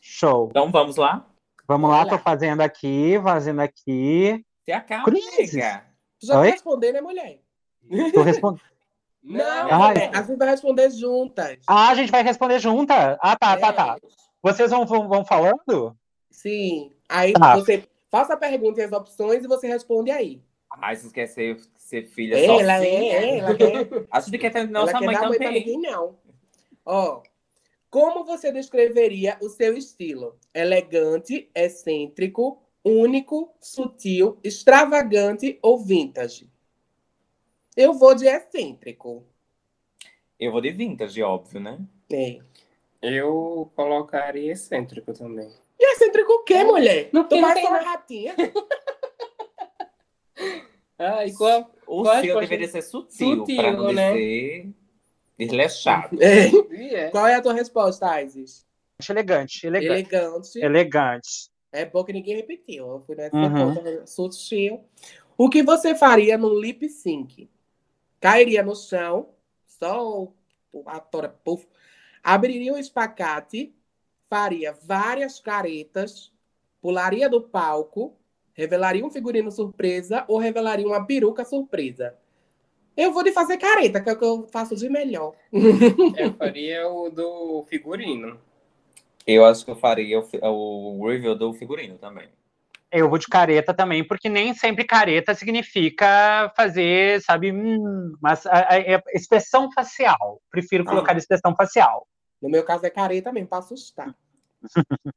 show. 0.00 0.48
Então 0.50 0.70
vamos 0.70 0.96
lá? 0.96 1.26
Vamos 1.66 1.90
lá, 1.90 1.98
lá. 2.04 2.06
tô 2.06 2.18
fazendo 2.18 2.60
aqui, 2.60 3.18
fazendo 3.22 3.60
aqui. 3.60 4.44
Acalma, 4.70 5.04
Cruzes. 5.04 5.52
nega. 5.54 5.84
Tu 6.20 6.26
já 6.26 6.34
Oi? 6.34 6.40
vai 6.40 6.50
responder, 6.52 6.92
né, 6.92 7.00
mulher? 7.00 7.40
Tô 8.12 8.22
respondendo. 8.22 8.62
Não, 9.22 9.44
Ai. 9.72 10.10
A 10.14 10.22
gente 10.22 10.36
vai 10.38 10.48
responder 10.50 10.90
juntas. 10.90 11.58
Ah, 11.66 11.88
a 11.90 11.94
gente 11.94 12.12
vai 12.12 12.22
responder 12.22 12.58
junta? 12.60 13.18
Ah, 13.20 13.36
tá, 13.36 13.56
tá, 13.56 13.72
tá. 13.72 13.96
É, 14.02 14.08
Vocês 14.42 14.70
vão, 14.70 14.86
vão, 14.86 15.08
vão 15.08 15.24
falando? 15.24 15.96
Sim. 16.30 16.92
Aí 17.08 17.32
Tá. 17.32 17.56
você 17.56 17.84
faça 18.10 18.34
a 18.34 18.36
pergunta 18.36 18.80
e 18.80 18.84
as 18.84 18.92
opções 18.92 19.44
e 19.44 19.48
você 19.48 19.66
responde 19.66 20.10
aí. 20.10 20.40
A 20.70 20.92
Isis 20.92 21.10
quer 21.10 21.26
ser, 21.26 21.58
ser 21.76 22.04
filha 22.06 22.36
sozinha. 22.36 22.60
Ela 22.62 22.84
é, 22.84 23.38
ela 23.38 23.54
quer. 23.54 23.88
A 24.10 24.20
gente 24.20 24.38
quer 24.38 24.50
ter 24.52 24.68
nossa 24.68 24.90
ela 24.90 24.98
quer 25.00 25.06
mãe 25.06 25.14
dar 25.14 25.28
mãe 25.28 25.38
pra 25.38 25.46
também. 25.46 25.60
ninguém, 25.66 25.80
não. 25.90 26.16
Ó, 26.84 27.22
como 27.90 28.24
você 28.24 28.52
descreveria 28.52 29.38
o 29.40 29.48
seu 29.48 29.76
estilo? 29.76 30.36
Elegante, 30.54 31.50
excêntrico, 31.54 32.62
único, 32.84 33.52
sutil, 33.60 34.38
extravagante 34.44 35.58
ou 35.62 35.78
vintage? 35.78 36.48
Eu 37.76 37.92
vou 37.92 38.14
de 38.14 38.26
excêntrico. 38.26 39.24
Eu 40.40 40.50
vou 40.52 40.60
de 40.60 40.70
vintage, 40.70 41.22
óbvio, 41.22 41.60
né? 41.60 41.78
É. 42.12 42.38
Eu 43.02 43.70
colocaria 43.76 44.52
excêntrico 44.52 45.12
também. 45.12 45.52
E 45.78 45.92
excêntrico 45.92 46.32
o 46.32 46.42
quê, 46.44 46.64
mulher? 46.64 47.10
Não 47.12 47.24
tu 47.24 47.28
tem- 47.30 47.40
vai 47.42 47.54
ser 47.60 47.66
uma 47.66 47.78
ratinha? 47.80 48.34
Ah, 50.98 51.26
e 51.26 51.32
qual? 51.34 51.70
O 51.86 52.02
Qual 52.04 52.14
a 52.16 52.20
seu 52.22 52.40
deveria 52.40 52.68
ser 52.68 52.80
sutil, 52.80 53.36
Sutil, 53.40 53.56
pra 53.56 53.72
não 53.72 53.92
né? 53.92 54.12
dizer 54.14 54.70
desleixado. 55.38 56.16
É. 56.22 56.46
É. 56.94 57.10
Qual 57.10 57.26
é 57.26 57.34
a 57.34 57.42
tua 57.42 57.52
resposta, 57.52 58.22
Isis? 58.22 58.64
Elegante, 59.10 59.66
elegante. 59.66 59.92
Elegante. 60.08 60.58
Elegante. 60.58 61.50
É 61.70 61.84
bom 61.84 62.02
que 62.02 62.14
ninguém 62.14 62.36
repetiu. 62.36 62.86
Eu 62.88 63.00
fui 63.06 63.14
nessa 63.14 63.36
Uhum. 63.36 63.74
conta 63.74 64.06
sutil. 64.06 64.84
O 65.36 65.50
que 65.50 65.62
você 65.62 65.94
faria 65.94 66.38
no 66.38 66.58
lip 66.58 66.88
sync? 66.88 67.46
Cairia 68.20 68.62
no 68.62 68.74
chão, 68.74 69.30
só 69.66 70.28
o 70.72 70.82
ator 70.86 71.28
puff, 71.44 71.66
abriria 72.22 72.72
um 72.72 72.78
espacate, 72.78 73.74
faria 74.28 74.72
várias 74.72 75.38
caretas, 75.38 76.32
pularia 76.80 77.28
do 77.28 77.40
palco, 77.40 78.16
revelaria 78.52 79.04
um 79.04 79.10
figurino 79.10 79.50
surpresa 79.50 80.24
ou 80.28 80.38
revelaria 80.38 80.86
uma 80.86 81.04
peruca 81.04 81.44
surpresa. 81.44 82.16
Eu 82.96 83.12
vou 83.12 83.22
de 83.22 83.30
fazer 83.30 83.58
careta, 83.58 84.00
que 84.00 84.08
é 84.08 84.12
o 84.12 84.18
que 84.18 84.24
eu 84.24 84.48
faço 84.50 84.74
de 84.74 84.88
melhor. 84.88 85.34
Eu 86.16 86.32
faria 86.32 86.88
o 86.88 87.10
do 87.10 87.62
figurino. 87.68 88.40
Eu 89.26 89.44
acho 89.44 89.64
que 89.64 89.70
eu 89.70 89.76
faria 89.76 90.20
o, 90.20 91.00
o 91.00 91.08
review 91.08 91.34
do 91.34 91.52
figurino 91.52 91.98
também. 91.98 92.28
Eu 92.92 93.08
vou 93.10 93.18
de 93.18 93.26
careta 93.26 93.74
também, 93.74 94.06
porque 94.06 94.28
nem 94.28 94.54
sempre 94.54 94.84
careta 94.84 95.34
significa 95.34 96.52
fazer, 96.56 97.20
sabe, 97.22 97.52
hum, 97.52 98.14
mas 98.20 98.46
a, 98.46 98.58
a- 98.58 98.96
a 98.96 99.02
expressão 99.12 99.70
facial. 99.72 100.40
Prefiro 100.50 100.84
Ah. 100.86 100.90
colocar 100.90 101.16
expressão 101.16 101.54
facial. 101.56 102.06
No 102.40 102.48
meu 102.48 102.64
caso 102.64 102.86
é 102.86 102.90
careta 102.90 103.32
mesmo, 103.32 103.48
para 103.48 103.58
assustar. 103.58 104.14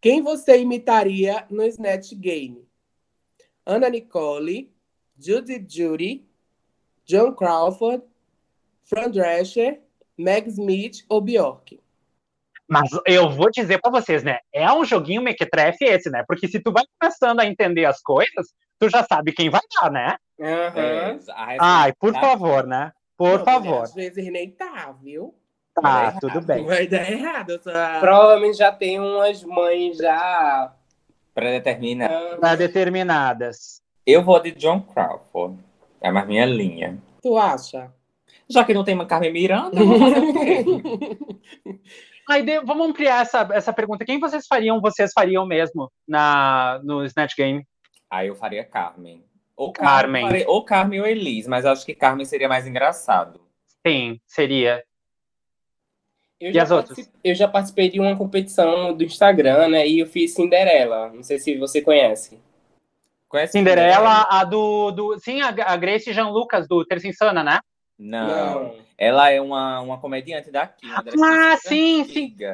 Quem 0.00 0.22
você 0.22 0.58
imitaria 0.58 1.46
no 1.50 1.62
Snatch 1.64 2.12
Game? 2.14 2.66
Ana 3.64 3.88
Nicole, 3.88 4.72
Judy 5.18 5.64
Judy, 5.68 6.26
John 7.04 7.32
Crawford, 7.34 8.02
Fran 8.84 9.10
Drescher, 9.10 9.80
Meg 10.18 10.48
Smith 10.48 11.04
ou 11.08 11.20
Bjork? 11.20 11.78
Mas 12.72 12.88
eu 13.06 13.28
vou 13.28 13.50
dizer 13.50 13.78
pra 13.82 13.90
vocês, 13.90 14.22
né? 14.24 14.38
É 14.50 14.72
um 14.72 14.82
joguinho 14.82 15.20
mequetrefe 15.20 15.84
esse, 15.84 16.08
né? 16.08 16.24
Porque 16.26 16.48
se 16.48 16.58
tu 16.58 16.72
vai 16.72 16.82
começando 16.98 17.40
a 17.40 17.46
entender 17.46 17.84
as 17.84 18.00
coisas, 18.00 18.46
tu 18.78 18.88
já 18.88 19.04
sabe 19.04 19.30
quem 19.32 19.50
vai 19.50 19.60
dar, 19.78 19.90
né? 19.90 20.16
Resposta 20.38 21.34
Ai, 21.60 21.92
por 21.92 22.14
tá- 22.14 22.20
favor, 22.20 22.66
né? 22.66 22.90
Por 23.14 23.38
Não, 23.40 23.44
favor. 23.44 23.82
Às 23.82 23.92
vezes 23.94 24.24
nem 24.32 24.50
tá, 24.50 24.94
viu? 25.02 25.34
Tá, 25.74 26.12
tudo 26.18 26.40
bem. 26.40 26.64
Vai 26.64 26.86
dar 26.86 27.10
errado. 27.10 27.60
a- 27.66 28.00
Provavelmente 28.00 28.56
já 28.56 28.72
tem 28.72 28.98
umas 28.98 29.44
mães 29.44 29.98
já. 29.98 30.72
Predeterminada. 31.34 32.14
ah, 32.34 32.38
Tá 32.40 32.54
determinadas. 32.54 33.82
Eu 34.06 34.22
vou 34.24 34.40
de 34.40 34.50
John 34.52 34.80
Crawford. 34.80 35.58
É 36.00 36.10
mais 36.10 36.26
minha 36.26 36.46
linha. 36.46 36.98
Tu 37.22 37.36
acha? 37.36 37.92
Já 38.48 38.64
que 38.64 38.72
não 38.74 38.82
tem 38.82 38.94
uma 38.94 39.06
Carmen 39.06 39.32
Miranda, 39.32 39.78
eu 39.78 39.86
vou 39.86 39.98
fazer 39.98 40.18
o 40.20 40.32
quê? 40.32 40.64
Aí, 42.28 42.42
de- 42.42 42.60
vamos 42.60 42.88
ampliar 42.88 43.22
essa, 43.22 43.48
essa 43.52 43.72
pergunta. 43.72 44.04
Quem 44.04 44.20
vocês 44.20 44.46
fariam, 44.46 44.80
vocês 44.80 45.10
fariam 45.12 45.44
mesmo 45.46 45.90
na, 46.06 46.80
no 46.84 47.04
Snatch 47.04 47.34
Game? 47.36 47.66
Aí 48.10 48.28
eu 48.28 48.34
faria 48.36 48.64
Carmen. 48.64 49.24
Ou 49.56 49.72
Carmen. 49.72 50.26
faria- 50.26 50.48
ou 50.48 50.64
Carmen 50.64 51.00
ou 51.00 51.06
Elis, 51.06 51.46
mas 51.46 51.64
acho 51.66 51.84
que 51.84 51.94
Carmen 51.94 52.24
seria 52.24 52.48
mais 52.48 52.66
engraçado. 52.66 53.40
Sim, 53.86 54.20
seria. 54.26 54.82
Eu 56.40 56.50
E 56.52 56.58
as 56.58 56.70
outras? 56.70 57.10
eu 57.22 57.34
já 57.34 57.46
participei 57.46 57.88
de 57.88 58.00
uma 58.00 58.16
competição 58.16 58.92
do 58.92 59.04
Instagram, 59.04 59.68
né? 59.68 59.86
E 59.86 60.00
eu 60.00 60.06
fiz 60.06 60.34
Cinderela. 60.34 61.08
Não 61.12 61.22
sei 61.22 61.38
se 61.38 61.56
você 61.56 61.80
conhece. 61.80 62.40
Conhece 63.28 63.52
Cinderela, 63.52 64.26
a 64.28 64.44
do. 64.44 64.90
do 64.90 65.18
sim, 65.20 65.40
a, 65.40 65.48
a 65.48 65.76
Grace 65.76 66.12
Jean 66.12 66.28
Lucas, 66.30 66.66
do 66.68 66.84
Terça 66.84 67.06
Insana, 67.08 67.42
né? 67.44 67.60
Não. 68.02 68.74
Ela 68.98 69.30
é 69.30 69.40
uma, 69.40 69.80
uma 69.80 69.98
comediante 69.98 70.50
daqui. 70.50 70.86
uma 70.86 71.52
Ah, 71.52 71.56
sim, 71.56 72.04
sim. 72.04 72.24
antiga, 72.26 72.52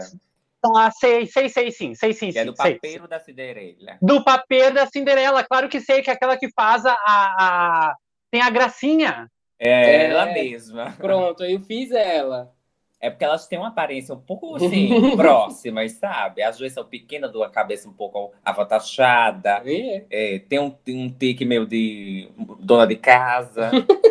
Tá, 0.60 0.90
sei, 0.90 1.24
sei, 1.26 1.48
sei, 1.48 1.70
sim. 1.70 1.94
Sei, 1.94 2.12
sim, 2.12 2.30
Que 2.32 2.38
é 2.38 2.42
sim. 2.42 2.50
do 2.50 2.56
sei. 2.56 2.74
papeiro 2.74 3.06
da 3.06 3.20
Cinderela. 3.20 3.96
Do 4.02 4.24
papel 4.24 4.72
da 4.74 4.86
Cinderela, 4.86 5.44
claro 5.44 5.68
que 5.68 5.80
sei, 5.80 6.02
que 6.02 6.10
é 6.10 6.12
aquela 6.14 6.36
que 6.36 6.50
faz 6.50 6.84
a. 6.84 6.92
a- 6.94 7.88
a- 7.90 7.94
Tem 8.30 8.42
a 8.42 8.50
gracinha. 8.50 9.30
É, 9.58 9.70
É. 9.70 10.10
ela 10.10 10.26
mesma. 10.26 10.92
Pronto, 10.98 11.44
eu 11.44 11.60
fiz 11.60 11.90
ela. 11.92 12.52
É 13.00 13.08
porque 13.08 13.24
elas 13.24 13.46
têm 13.46 13.58
uma 13.58 13.68
aparência 13.68 14.12
um 14.12 14.20
pouco 14.20 14.56
assim, 14.56 15.16
próximas, 15.16 15.92
sabe? 15.92 16.42
As 16.42 16.58
duas 16.58 16.72
são 16.72 16.84
pequenas, 16.84 17.32
uma 17.34 17.48
cabeça 17.48 17.88
um 17.88 17.92
pouco 17.92 18.32
avatachada. 18.44 19.62
É. 19.64 20.04
É, 20.10 20.38
tem, 20.40 20.58
um, 20.58 20.70
tem 20.70 20.96
um 21.00 21.08
tique 21.08 21.44
meio 21.44 21.64
de 21.66 22.28
dona 22.58 22.86
de 22.86 22.96
casa. 22.96 23.70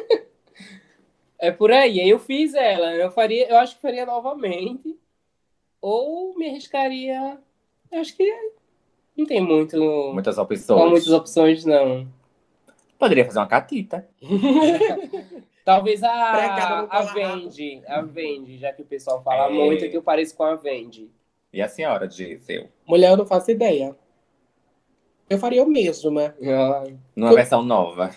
É 1.40 1.52
por 1.52 1.72
aí. 1.72 2.00
Aí 2.02 2.10
eu 2.10 2.20
fiz 2.20 2.54
ela. 2.54 2.94
Eu 2.96 3.12
faria, 3.12 3.48
eu 3.50 3.58
acho 3.58 3.76
que 3.76 3.82
faria 3.82 4.06
novamente. 4.06 4.98
Ou 5.82 6.36
me 6.38 6.50
arriscaria. 6.50 7.38
Eu 7.92 8.02
acho 8.02 8.16
que 8.16 8.30
não 9.16 9.26
tem 9.26 9.42
muito. 9.42 9.78
Muitas 10.14 10.38
Não 10.38 10.44
opções. 10.44 10.90
muitas 10.90 11.12
opções, 11.12 11.66
não. 11.66 12.08
Poderia 12.98 13.26
fazer 13.26 13.40
uma 13.40 13.48
catita. 13.48 14.08
Talvez 15.64 16.02
a, 16.02 16.82
no 16.84 16.88
a. 16.92 17.02
Vendi. 17.14 17.82
A 17.88 18.02
Vendi, 18.02 18.58
já 18.58 18.72
que 18.74 18.82
o 18.82 18.86
pessoal 18.86 19.22
fala 19.22 19.48
É. 19.48 19.54
muito 19.54 19.90
que 19.90 19.98
eu 19.98 20.02
pareço 20.02 20.36
com 20.36 20.44
a 20.44 20.56
Vendi. 20.56 21.10
E 21.54 21.62
a 21.62 21.68
senhora, 21.70 22.10
Gisele? 22.10 22.70
Mulher, 22.86 23.12
eu 23.12 23.18
não 23.18 23.26
faço 23.26 23.52
ideia. 23.52 23.96
Eu 25.30 25.38
faria 25.38 25.62
o 25.64 25.68
mesmo, 25.68 26.10
né? 26.10 26.34
Numa 27.16 27.32
Eu- 27.32 27.36
versão 27.36 27.62
nova. 27.62 28.12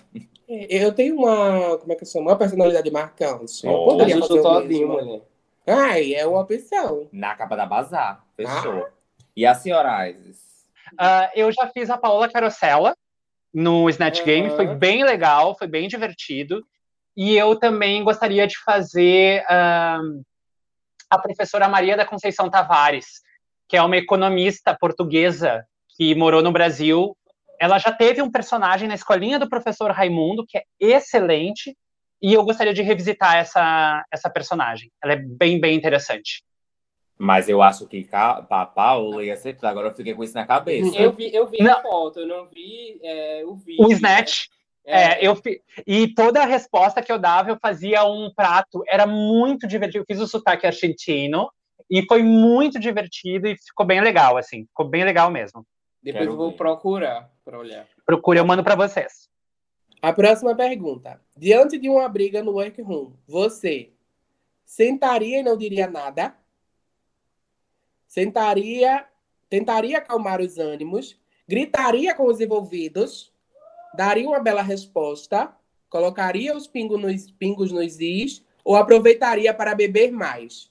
Eu 0.69 0.93
tenho 0.93 1.17
uma, 1.17 1.79
como 1.79 1.93
é 1.93 1.97
que 1.97 2.05
chama? 2.05 2.31
Uma 2.33 2.37
personalidade 2.39 2.91
marcante. 2.91 3.65
Eu 3.65 3.73
Oh. 3.73 3.85
poderia 3.87 4.19
fazer 4.19 4.41
o 4.41 4.43
todinho, 4.43 4.89
mesmo. 4.89 5.03
mulher. 5.11 5.23
Ai, 5.67 6.15
é 6.15 6.27
uma 6.27 6.41
opção. 6.41 7.09
Na 7.13 7.35
capa 7.37 7.57
da 7.57 7.65
Bazar. 7.67 8.25
Fechou. 8.37 8.89
E 9.37 9.47
a 9.47 9.55
senhora 9.55 10.09
Isis? 10.11 10.67
Ah, 10.99 11.31
eu 11.37 11.53
já 11.53 11.69
fiz 11.69 11.89
a 11.89 11.97
Paola 11.97 12.29
Carosella 12.29 12.97
no 13.55 13.89
Snatch. 13.91 14.25
Game, 14.25 14.51
foi 14.51 14.67
bem 14.67 15.05
legal, 15.05 15.57
foi 15.57 15.69
bem 15.69 15.87
divertido. 15.87 16.65
E 17.17 17.37
eu 17.37 17.55
também 17.57 18.03
gostaria 18.03 18.47
de 18.47 18.59
fazer 18.65 19.45
ah, 19.49 20.01
a 21.09 21.19
professora 21.19 21.69
Maria 21.69 21.97
da 21.97 22.05
Conceição 22.05 22.51
Tavares, 22.51 23.21
que 23.69 23.77
é 23.77 23.83
uma 23.83 23.97
economista 23.97 24.77
portuguesa 24.79 25.65
que 25.97 26.15
morou 26.15 26.43
no 26.43 26.51
Brasil. 26.51 27.17
Ela 27.61 27.79
já 27.79 27.93
teve 27.93 28.23
um 28.23 28.31
personagem 28.31 28.89
na 28.89 28.95
escolinha 28.95 29.39
do 29.39 29.49
professor 29.49 29.91
Raimundo, 29.91 30.47
que 30.49 30.57
é 30.57 30.65
excelente, 30.81 31.77
e 32.23 32.33
eu 32.33 32.43
gostaria 32.43 32.73
de 32.73 32.81
revisitar 32.83 33.37
essa, 33.37 34.03
essa 34.11 34.31
personagem. 34.31 34.91
Ela 35.03 35.13
é 35.13 35.17
bem, 35.17 35.61
bem 35.61 35.77
interessante. 35.77 36.43
Mas 37.19 37.51
eu 37.51 37.61
acho 37.61 37.87
que 37.87 38.09
a 38.13 38.41
Paula 38.67 39.23
ia 39.23 39.37
ser. 39.37 39.59
Agora 39.63 39.89
eu 39.89 39.95
fiquei 39.95 40.15
com 40.15 40.25
isso 40.25 40.35
na 40.35 40.47
cabeça. 40.47 40.97
Eu 40.99 41.13
vi, 41.13 41.35
eu 41.35 41.47
vi 41.47 41.59
Não. 41.63 41.79
a 41.79 41.83
foto, 41.83 42.21
eu 42.21 42.27
não 42.27 42.47
vi 42.47 42.99
é, 43.05 43.43
o 43.45 43.55
vídeo. 43.55 43.85
O 43.85 43.93
Snatch, 43.93 44.47
né? 44.87 45.17
É, 45.17 45.27
eu 45.27 45.37
fi- 45.37 45.61
e 45.87 46.15
toda 46.15 46.43
a 46.43 46.47
resposta 46.47 47.03
que 47.03 47.13
eu 47.13 47.19
dava, 47.19 47.51
eu 47.51 47.59
fazia 47.61 48.03
um 48.07 48.33
prato. 48.35 48.83
Era 48.89 49.07
muito 49.07 49.67
divertido. 49.67 49.99
Eu 49.99 50.07
fiz 50.07 50.19
o 50.19 50.27
sotaque 50.27 50.67
argentino 50.67 51.51
e 51.91 52.03
foi 52.07 52.23
muito 52.23 52.81
divertido 52.81 53.47
e 53.47 53.57
ficou 53.59 53.85
bem 53.85 54.01
legal, 54.01 54.39
assim. 54.39 54.65
Ficou 54.69 54.89
bem 54.89 55.05
legal 55.05 55.31
mesmo. 55.31 55.63
Depois 56.03 56.23
Quero 56.25 56.33
eu 56.33 56.37
vou 56.39 56.51
ver. 56.53 56.57
procurar 56.57 57.31
pra 57.51 57.59
olhar. 57.59 57.87
Procure, 58.07 58.39
eu 58.39 58.47
mando 58.47 58.63
para 58.63 58.77
vocês. 58.77 59.29
A 60.01 60.13
próxima 60.13 60.55
pergunta. 60.55 61.21
Diante 61.37 61.77
de 61.79 61.89
uma 61.89 62.09
briga 62.09 62.43
no 62.43 62.53
workroom, 62.53 63.13
você 63.27 63.91
sentaria 64.65 65.41
e 65.41 65.43
não 65.43 65.57
diria 65.57 65.91
nada? 65.91 66.35
Sentaria, 68.07 69.05
tentaria 69.49 69.99
acalmar 69.99 70.41
os 70.41 70.59
ânimos? 70.59 71.19
Gritaria 71.47 72.15
com 72.15 72.27
os 72.27 72.41
envolvidos? 72.41 73.33
Daria 73.95 74.29
uma 74.29 74.39
bela 74.39 74.63
resposta? 74.63 75.53
Colocaria 75.89 76.57
os 76.57 76.69
pingos 76.69 77.01
nos, 77.01 77.31
pingos 77.33 77.73
nos 77.73 77.99
is? 77.99 78.45
Ou 78.65 78.77
aproveitaria 78.77 79.53
para 79.53 79.75
beber 79.75 80.13
mais? 80.13 80.71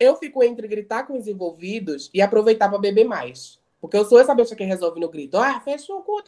Eu 0.00 0.16
fico 0.16 0.42
entre 0.42 0.66
gritar 0.66 1.06
com 1.06 1.16
os 1.18 1.28
envolvidos 1.28 2.10
e 2.14 2.22
aproveitar 2.22 2.68
para 2.70 2.78
beber 2.78 3.04
mais. 3.04 3.61
Porque 3.82 3.96
eu 3.96 4.04
sou 4.04 4.20
essa 4.20 4.34
pessoa 4.36 4.56
que 4.56 4.62
resolve 4.62 5.00
no 5.00 5.08
grito. 5.08 5.36
Ah, 5.36 5.58
fecha 5.58 5.92
o 5.92 6.02
cu. 6.02 6.22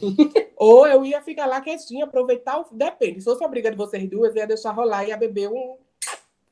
Ou 0.56 0.86
eu 0.86 1.04
ia 1.04 1.20
ficar 1.20 1.44
lá 1.44 1.60
quietinha, 1.60 2.06
aproveitar 2.06 2.58
o. 2.58 2.66
Depende. 2.72 3.20
Se 3.20 3.26
fosse 3.26 3.42
uma 3.42 3.48
briga 3.50 3.70
de 3.70 3.76
vocês 3.76 4.08
duas, 4.08 4.34
eu 4.34 4.40
ia 4.40 4.46
deixar 4.46 4.70
rolar 4.70 5.04
e 5.04 5.08
ia 5.08 5.16
beber 5.18 5.50
um, 5.50 5.76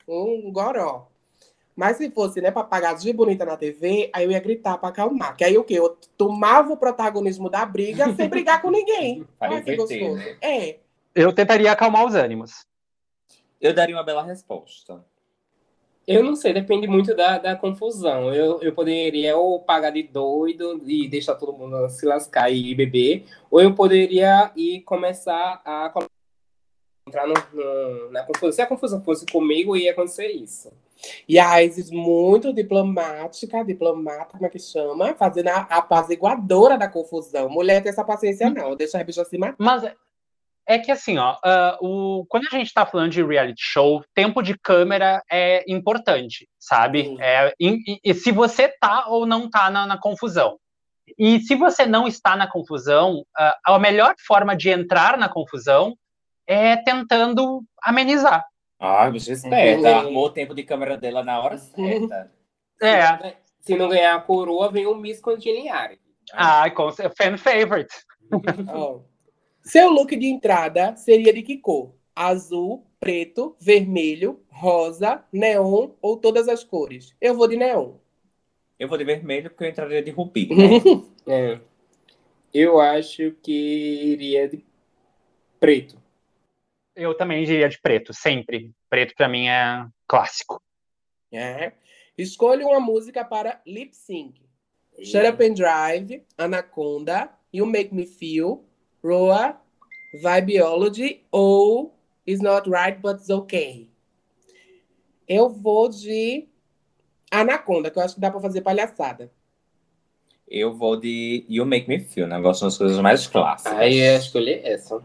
um 0.07 0.51
goró. 0.51 1.07
Mas 1.75 1.97
se 1.97 2.07
fosse, 2.11 2.39
né, 2.39 2.51
pra 2.51 2.63
pagar 2.63 2.93
de 2.93 3.11
bonita 3.11 3.43
na 3.43 3.57
TV, 3.57 4.11
aí 4.13 4.25
eu 4.25 4.31
ia 4.31 4.39
gritar 4.39 4.77
pra 4.77 4.89
acalmar. 4.89 5.35
Que 5.35 5.43
aí 5.43 5.57
o 5.57 5.63
quê? 5.63 5.73
Eu 5.73 5.97
tomava 6.15 6.71
o 6.71 6.77
protagonismo 6.77 7.49
da 7.49 7.65
briga 7.65 8.13
sem 8.13 8.29
brigar 8.29 8.61
com 8.61 8.69
ninguém. 8.69 9.25
Olha 9.41 9.59
que 9.59 9.75
gostoso. 9.75 10.15
né? 10.17 10.37
É. 10.39 10.77
Eu 11.15 11.33
tentaria 11.33 11.71
acalmar 11.71 12.05
os 12.05 12.13
ânimos. 12.13 12.63
Eu 13.59 13.73
daria 13.73 13.95
uma 13.95 14.03
bela 14.03 14.21
resposta. 14.21 15.03
Eu 16.05 16.21
não 16.21 16.35
sei, 16.35 16.51
depende 16.53 16.85
muito 16.85 17.15
da, 17.15 17.37
da 17.37 17.55
confusão. 17.55 18.33
Eu, 18.33 18.61
eu 18.61 18.73
poderia 18.73 19.37
ou 19.37 19.59
pagar 19.61 19.89
de 19.91 20.03
doido 20.03 20.81
e 20.85 21.07
deixar 21.07 21.35
todo 21.35 21.53
mundo 21.53 21.87
se 21.89 22.05
lascar 22.05 22.51
e 22.51 22.75
beber, 22.75 23.25
ou 23.49 23.61
eu 23.61 23.73
poderia 23.73 24.51
ir 24.55 24.81
começar 24.81 25.61
a 25.63 25.93
entrar 27.07 27.25
no, 27.27 27.33
no- 27.53 28.11
na 28.11 28.23
confusão. 28.23 28.51
Se 28.51 28.61
a 28.61 28.65
confusão 28.67 29.01
fosse 29.01 29.25
comigo, 29.27 29.75
ia 29.77 29.91
acontecer 29.91 30.27
isso. 30.27 30.71
E 31.27 31.37
a 31.39 31.61
Isis, 31.63 31.89
muito 31.91 32.53
diplomática, 32.53 33.63
diplomata, 33.63 34.33
como 34.33 34.45
é 34.45 34.49
que 34.49 34.59
chama? 34.59 35.13
Fazendo 35.15 35.49
a 35.49 35.61
apaziguadora 35.69 36.77
da 36.77 36.87
confusão. 36.87 37.49
Mulher 37.49 37.81
tem 37.81 37.89
essa 37.91 38.03
paciência, 38.05 38.49
não. 38.49 38.75
Deixa 38.75 38.99
a 38.99 39.03
bicha 39.03 39.23
se 39.25 39.37
matar. 39.37 39.55
Mas 39.57 39.83
é 40.67 40.79
que 40.79 40.91
assim, 40.91 41.17
ó, 41.17 41.37
ah, 41.43 41.77
o, 41.81 42.25
quando 42.29 42.45
a 42.51 42.55
gente 42.57 42.73
tá 42.73 42.85
falando 42.85 43.11
de 43.11 43.23
reality 43.23 43.61
show, 43.61 44.03
tempo 44.13 44.41
de 44.41 44.57
câmera 44.57 45.21
é 45.31 45.63
importante, 45.67 46.47
sabe? 46.59 47.03
Sim. 47.03 47.17
É, 47.21 47.53
e, 47.59 47.99
e- 48.03 48.13
se 48.13 48.31
você 48.31 48.69
tá 48.69 49.05
ou 49.07 49.25
não 49.25 49.49
tá 49.49 49.69
na, 49.69 49.85
na 49.85 49.97
confusão. 49.97 50.57
E 51.19 51.41
se 51.41 51.53
você 51.55 51.85
não 51.85 52.07
está 52.07 52.35
na 52.35 52.49
confusão, 52.49 53.25
ah, 53.37 53.57
a 53.65 53.79
melhor 53.79 54.15
forma 54.25 54.55
de 54.55 54.69
entrar 54.69 55.17
na 55.17 55.27
confusão 55.27 55.97
é 56.47 56.77
tentando 56.77 57.63
amenizar. 57.81 58.45
Ai, 58.79 59.11
bicho 59.11 59.31
esperta. 59.31 59.89
Uhum. 59.89 59.97
Armou 59.99 60.25
o 60.25 60.29
tempo 60.29 60.53
de 60.53 60.63
câmera 60.63 60.97
dela 60.97 61.23
na 61.23 61.39
hora 61.39 61.57
certa. 61.57 62.31
É, 62.81 63.35
Se 63.61 63.77
não 63.77 63.87
ganhar 63.87 64.15
a 64.15 64.19
coroa, 64.19 64.69
vem 64.69 64.85
o 64.85 64.95
Miss 64.95 65.21
Congeniality. 65.21 66.01
com, 66.75 66.91
fan 66.91 67.37
favorite. 67.37 67.93
Ó. 68.67 68.99
Seu 69.63 69.89
look 69.89 70.15
de 70.15 70.27
entrada 70.27 70.95
seria 70.95 71.33
de 71.33 71.41
que 71.41 71.57
cor? 71.57 71.93
Azul, 72.15 72.85
preto, 72.99 73.55
vermelho, 73.59 74.39
rosa, 74.49 75.23
neon 75.31 75.91
ou 76.01 76.17
todas 76.17 76.47
as 76.47 76.63
cores? 76.63 77.15
Eu 77.19 77.33
vou 77.35 77.47
de 77.47 77.55
neon. 77.55 77.93
Eu 78.77 78.87
vou 78.87 78.97
de 78.97 79.03
vermelho 79.03 79.49
porque 79.49 79.63
eu 79.63 79.69
entraria 79.69 80.03
de 80.03 80.11
rubi. 80.11 80.49
né? 80.53 80.65
É. 81.25 81.59
Eu 82.53 82.81
acho 82.81 83.31
que 83.41 83.51
iria 83.51 84.47
de 84.49 84.63
preto. 85.57 85.97
Eu 86.93 87.15
também 87.15 87.45
diria 87.45 87.69
de 87.69 87.79
preto, 87.81 88.13
sempre. 88.13 88.71
Preto 88.89 89.15
pra 89.15 89.29
mim 89.29 89.47
é 89.47 89.87
clássico. 90.05 90.61
É. 91.31 91.71
Escolha 92.17 92.67
uma 92.67 92.79
música 92.81 93.23
para 93.23 93.61
lip 93.65 93.95
sync. 93.95 94.41
Shut 95.01 95.25
Up 95.25 95.43
and 95.43 95.53
Drive, 95.53 96.23
Anaconda, 96.37 97.31
You 97.51 97.65
Make 97.65 97.95
Me 97.95 98.05
Feel, 98.05 98.63
Roa, 99.03 99.57
Vibeology 100.13 101.21
ou 101.31 101.93
It's 102.27 102.41
Not 102.41 102.69
Right 102.69 102.99
But 102.99 103.17
It's 103.17 103.29
Okay. 103.29 103.89
Eu 105.27 105.49
vou 105.49 105.89
de 105.89 106.47
Anaconda, 107.31 107.89
que 107.89 107.97
eu 107.97 108.03
acho 108.03 108.15
que 108.15 108.21
dá 108.21 108.29
pra 108.29 108.39
fazer 108.39 108.61
palhaçada. 108.61 109.31
Eu 110.47 110.73
vou 110.73 110.95
de 110.97 111.45
You 111.49 111.65
Make 111.65 111.87
Me 111.89 111.99
Feel, 111.99 112.27
né? 112.27 112.37
Eu 112.37 112.41
gosto 112.41 112.65
das 112.65 112.77
coisas 112.77 112.99
mais 112.99 113.25
clássicas. 113.27 113.73
Aí 113.73 113.97
eu 113.97 114.05
ia 114.05 114.17
escolher 114.17 114.61
essa. 114.65 115.01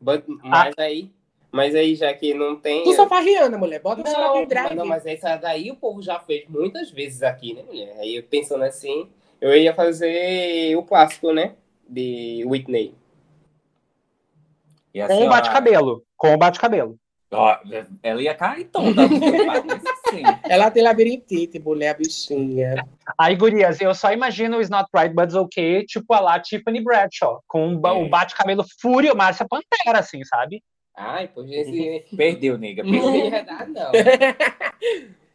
But- 0.00 0.24
mas 0.42 0.74
aí, 0.78 1.10
mas 1.50 1.74
aí 1.74 1.94
já 1.94 2.12
que 2.14 2.34
não 2.34 2.56
tem. 2.56 2.84
Tu 2.84 2.92
só 2.92 3.08
faz 3.08 3.24
Rihanna, 3.24 3.58
mulher. 3.58 3.80
Bota 3.80 4.02
Não, 4.02 4.38
and 4.38 4.46
Drive. 4.46 4.74
não, 4.74 4.86
mas 4.86 5.04
essa 5.06 5.36
daí 5.36 5.70
o 5.70 5.76
povo 5.76 6.00
já 6.02 6.20
fez 6.20 6.46
muitas 6.48 6.90
vezes 6.90 7.22
aqui, 7.22 7.54
né, 7.54 7.62
mulher? 7.62 7.96
Aí 7.98 8.16
eu 8.16 8.22
pensando 8.22 8.62
assim, 8.64 9.08
eu 9.40 9.56
ia 9.56 9.74
fazer 9.74 10.76
o 10.76 10.82
clássico, 10.82 11.32
né? 11.32 11.54
De 11.88 12.44
Whitney. 12.46 12.94
E 14.94 15.00
a 15.00 15.06
Com 15.06 15.14
o 15.14 15.16
senhora- 15.18 15.36
bate-cabelo. 15.36 16.02
Com 16.16 16.34
o 16.34 16.38
bate-cabelo. 16.38 16.96
Ó, 17.34 17.56
ela 18.02 18.22
ia 18.22 18.34
cair 18.34 18.64
toda. 18.66 19.08
Sim. 20.10 20.22
Ela 20.44 20.70
tem 20.70 20.82
labirintite, 20.82 21.58
mulher, 21.58 21.90
a 21.90 21.94
bichinha. 21.94 22.84
Aí, 23.16 23.34
gurias, 23.34 23.80
eu 23.80 23.94
só 23.94 24.12
imagino 24.12 24.58
o 24.58 24.60
It's 24.60 24.68
Not 24.68 24.86
Right, 24.94 25.14
But 25.14 25.24
It's 25.24 25.34
Okay, 25.34 25.86
tipo 25.86 26.12
a 26.12 26.20
lá 26.20 26.38
Tiffany 26.38 26.82
Bradshaw, 26.84 27.42
com 27.48 27.72
o 27.74 27.78
ba- 27.78 27.94
o 27.94 28.04
É. 28.04 28.08
bate-cabelo 28.08 28.62
fúria, 28.78 29.14
Márcia 29.14 29.46
Pantera, 29.48 29.98
assim, 30.00 30.22
sabe? 30.24 30.62
Ai, 30.94 31.26
pois 31.34 31.50
esse. 31.50 32.04
Perdeu, 32.14 32.58
nega. 32.58 32.82
Não 32.82 32.90
Perdeu. 32.92 33.26
é 33.26 33.30
verdade, 33.30 33.70
não. 33.72 33.92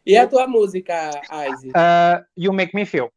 E 0.06 0.16
a 0.16 0.26
tua 0.28 0.46
música, 0.46 1.10
Isis? 1.50 1.70
Uh, 1.72 2.24
you 2.36 2.52
Make 2.52 2.76
Me 2.76 2.86
Feel. 2.86 3.10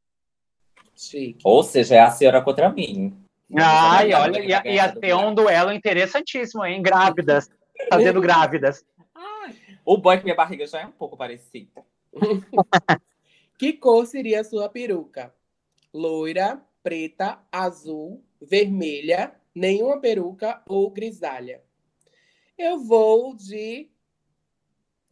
Chique. 0.96 1.40
Ou 1.44 1.62
seja, 1.64 1.96
é 1.96 2.00
a 2.00 2.10
senhora 2.10 2.42
contra 2.42 2.68
mim. 2.70 3.16
Ai, 3.56 4.12
Ela 4.12 4.24
olha, 4.24 4.40
ia, 4.40 4.62
ganhar 4.62 4.66
ia 4.66 4.96
ter 4.96 5.14
um 5.14 5.34
duelo 5.34 5.72
interessantíssimo, 5.72 6.66
hein? 6.66 6.82
Grávidas. 6.82 7.50
Fazendo 7.90 8.22
grávidas. 8.22 8.86
O 9.84 9.98
boy 9.98 10.18
que 10.18 10.24
minha 10.24 10.36
barriga 10.36 10.66
já 10.68 10.82
é 10.82 10.86
um 10.86 10.92
pouco 10.92 11.18
parecida. 11.18 11.84
Que 13.58 13.74
cor 13.74 14.08
seria 14.08 14.42
a 14.42 14.44
sua 14.44 14.68
peruca? 14.70 15.32
Loira, 15.94 16.60
preta, 16.82 17.38
azul, 17.52 18.26
vermelha, 18.42 19.36
nenhuma 19.54 20.00
peruca 20.00 20.64
ou 20.68 20.90
grisalha? 20.90 21.62
Eu 22.58 22.80
vou 22.80 23.36
de 23.36 23.88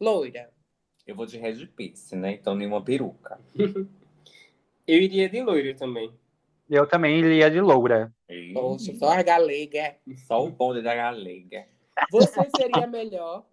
loira. 0.00 0.50
Eu 1.06 1.14
vou 1.14 1.26
de 1.26 1.38
Red 1.38 1.64
Piece, 1.68 2.16
né? 2.16 2.32
Então 2.32 2.56
nenhuma 2.56 2.82
peruca. 2.82 3.40
Eu 4.84 5.00
iria 5.00 5.28
de 5.28 5.40
loiro 5.40 5.76
também. 5.76 6.12
Eu 6.68 6.88
também 6.88 7.20
iria 7.20 7.48
de 7.48 7.60
loura. 7.60 8.12
Poxa, 8.52 8.94
só 8.96 9.10
a 9.10 9.22
galega. 9.22 9.96
Só 10.26 10.44
o 10.44 10.50
bonde 10.50 10.82
da 10.82 10.94
galega. 10.94 11.66
Você 12.10 12.48
seria 12.56 12.86
melhor? 12.86 13.44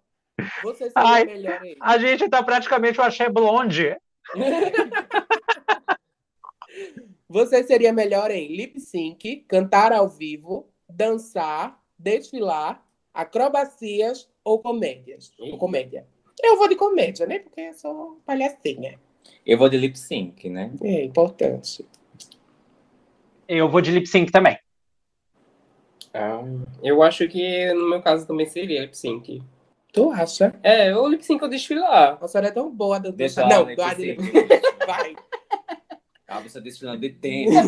Você 0.62 0.84
seria 0.90 0.92
Ai. 0.94 1.24
melhor 1.24 1.64
em... 1.64 1.76
A 1.80 1.98
gente 1.98 2.28
tá 2.28 2.42
praticamente 2.42 3.00
o 3.00 3.02
Axé 3.02 3.28
Blonde. 3.28 3.96
Você 7.28 7.62
seria 7.64 7.92
melhor 7.92 8.30
em 8.30 8.48
lip 8.48 8.80
sync, 8.80 9.44
cantar 9.48 9.92
ao 9.92 10.08
vivo, 10.08 10.66
dançar, 10.88 11.78
desfilar, 11.98 12.82
acrobacias 13.12 14.30
ou 14.42 14.60
comédias? 14.60 15.32
Ou 15.38 15.58
comédia. 15.58 16.06
Eu 16.42 16.56
vou 16.56 16.68
de 16.68 16.76
comédia, 16.76 17.26
né? 17.26 17.40
Porque 17.40 17.60
eu 17.60 17.74
sou 17.74 18.22
palhacinha. 18.24 18.98
Eu 19.44 19.58
vou 19.58 19.68
de 19.68 19.76
lip 19.76 19.98
sync, 19.98 20.48
né? 20.48 20.72
É 20.82 21.04
importante. 21.04 21.84
Eu 23.46 23.68
vou 23.68 23.80
de 23.80 23.90
lip 23.90 24.06
sync 24.06 24.30
também. 24.30 24.58
Ah, 26.20 26.42
eu 26.82 27.00
acho 27.02 27.28
que 27.28 27.72
no 27.74 27.88
meu 27.88 28.02
caso 28.02 28.26
também 28.26 28.44
seria 28.46 28.80
lip 28.80 28.96
sync. 28.96 29.40
Tu 29.92 30.10
acha? 30.10 30.52
É, 30.64 30.94
ou 30.96 31.06
lip 31.08 31.24
sync 31.24 31.40
ou 31.42 31.48
desfilar. 31.48 32.18
A 32.20 32.26
senhora 32.26 32.48
é 32.48 32.50
tão 32.50 32.68
boa 32.74 32.98
do 32.98 33.12
Deixa 33.12 33.46
Não, 33.46 33.66
sync. 33.66 34.16
Vai. 34.86 35.14
Ah, 36.30 36.40
você 36.40 36.60
desfilando 36.60 37.00
de 37.00 37.08
tênis. 37.08 37.54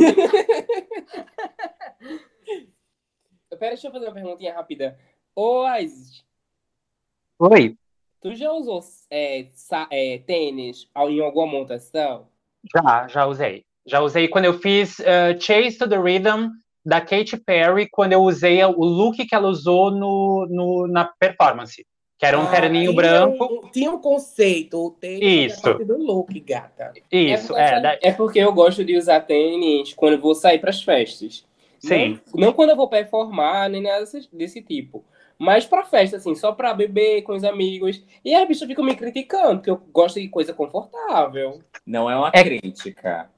Pera, 3.59 3.71
deixa 3.71 3.89
eu 3.89 3.93
fazer 3.93 4.05
uma 4.05 4.13
perguntinha 4.13 4.53
rápida. 4.55 4.99
Ô, 5.35 5.67
Isis, 5.79 6.23
Oi. 7.39 7.75
tu 8.21 8.35
já 8.35 8.53
usou 8.53 8.81
é, 9.11 9.47
é, 9.91 10.19
tênis 10.19 10.91
ao- 10.95 11.09
em 11.11 11.21
alguma 11.21 11.47
montação? 11.47 12.29
Já, 12.75 13.09
já 13.09 13.25
usei. 13.25 13.65
Já 13.87 14.01
usei 14.01 14.29
quando 14.29 14.45
eu 14.45 14.59
fiz 14.59 15.01
eh, 15.01 15.39
Chase 15.41 15.79
to 15.79 15.89
the 15.89 15.97
Rhythm 15.97 16.51
da 16.85 17.01
Katy 17.01 17.37
Perry, 17.39 17.89
quando 17.91 18.13
eu 18.13 18.23
usei 18.23 18.63
o 18.65 18.71
look 18.85 19.17
que 19.25 19.35
ela 19.35 19.49
usou 19.49 19.91
no, 19.91 20.47
no- 20.49 20.87
na 20.87 21.05
performance, 21.05 21.87
que 22.19 22.27
era 22.27 22.39
um 22.39 22.43
Ah, 22.45 22.51
terninho 22.51 22.91
tinha 22.91 22.97
branco. 23.03 23.45
um- 23.45 23.71
tinha 23.71 23.91
um 23.91 23.99
conceito. 23.99 24.87
O 24.87 24.91
tênis 24.91 25.55
Isso. 25.55 25.69
é 25.69 25.85
do 25.85 25.97
look, 25.99 26.39
gata. 26.41 26.93
Isso, 27.11 27.57
é, 27.57 27.61
é. 27.63 27.71
porque, 27.71 27.81
da- 27.81 27.99
é 28.03 28.13
porque 28.13 28.39
eu 28.39 28.53
gosto 28.53 28.85
de 28.85 28.97
usar 28.97 29.21
tênis 29.21 29.93
quando 29.95 30.15
eu 30.15 30.21
vou 30.21 30.35
sair 30.35 30.59
para 30.59 30.71
as 30.71 30.83
festas. 30.83 31.45
Sim. 31.79 32.19
Não, 32.35 32.47
não 32.49 32.53
quando 32.53 32.71
eu 32.71 32.77
vou 32.77 32.89
performar, 32.89 33.69
nem 33.71 33.83
nada 33.83 34.01
desse, 34.01 34.29
desse 34.33 34.61
tipo. 34.63 35.03
Mas 35.39 35.65
pra 35.65 35.83
festa, 35.87 36.19
assim, 36.19 36.35
só 36.35 36.53
pra 36.53 36.75
beber 36.75 37.23
com 37.23 37.33
os 37.33 37.43
amigos. 37.45 38.05
E 38.23 38.35
as 38.35 38.47
bichas 38.47 38.69
ficam 38.69 38.85
me 38.85 38.95
criticando, 38.95 39.57
porque 39.57 39.71
eu 39.71 39.81
gosto 39.91 40.21
de 40.21 40.29
coisa 40.29 40.53
confortável. 40.53 41.61
Não 41.87 42.11
é 42.11 42.15
uma 42.17 42.31
É- 42.35 42.43
crítica. 42.45 43.31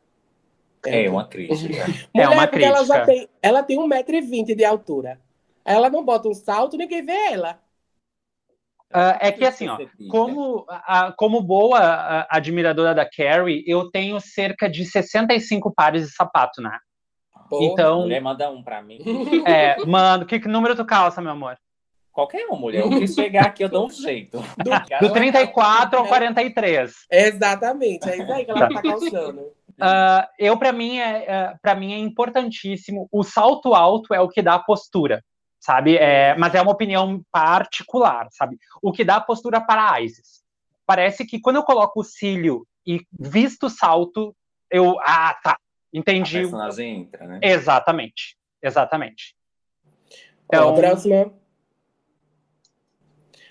É 0.86 1.08
uma 1.08 1.26
crítica. 1.26 1.84
É 2.14 2.28
uma 2.28 2.46
porque 2.46 2.64
ela 2.64 2.84
já 2.84 3.04
crítica. 3.04 3.06
tem, 3.06 3.28
ela 3.40 3.62
tem 3.62 3.78
1,20m 3.78 4.54
de 4.54 4.64
altura. 4.64 5.20
Ela 5.64 5.88
não 5.88 6.04
bota 6.04 6.28
um 6.28 6.34
salto, 6.34 6.76
ninguém 6.76 7.04
vê 7.04 7.12
ela. 7.32 7.60
Ah, 8.92 9.16
é 9.20 9.32
que 9.32 9.44
assim, 9.44 9.68
ó, 9.68 9.78
como, 10.10 10.66
a- 10.68 11.12
como 11.16 11.40
boa 11.40 11.78
ah, 11.78 12.26
admiradora 12.28 12.94
da 12.94 13.08
Carrie, 13.08 13.64
eu 13.66 13.90
tenho 13.90 14.20
cerca 14.20 14.68
de 14.68 14.84
65 14.84 15.72
pares 15.74 16.06
de 16.06 16.14
sapato, 16.14 16.60
né? 16.60 16.78
Porra. 17.48 17.64
Então, 17.72 18.00
Mulher, 18.00 18.20
manda 18.20 18.50
um 18.50 18.62
pra 18.62 18.82
mim. 18.82 18.98
é, 19.46 19.82
mano, 19.86 20.26
que, 20.26 20.38
que 20.40 20.48
número 20.48 20.76
tu 20.76 20.84
calça, 20.84 21.22
meu 21.22 21.32
amor? 21.32 21.56
Qualquer 22.12 22.46
um, 22.48 22.56
mulher. 22.56 22.84
O 22.84 22.90
que 22.90 23.08
chegar 23.08 23.46
aqui, 23.46 23.64
eu 23.64 23.70
dou 23.70 23.86
um 23.86 23.90
jeito. 23.90 24.38
Do 25.00 25.12
34 25.12 25.98
ao 25.98 26.06
43. 26.06 26.94
Exatamente, 27.10 28.08
é 28.08 28.18
isso 28.18 28.30
aí 28.30 28.44
que 28.44 28.50
ela 28.50 28.68
tá 28.68 28.82
calçando. 28.82 29.50
Ah, 29.84 30.30
eu, 30.38 30.56
para 30.56 30.72
mim, 30.72 30.98
é, 30.98 31.56
para 31.60 31.74
mim 31.74 31.92
é 31.92 31.98
importantíssimo. 31.98 33.08
O 33.10 33.24
salto 33.24 33.74
alto 33.74 34.14
é 34.14 34.20
o 34.20 34.28
que 34.28 34.40
dá 34.40 34.54
a 34.54 34.58
postura, 34.60 35.24
sabe? 35.58 35.96
É, 35.96 36.36
mas 36.36 36.54
é 36.54 36.62
uma 36.62 36.70
opinião 36.70 37.20
particular, 37.32 38.28
sabe? 38.30 38.56
O 38.80 38.92
que 38.92 39.04
dá 39.04 39.16
a 39.16 39.20
postura 39.20 39.60
para 39.60 39.92
a 39.92 40.00
Isis. 40.00 40.44
Parece 40.86 41.26
que 41.26 41.40
quando 41.40 41.56
eu 41.56 41.64
coloco 41.64 42.00
o 42.00 42.04
cílio 42.04 42.64
e 42.86 43.04
visto 43.18 43.66
o 43.66 43.70
salto, 43.70 44.34
eu. 44.70 45.00
Ah, 45.00 45.36
tá. 45.42 45.52
A 45.52 45.98
Entendi. 45.98 46.42
personagem 46.42 47.00
entra, 47.00 47.26
né? 47.26 47.40
Exatamente. 47.42 48.36
Exatamente. 48.62 49.34
Ó, 50.48 50.56
Então, 50.56 50.68
a 50.68 50.74
próxima. 50.74 51.34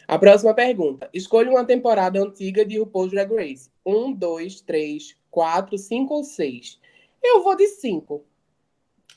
A 0.07 0.17
próxima 0.17 0.53
pergunta. 0.53 1.09
Escolha 1.13 1.49
uma 1.49 1.65
temporada 1.65 2.21
antiga 2.21 2.65
de 2.65 2.79
RuPaul's 2.79 3.11
Drag 3.11 3.33
Race. 3.33 3.69
Um, 3.85 4.11
dois, 4.11 4.61
três, 4.61 5.15
quatro, 5.31 5.77
cinco 5.77 6.13
ou 6.13 6.23
seis. 6.23 6.79
Eu 7.23 7.41
vou 7.43 7.55
de 7.55 7.67
cinco. 7.67 8.23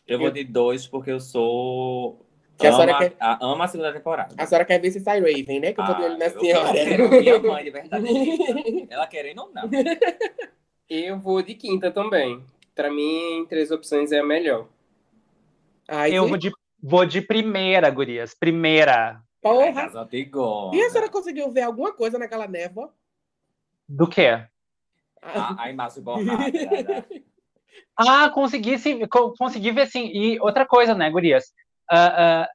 Eu 0.07 0.19
vou 0.19 0.31
de 0.31 0.45
dois 0.45 0.87
porque 0.87 1.11
eu 1.11 1.21
sou. 1.21 2.25
Que 2.57 2.67
a 2.69 2.71
ama, 2.71 2.85
senhora 2.85 2.99
quer- 3.11 3.17
a, 3.19 3.45
ama 3.47 3.65
a 3.65 3.69
segunda 3.69 3.93
temporada. 3.93 4.35
A 4.39 4.47
senhora 4.47 4.65
quer 4.65 4.79
ver 4.81 4.91
se 4.93 5.01
sai 5.01 5.19
Raven, 5.19 5.59
né? 5.61 5.73
Que 5.73 5.81
eu 5.81 5.85
tô 5.85 5.95
de 5.95 6.03
olho 6.03 6.17
na 6.19 6.25
Ah, 6.27 6.29
eu 6.29 6.41
senhora. 6.41 6.73
quero 6.73 7.11
minha 7.11 7.39
mãe 7.43 7.65
de 7.65 7.71
verdade. 7.71 8.07
Ela 8.89 9.07
querendo 9.09 9.43
ou 9.43 9.53
não. 9.53 9.69
Eu 10.89 11.19
vou 11.19 11.43
de 11.43 11.55
quinta 11.55 11.91
também. 11.91 12.45
Pra 12.75 12.91
mim, 12.93 13.49
as 13.51 13.71
opções 13.71 14.13
é 14.13 14.19
a 14.19 14.25
melhor. 14.25 14.69
Ai, 15.89 16.13
eu 16.15 16.29
vou 16.29 16.37
de, 16.37 16.53
vou 16.81 17.07
de 17.07 17.23
primeira, 17.23 17.89
gurias. 17.89 18.35
Primeira. 18.35 19.23
Porra. 19.41 19.91
E 20.73 20.83
a 20.83 20.91
senhora 20.91 21.09
conseguiu 21.11 21.51
ver 21.51 21.63
alguma 21.63 21.93
coisa 21.93 22.19
naquela 22.19 22.47
névoa? 22.47 22.93
Do 23.89 24.07
quê? 24.07 24.47
A, 25.25 25.65
a 25.65 25.71
imagem 25.73 26.03
borrada. 26.03 27.07
Ah, 27.97 28.29
consegui 28.31 28.79
sim, 28.79 29.07
co- 29.07 29.35
consegui 29.39 29.71
ver 29.71 29.87
sim. 29.87 30.07
E 30.13 30.41
outra 30.41 30.67
coisa, 30.67 30.95
né, 30.95 31.11
gurias? 31.11 31.53
Ah, 31.91 32.43
ah, 32.43 32.49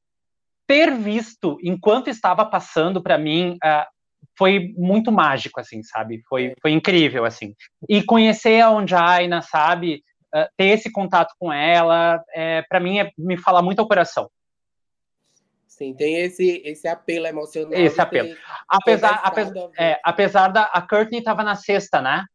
ter 0.67 0.93
visto 0.95 1.57
enquanto 1.63 2.09
estava 2.09 2.45
passando 2.45 3.01
para 3.01 3.17
mim 3.17 3.57
ah, 3.63 3.87
foi 4.37 4.73
muito 4.77 5.11
mágico, 5.11 5.59
assim, 5.59 5.81
sabe? 5.83 6.21
Foi, 6.27 6.53
foi 6.61 6.71
incrível, 6.71 7.25
assim. 7.25 7.55
E 7.87 8.03
conhecer 8.03 8.61
a 8.61 8.71
Onjaina, 8.71 9.41
sabe? 9.41 10.03
Ter 10.55 10.65
esse 10.65 10.91
contato 10.91 11.33
com 11.39 11.51
ela, 11.51 12.23
é, 12.35 12.61
para 12.69 12.79
mim 12.79 12.99
é, 12.99 13.11
me 13.17 13.35
fala 13.35 13.63
muito 13.63 13.79
ao 13.79 13.87
coração. 13.87 14.29
Sim, 15.79 15.93
tem 15.93 16.17
esse, 16.17 16.61
esse 16.65 16.87
apelo 16.87 17.25
emocional. 17.25 17.73
Esse 17.73 18.01
apelo. 18.01 18.29
Apesar, 18.67 19.21
apesar, 19.23 19.69
é, 19.77 19.99
apesar 20.03 20.47
da 20.49 20.63
a 20.63 20.81
Courtney 20.81 21.19
estava 21.19 21.43
na 21.43 21.55
sexta, 21.55 22.01
né? 22.01 22.25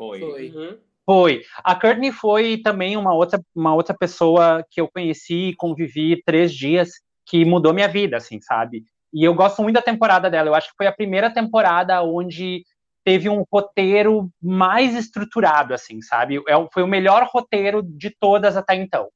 Foi. 0.00 0.18
Foi. 0.20 0.48
Uhum. 0.48 0.78
Foi. 1.04 1.42
A 1.62 1.74
Courtney 1.74 2.10
foi 2.10 2.56
também 2.56 2.96
uma 2.96 3.12
outra, 3.12 3.38
uma 3.54 3.74
outra 3.74 3.94
pessoa 3.94 4.64
que 4.70 4.80
eu 4.80 4.88
conheci 4.88 5.48
e 5.50 5.56
convivi 5.56 6.22
três 6.24 6.54
dias 6.54 6.88
que 7.26 7.44
mudou 7.44 7.74
minha 7.74 7.86
vida, 7.88 8.16
assim, 8.16 8.40
sabe? 8.40 8.84
E 9.12 9.22
eu 9.22 9.34
gosto 9.34 9.62
muito 9.62 9.74
da 9.74 9.82
temporada 9.82 10.30
dela. 10.30 10.48
Eu 10.48 10.54
acho 10.54 10.70
que 10.70 10.76
foi 10.78 10.86
a 10.86 10.92
primeira 10.92 11.28
temporada 11.30 12.02
onde 12.02 12.64
teve 13.04 13.28
um 13.28 13.44
roteiro 13.52 14.30
mais 14.42 14.94
estruturado, 14.96 15.74
assim, 15.74 16.00
sabe? 16.00 16.42
É 16.48 16.56
o- 16.56 16.68
Foi 16.72 16.82
o 16.82 16.88
melhor 16.88 17.28
roteiro 17.30 17.82
de 17.82 18.08
todas 18.08 18.56
até 18.56 18.74
então. 18.74 19.08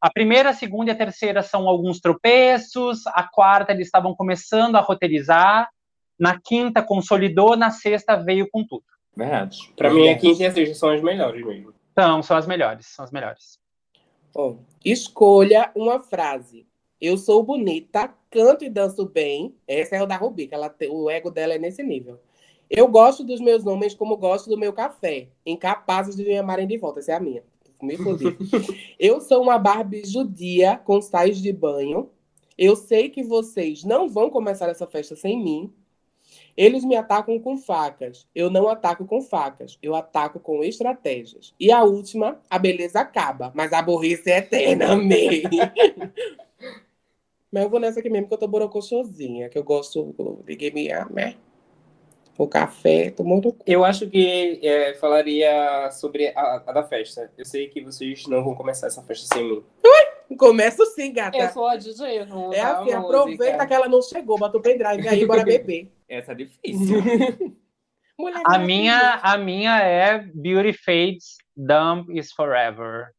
A 0.00 0.10
primeira, 0.12 0.50
a 0.50 0.54
segunda 0.54 0.92
e 0.92 0.94
a 0.94 0.96
terceira 0.96 1.42
são 1.42 1.68
alguns 1.68 1.98
tropeços. 2.00 3.04
A 3.08 3.24
quarta, 3.24 3.72
eles 3.72 3.88
estavam 3.88 4.14
começando 4.14 4.76
a 4.76 4.80
roteirizar. 4.80 5.68
Na 6.18 6.38
quinta, 6.38 6.82
consolidou. 6.82 7.56
Na 7.56 7.70
sexta, 7.70 8.14
veio 8.14 8.48
com 8.48 8.64
tudo. 8.64 8.84
Verdade. 9.16 9.72
Pra 9.76 9.92
mim, 9.92 10.08
a 10.08 10.18
quinta 10.18 10.42
e 10.42 10.46
a 10.46 10.52
sexta 10.52 10.74
são 10.74 10.90
as 10.90 11.02
melhores 11.02 11.44
mesmo. 11.44 11.74
Então, 11.92 12.22
são 12.22 12.36
as 12.36 12.46
melhores, 12.46 12.86
são 12.86 13.04
as 13.04 13.10
melhores. 13.10 13.58
Ó, 14.34 14.56
escolha 14.84 15.70
uma 15.74 16.00
frase. 16.00 16.66
Eu 17.00 17.16
sou 17.16 17.42
bonita, 17.42 18.12
canto 18.30 18.64
e 18.64 18.68
danço 18.68 19.06
bem. 19.06 19.54
Essa 19.66 19.96
é 19.96 20.02
o 20.02 20.06
da 20.06 20.16
Rubi, 20.16 20.46
que 20.46 20.54
ela 20.54 20.74
o 20.90 21.10
ego 21.10 21.30
dela 21.30 21.54
é 21.54 21.58
nesse 21.58 21.82
nível. 21.82 22.20
Eu 22.68 22.86
gosto 22.86 23.24
dos 23.24 23.40
meus 23.40 23.66
homens 23.66 23.94
como 23.94 24.16
gosto 24.16 24.48
do 24.48 24.56
meu 24.56 24.72
café. 24.72 25.28
Incapazes 25.44 26.14
de 26.14 26.24
me 26.24 26.38
amarem 26.38 26.68
de 26.68 26.78
volta. 26.78 27.00
Essa 27.00 27.12
é 27.12 27.14
a 27.16 27.20
minha. 27.20 27.42
Me 27.82 27.96
fodi. 27.96 28.36
Eu 28.98 29.20
sou 29.20 29.42
uma 29.42 29.58
Barbie 29.58 30.04
judia 30.04 30.76
com 30.76 31.00
sais 31.00 31.40
de 31.42 31.52
banho. 31.52 32.10
Eu 32.56 32.76
sei 32.76 33.08
que 33.08 33.22
vocês 33.22 33.82
não 33.82 34.08
vão 34.08 34.30
começar 34.30 34.68
essa 34.68 34.86
festa 34.86 35.16
sem 35.16 35.42
mim. 35.42 35.72
Eles 36.60 36.84
me 36.84 36.94
atacam 36.94 37.40
com 37.40 37.56
facas. 37.56 38.28
Eu 38.34 38.50
não 38.50 38.68
ataco 38.68 39.06
com 39.06 39.22
facas. 39.22 39.78
Eu 39.82 39.94
ataco 39.94 40.38
com 40.38 40.62
estratégias. 40.62 41.54
E 41.58 41.72
a 41.72 41.82
última, 41.84 42.38
a 42.50 42.58
beleza 42.58 43.00
acaba, 43.00 43.50
mas 43.54 43.72
a 43.72 43.80
burrice 43.80 44.30
é 44.30 44.40
eterna. 44.40 44.92
Amei. 44.92 45.44
mas 47.50 47.62
eu 47.62 47.70
vou 47.70 47.80
nessa 47.80 48.00
aqui 48.00 48.10
mesmo, 48.10 48.28
que 48.28 48.34
eu 48.34 48.38
tô 48.38 48.46
borocochosinha, 48.46 49.48
que 49.48 49.56
eu 49.56 49.64
gosto 49.64 50.14
de 50.44 50.54
game, 50.54 50.88
né? 51.10 51.36
O 52.36 52.46
café, 52.46 53.10
tomou 53.10 53.40
no 53.40 53.54
cu. 53.54 53.64
Eu 53.66 53.82
acho 53.82 54.06
que 54.10 54.60
é, 54.62 54.92
falaria 54.96 55.90
sobre 55.92 56.28
a, 56.36 56.62
a 56.66 56.72
da 56.72 56.82
festa. 56.82 57.32
Eu 57.38 57.46
sei 57.46 57.68
que 57.68 57.80
vocês 57.80 58.26
não 58.26 58.44
vão 58.44 58.54
começar 58.54 58.88
essa 58.88 59.02
festa 59.02 59.34
sem 59.34 59.48
mim. 59.48 59.64
Começo 60.36 60.84
sim, 60.94 61.10
gata. 61.10 61.38
Eu 61.38 61.48
sou 61.48 61.66
a 61.66 61.76
DJ, 61.76 62.20
eu 62.20 62.26
vou 62.26 62.52
É 62.52 62.60
assim, 62.60 62.92
aproveita 62.92 63.44
música. 63.44 63.66
que 63.66 63.74
ela 63.74 63.88
não 63.88 64.02
chegou, 64.02 64.38
bota 64.38 64.58
o 64.58 64.60
pendrive 64.60 65.08
aí, 65.08 65.24
bora 65.24 65.42
beber. 65.42 65.90
Essa 66.10 66.32
é 66.32 66.34
difícil. 66.34 67.00
Mulher 68.18 68.36
A 68.44 68.50
maravilhosa. 68.50 68.66
minha, 68.66 69.14
a 69.22 69.38
minha 69.38 69.80
é 69.80 70.18
Beauty 70.18 70.72
Fades, 70.74 71.36
Dumb 71.56 72.06
is 72.18 72.32
Forever. 72.32 73.12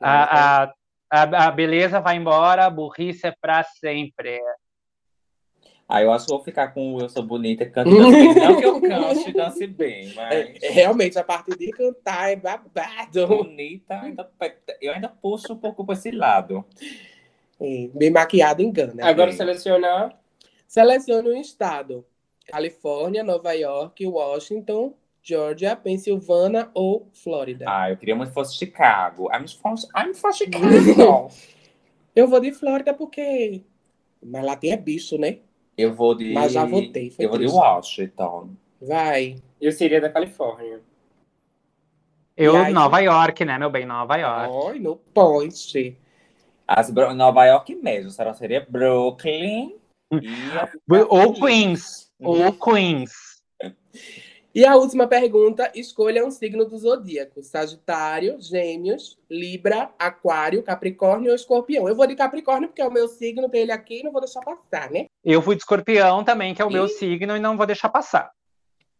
A, 0.00 0.64
a, 0.64 0.72
a, 1.10 1.46
a 1.46 1.50
beleza 1.50 2.00
vai 2.00 2.16
embora, 2.16 2.66
a 2.66 2.70
burrice 2.70 3.26
é 3.26 3.34
pra 3.40 3.62
sempre. 3.62 4.38
Ah, 5.88 6.02
eu 6.02 6.12
acho 6.12 6.26
que 6.26 6.32
vou 6.32 6.44
ficar 6.44 6.68
com 6.74 6.96
o 6.96 7.00
Eu 7.00 7.08
Sou 7.08 7.22
Bonita 7.22 7.64
cantando 7.64 8.10
bem. 8.10 8.34
Não 8.36 8.56
que 8.58 8.64
eu 8.66 8.78
cante 8.78 9.30
e 9.30 9.32
dance 9.32 9.66
bem, 9.66 10.12
mas 10.14 10.32
É, 10.34 10.54
é, 10.66 10.70
realmente, 10.70 11.18
a 11.18 11.24
parte 11.24 11.56
de 11.56 11.70
cantar 11.70 12.30
é 12.30 12.36
babado. 12.36 13.26
bonita, 13.26 13.98
ainda, 13.98 14.30
eu 14.82 14.92
ainda 14.92 15.08
puxo 15.08 15.54
um 15.54 15.56
pouco 15.56 15.86
para 15.86 15.94
esse 15.94 16.10
lado. 16.10 16.62
É, 17.58 17.88
bem 17.94 18.10
maquiado 18.10 18.60
engana. 18.60 19.06
Agora 19.06 19.32
selecionar. 19.32 20.14
Selecione 20.68 21.30
um 21.30 21.40
estado: 21.40 22.04
Califórnia, 22.46 23.24
Nova 23.24 23.52
York, 23.52 24.06
Washington, 24.06 24.94
Georgia, 25.20 25.74
Pensilvânia 25.74 26.70
ou 26.72 27.10
Flórida. 27.12 27.64
Ah, 27.66 27.90
eu 27.90 27.96
queria 27.96 28.14
muito 28.14 28.28
que 28.28 28.34
fosse 28.34 28.56
Chicago. 28.56 29.28
I'm 29.34 29.48
from, 29.48 29.74
I'm 29.96 30.14
from 30.14 30.32
Chicago. 30.32 31.30
Eu 32.14 32.26
vou 32.26 32.40
de 32.40 32.52
Flórida 32.52 32.92
porque. 32.92 33.62
Mas 34.20 34.44
lá 34.44 34.56
tem 34.56 34.72
é 34.72 34.76
bicho, 34.76 35.16
né? 35.16 35.38
eu 35.78 35.94
vou 35.94 36.14
de. 36.14 36.32
Mas 36.32 36.52
já 36.52 36.64
votei, 36.64 37.14
Eu 37.16 37.28
vou 37.28 37.38
de. 37.38 37.46
Washington. 37.46 38.50
Vai. 38.82 39.36
Eu 39.60 39.70
seria 39.70 40.00
da 40.00 40.10
Califórnia. 40.10 40.80
Eu, 42.36 42.56
aí? 42.56 42.72
Nova 42.72 42.98
York, 42.98 43.44
né, 43.44 43.56
meu 43.58 43.70
bem? 43.70 43.86
Nova 43.86 44.16
York. 44.16 44.52
Oi, 44.52 44.78
no 44.80 44.96
point. 44.96 45.96
As, 46.66 46.90
Nova 46.90 47.46
York 47.46 47.74
mesmo, 47.76 48.10
será 48.10 48.34
seria 48.34 48.66
Brooklyn. 48.68 49.76
E 50.12 50.20
Ou 51.08 51.34
Queens. 51.34 52.10
Ou 52.20 52.52
Queens. 52.52 53.12
E 54.54 54.64
a 54.64 54.76
última 54.76 55.06
pergunta: 55.06 55.70
escolha 55.74 56.26
um 56.26 56.30
signo 56.30 56.64
do 56.64 56.76
zodíaco: 56.78 57.42
Sagitário, 57.42 58.40
Gêmeos, 58.40 59.18
Libra, 59.30 59.90
Aquário, 59.98 60.62
Capricórnio 60.62 61.30
ou 61.30 61.34
Escorpião. 61.36 61.88
Eu 61.88 61.94
vou 61.94 62.06
de 62.06 62.16
Capricórnio 62.16 62.68
porque 62.68 62.82
é 62.82 62.86
o 62.86 62.92
meu 62.92 63.06
signo, 63.08 63.48
tem 63.48 63.62
ele 63.62 63.72
aqui 63.72 64.00
e 64.00 64.02
não 64.02 64.12
vou 64.12 64.20
deixar 64.20 64.40
passar, 64.40 64.90
né? 64.90 65.06
Eu 65.24 65.42
fui 65.42 65.54
de 65.54 65.62
escorpião 65.62 66.24
também, 66.24 66.54
que 66.54 66.62
é 66.62 66.64
o 66.64 66.72
meu 66.72 66.86
Ih. 66.86 66.88
signo, 66.88 67.36
e 67.36 67.40
não 67.40 67.56
vou 67.56 67.66
deixar 67.66 67.88
passar. 67.88 68.32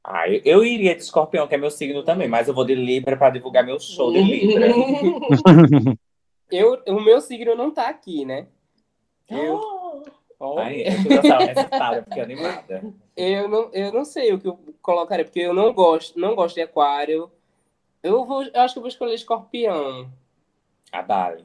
Ah, 0.05 0.29
eu, 0.29 0.41
eu 0.45 0.65
iria 0.65 0.95
de 0.95 1.03
escorpião, 1.03 1.47
que 1.49 1.55
é 1.55 1.59
meu 1.59 1.71
signo 1.71 2.03
também, 2.03 2.29
mas 2.29 2.49
eu 2.49 2.55
vou 2.55 2.65
de 2.65 2.75
Libra 2.75 3.17
para 3.17 3.31
divulgar 3.31 3.65
meu 3.65 3.81
show 3.81 4.13
de 4.13 4.23
Libra. 4.23 4.69
Eu, 6.51 6.83
o 6.87 7.01
meu 7.01 7.21
signo 7.21 7.55
não 7.55 7.71
tá 7.71 7.89
aqui, 7.89 8.25
né? 8.25 8.47
Eu, 9.29 9.61
Ai, 10.41 10.85
eu 10.85 11.23
já 12.15 12.23
animada. 12.23 12.85
eu, 13.17 13.49
não, 13.49 13.71
eu 13.73 13.93
não 13.93 14.05
sei 14.05 14.33
o 14.33 14.39
que 14.39 14.47
eu 14.47 14.59
colocaria, 14.81 15.25
porque 15.25 15.41
eu 15.41 15.53
não 15.53 15.73
gosto, 15.73 16.19
não 16.19 16.35
gosto 16.35 16.55
de 16.55 16.63
aquário. 16.63 17.31
Eu, 18.03 18.25
vou, 18.25 18.45
eu 18.45 18.61
acho 18.61 18.75
que 18.75 18.79
eu 18.79 18.83
vou 18.83 18.89
escolher 18.89 19.15
escorpião. 19.15 20.09
A 20.93 21.03
Bali. 21.03 21.45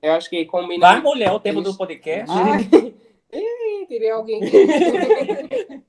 Eu 0.00 0.12
acho 0.12 0.30
que 0.30 0.44
combina. 0.46 0.86
Vai, 0.86 1.00
mulher, 1.00 1.32
o 1.32 1.40
tempo 1.40 1.60
do 1.60 1.76
podcast. 1.76 2.30
Ai, 2.30 2.94
Ih, 3.32 3.86
teria 3.86 4.14
alguém. 4.14 4.40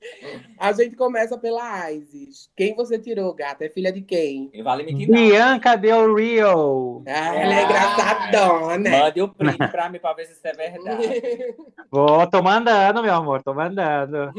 A 0.58 0.72
gente 0.72 0.94
começa 0.94 1.36
pela 1.36 1.90
Isis. 1.90 2.48
Quem 2.56 2.74
você 2.74 2.98
tirou, 2.98 3.34
gata? 3.34 3.64
É 3.64 3.68
filha 3.68 3.92
de 3.92 4.00
quem? 4.00 4.50
E. 4.52 5.06
Bianca 5.06 5.76
Del 5.76 6.14
Rio. 6.14 7.02
Ah, 7.06 7.34
ela 7.34 7.54
é 7.54 7.64
engraçadona. 7.64 8.90
Mande 8.90 9.22
o 9.22 9.28
print 9.28 9.58
pra 9.58 9.88
mim 9.88 9.98
pra 9.98 10.12
ver 10.12 10.26
se 10.26 10.32
isso 10.32 10.46
é 10.46 10.52
verdade. 10.52 11.56
Vou, 11.90 12.26
tô 12.28 12.42
mandando, 12.42 13.02
meu 13.02 13.14
amor, 13.14 13.42
tô 13.42 13.52
mandando. 13.52 14.32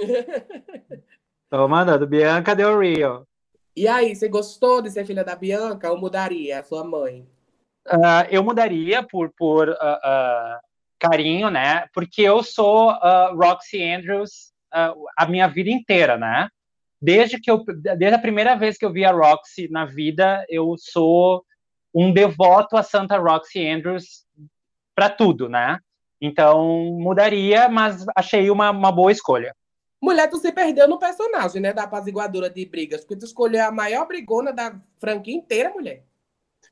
Tô 1.50 1.68
mandando. 1.68 2.08
Bianca 2.08 2.56
Del 2.56 2.80
Rio. 2.80 3.28
E 3.76 3.88
aí, 3.88 4.16
você 4.16 4.30
gostou 4.30 4.82
de 4.82 4.92
ser 4.92 5.06
filha 5.06 5.24
da 5.24 5.36
Bianca 5.36 5.92
ou 5.92 5.98
mudaria 5.98 6.60
a 6.60 6.64
sua 6.64 6.84
mãe? 6.84 7.28
Ah, 7.86 8.26
eu 8.30 8.44
mudaria 8.44 9.04
por, 9.04 9.30
por 9.38 9.70
ah, 9.70 10.00
ah, 10.04 10.62
carinho, 11.04 11.50
né? 11.50 11.86
Porque 11.94 12.22
eu 12.22 12.42
sou 12.42 12.90
ah, 12.90 13.34
Roxy 13.36 13.84
Andrews 13.84 14.54
ah, 14.72 14.94
a 15.18 15.26
minha 15.26 15.48
vida 15.48 15.70
inteira, 15.70 16.18
né? 16.18 16.48
Desde 17.02 17.40
que 17.40 17.52
eu, 17.52 17.64
desde 17.66 18.14
a 18.16 18.20
primeira 18.20 18.56
vez 18.56 18.78
que 18.78 18.86
eu 18.86 18.92
vi 18.92 19.04
a 19.04 19.12
Roxy 19.12 19.68
na 19.70 19.86
vida, 19.86 20.46
eu 20.48 20.76
sou 20.78 21.44
um 21.94 22.14
devoto 22.14 22.78
a 22.78 22.84
Santa 22.84 23.18
Roxy 23.18 23.68
Andrews 23.68 24.26
para 24.96 25.10
tudo, 25.10 25.50
né? 25.50 25.78
Então 26.22 26.96
mudaria, 26.98 27.68
mas 27.68 28.06
achei 28.16 28.50
uma, 28.50 28.72
uma 28.72 28.92
boa 28.92 29.12
escolha. 29.12 29.54
Mulher, 30.02 30.30
tu 30.30 30.38
se 30.38 30.52
perdeu 30.52 30.88
no 30.88 31.00
personagem, 31.00 31.62
né? 31.62 31.74
Da 31.74 31.84
apaziguadora 31.84 32.50
de 32.50 32.66
brigas. 32.66 33.02
Porque 33.02 33.18
tu 33.18 33.26
escolheu 33.26 33.66
a 33.66 33.72
maior 33.72 34.06
brigona 34.08 34.54
da 34.54 34.76
franquia 35.00 35.36
inteira, 35.36 35.70
mulher. 35.70 36.04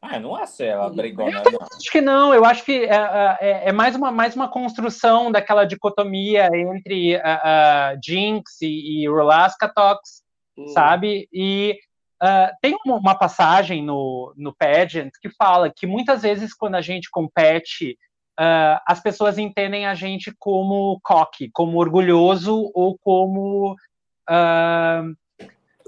Ah, 0.02 0.15
eu 0.15 0.22
não 0.22 0.36
achei 0.36 0.68
ela 0.68 0.90
brigona, 0.90 1.44
não. 1.52 1.60
Acho 1.61 1.91
que 1.91 2.02
não, 2.02 2.34
eu 2.34 2.44
acho 2.44 2.65
que 2.65 2.86
é, 2.86 3.38
é- 3.40 3.69
é 3.69 3.72
mais, 3.72 3.95
uma, 3.95 4.11
mais 4.11 4.36
uma 4.36 4.49
construção 4.49 5.32
daquela 5.32 5.64
dicotomia 5.64 6.49
entre 6.53 7.18
a, 7.18 7.90
a 7.91 7.95
Jinx 8.03 8.61
e, 8.61 9.03
e 9.03 9.07
Rolaska 9.07 9.69
Tox, 9.69 10.22
Hum. 10.57 10.68
sabe? 10.68 11.30
E 11.32 11.78
ah, 12.19 12.52
tem 12.61 12.76
uma, 12.86 12.95
uma 12.98 13.15
passagem 13.15 13.84
no, 13.84 14.34
no 14.36 14.53
pageant 14.53 15.11
que 15.22 15.30
fala 15.30 15.72
que 15.73 15.88
muitas 15.88 16.22
vezes 16.23 16.53
quando 16.53 16.76
a 16.76 16.82
gente 16.82 17.10
compete, 17.10 17.98
as 18.88 18.99
pessoas 18.99 19.38
entendem 19.38 19.86
a 19.86 19.94
gente 19.94 20.34
como 20.40 20.99
coque, 21.03 21.49
como 21.53 21.78
orgulhoso 21.78 22.72
ou 22.73 22.98
como 22.99 23.76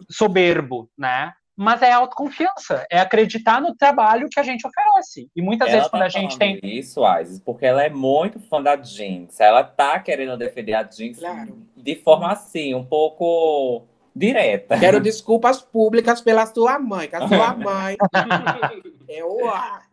soberbo, 0.10 0.90
né? 0.98 1.34
Mas 1.56 1.82
é 1.84 1.92
autoconfiança, 1.92 2.86
é 2.90 3.00
acreditar 3.00 3.62
no 3.62 3.76
trabalho 3.76 4.28
que 4.28 4.40
a 4.40 4.44
gente 4.44 4.66
oferece. 4.66 5.30
E 5.36 5.42
muitas 5.42 5.68
Ela 5.68 5.78
vezes 5.78 5.90
quando 5.92 6.00
tá 6.02 6.06
a 6.08 6.10
gente 6.10 6.38
tem 6.38 6.60
isso, 6.64 7.02
Isis, 7.20 7.40
porque 7.40 7.66
ela 7.66 7.84
é 7.84 7.90
muito 7.90 8.40
fã 8.40 8.62
da 8.62 8.76
Jinx. 8.76 9.40
Ela 9.40 9.64
tá 9.64 10.00
querendo 10.00 10.36
defender 10.36 10.74
a 10.74 10.84
Jinx 10.84 11.20
Claro. 11.20 11.58
de 11.78 11.96
forma 11.96 12.32
assim, 12.32 12.74
um 12.74 12.84
pouco 12.84 13.86
direta. 14.16 14.80
Quero 14.80 15.00
desculpas 15.00 15.62
públicas 15.62 16.22
pela 16.22 16.46
sua 16.48 16.80
mãe, 16.80 17.08
que 17.08 17.16
a 17.16 17.28
sua 17.28 17.54
mãe 17.56 17.98
é 19.08 19.24
o 19.24 19.48
ar. 19.48 19.88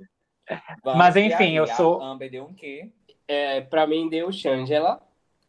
Mas, 0.96 1.14
enfim, 1.16 1.52
eu 1.56 1.66
sou- 1.66 2.02
Amber 2.02 2.30
deu 2.30 2.44
um 2.44 2.54
quê? 2.54 2.90
É, 3.28 3.60
pra 3.60 3.86
mim 3.86 4.08
deu 4.08 4.32
Shangela. 4.32 5.00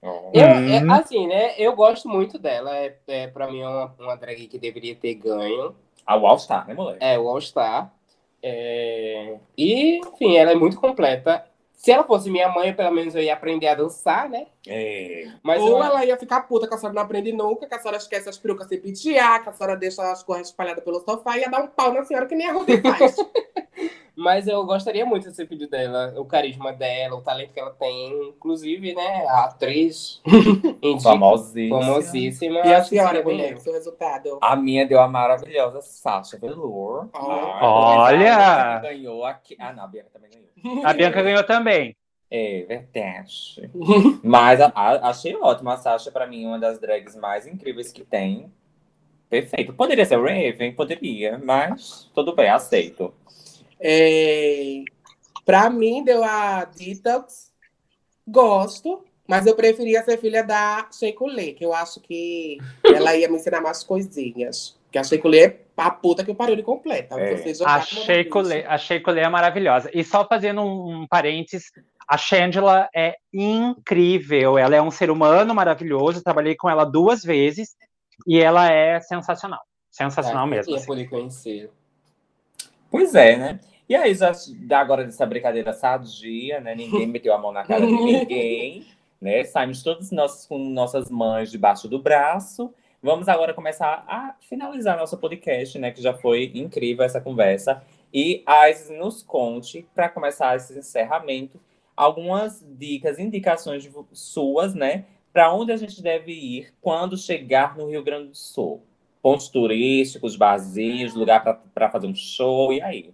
Eu, 0.04 0.10
Uhum. 0.46 0.92
é, 0.94 1.00
assim, 1.00 1.28
né? 1.28 1.54
Eu 1.58 1.76
gosto 1.76 2.10
muito 2.10 2.38
dela. 2.40 2.76
É, 2.76 2.98
é, 3.08 3.28
pra 3.28 3.50
mim 3.50 3.62
é 3.62 3.68
uma, 3.68 3.96
uma 4.00 4.16
drag 4.16 4.48
que 4.48 4.58
deveria 4.60 4.96
ter 4.96 5.14
ganho. 5.16 5.76
A 6.06 6.14
All 6.14 6.40
Star, 6.40 6.68
né, 6.68 6.74
moleque? 6.74 7.04
É, 7.04 7.18
o 7.18 7.28
All 7.28 7.42
Star. 7.42 7.92
É, 8.44 9.38
E, 9.58 9.98
enfim, 10.00 10.36
ela 10.38 10.52
é 10.52 10.56
muito 10.56 10.80
completa. 10.80 11.46
Se 11.82 11.92
ela 11.92 12.04
fosse 12.04 12.30
minha 12.30 12.48
mãe, 12.48 12.72
pelo 12.76 12.92
menos 12.92 13.16
eu 13.16 13.24
ia 13.24 13.34
aprender 13.34 13.68
a 13.68 13.74
dançar, 13.74 14.30
né? 14.30 14.46
É. 14.68 15.26
Mas 15.42 15.60
Ou 15.60 15.70
eu- 15.70 15.84
ela 15.84 16.06
ia 16.06 16.16
ficar 16.16 16.42
puta 16.42 16.68
que 16.68 16.76
a 16.76 16.78
senhora 16.78 16.94
não 16.94 17.02
aprende 17.02 17.32
nunca, 17.34 17.66
que 17.66 17.74
a 17.74 17.80
senhora 17.80 17.98
esquece 17.98 18.30
as 18.30 18.38
perucas 18.38 18.68
sem 18.68 18.80
pentear, 18.80 19.42
que 19.42 19.50
a 19.50 19.52
senhora 19.52 19.76
deixa 19.76 20.12
as 20.12 20.22
cores 20.22 20.50
espalhadas 20.50 20.84
pelo 20.84 21.00
sofá 21.00 21.38
e 21.38 21.42
ia 21.42 21.50
dar 21.50 21.64
um 21.64 21.68
pau 21.68 21.92
na 21.92 22.04
senhora 22.04 22.28
que 22.28 22.36
nem 22.36 22.48
a 22.48 22.54
Ruby 22.54 22.80
faz. 22.82 23.16
Mas 24.16 24.46
eu 24.48 24.64
gostaria 24.64 25.04
muito 25.08 25.28
de 25.28 25.36
ser 25.36 25.48
filho 25.48 25.68
dela, 25.68 26.14
o 26.18 26.24
carisma 26.26 26.72
dela, 26.72 27.16
o 27.16 27.22
talento 27.22 27.52
que 27.54 27.60
ela 27.60 27.72
tem, 27.72 28.28
inclusive, 28.28 28.94
né? 28.94 29.26
A 29.28 29.46
atriz 29.46 30.22
Famosíssima. 31.02 31.80
famosíssima. 31.82 32.60
e 32.60 32.74
a 32.76 32.84
senhora, 32.84 33.24
mulher, 33.24 33.58
seu 33.58 33.74
resultado? 33.74 34.38
A 34.40 34.56
minha 34.56 34.86
deu 34.86 35.00
a 35.02 35.08
maravilhosa 35.08 35.82
Sasha 35.82 36.38
Velour. 36.38 37.08
Ó. 37.14 38.02
Olha! 38.04 38.36
A 38.36 38.80
Bianca 38.80 38.80
ganhou 38.90 39.26
aqui. 39.26 39.56
Ah, 39.60 39.74
não, 39.74 39.86
a 39.86 39.88
Bianca 39.88 40.10
também 40.14 40.30
ganhou. 40.30 40.41
A 40.84 40.94
Bianca 40.94 41.22
ganhou 41.24 41.44
também. 41.44 41.96
É, 42.30 42.64
verdade. 42.68 43.70
Mas 44.24 44.62
a- 44.62 44.72
a- 44.74 45.10
achei 45.10 45.36
ótimo. 45.36 45.70
A 45.70 45.78
Sasha, 45.78 46.12
pra 46.12 46.26
mim, 46.28 46.46
uma 46.46 46.58
das 46.60 46.80
drags 46.80 47.16
mais 47.16 47.46
incríveis 47.46 47.92
que 47.92 48.04
tem. 48.06 48.52
Perfeito. 49.30 49.74
Poderia 49.74 50.06
ser 50.06 50.18
Raven? 50.18 50.74
Poderia, 50.74 51.38
mas 51.38 52.10
tudo 52.14 52.34
bem, 52.36 52.50
aceito. 52.50 53.14
É... 53.80 54.84
Pra 55.46 55.70
mim, 55.70 56.04
deu 56.04 56.24
a 56.24 56.66
Detox. 56.66 57.52
Gosto, 58.28 59.04
mas 59.28 59.46
eu 59.48 59.56
preferia 59.56 60.04
ser 60.04 60.18
filha 60.20 60.44
da 60.44 60.88
Sheikulé, 60.92 61.54
que 61.54 61.66
eu 61.66 61.74
acho 61.74 62.00
que 62.00 62.60
ela 62.84 63.16
ia 63.16 63.28
me 63.28 63.36
ensinar 63.38 63.60
mais 63.62 63.84
coisinhas. 63.84 64.78
Que 64.92 64.98
a 64.98 65.04
Sheikulé 65.04 65.44
é 65.46 65.60
a 65.78 65.90
puta 65.90 66.24
que 66.24 66.30
eu 66.30 66.36
parei 66.36 66.56
de 66.56 66.64
completa. 66.64 67.20
É. 67.20 67.36
A. 67.66 67.82
Sheikulé, 67.82 68.66
a 68.68 68.78
Sheikulé 68.78 69.22
é 69.22 69.30
maravilhosa. 69.30 69.90
E 69.94 70.04
só 70.04 70.28
fazendo 70.28 70.62
um, 70.62 71.04
um 71.04 71.08
parênteses, 71.08 71.72
a 72.08 72.18
Shangela 72.18 72.90
é 72.94 73.16
incrível. 73.34 74.58
Ela 74.58 74.76
é 74.76 74.82
um 74.82 74.92
ser 74.92 75.10
humano 75.10 75.56
maravilhoso. 75.56 76.22
Trabalhei 76.22 76.56
com 76.56 76.70
ela 76.70 76.84
duas 76.84 77.24
vezes. 77.24 77.76
E 78.28 78.38
ela 78.40 78.70
é 78.70 79.00
sensacional. 79.00 79.62
Sensacional 79.90 80.44
Ah, 80.44 80.48
mesmo. 80.48 80.76
Assim. 80.76 80.86
poder 80.86 81.10
conhecer. 81.10 81.72
Pois 82.90 83.16
é, 83.16 83.38
né? 83.38 83.60
E 83.88 83.96
aí, 83.96 84.14
já 84.14 84.32
dá 84.60 84.80
agora 84.80 85.04
dessa 85.06 85.26
brincadeira 85.26 85.74
sadia, 85.74 86.60
né? 86.60 86.76
Ninguém 86.76 87.08
meteu 87.08 87.34
a 87.34 87.38
mão 87.38 87.52
na 87.52 87.64
cara 87.64 87.86
de 87.86 87.92
ninguém, 87.92 88.86
né? 89.22 89.44
Saímos 89.46 89.82
todos 89.84 90.12
nós 90.12 90.46
com 90.46 90.58
nossas 90.58 91.10
mães 91.10 91.50
debaixo 91.50 91.88
do 91.88 92.00
braço. 92.00 92.74
Vamos 93.04 93.28
agora 93.28 93.52
começar 93.52 94.06
a 94.08 94.36
finalizar 94.42 94.96
nosso 94.96 95.18
podcast, 95.18 95.80
né? 95.80 95.90
Que 95.90 96.04
já 96.04 96.14
foi 96.14 96.52
incrível 96.54 97.04
essa 97.04 97.20
conversa. 97.20 97.82
E 98.14 98.44
a 98.46 98.70
Isis 98.70 98.92
nos 98.92 99.24
conte, 99.24 99.88
para 99.96 100.08
começar 100.08 100.56
esse 100.56 100.78
encerramento, 100.78 101.60
algumas 101.98 102.64
dicas, 102.78 103.18
indicações 103.18 103.90
suas, 104.14 104.76
né? 104.76 105.06
Para 105.34 105.52
onde 105.52 105.72
a 105.72 105.78
gente 105.78 106.00
deve 106.00 106.32
ir 106.32 106.74
quando 106.80 107.18
chegar 107.18 107.76
no 107.76 107.90
Rio 107.90 108.04
Grande 108.04 108.28
do 108.28 108.36
Sul. 108.36 108.84
Pontos 109.20 109.50
turísticos, 109.50 110.36
barzinhos, 110.36 111.16
lugar 111.16 111.42
para 111.74 111.90
fazer 111.90 112.06
um 112.06 112.14
show, 112.14 112.72
e 112.72 112.84
aí? 112.84 113.12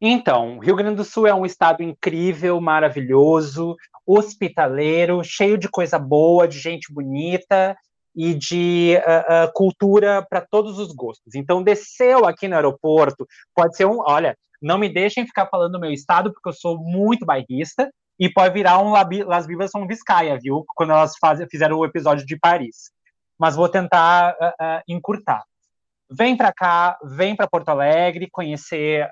Então, 0.00 0.60
Rio 0.60 0.76
Grande 0.76 0.98
do 0.98 1.04
Sul 1.04 1.26
é 1.26 1.34
um 1.34 1.44
estado 1.44 1.82
incrível, 1.82 2.60
maravilhoso, 2.60 3.76
hospitaleiro, 4.06 5.24
cheio 5.24 5.58
de 5.58 5.68
coisa 5.68 5.98
boa, 5.98 6.46
de 6.46 6.60
gente 6.60 6.92
bonita 6.92 7.76
e 8.14 8.34
de 8.34 8.96
ah, 9.04 9.44
ah, 9.44 9.52
cultura 9.54 10.24
para 10.28 10.40
todos 10.40 10.78
os 10.78 10.92
gostos. 10.92 11.34
Então, 11.34 11.62
desceu 11.62 12.26
aqui 12.26 12.48
no 12.48 12.56
aeroporto, 12.56 13.26
pode 13.54 13.76
ser 13.76 13.86
um. 13.86 14.00
Olha, 14.00 14.36
não 14.60 14.78
me 14.78 14.88
deixem 14.88 15.26
ficar 15.26 15.46
falando 15.46 15.72
do 15.72 15.80
meu 15.80 15.90
estado, 15.90 16.32
porque 16.32 16.48
eu 16.48 16.52
sou 16.52 16.78
muito 16.78 17.26
bairrista, 17.26 17.90
e 18.18 18.28
pode 18.32 18.54
virar 18.54 18.78
um 18.78 18.90
Labi- 18.90 19.24
Las 19.24 19.46
Vivas 19.46 19.70
são 19.70 19.86
Vizcaia, 19.86 20.38
viu? 20.40 20.64
Quando 20.74 20.92
elas 20.92 21.14
fazem, 21.18 21.46
fizeram 21.50 21.78
o 21.78 21.84
episódio 21.84 22.24
de 22.24 22.38
Paris. 22.38 22.92
Mas 23.38 23.56
vou 23.56 23.68
tentar 23.68 24.36
ah, 24.40 24.82
encurtar 24.86 25.42
vem 26.12 26.36
para 26.36 26.52
cá, 26.52 26.98
vem 27.02 27.34
para 27.34 27.48
Porto 27.48 27.70
Alegre, 27.70 28.28
conhecer 28.30 29.08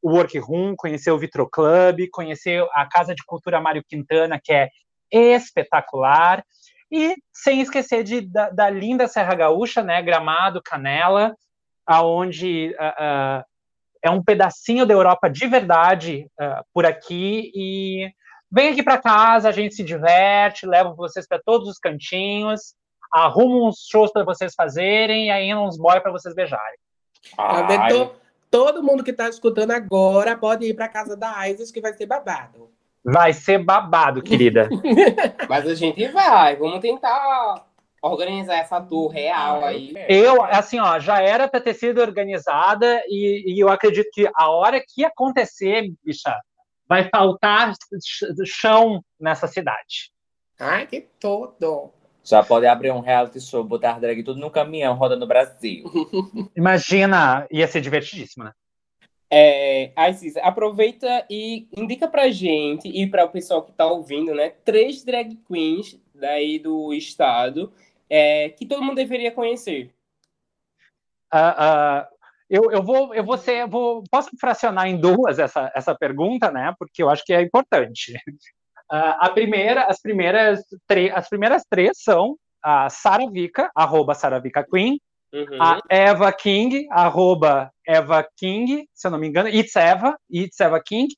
o 0.00 0.12
Workroom, 0.12 0.74
conhecer 0.76 1.10
o 1.10 1.18
Vitro 1.18 1.48
Club, 1.50 2.08
conhecer 2.12 2.64
a 2.72 2.86
Casa 2.86 3.14
de 3.14 3.24
Cultura 3.26 3.60
Mário 3.60 3.82
Quintana, 3.84 4.40
que 4.42 4.52
é 4.52 4.70
espetacular, 5.12 6.44
e 6.94 7.16
sem 7.32 7.60
esquecer 7.60 8.04
de, 8.04 8.20
da, 8.20 8.50
da 8.50 8.70
linda 8.70 9.08
Serra 9.08 9.34
Gaúcha, 9.34 9.82
né, 9.82 10.00
Gramado, 10.00 10.62
Canela, 10.62 11.34
aonde 11.84 12.72
ah, 12.78 12.94
ah, 12.96 13.44
é 14.00 14.10
um 14.10 14.22
pedacinho 14.22 14.86
da 14.86 14.94
Europa 14.94 15.28
de 15.28 15.44
verdade 15.48 16.30
ah, 16.38 16.62
por 16.72 16.86
aqui, 16.86 17.50
e 17.52 18.08
vem 18.48 18.68
aqui 18.68 18.80
para 18.80 19.02
casa, 19.02 19.48
a 19.48 19.52
gente 19.52 19.74
se 19.74 19.82
diverte, 19.82 20.66
levo 20.66 20.94
vocês 20.94 21.26
para 21.26 21.42
todos 21.44 21.68
os 21.68 21.80
cantinhos, 21.80 22.76
arrumo 23.12 23.66
uns 23.66 23.88
shows 23.90 24.12
para 24.12 24.22
vocês 24.22 24.54
fazerem 24.54 25.26
e 25.26 25.30
ainda 25.32 25.60
uns 25.62 25.76
boy 25.76 26.00
para 26.00 26.12
vocês 26.12 26.32
beijarem. 26.32 26.78
Tá? 27.36 27.66
Ai, 27.66 28.10
Todo 28.52 28.84
mundo 28.84 29.02
que 29.02 29.12
tá 29.12 29.28
escutando 29.28 29.72
agora 29.72 30.36
pode 30.36 30.64
ir 30.64 30.74
pra 30.74 30.88
casa 30.88 31.16
da 31.16 31.48
Isis, 31.48 31.72
que 31.72 31.80
vai 31.80 31.92
ser 31.92 32.06
babado. 32.06 32.70
Vai 33.04 33.32
ser 33.32 33.58
babado, 33.58 34.22
querida. 34.22 34.68
Mas 35.48 35.66
a 35.68 35.74
gente 35.74 36.06
vai, 36.08 36.56
vamos 36.56 36.80
tentar 36.80 37.66
organizar 38.00 38.56
essa 38.56 38.80
tour 38.80 39.08
real 39.10 39.64
aí. 39.64 39.94
Eu, 40.08 40.42
assim, 40.42 40.78
ó, 40.78 40.98
já 40.98 41.20
era 41.20 41.46
para 41.48 41.60
ter 41.60 41.74
sido 41.74 42.00
organizada 42.00 43.02
e, 43.08 43.54
e 43.54 43.60
eu 43.60 43.68
acredito 43.68 44.08
que 44.12 44.28
a 44.34 44.50
hora 44.50 44.80
que 44.80 45.04
acontecer, 45.04 45.90
bicha, 46.04 46.34
vai 46.88 47.08
faltar 47.08 47.72
ch- 47.74 48.26
chão 48.46 49.02
nessa 49.20 49.46
cidade. 49.46 50.10
Ai, 50.58 50.86
que 50.86 51.08
todo. 51.20 51.90
Já 52.22 52.42
pode 52.42 52.66
abrir 52.66 52.90
um 52.90 53.00
reality 53.00 53.38
show, 53.40 53.62
botar 53.62 53.98
drag 54.00 54.22
tudo 54.22 54.40
no 54.40 54.50
caminhão, 54.50 54.94
roda 54.94 55.14
no 55.16 55.26
Brasil. 55.26 55.84
Imagina, 56.56 57.46
ia 57.50 57.66
ser 57.68 57.80
divertidíssimo, 57.82 58.44
né? 58.44 58.52
É, 59.36 59.92
Isis, 60.10 60.36
aproveita 60.36 61.26
e 61.28 61.66
indica 61.76 62.06
pra 62.06 62.30
gente 62.30 62.86
e 62.86 63.04
para 63.04 63.24
o 63.24 63.30
pessoal 63.30 63.64
que 63.64 63.72
tá 63.72 63.84
ouvindo, 63.84 64.32
né? 64.32 64.50
Três 64.64 65.02
drag 65.02 65.34
queens 65.48 66.00
daí 66.14 66.60
do 66.60 66.94
estado 66.94 67.72
é, 68.08 68.50
que 68.50 68.64
todo 68.64 68.80
mundo 68.80 68.94
deveria 68.94 69.32
conhecer. 69.32 69.92
Ah, 71.32 71.54
ah, 71.58 72.08
eu, 72.48 72.70
eu 72.70 72.80
vou, 72.80 73.12
eu 73.12 73.24
vou 73.24 73.36
ser, 73.36 73.66
vou, 73.66 74.04
posso 74.08 74.30
fracionar 74.38 74.86
em 74.86 74.96
duas 74.96 75.40
essa, 75.40 75.68
essa 75.74 75.96
pergunta, 75.96 76.52
né? 76.52 76.72
Porque 76.78 77.02
eu 77.02 77.10
acho 77.10 77.24
que 77.24 77.32
é 77.32 77.42
importante. 77.42 78.16
Ah, 78.88 79.26
a 79.26 79.30
primeira, 79.30 79.86
as 79.86 80.00
primeiras, 80.00 80.62
as 81.12 81.28
primeiras 81.28 81.64
três 81.68 81.92
são 82.02 82.36
a 82.62 82.88
Sara 82.88 83.28
Vika, 83.28 83.68
arroba 83.74 84.14
Sara 84.14 84.38
Vika 84.38 84.62
Queen, 84.62 85.00
Uhum. 85.34 85.58
a 85.60 85.80
Eva 85.90 86.32
King, 86.32 86.86
arroba 86.90 87.70
Eva 87.86 88.24
King, 88.36 88.88
se 88.94 89.06
eu 89.06 89.10
não 89.10 89.18
me 89.18 89.26
engano, 89.26 89.48
It's 89.48 89.74
Eva, 89.74 90.16
It's 90.32 90.60
Eva 90.60 90.80
King, 90.80 91.12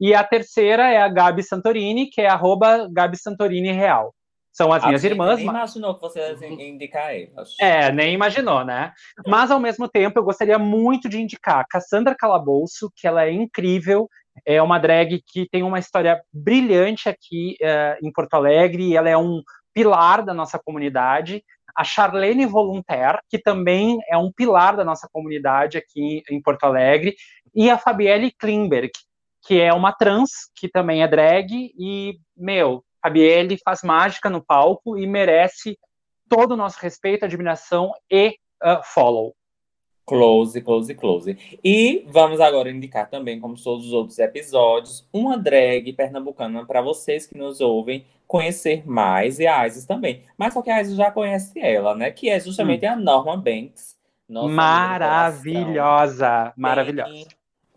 e 0.00 0.12
a 0.14 0.24
terceira 0.24 0.90
é 0.90 1.00
a 1.00 1.08
Gabi 1.08 1.42
Santorini, 1.42 2.06
que 2.06 2.20
é 2.20 2.28
arroba 2.28 2.88
Gabi 2.90 3.16
Santorini 3.16 3.70
Real. 3.72 4.12
São 4.52 4.72
as 4.72 4.82
A 4.82 4.88
minhas 4.88 5.04
irmãs. 5.04 5.36
Nem 5.36 5.46
ma- 5.46 5.52
imaginou 5.52 5.94
que 5.94 6.00
você 6.00 6.18
ia 6.18 6.68
indicar 6.68 7.14
elas. 7.14 7.54
É, 7.60 7.92
nem 7.92 8.12
imaginou, 8.12 8.64
né? 8.64 8.92
Mas, 9.26 9.50
ao 9.50 9.60
mesmo 9.60 9.88
tempo, 9.88 10.18
eu 10.18 10.24
gostaria 10.24 10.58
muito 10.58 11.08
de 11.08 11.20
indicar 11.20 11.64
Cassandra 11.70 12.16
Calabouço, 12.18 12.90
que 12.96 13.06
ela 13.06 13.24
é 13.24 13.30
incrível, 13.32 14.08
é 14.44 14.60
uma 14.60 14.78
drag 14.78 15.22
que 15.26 15.48
tem 15.48 15.62
uma 15.62 15.78
história 15.78 16.20
brilhante 16.32 17.08
aqui 17.08 17.56
eh, 17.62 17.98
em 18.02 18.12
Porto 18.12 18.34
Alegre, 18.34 18.88
e 18.88 18.96
ela 18.96 19.08
é 19.08 19.16
um 19.16 19.40
pilar 19.72 20.24
da 20.24 20.34
nossa 20.34 20.58
comunidade. 20.58 21.44
A 21.74 21.84
Charlene 21.84 22.46
Voluntaire, 22.46 23.20
que 23.28 23.38
também 23.38 23.98
é 24.08 24.16
um 24.16 24.32
pilar 24.32 24.76
da 24.76 24.84
nossa 24.84 25.08
comunidade 25.12 25.78
aqui 25.78 26.22
em 26.30 26.40
Porto 26.40 26.64
Alegre, 26.64 27.16
e 27.54 27.70
a 27.70 27.78
Fabielle 27.78 28.32
Klimberg, 28.32 28.90
que 29.42 29.60
é 29.60 29.72
uma 29.72 29.92
trans, 29.92 30.30
que 30.54 30.68
também 30.68 31.02
é 31.02 31.08
drag, 31.08 31.72
e, 31.78 32.18
meu, 32.36 32.84
Fabielle 33.02 33.58
faz 33.64 33.82
mágica 33.82 34.28
no 34.28 34.44
palco 34.44 34.98
e 34.98 35.06
merece 35.06 35.78
todo 36.28 36.52
o 36.52 36.56
nosso 36.56 36.78
respeito, 36.80 37.24
admiração 37.24 37.92
e 38.10 38.36
uh, 38.62 38.80
follow. 38.84 39.34
Close, 40.10 40.60
close, 40.60 40.92
close. 40.96 41.38
E 41.62 42.04
vamos 42.08 42.40
agora 42.40 42.68
indicar 42.68 43.08
também, 43.08 43.38
como 43.38 43.54
todos 43.54 43.86
os 43.86 43.92
outros 43.92 44.18
episódios, 44.18 45.06
uma 45.12 45.38
drag 45.38 45.92
pernambucana 45.92 46.66
para 46.66 46.82
vocês 46.82 47.28
que 47.28 47.38
nos 47.38 47.60
ouvem 47.60 48.04
conhecer 48.26 48.82
mais 48.84 49.38
e 49.38 49.46
a 49.46 49.64
Isis 49.68 49.86
também. 49.86 50.24
Mas 50.36 50.52
só 50.52 50.62
que 50.62 50.70
a 50.70 50.80
Isis 50.80 50.96
já 50.96 51.12
conhece 51.12 51.60
ela, 51.60 51.94
né? 51.94 52.10
Que 52.10 52.28
é 52.28 52.40
justamente 52.40 52.84
a 52.84 52.96
Norma 52.96 53.36
Banks. 53.36 53.96
Maravilhosa, 54.48 56.52
maravilhosa. 56.56 57.12
Tem 57.12 57.26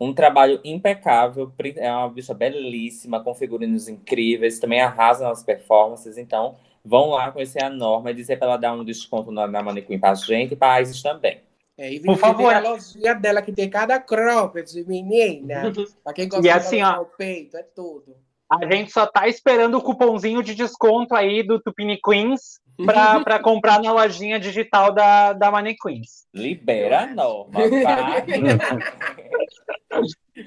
Um 0.00 0.12
trabalho 0.12 0.60
impecável, 0.64 1.52
é 1.76 1.92
uma 1.92 2.08
bicha 2.08 2.34
belíssima, 2.34 3.22
com 3.22 3.32
figurinos 3.32 3.86
incríveis, 3.86 4.58
também 4.58 4.80
arrasa 4.80 5.28
nas 5.28 5.44
performances. 5.44 6.18
Então, 6.18 6.56
vão 6.84 7.10
lá 7.10 7.30
conhecer 7.30 7.62
a 7.62 7.70
Norma 7.70 8.10
e 8.10 8.14
dizer 8.14 8.38
para 8.38 8.48
ela 8.48 8.56
dar 8.56 8.74
um 8.74 8.84
desconto 8.84 9.30
na, 9.30 9.46
na 9.46 9.62
manequim 9.62 10.00
pra 10.00 10.16
gente 10.16 10.54
e 10.54 10.56
pra 10.56 10.82
Isis 10.82 11.00
também. 11.00 11.38
É, 11.76 11.92
e 11.92 12.00
Por 12.00 12.16
favor. 12.16 12.54
a 12.54 12.60
lojinha 12.60 13.14
dela, 13.14 13.42
que 13.42 13.52
tem 13.52 13.68
cada 13.68 13.98
cropped, 13.98 14.84
menina. 14.86 15.72
Pra 16.04 16.12
quem 16.12 16.28
gosta 16.28 16.46
E 16.46 16.50
de 16.52 16.56
assim, 16.56 16.82
ó, 16.82 17.02
o 17.02 17.06
peito, 17.06 17.56
é 17.56 17.62
tudo. 17.64 18.16
A 18.48 18.64
gente 18.72 18.92
só 18.92 19.06
tá 19.06 19.26
esperando 19.26 19.78
o 19.78 19.82
cupomzinho 19.82 20.42
de 20.42 20.54
desconto 20.54 21.14
aí 21.16 21.42
do 21.42 21.58
Tupini 21.60 21.98
Queens 22.00 22.60
pra, 22.84 23.18
pra 23.24 23.38
comprar 23.40 23.82
na 23.82 23.90
lojinha 23.90 24.38
digital 24.38 24.92
da, 24.92 25.32
da 25.32 25.50
Money 25.50 25.74
Queens. 25.76 26.26
Libera 26.32 27.00
a 27.00 27.06
Norma, 27.06 27.58
vai. 27.82 28.24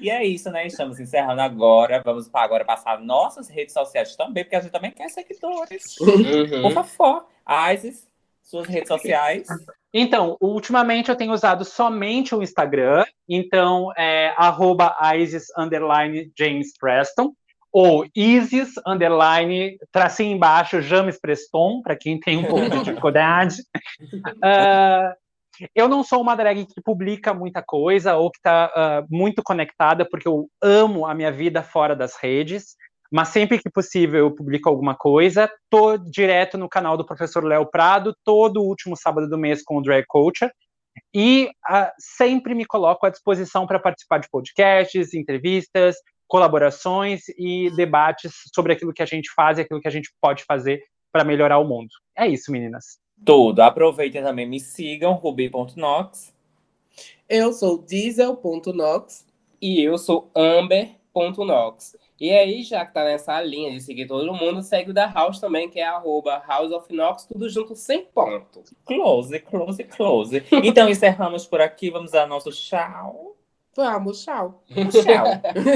E 0.00 0.10
é 0.10 0.24
isso, 0.24 0.50
né? 0.50 0.66
Estamos 0.66 1.00
encerrando 1.00 1.40
agora. 1.40 2.00
Vamos 2.04 2.28
para 2.28 2.44
agora 2.44 2.64
passar 2.64 3.00
nossas 3.00 3.48
redes 3.48 3.72
sociais 3.74 4.14
também, 4.16 4.44
porque 4.44 4.56
a 4.56 4.60
gente 4.60 4.70
também 4.72 4.90
quer 4.90 5.08
seguidores. 5.08 5.96
Por 5.96 6.08
Uhum. 6.08 6.70
favor, 6.70 7.26
Isis, 7.74 8.06
suas 8.48 8.66
redes 8.66 8.88
sociais. 8.88 9.46
Então, 9.92 10.36
ultimamente 10.40 11.10
eu 11.10 11.16
tenho 11.16 11.32
usado 11.32 11.64
somente 11.64 12.34
o 12.34 12.42
Instagram, 12.42 13.04
então 13.28 13.92
é 13.96 14.34
arroba 14.36 14.96
Isis 15.16 15.46
underline 15.56 16.30
James 16.36 16.76
Preston, 16.78 17.32
ou 17.72 18.06
Isis 18.14 18.72
underline 18.86 19.78
tracinho 19.92 20.34
embaixo 20.34 20.80
James 20.80 21.20
Preston, 21.20 21.82
para 21.82 21.96
quem 21.96 22.18
tem 22.18 22.36
um 22.36 22.44
pouco 22.44 22.70
de 22.70 22.84
dificuldade. 22.84 23.56
Ah, 24.42 25.14
eu 25.74 25.88
não 25.88 26.04
sou 26.04 26.20
uma 26.20 26.36
drag 26.36 26.64
que 26.66 26.80
publica 26.80 27.34
muita 27.34 27.60
coisa 27.60 28.14
ou 28.14 28.30
que 28.30 28.38
está 28.38 29.04
muito 29.10 29.42
conectada, 29.42 30.08
porque 30.08 30.28
eu 30.28 30.48
amo 30.62 31.04
a 31.04 31.14
minha 31.14 31.32
vida 31.32 31.64
fora 31.64 31.96
das 31.96 32.16
redes, 32.16 32.76
mas 33.10 33.28
sempre 33.28 33.58
que 33.58 33.70
possível 33.70 34.20
eu 34.20 34.30
publico 34.30 34.68
alguma 34.68 34.94
coisa. 34.94 35.50
Tô 35.70 35.96
direto 35.96 36.58
no 36.58 36.68
canal 36.68 36.96
do 36.96 37.06
professor 37.06 37.44
Léo 37.44 37.66
Prado, 37.66 38.14
todo 38.24 38.62
último 38.62 38.96
sábado 38.96 39.28
do 39.28 39.38
mês 39.38 39.62
com 39.62 39.78
o 39.78 39.82
Drag 39.82 40.04
Culture. 40.06 40.50
E 41.14 41.50
ah, 41.66 41.92
sempre 41.98 42.54
me 42.54 42.64
coloco 42.64 43.06
à 43.06 43.10
disposição 43.10 43.66
para 43.66 43.78
participar 43.78 44.18
de 44.18 44.28
podcasts, 44.28 45.14
entrevistas, 45.14 45.96
colaborações 46.26 47.22
e 47.38 47.70
debates 47.74 48.32
sobre 48.54 48.72
aquilo 48.72 48.92
que 48.92 49.02
a 49.02 49.06
gente 49.06 49.30
faz 49.34 49.58
e 49.58 49.62
aquilo 49.62 49.80
que 49.80 49.88
a 49.88 49.92
gente 49.92 50.12
pode 50.20 50.44
fazer 50.44 50.82
para 51.10 51.24
melhorar 51.24 51.58
o 51.58 51.64
mundo. 51.64 51.88
É 52.16 52.26
isso, 52.26 52.52
meninas. 52.52 52.98
Tudo. 53.24 53.60
Aproveitem 53.60 54.22
também, 54.22 54.46
me 54.46 54.60
sigam, 54.60 55.14
ruby.nox. 55.14 56.34
Eu 57.28 57.52
sou 57.52 57.82
diesel.nox. 57.82 59.26
E 59.60 59.82
eu 59.82 59.98
sou 59.98 60.30
Amber.nox. 60.36 61.96
E 62.20 62.32
aí, 62.32 62.64
já 62.64 62.84
que 62.84 62.92
tá 62.92 63.04
nessa 63.04 63.40
linha 63.40 63.70
de 63.70 63.80
seguir 63.80 64.06
todo 64.06 64.34
mundo, 64.34 64.60
segue 64.62 64.90
o 64.90 64.94
da 64.94 65.06
House 65.06 65.38
também, 65.38 65.70
que 65.70 65.78
é 65.78 65.86
arroba 65.86 66.42
House 66.46 66.72
of 66.72 66.92
Nox, 66.92 67.26
tudo 67.26 67.48
junto 67.48 67.76
sem 67.76 68.04
ponto. 68.06 68.64
Close, 68.84 69.38
close, 69.40 69.84
close. 69.84 70.42
Então 70.64 70.88
encerramos 70.88 71.46
por 71.46 71.60
aqui. 71.60 71.90
Vamos 71.90 72.10
dar 72.10 72.26
nosso 72.26 72.50
tchau. 72.50 73.36
Vamos, 73.76 74.24
tchau. 74.24 74.64
Tchau. 74.90 75.24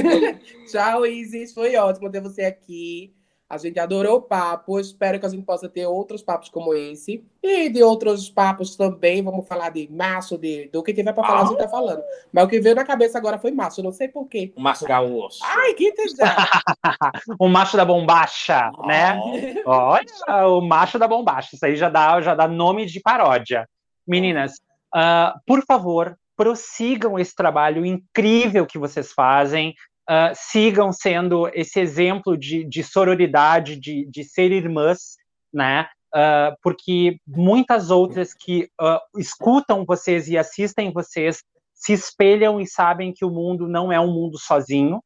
Tchau, 0.66 1.06
Isis. 1.06 1.54
Foi 1.54 1.76
ótimo 1.76 2.10
ter 2.10 2.20
você 2.20 2.42
aqui. 2.42 3.14
A 3.52 3.58
gente 3.58 3.78
adorou 3.78 4.16
o 4.16 4.22
papo. 4.22 4.80
Espero 4.80 5.20
que 5.20 5.26
a 5.26 5.28
gente 5.28 5.44
possa 5.44 5.68
ter 5.68 5.86
outros 5.86 6.22
papos 6.22 6.48
como 6.48 6.72
esse. 6.72 7.22
E 7.42 7.68
de 7.68 7.82
outros 7.82 8.30
papos 8.30 8.76
também. 8.76 9.22
Vamos 9.22 9.46
falar 9.46 9.68
de 9.68 9.86
macho, 9.92 10.38
de, 10.38 10.70
do 10.72 10.82
que 10.82 10.94
tiver 10.94 11.12
pra 11.12 11.22
falar, 11.22 11.42
a 11.42 11.44
gente 11.44 11.58
tá 11.58 11.68
falando. 11.68 12.02
Mas 12.32 12.44
o 12.46 12.48
que 12.48 12.58
veio 12.60 12.74
na 12.74 12.82
cabeça 12.82 13.18
agora 13.18 13.38
foi 13.38 13.50
macho. 13.50 13.82
Não 13.82 13.92
sei 13.92 14.08
porquê. 14.08 14.54
O 14.56 14.60
Márcio 14.62 14.88
Gaúcho. 14.88 15.40
Ai, 15.42 15.74
que 15.74 15.92
tesão. 15.92 16.26
o 17.38 17.46
macho 17.46 17.76
da 17.76 17.84
bombacha, 17.84 18.72
né? 18.86 19.20
Olha, 19.66 20.46
o 20.48 20.62
macho 20.62 20.98
da 20.98 21.06
bombacha. 21.06 21.54
Isso 21.54 21.66
aí 21.66 21.76
já 21.76 21.90
dá, 21.90 22.22
já 22.22 22.34
dá 22.34 22.48
nome 22.48 22.86
de 22.86 23.00
paródia. 23.00 23.68
Meninas, 24.06 24.54
ah, 24.94 25.38
por 25.46 25.62
favor, 25.66 26.16
prossigam 26.34 27.18
esse 27.18 27.34
trabalho 27.34 27.84
incrível 27.84 28.64
que 28.64 28.78
vocês 28.78 29.12
fazem. 29.12 29.74
Ah, 30.14 30.32
sigam 30.34 30.92
sendo 30.92 31.48
esse 31.54 31.80
exemplo 31.80 32.36
de, 32.36 32.64
de 32.64 32.84
sororidade, 32.84 33.76
de, 33.76 34.04
de 34.10 34.24
ser 34.24 34.52
irmãs, 34.52 35.16
né? 35.50 35.88
Ah, 36.14 36.54
porque 36.62 37.16
muitas 37.26 37.90
outras 37.90 38.34
que 38.34 38.68
ah, 38.78 39.00
escutam 39.16 39.86
vocês 39.86 40.28
e 40.28 40.36
assistem 40.36 40.92
vocês 40.92 41.42
se 41.72 41.94
espelham 41.94 42.60
e 42.60 42.66
sabem 42.66 43.10
que 43.10 43.24
o 43.24 43.30
mundo 43.30 43.66
não 43.66 43.90
é 43.90 43.98
um 43.98 44.12
mundo 44.12 44.38
sozinho 44.38 45.02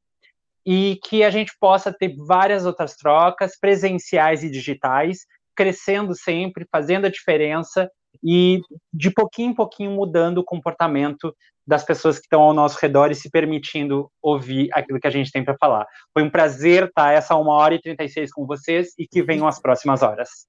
e 0.67 0.99
que 1.05 1.23
a 1.23 1.31
gente 1.31 1.53
possa 1.61 1.93
ter 1.93 2.17
várias 2.17 2.67
outras 2.67 2.97
trocas 2.97 3.57
presenciais 3.57 4.43
e 4.43 4.51
digitais, 4.51 5.19
crescendo 5.55 6.17
sempre, 6.17 6.67
fazendo 6.69 7.07
a 7.07 7.11
diferença 7.11 7.89
e 8.23 8.61
de 8.93 9.11
pouquinho 9.11 9.51
em 9.51 9.55
pouquinho 9.55 9.91
mudando 9.93 10.39
o 10.39 10.45
comportamento 10.45 11.35
das 11.67 11.85
pessoas 11.85 12.19
que 12.19 12.27
estão 12.27 12.43
ao 12.43 12.55
nosso 12.55 12.79
redor 12.81 13.11
e 13.11 13.15
se 13.15 13.29
permitindo 13.31 14.09
ouvir 14.23 14.69
aquilo 14.73 15.01
que 15.01 15.07
a 15.07 15.11
gente 15.11 15.33
tem 15.33 15.45
para 15.45 15.57
falar. 15.59 15.87
Foi 16.13 16.23
um 16.23 16.31
prazer 16.31 16.85
estar 16.85 17.13
essa 17.13 17.35
uma 17.35 17.55
hora 17.55 17.75
e 17.75 17.81
36 17.81 18.33
com 18.33 18.47
vocês 18.47 18.95
e 18.99 19.07
que 19.07 19.23
venham 19.23 19.49
as 19.49 19.61
próximas 19.61 20.03
horas. 20.03 20.47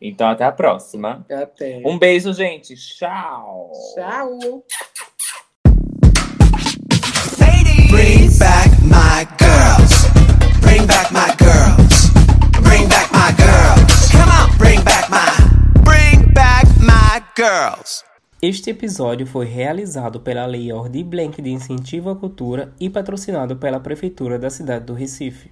Então 0.00 0.28
até 0.28 0.44
a 0.44 0.50
próxima. 0.50 1.24
Até. 1.30 1.80
Um 1.84 1.98
beijo, 1.98 2.32
gente. 2.32 2.74
Tchau. 2.74 3.70
Tchau. 3.94 4.64
Bring 7.90 8.28
back 8.38 8.70
my 8.82 9.26
girls. 9.38 10.06
Bring 10.60 10.86
back 10.86 11.10
my 11.10 11.34
girls. 11.38 12.10
Bring 12.62 12.86
back 12.86 13.10
my 13.12 13.32
girls. 13.32 14.10
Come 14.12 14.28
on, 14.28 14.58
bring 14.58 14.84
back 14.84 15.08
my. 15.10 15.47
Girls. 17.38 18.02
Este 18.42 18.70
episódio 18.70 19.24
foi 19.24 19.46
realizado 19.46 20.18
pela 20.18 20.44
Lei 20.44 20.72
Ordi 20.72 21.04
Blank 21.04 21.40
de 21.40 21.50
Incentivo 21.50 22.10
à 22.10 22.16
Cultura 22.16 22.74
e 22.80 22.90
patrocinado 22.90 23.56
pela 23.56 23.78
Prefeitura 23.78 24.40
da 24.40 24.50
cidade 24.50 24.86
do 24.86 24.92
Recife. 24.92 25.48